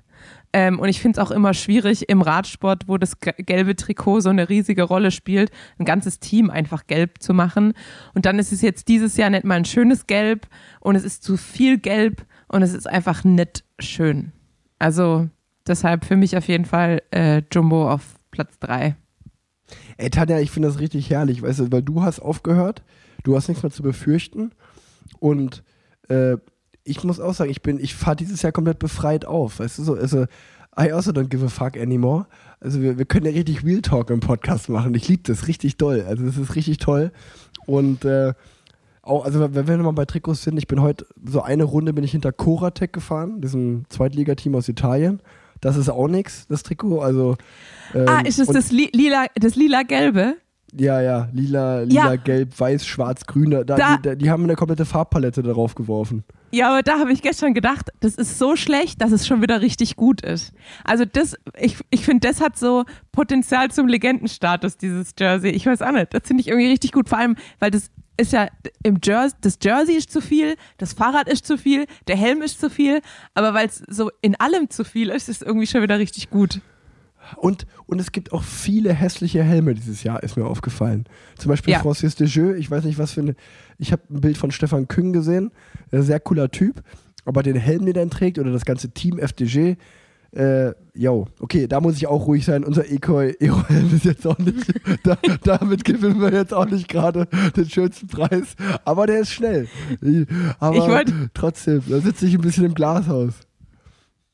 Ähm, 0.54 0.78
und 0.78 0.88
ich 0.88 1.00
finde 1.02 1.20
es 1.20 1.26
auch 1.26 1.30
immer 1.30 1.52
schwierig 1.52 2.08
im 2.08 2.22
Radsport, 2.22 2.88
wo 2.88 2.96
das 2.96 3.20
ge- 3.20 3.34
gelbe 3.36 3.76
Trikot 3.76 4.20
so 4.20 4.30
eine 4.30 4.48
riesige 4.48 4.82
Rolle 4.84 5.10
spielt, 5.10 5.50
ein 5.78 5.84
ganzes 5.84 6.20
Team 6.20 6.48
einfach 6.48 6.86
gelb 6.86 7.20
zu 7.22 7.34
machen. 7.34 7.74
Und 8.14 8.24
dann 8.24 8.38
ist 8.38 8.50
es 8.50 8.62
jetzt 8.62 8.88
dieses 8.88 9.18
Jahr 9.18 9.28
nicht 9.28 9.44
mal 9.44 9.56
ein 9.56 9.66
schönes 9.66 10.06
Gelb 10.06 10.46
und 10.80 10.96
es 10.96 11.04
ist 11.04 11.22
zu 11.22 11.36
viel 11.36 11.76
Gelb 11.78 12.24
und 12.48 12.62
es 12.62 12.72
ist 12.72 12.88
einfach 12.88 13.24
nicht 13.24 13.62
schön. 13.78 14.32
Also 14.78 15.28
deshalb 15.66 16.06
für 16.06 16.16
mich 16.16 16.34
auf 16.34 16.48
jeden 16.48 16.64
Fall 16.64 17.02
äh, 17.10 17.42
Jumbo 17.52 17.90
auf 17.90 18.14
Platz 18.30 18.58
drei. 18.58 18.96
Ey, 19.96 20.10
Tanja, 20.10 20.38
ich 20.38 20.50
finde 20.50 20.68
das 20.68 20.78
richtig 20.78 21.10
herrlich, 21.10 21.42
weißt 21.42 21.60
du, 21.60 21.72
weil 21.72 21.82
du 21.82 22.02
hast 22.02 22.20
aufgehört, 22.20 22.82
du 23.24 23.36
hast 23.36 23.48
nichts 23.48 23.62
mehr 23.62 23.72
zu 23.72 23.82
befürchten 23.82 24.52
und 25.18 25.62
äh, 26.08 26.36
ich 26.84 27.04
muss 27.04 27.20
auch 27.20 27.34
sagen, 27.34 27.50
ich 27.50 27.62
bin, 27.62 27.78
ich 27.78 27.94
fahre 27.94 28.16
dieses 28.16 28.42
Jahr 28.42 28.52
komplett 28.52 28.78
befreit 28.78 29.24
auf, 29.24 29.60
weißt 29.60 29.78
du, 29.78 29.82
so, 29.84 29.94
also, 29.94 30.24
I 30.78 30.92
also 30.92 31.10
don't 31.10 31.28
give 31.28 31.44
a 31.44 31.48
fuck 31.48 31.76
anymore. 31.76 32.26
Also 32.60 32.80
wir, 32.80 32.98
wir 32.98 33.04
können 33.04 33.26
ja 33.26 33.32
richtig 33.32 33.64
Real 33.64 33.82
Talk 33.82 34.10
im 34.10 34.20
Podcast 34.20 34.68
machen, 34.68 34.94
ich 34.94 35.08
liebe 35.08 35.22
das 35.24 35.48
richtig 35.48 35.76
doll, 35.76 36.04
also 36.06 36.24
das 36.24 36.36
ist 36.36 36.54
richtig 36.54 36.78
toll 36.78 37.12
und 37.66 38.04
äh, 38.04 38.32
auch, 39.08 39.24
also 39.24 39.54
wenn 39.54 39.66
wir 39.66 39.76
nochmal 39.76 39.94
bei 39.94 40.04
Trikots 40.04 40.42
sind, 40.42 40.58
ich 40.58 40.66
bin 40.66 40.82
heute, 40.82 41.06
so 41.24 41.40
eine 41.40 41.64
Runde 41.64 41.92
bin 41.92 42.04
ich 42.04 42.12
hinter 42.12 42.30
Coratec 42.30 42.92
gefahren, 42.92 43.40
diesem 43.40 43.84
Zweitligateam 43.88 44.54
aus 44.54 44.68
Italien. 44.68 45.20
Das 45.60 45.76
ist 45.76 45.88
auch 45.88 46.08
nichts, 46.08 46.46
das 46.48 46.62
Trikot. 46.62 47.00
Also, 47.00 47.36
ähm, 47.94 48.06
ah, 48.08 48.20
ist 48.20 48.38
es 48.38 48.48
das 48.48 48.70
li 48.70 48.90
lila, 48.92 49.26
das 49.34 49.56
lila-gelbe? 49.56 50.36
ja, 50.76 51.00
ja, 51.00 51.28
lila, 51.32 51.80
lila, 51.80 52.10
Ja. 52.12 52.16
gelb, 52.16 52.58
weiß, 52.60 52.86
schwarz, 52.86 53.24
grün. 53.26 53.50
Da, 53.50 53.64
Da- 53.64 53.96
die, 53.96 54.18
die 54.18 54.30
haben 54.30 54.44
eine 54.44 54.54
komplette 54.54 54.84
Farbpalette 54.84 55.42
darauf 55.42 55.74
geworfen. 55.74 56.24
Ja, 56.50 56.70
aber 56.70 56.82
da 56.82 56.98
habe 56.98 57.12
ich 57.12 57.22
gestern 57.22 57.54
gedacht, 57.54 57.90
das 58.00 58.14
ist 58.14 58.38
so 58.38 58.54
schlecht, 58.56 59.00
dass 59.02 59.10
es 59.12 59.26
schon 59.26 59.40
wieder 59.42 59.60
richtig 59.62 59.96
gut 59.96 60.20
ist. 60.22 60.52
Also 60.84 61.04
das, 61.10 61.36
ich, 61.58 61.76
ich 61.90 62.04
finde, 62.04 62.28
das 62.28 62.40
hat 62.40 62.58
so 62.58 62.84
Potenzial 63.12 63.70
zum 63.70 63.86
Legendenstatus, 63.88 64.76
dieses 64.76 65.14
Jersey. 65.18 65.50
Ich 65.50 65.66
weiß 65.66 65.82
auch 65.82 65.92
nicht, 65.92 66.12
das 66.14 66.22
finde 66.26 66.42
ich 66.42 66.48
irgendwie 66.48 66.68
richtig 66.68 66.92
gut. 66.92 67.08
Vor 67.08 67.18
allem, 67.18 67.36
weil 67.58 67.70
das 67.70 67.90
ist 68.18 68.32
ja 68.32 68.48
im 68.82 68.98
Jersey, 69.02 69.36
das 69.40 69.58
Jersey 69.62 69.94
ist 69.96 70.10
zu 70.10 70.20
viel, 70.20 70.56
das 70.76 70.92
Fahrrad 70.92 71.28
ist 71.28 71.46
zu 71.46 71.56
viel, 71.56 71.86
der 72.08 72.16
Helm 72.16 72.42
ist 72.42 72.60
zu 72.60 72.68
viel, 72.68 73.00
aber 73.34 73.54
weil 73.54 73.66
es 73.68 73.82
so 73.88 74.10
in 74.20 74.34
allem 74.36 74.68
zu 74.70 74.84
viel 74.84 75.08
ist, 75.08 75.28
ist 75.28 75.40
es 75.42 75.46
irgendwie 75.46 75.66
schon 75.66 75.82
wieder 75.82 75.98
richtig 75.98 76.28
gut. 76.30 76.60
Und, 77.36 77.66
und 77.86 78.00
es 78.00 78.10
gibt 78.12 78.32
auch 78.32 78.42
viele 78.42 78.92
hässliche 78.94 79.42
Helme 79.42 79.74
dieses 79.74 80.02
Jahr, 80.02 80.22
ist 80.22 80.36
mir 80.36 80.46
aufgefallen. 80.46 81.04
Zum 81.36 81.50
Beispiel 81.50 81.72
Ja. 81.74 81.80
Francis 81.80 82.14
Dejeux, 82.14 82.56
ich 82.58 82.70
weiß 82.70 82.84
nicht, 82.84 82.98
was 82.98 83.12
für 83.12 83.20
eine. 83.20 83.34
Ich 83.78 83.92
habe 83.92 84.02
ein 84.10 84.20
Bild 84.22 84.38
von 84.38 84.50
Stefan 84.50 84.88
Küng 84.88 85.12
gesehen, 85.12 85.50
ein 85.92 86.02
sehr 86.02 86.20
cooler 86.20 86.50
Typ. 86.50 86.82
ob 87.26 87.36
er 87.36 87.42
den 87.42 87.56
Helm, 87.56 87.84
den 87.84 87.94
er 87.96 88.08
trägt 88.08 88.38
oder 88.38 88.50
das 88.50 88.64
ganze 88.64 88.90
Team 88.90 89.18
FDG. 89.18 89.76
Äh, 90.32 90.72
yo, 90.94 91.26
okay, 91.40 91.66
da 91.66 91.80
muss 91.80 91.96
ich 91.96 92.06
auch 92.06 92.26
ruhig 92.26 92.44
sein. 92.44 92.62
Unser 92.62 92.90
Eco 92.90 93.20
Helm 93.20 93.90
ist 93.94 94.04
jetzt 94.04 94.26
auch 94.26 94.38
nicht, 94.38 94.72
da, 95.02 95.16
damit 95.42 95.84
gewinnen 95.84 96.20
wir 96.20 96.32
jetzt 96.32 96.52
auch 96.52 96.66
nicht 96.66 96.88
gerade 96.88 97.26
den 97.56 97.68
schönsten 97.68 98.08
Preis. 98.08 98.54
Aber 98.84 99.06
der 99.06 99.20
ist 99.20 99.32
schnell. 99.32 99.68
Aber 100.60 100.76
Ich 100.76 100.82
wollt- 100.82 101.14
trotzdem, 101.34 101.82
da 101.88 102.00
sitze 102.00 102.26
ich 102.26 102.34
ein 102.34 102.42
bisschen 102.42 102.64
im 102.66 102.74
Glashaus. 102.74 103.34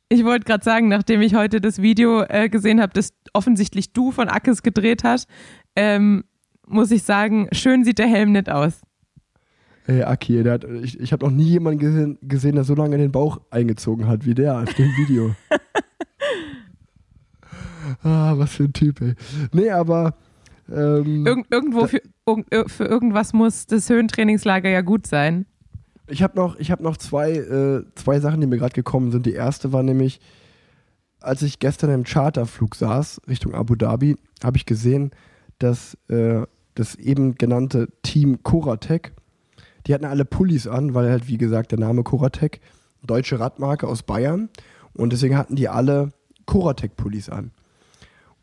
Ich 0.08 0.24
wollte 0.24 0.44
gerade 0.44 0.64
sagen, 0.64 0.88
nachdem 0.88 1.22
ich 1.22 1.34
heute 1.34 1.60
das 1.60 1.80
Video 1.80 2.22
äh, 2.22 2.48
gesehen 2.48 2.80
habe, 2.80 2.92
das 2.92 3.12
offensichtlich 3.32 3.92
du 3.92 4.10
von 4.12 4.28
Ackes 4.28 4.62
gedreht 4.62 5.02
hast, 5.04 5.28
ähm, 5.76 6.24
muss 6.66 6.90
ich 6.90 7.02
sagen, 7.04 7.48
schön 7.52 7.84
sieht 7.84 7.98
der 7.98 8.06
Helm 8.06 8.32
nicht 8.32 8.50
aus. 8.50 8.80
Ey, 9.86 10.02
Aki, 10.02 10.42
der 10.42 10.52
hat, 10.54 10.64
ich, 10.82 10.98
ich 10.98 11.12
habe 11.12 11.24
noch 11.26 11.32
nie 11.32 11.44
jemanden 11.44 11.78
gesehen, 11.78 12.18
gesehen, 12.22 12.54
der 12.54 12.64
so 12.64 12.74
lange 12.74 12.94
in 12.96 13.02
den 13.02 13.12
Bauch 13.12 13.40
eingezogen 13.50 14.06
hat 14.08 14.24
wie 14.26 14.34
der 14.34 14.58
auf 14.62 14.74
dem 14.74 14.88
Video. 14.96 15.34
ah, 18.04 18.34
was 18.36 18.52
für 18.52 18.64
ein 18.64 18.72
Typ, 18.72 19.00
ey. 19.00 19.14
Nee, 19.52 19.70
aber. 19.70 20.14
Ähm, 20.70 21.26
Irgend, 21.26 21.46
irgendwo 21.50 21.86
für, 21.86 22.00
irgend- 22.26 22.50
ir- 22.52 22.68
für 22.68 22.84
irgendwas 22.84 23.32
muss 23.34 23.66
das 23.66 23.90
Höhentrainingslager 23.90 24.70
ja 24.70 24.80
gut 24.80 25.06
sein. 25.06 25.44
ich 26.06 26.22
habe 26.22 26.36
noch, 26.36 26.56
ich 26.58 26.70
hab 26.70 26.80
noch 26.80 26.96
zwei, 26.96 27.32
äh, 27.32 27.84
zwei 27.96 28.18
Sachen, 28.20 28.40
die 28.40 28.46
mir 28.46 28.56
gerade 28.58 28.72
gekommen 28.72 29.10
sind. 29.10 29.26
Die 29.26 29.34
erste 29.34 29.72
war 29.74 29.82
nämlich, 29.82 30.20
als 31.20 31.42
ich 31.42 31.58
gestern 31.58 31.90
im 31.90 32.04
Charterflug 32.04 32.76
saß, 32.76 33.20
Richtung 33.28 33.54
Abu 33.54 33.74
Dhabi, 33.74 34.16
habe 34.42 34.56
ich 34.56 34.64
gesehen, 34.64 35.10
dass 35.58 35.98
äh, 36.08 36.42
das 36.74 36.94
eben 36.96 37.34
genannte 37.36 37.88
Team 38.02 38.42
Coratec, 38.42 39.12
die 39.86 39.92
hatten 39.94 40.04
alle 40.06 40.24
Pullis 40.24 40.66
an, 40.66 40.94
weil 40.94 41.10
halt, 41.10 41.28
wie 41.28 41.36
gesagt, 41.38 41.72
der 41.72 41.78
Name 41.78 42.02
Coratec, 42.04 42.60
deutsche 43.02 43.38
Radmarke 43.38 43.86
aus 43.86 44.02
Bayern. 44.02 44.48
Und 44.94 45.12
deswegen 45.12 45.36
hatten 45.36 45.56
die 45.56 45.68
alle 45.68 46.08
Coratec-Pullis 46.46 47.28
an. 47.28 47.50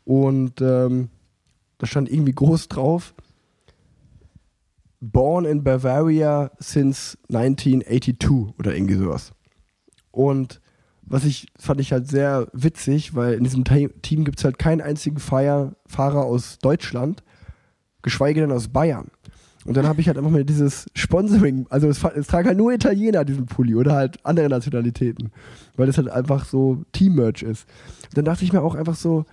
Und 0.04 0.60
ähm, 0.60 1.08
da 1.78 1.86
stand 1.86 2.10
irgendwie 2.10 2.32
groß 2.32 2.68
drauf, 2.68 3.14
Born 5.00 5.44
in 5.44 5.64
Bavaria 5.64 6.52
since 6.60 7.18
1982 7.28 8.54
oder 8.58 8.74
irgendwie 8.74 8.94
sowas. 8.94 9.32
Und 10.12 10.60
was 11.02 11.24
ich 11.24 11.48
fand 11.58 11.80
ich 11.80 11.92
halt 11.92 12.08
sehr 12.08 12.46
witzig, 12.52 13.14
weil 13.16 13.34
in 13.34 13.42
diesem 13.44 13.64
Te- 13.64 13.92
Team 14.02 14.24
gibt 14.24 14.38
es 14.38 14.44
halt 14.44 14.58
keinen 14.60 14.80
einzigen 14.80 15.18
Feier, 15.18 15.74
Fahrer 15.86 16.24
aus 16.24 16.58
Deutschland, 16.58 17.24
geschweige 18.02 18.40
denn 18.40 18.52
aus 18.52 18.68
Bayern. 18.68 19.08
Und 19.64 19.76
dann 19.76 19.86
habe 19.86 20.00
ich 20.00 20.06
halt 20.08 20.18
einfach 20.18 20.30
mal 20.30 20.44
dieses 20.44 20.86
Sponsoring, 20.94 21.66
also 21.70 21.88
es, 21.88 22.02
es 22.02 22.26
tragen 22.28 22.48
halt 22.48 22.58
nur 22.58 22.72
Italiener 22.72 23.24
diesen 23.24 23.46
Pulli 23.46 23.74
oder 23.74 23.94
halt 23.94 24.24
andere 24.24 24.48
Nationalitäten, 24.48 25.30
weil 25.76 25.86
das 25.86 25.98
halt 25.98 26.08
einfach 26.08 26.44
so 26.44 26.82
Team-Merch 26.92 27.42
ist. 27.42 27.68
Und 28.06 28.18
dann 28.18 28.24
dachte 28.24 28.44
ich 28.44 28.52
mir 28.52 28.62
auch 28.62 28.74
einfach 28.74 28.96
so, 28.96 29.24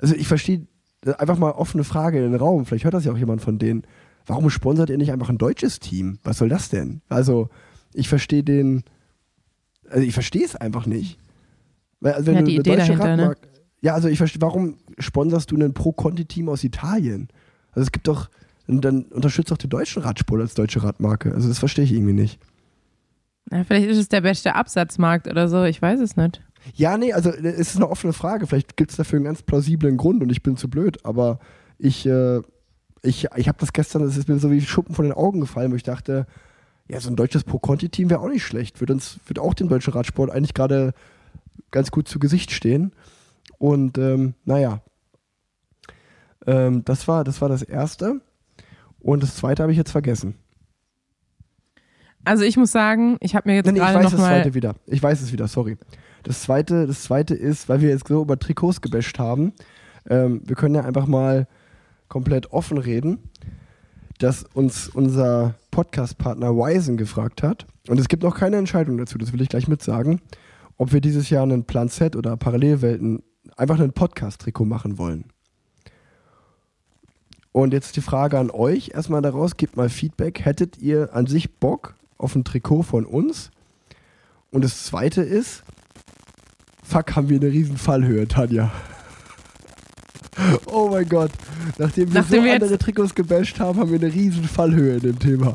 also 0.00 0.14
ich 0.14 0.26
verstehe 0.26 0.66
einfach 1.18 1.38
mal 1.38 1.52
offene 1.52 1.84
Frage 1.84 2.18
in 2.18 2.32
den 2.32 2.40
Raum, 2.40 2.66
vielleicht 2.66 2.84
hört 2.84 2.94
das 2.94 3.04
ja 3.04 3.12
auch 3.12 3.18
jemand 3.18 3.40
von 3.42 3.58
denen. 3.58 3.82
Warum 4.26 4.50
sponsert 4.50 4.90
ihr 4.90 4.98
nicht 4.98 5.12
einfach 5.12 5.28
ein 5.30 5.38
deutsches 5.38 5.80
Team? 5.80 6.18
Was 6.24 6.38
soll 6.38 6.48
das 6.48 6.68
denn? 6.68 7.00
Also, 7.08 7.48
ich 7.94 8.08
verstehe 8.08 8.44
den, 8.44 8.84
also 9.88 10.02
ich 10.06 10.12
verstehe 10.14 10.44
es 10.44 10.54
einfach 10.56 10.86
nicht. 10.86 11.18
Weil, 12.00 12.12
also 12.14 12.26
wenn 12.26 12.34
Ja, 12.34 12.40
du 12.40 12.46
die 12.46 12.52
eine 12.52 12.60
Idee 12.60 12.76
deutsche 12.76 12.96
dahinter, 12.96 13.16
ne? 13.16 13.22
Radmarke- 13.30 13.48
Ja, 13.80 13.94
also 13.94 14.08
ich 14.08 14.18
verstehe, 14.18 14.42
warum 14.42 14.76
sponserst 14.98 15.50
du 15.50 15.56
ein 15.56 15.72
Pro-Conti-Team 15.74 16.48
aus 16.50 16.64
Italien? 16.64 17.28
Also 17.72 17.86
es 17.86 17.92
gibt 17.92 18.06
doch, 18.08 18.28
und 18.68 18.84
dann 18.84 19.04
unterstützt 19.04 19.50
doch 19.50 19.56
den 19.58 19.70
deutschen 19.70 20.02
Radsport 20.02 20.40
als 20.42 20.54
deutsche 20.54 20.82
Radmarke. 20.82 21.32
Also 21.34 21.48
das 21.48 21.58
verstehe 21.58 21.84
ich 21.84 21.92
irgendwie 21.92 22.12
nicht. 22.12 22.38
Ja, 23.50 23.64
vielleicht 23.64 23.88
ist 23.88 23.98
es 23.98 24.08
der 24.08 24.20
beste 24.20 24.54
Absatzmarkt 24.54 25.26
oder 25.28 25.48
so, 25.48 25.64
ich 25.64 25.80
weiß 25.80 25.98
es 26.00 26.16
nicht. 26.16 26.42
Ja, 26.74 26.98
nee, 26.98 27.12
also 27.12 27.30
äh, 27.30 27.48
es 27.48 27.70
ist 27.70 27.76
eine 27.76 27.88
offene 27.88 28.12
Frage. 28.12 28.46
Vielleicht 28.46 28.76
gibt 28.76 28.90
es 28.90 28.96
dafür 28.96 29.16
einen 29.16 29.24
ganz 29.24 29.42
plausiblen 29.42 29.96
Grund 29.96 30.22
und 30.22 30.30
ich 30.30 30.42
bin 30.42 30.56
zu 30.56 30.68
blöd. 30.68 31.04
Aber 31.04 31.38
ich, 31.78 32.06
äh, 32.06 32.40
ich, 33.02 33.28
ich 33.36 33.48
habe 33.48 33.58
das 33.58 33.72
gestern, 33.72 34.02
es 34.02 34.16
ist 34.16 34.28
mir 34.28 34.38
so 34.38 34.50
wie 34.50 34.60
Schuppen 34.60 34.94
von 34.94 35.04
den 35.04 35.14
Augen 35.14 35.40
gefallen, 35.40 35.72
wo 35.72 35.76
ich 35.76 35.82
dachte, 35.82 36.26
ja, 36.88 37.00
so 37.00 37.08
ein 37.08 37.16
deutsches 37.16 37.44
Pro-Conti-Team 37.44 38.10
wäre 38.10 38.20
auch 38.20 38.28
nicht 38.28 38.44
schlecht. 38.44 38.80
Würde 38.80 38.94
uns, 38.94 39.20
würde 39.26 39.42
auch 39.42 39.54
dem 39.54 39.68
deutschen 39.68 39.92
Radsport 39.92 40.30
eigentlich 40.30 40.54
gerade 40.54 40.92
ganz 41.70 41.90
gut 41.90 42.08
zu 42.08 42.18
Gesicht 42.18 42.50
stehen. 42.50 42.92
Und 43.58 43.96
ähm, 43.98 44.34
naja, 44.44 44.80
ähm, 46.46 46.84
das, 46.84 47.06
war, 47.06 47.24
das 47.24 47.40
war 47.40 47.48
das 47.48 47.62
Erste. 47.62 48.20
Und 48.98 49.22
das 49.22 49.36
Zweite 49.36 49.62
habe 49.62 49.72
ich 49.72 49.78
jetzt 49.78 49.92
vergessen. 49.92 50.34
Also 52.24 52.44
ich 52.44 52.56
muss 52.56 52.70
sagen, 52.70 53.16
ich 53.20 53.34
habe 53.34 53.48
mir 53.48 53.56
jetzt 53.56 53.66
Nee, 53.66 53.72
nee, 53.72 53.78
ich 53.78 53.84
gerade 53.84 53.98
weiß 53.98 54.04
noch 54.04 54.10
das 54.10 54.20
mal 54.20 54.42
zweite 54.42 54.54
wieder. 54.54 54.74
Ich 54.86 55.02
weiß 55.02 55.22
es 55.22 55.32
wieder, 55.32 55.48
sorry. 55.48 55.78
Das 56.22 56.42
zweite, 56.42 56.86
das 56.86 57.02
zweite 57.02 57.34
ist, 57.34 57.68
weil 57.68 57.80
wir 57.80 57.88
jetzt 57.88 58.08
so 58.08 58.22
über 58.22 58.38
Trikots 58.38 58.80
gebasht 58.80 59.18
haben, 59.18 59.52
ähm, 60.08 60.42
wir 60.44 60.56
können 60.56 60.74
ja 60.74 60.84
einfach 60.84 61.06
mal 61.06 61.46
komplett 62.08 62.52
offen 62.52 62.78
reden, 62.78 63.18
dass 64.18 64.44
uns 64.54 64.88
unser 64.88 65.54
Podcast-Partner 65.70 66.54
Wisen 66.54 66.96
gefragt 66.96 67.42
hat, 67.42 67.66
und 67.88 67.98
es 67.98 68.08
gibt 68.08 68.22
noch 68.22 68.36
keine 68.36 68.56
Entscheidung 68.56 68.98
dazu, 68.98 69.18
das 69.18 69.32
will 69.32 69.40
ich 69.40 69.48
gleich 69.48 69.68
mitsagen, 69.68 70.20
ob 70.76 70.92
wir 70.92 71.00
dieses 71.00 71.30
Jahr 71.30 71.42
einen 71.42 71.64
Plan 71.64 71.88
Z 71.88 72.16
oder 72.16 72.36
Parallelwelten 72.36 73.22
einfach 73.56 73.78
einen 73.78 73.92
Podcast-Trikot 73.92 74.64
machen 74.64 74.98
wollen. 74.98 75.24
Und 77.52 77.72
jetzt 77.72 77.96
die 77.96 78.00
Frage 78.00 78.38
an 78.38 78.50
euch, 78.50 78.92
erstmal 78.94 79.22
daraus, 79.22 79.56
gebt 79.56 79.76
mal 79.76 79.88
Feedback. 79.88 80.44
Hättet 80.44 80.78
ihr 80.78 81.14
an 81.14 81.26
sich 81.26 81.56
Bock 81.56 81.94
auf 82.16 82.36
ein 82.36 82.44
Trikot 82.44 82.82
von 82.82 83.04
uns? 83.04 83.50
Und 84.52 84.62
das 84.62 84.84
zweite 84.84 85.22
ist, 85.22 85.64
fuck, 86.90 87.16
haben 87.16 87.28
wir 87.28 87.40
eine 87.40 87.50
riesen 87.50 87.76
Fallhöhe, 87.76 88.26
Tanja. 88.26 88.70
Oh 90.66 90.88
mein 90.90 91.08
Gott. 91.08 91.30
Nachdem 91.78 92.12
wir 92.12 92.20
Nachdem 92.20 92.40
so 92.40 92.44
wir 92.44 92.54
andere 92.54 92.78
Trikots 92.78 93.14
gebasht 93.14 93.60
haben, 93.60 93.78
haben 93.78 93.90
wir 93.90 94.00
eine 94.00 94.12
riesen 94.12 94.44
Fallhöhe 94.44 94.94
in 94.94 95.00
dem 95.00 95.18
Thema. 95.18 95.54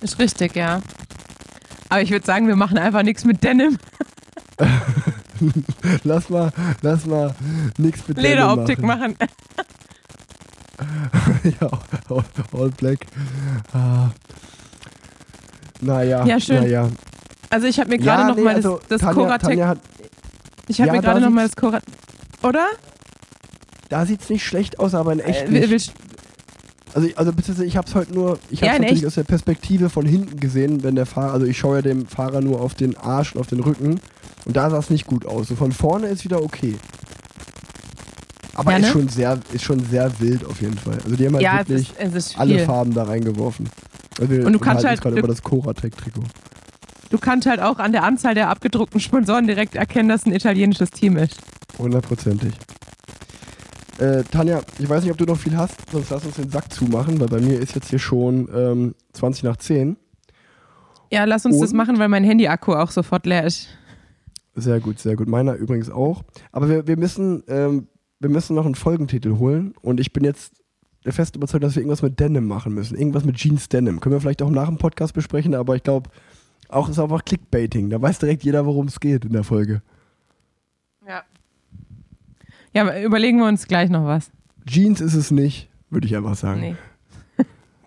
Ist 0.00 0.18
richtig, 0.18 0.54
ja. 0.54 0.80
Aber 1.88 2.02
ich 2.02 2.10
würde 2.10 2.24
sagen, 2.24 2.48
wir 2.48 2.56
machen 2.56 2.78
einfach 2.78 3.02
nichts 3.02 3.24
mit 3.24 3.42
Denim. 3.42 3.78
Lass 6.04 6.30
mal, 6.30 6.52
lass 6.82 7.04
mal 7.04 7.34
nichts 7.76 8.06
mit 8.06 8.16
Denim 8.16 8.30
Lederoptik 8.30 8.80
machen. 8.80 9.16
ja, 11.60 11.68
all, 12.08 12.24
all 12.52 12.70
black. 12.70 13.06
Ah. 13.72 14.10
Naja, 15.80 16.24
Ja, 16.24 16.38
schön. 16.38 16.62
Naja. 16.62 16.88
Also 17.52 17.66
ich 17.66 17.78
habe 17.78 17.90
mir 17.90 17.98
gerade 17.98 18.28
noch 18.28 18.36
nee, 18.36 18.42
mal 18.42 18.54
also 18.54 18.80
das, 18.88 19.00
das 19.00 19.14
Tanja, 19.14 19.68
hat, 19.68 19.78
ich 20.68 20.80
habe 20.80 20.88
ja, 20.88 20.92
mir 20.94 21.02
gerade 21.02 21.20
noch 21.20 21.30
mal 21.30 21.42
das 21.42 21.50
sieht's- 21.50 21.60
Koratec, 21.60 21.88
oder? 22.42 22.66
da 23.90 24.06
sieht 24.06 24.22
es 24.22 24.30
nicht 24.30 24.44
schlecht 24.46 24.78
aus, 24.80 24.94
aber 24.94 25.12
in 25.12 25.20
echt 25.20 25.42
Äh, 25.48 25.66
nicht. 25.66 25.92
Also, 26.94 27.08
also 27.16 27.32
beziehungsweise 27.32 27.66
ich 27.66 27.76
habe 27.76 27.86
es 27.86 27.94
heute 27.94 28.14
nur, 28.14 28.38
ich 28.50 28.60
habe 28.60 28.66
Ja, 28.66 28.72
es 28.74 28.78
natürlich 28.80 28.98
echt? 29.02 29.06
aus 29.06 29.14
der 29.16 29.24
Perspektive 29.24 29.90
von 29.90 30.06
hinten 30.06 30.40
gesehen, 30.40 30.82
wenn 30.82 30.94
der 30.94 31.04
Fahrer, 31.06 31.32
also 31.34 31.46
ich 31.46 31.58
schaue 31.58 31.76
ja 31.76 31.82
dem 31.82 32.06
Fahrer 32.06 32.40
nur 32.40 32.60
auf 32.60 32.74
den 32.74 32.96
Arsch 32.96 33.34
und 33.34 33.40
auf 33.42 33.46
den 33.48 33.60
Rücken 33.60 34.00
und 34.46 34.56
da 34.56 34.70
sah 34.70 34.78
es 34.78 34.88
nicht 34.90 35.06
gut 35.06 35.26
aus. 35.26 35.48
So 35.48 35.54
von 35.56 35.72
vorne 35.72 36.06
ist 36.08 36.24
wieder 36.24 36.42
okay. 36.42 36.76
Aber 38.54 38.72
Ja, 38.72 38.78
ist 38.78 38.84
ne? 38.86 38.90
schon 38.92 39.08
sehr, 39.08 39.38
ist 39.52 39.64
schon 39.64 39.84
sehr 39.90 40.10
wild 40.20 40.44
auf 40.44 40.60
jeden 40.60 40.76
Fall. 40.78 40.98
Also 41.04 41.16
die 41.16 41.26
haben 41.26 41.34
halt 41.34 41.42
ja, 41.42 41.60
es 41.62 41.68
wirklich 41.68 41.90
ist, 41.90 41.98
es 42.00 42.14
ist 42.14 42.38
alle. 42.38 42.58
Farben 42.64 42.92
da 42.94 43.04
reingeworfen. 43.04 43.68
Also 44.18 44.30
wir 44.30 44.46
Und 44.46 44.52
du 44.52 44.58
kannst 44.58 44.78
unterhalten 44.78 44.78
uns 44.78 44.84
halt- 44.88 45.00
gerade 45.02 45.14
du- 45.14 45.18
über 45.20 45.28
das 45.28 45.42
Coratec-Trikot. 45.42 46.24
Du 47.12 47.18
kannst 47.18 47.46
halt 47.46 47.60
auch 47.60 47.78
an 47.78 47.92
der 47.92 48.04
Anzahl 48.04 48.34
der 48.34 48.48
abgedruckten 48.48 48.98
Sponsoren 48.98 49.46
direkt 49.46 49.74
erkennen, 49.74 50.08
dass 50.08 50.24
ein 50.24 50.32
italienisches 50.32 50.90
Team 50.90 51.18
ist. 51.18 51.38
Hundertprozentig. 51.78 52.54
Äh, 53.98 54.22
Tanja, 54.24 54.62
ich 54.78 54.88
weiß 54.88 55.02
nicht, 55.02 55.12
ob 55.12 55.18
du 55.18 55.26
noch 55.26 55.36
viel 55.36 55.54
hast, 55.54 55.74
sonst 55.90 56.08
lass 56.08 56.24
uns 56.24 56.36
den 56.36 56.48
Sack 56.48 56.72
zumachen, 56.72 57.20
weil 57.20 57.28
bei 57.28 57.40
mir 57.40 57.60
ist 57.60 57.74
jetzt 57.74 57.90
hier 57.90 57.98
schon 57.98 58.48
ähm, 58.54 58.94
20 59.12 59.42
nach 59.42 59.58
10. 59.58 59.98
Ja, 61.12 61.24
lass 61.24 61.44
uns 61.44 61.60
das 61.60 61.72
Und? 61.72 61.76
machen, 61.76 61.98
weil 61.98 62.08
mein 62.08 62.24
Handy-Akku 62.24 62.72
auch 62.72 62.90
sofort 62.90 63.26
leer 63.26 63.44
ist. 63.44 63.68
Sehr 64.54 64.80
gut, 64.80 64.98
sehr 64.98 65.14
gut. 65.14 65.28
Meiner 65.28 65.56
übrigens 65.56 65.90
auch. 65.90 66.22
Aber 66.50 66.70
wir, 66.70 66.86
wir, 66.86 66.96
müssen, 66.96 67.42
ähm, 67.46 67.88
wir 68.20 68.30
müssen 68.30 68.56
noch 68.56 68.64
einen 68.64 68.74
Folgentitel 68.74 69.36
holen 69.36 69.74
und 69.82 70.00
ich 70.00 70.14
bin 70.14 70.24
jetzt 70.24 70.54
der 71.04 71.12
festen 71.12 71.36
Überzeugung, 71.36 71.68
dass 71.68 71.74
wir 71.76 71.82
irgendwas 71.82 72.00
mit 72.00 72.18
Denim 72.18 72.46
machen 72.46 72.72
müssen. 72.72 72.96
Irgendwas 72.96 73.26
mit 73.26 73.36
Jeans 73.36 73.68
Denim. 73.68 74.00
Können 74.00 74.14
wir 74.14 74.20
vielleicht 74.22 74.40
auch 74.40 74.50
nach 74.50 74.68
dem 74.68 74.78
Podcast 74.78 75.12
besprechen, 75.12 75.54
aber 75.54 75.76
ich 75.76 75.82
glaube, 75.82 76.08
auch 76.72 76.88
ist 76.88 76.98
einfach 76.98 77.24
Clickbaiting. 77.24 77.90
Da 77.90 78.00
weiß 78.00 78.18
direkt 78.18 78.42
jeder, 78.44 78.64
worum 78.66 78.86
es 78.86 78.98
geht 79.00 79.24
in 79.24 79.32
der 79.32 79.44
Folge. 79.44 79.82
Ja. 81.06 81.22
Ja, 82.74 83.02
überlegen 83.02 83.38
wir 83.38 83.46
uns 83.46 83.66
gleich 83.68 83.90
noch 83.90 84.04
was. 84.06 84.30
Jeans 84.66 85.00
ist 85.00 85.14
es 85.14 85.30
nicht, 85.30 85.68
würde 85.90 86.06
ich 86.06 86.16
einfach 86.16 86.36
sagen. 86.36 86.60
Nee. 86.60 86.76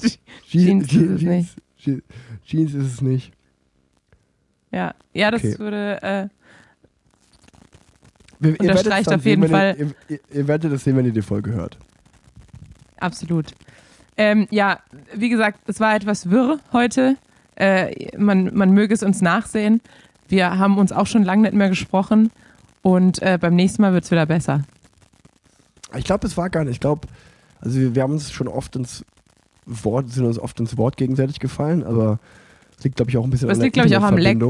Je- 0.02 0.10
Jeans 0.48 0.92
Je- 0.92 1.00
ist 1.02 1.10
es 1.12 1.20
Jeans, 1.22 1.56
Je- 1.78 2.02
Jeans 2.46 2.74
ist 2.74 2.94
es 2.94 3.02
nicht. 3.02 3.32
Ja, 4.72 4.94
ja 5.14 5.32
das 5.32 5.42
Okay. 5.44 5.60
würde. 5.60 6.02
Äh, 6.04 6.28
Wir, 8.40 8.52
ihr 8.52 8.60
werdet 8.60 8.60
Unterstreicht 8.62 9.08
auf 9.14 9.26
jeden 9.26 9.42
sehen, 9.42 9.42
wenn 9.44 9.50
Fall- 9.50 9.76
Ihr, 9.80 9.96
ihr, 10.10 10.20
ihr 10.34 10.48
werdet 10.48 10.72
es 10.74 10.84
sehen, 10.84 10.98
wenn 10.98 11.06
ihr 11.06 11.14
die 11.14 11.22
Folge 11.22 11.52
hört. 11.54 11.78
absolut. 12.98 13.54
Ähm, 14.18 14.48
ja, 14.50 14.80
wie 15.14 15.28
gesagt, 15.30 15.60
es 15.68 15.80
war 15.82 15.94
etwas 15.96 16.30
wirr 16.30 16.60
heute. 16.72 17.18
Äh, 17.56 18.18
man, 18.18 18.54
man 18.54 18.72
möge 18.72 18.94
es 18.94 19.04
uns 19.04 19.22
nachsehen. 19.22 19.82
Wir 20.28 20.58
haben 20.58 20.78
uns 20.78 20.92
auch 20.92 21.08
schon 21.08 21.24
lange 21.24 21.44
nicht 21.44 21.54
mehr 21.54 21.70
gesprochen 21.70 22.32
und 22.82 23.22
äh, 23.22 23.38
beim 23.40 23.56
nächsten 23.56 23.82
Mal 23.82 23.94
wird 23.94 24.04
es 24.04 24.12
wieder 24.12 24.26
besser. 24.26 24.64
Ich 25.96 26.04
glaube, 26.04 26.28
es 26.28 26.36
war 26.36 26.50
gar 26.50 26.64
nicht. 26.64 26.74
Ich 26.74 26.80
glaube, 26.80 27.08
also 27.62 27.80
wir, 27.80 27.96
wir 27.96 28.04
haben 28.04 28.14
uns 28.14 28.32
schon 28.32 28.48
oft 28.48 28.76
ins 28.76 29.06
Wort, 29.66 30.10
sind 30.12 30.26
uns 30.26 30.40
oft 30.40 30.60
ins 30.60 30.78
Wort 30.78 30.98
gegenseitig 30.98 31.40
gefallen, 31.40 31.84
aber 31.84 32.20
es 32.78 32.84
liegt, 32.84 32.98
glaube 32.98 33.12
ich, 33.12 33.18
auch 33.18 33.24
ein 33.24 33.30
bisschen 33.30 33.48
Das 33.48 33.58
an 33.58 33.60
der 33.62 33.66
liegt, 33.68 33.76
glaub 33.76 33.86
ich, 33.88 33.98
auch 33.98 34.04
am 34.04 34.18
Leck. 34.18 34.42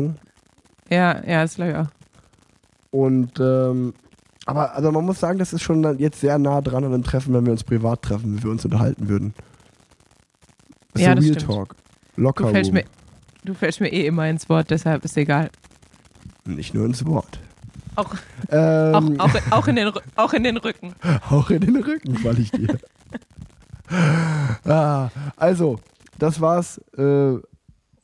Ja, 0.89 1.24
ja, 1.26 1.41
das 1.41 1.56
glaube 1.56 1.72
ich 1.72 1.78
auch. 1.78 1.88
Und 2.91 3.39
ähm, 3.39 3.93
aber 4.45 4.76
also 4.76 4.91
man 4.91 5.06
muss 5.06 5.20
sagen, 5.20 5.39
das 5.39 5.53
ist 5.53 5.64
schon 5.64 5.97
jetzt 5.97 6.20
sehr 6.22 6.38
nah 6.38 6.62
dran 6.62 6.84
an 6.84 6.93
einem 6.93 7.03
Treffen, 7.03 7.34
wenn 7.34 7.45
wir 7.45 7.51
uns 7.51 7.64
privat 7.64 8.01
treffen, 8.03 8.36
wenn 8.36 8.43
wir 8.43 8.51
uns 8.51 8.64
unterhalten 8.64 9.10
würden. 9.10 9.34
Das 10.93 11.01
ist 11.01 11.08
Ja, 11.08 11.12
so 11.12 11.16
das 11.16 11.26
Real 11.26 11.39
stimmt. 11.39 11.51
Talk. 11.51 11.76
Locker 12.16 12.45
Du 12.45 12.51
fällst, 12.51 12.72
mir, 12.72 12.86
du 13.46 13.54
fällst 13.54 13.82
mir 13.82 13.91
eh 13.91 14.06
immer 14.06 14.28
ins 14.28 14.50
Wort, 14.50 14.70
deshalb 14.70 15.06
ist 15.06 15.18
egal. 15.18 15.50
Nicht 16.46 16.74
nur 16.74 16.86
ins 16.86 17.06
Wort. 17.06 17.39
Auch, 17.96 18.14
Ähm, 18.50 19.20
auch, 19.20 19.30
auch, 19.30 19.52
auch, 19.52 19.68
in 19.68 19.76
den, 19.78 19.91
auch 20.16 20.34
in 20.34 20.43
den 20.43 20.58
Rücken. 20.58 20.93
Auch 21.30 21.50
in 21.50 21.62
den 21.62 21.78
Rücken 21.78 22.18
fall 22.18 22.38
ich 22.38 22.52
dir. 22.52 22.78
ah, 24.66 25.10
also, 25.38 25.80
das 26.20 26.41
war's. 26.41 26.80
Äh, 26.98 27.38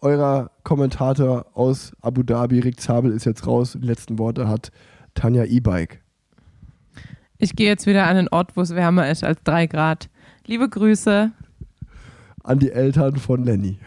euer 0.04 0.50
Kommentator 0.64 1.46
aus 1.54 1.92
Abu 2.02 2.24
Dhabi, 2.24 2.60
Rick 2.60 2.80
Zabel, 2.80 3.12
ist 3.12 3.26
jetzt 3.26 3.46
raus. 3.46 3.78
Die 3.80 3.86
letzten 3.86 4.18
Worte 4.18 4.48
hat 4.48 4.72
Tanja 5.14 5.44
E-Bike. 5.44 6.02
Ich 7.38 7.56
gehe 7.56 7.68
jetzt 7.68 7.86
wieder 7.86 8.08
an 8.08 8.18
einen 8.18 8.28
Ort, 8.30 8.56
wo 8.56 8.62
es 8.62 8.74
wärmer 8.74 9.10
ist 9.10 9.24
als 9.24 9.44
drei 9.44 9.68
Grad. 9.68 10.10
Liebe 10.46 10.70
Grüße, 10.70 11.32
An 12.44 12.60
die 12.60 12.72
Eltern 12.72 13.18
von 13.18 13.44
Lenny. 13.44 13.78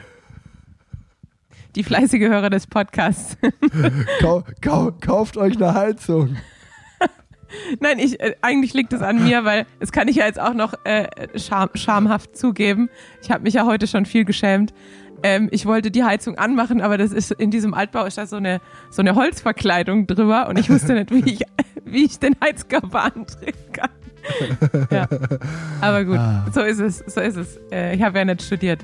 Die 1.76 1.82
fleißige 1.84 2.28
Hörer 2.28 2.50
des 2.50 2.66
Podcasts. 2.66 3.36
Kau 4.20 4.42
kau 4.60 4.92
kauft 5.00 5.36
euch 5.36 5.56
eine 5.56 5.74
Heizung. 5.74 6.36
Nein, 7.80 7.98
ich, 7.98 8.20
äh, 8.20 8.34
eigentlich 8.42 8.74
liegt 8.74 8.92
es 8.92 9.02
an 9.02 9.22
mir, 9.24 9.44
weil 9.44 9.66
es 9.80 9.92
kann 9.92 10.08
ich 10.08 10.16
ja 10.16 10.26
jetzt 10.26 10.40
auch 10.40 10.54
noch 10.54 10.74
äh, 10.84 11.06
scham, 11.38 11.68
schamhaft 11.74 12.36
zugeben. 12.36 12.88
Ich 13.22 13.30
habe 13.30 13.42
mich 13.44 13.54
ja 13.54 13.64
heute 13.66 13.86
schon 13.86 14.06
viel 14.06 14.24
geschämt. 14.24 14.72
Ähm, 15.22 15.48
ich 15.52 15.64
wollte 15.64 15.90
die 15.90 16.04
Heizung 16.04 16.36
anmachen, 16.36 16.80
aber 16.80 16.98
das 16.98 17.12
ist 17.12 17.30
in 17.32 17.50
diesem 17.50 17.72
Altbau 17.72 18.04
ist 18.04 18.18
da 18.18 18.26
so 18.26 18.36
eine 18.36 18.60
so 18.90 19.00
eine 19.00 19.14
Holzverkleidung 19.14 20.06
drüber 20.06 20.48
und 20.48 20.58
ich 20.58 20.68
wusste 20.68 20.94
nicht, 20.94 21.10
wie 21.12 21.32
ich 21.32 21.40
wie 21.84 22.04
ich 22.04 22.18
den 22.18 22.34
Heizkörper 22.42 23.04
andrehen 23.04 23.54
kann. 23.72 23.90
ja. 24.90 25.06
Aber 25.80 26.04
gut, 26.04 26.18
Ah. 26.18 26.44
so 26.52 26.60
ist 26.62 26.80
es, 26.80 26.98
so 27.06 27.20
ist 27.20 27.36
es. 27.36 27.58
Äh, 27.70 27.94
ich 27.94 28.02
habe 28.02 28.18
ja 28.18 28.24
nicht 28.24 28.42
studiert. 28.42 28.80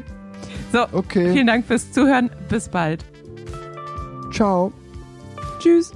So, 0.72 0.86
Okay. 0.92 1.32
vielen 1.32 1.46
Dank 1.46 1.66
fürs 1.66 1.90
Zuhören. 1.92 2.30
Bis 2.48 2.68
bald. 2.68 3.04
Ciao. 4.32 4.72
Tschüss. 5.58 5.92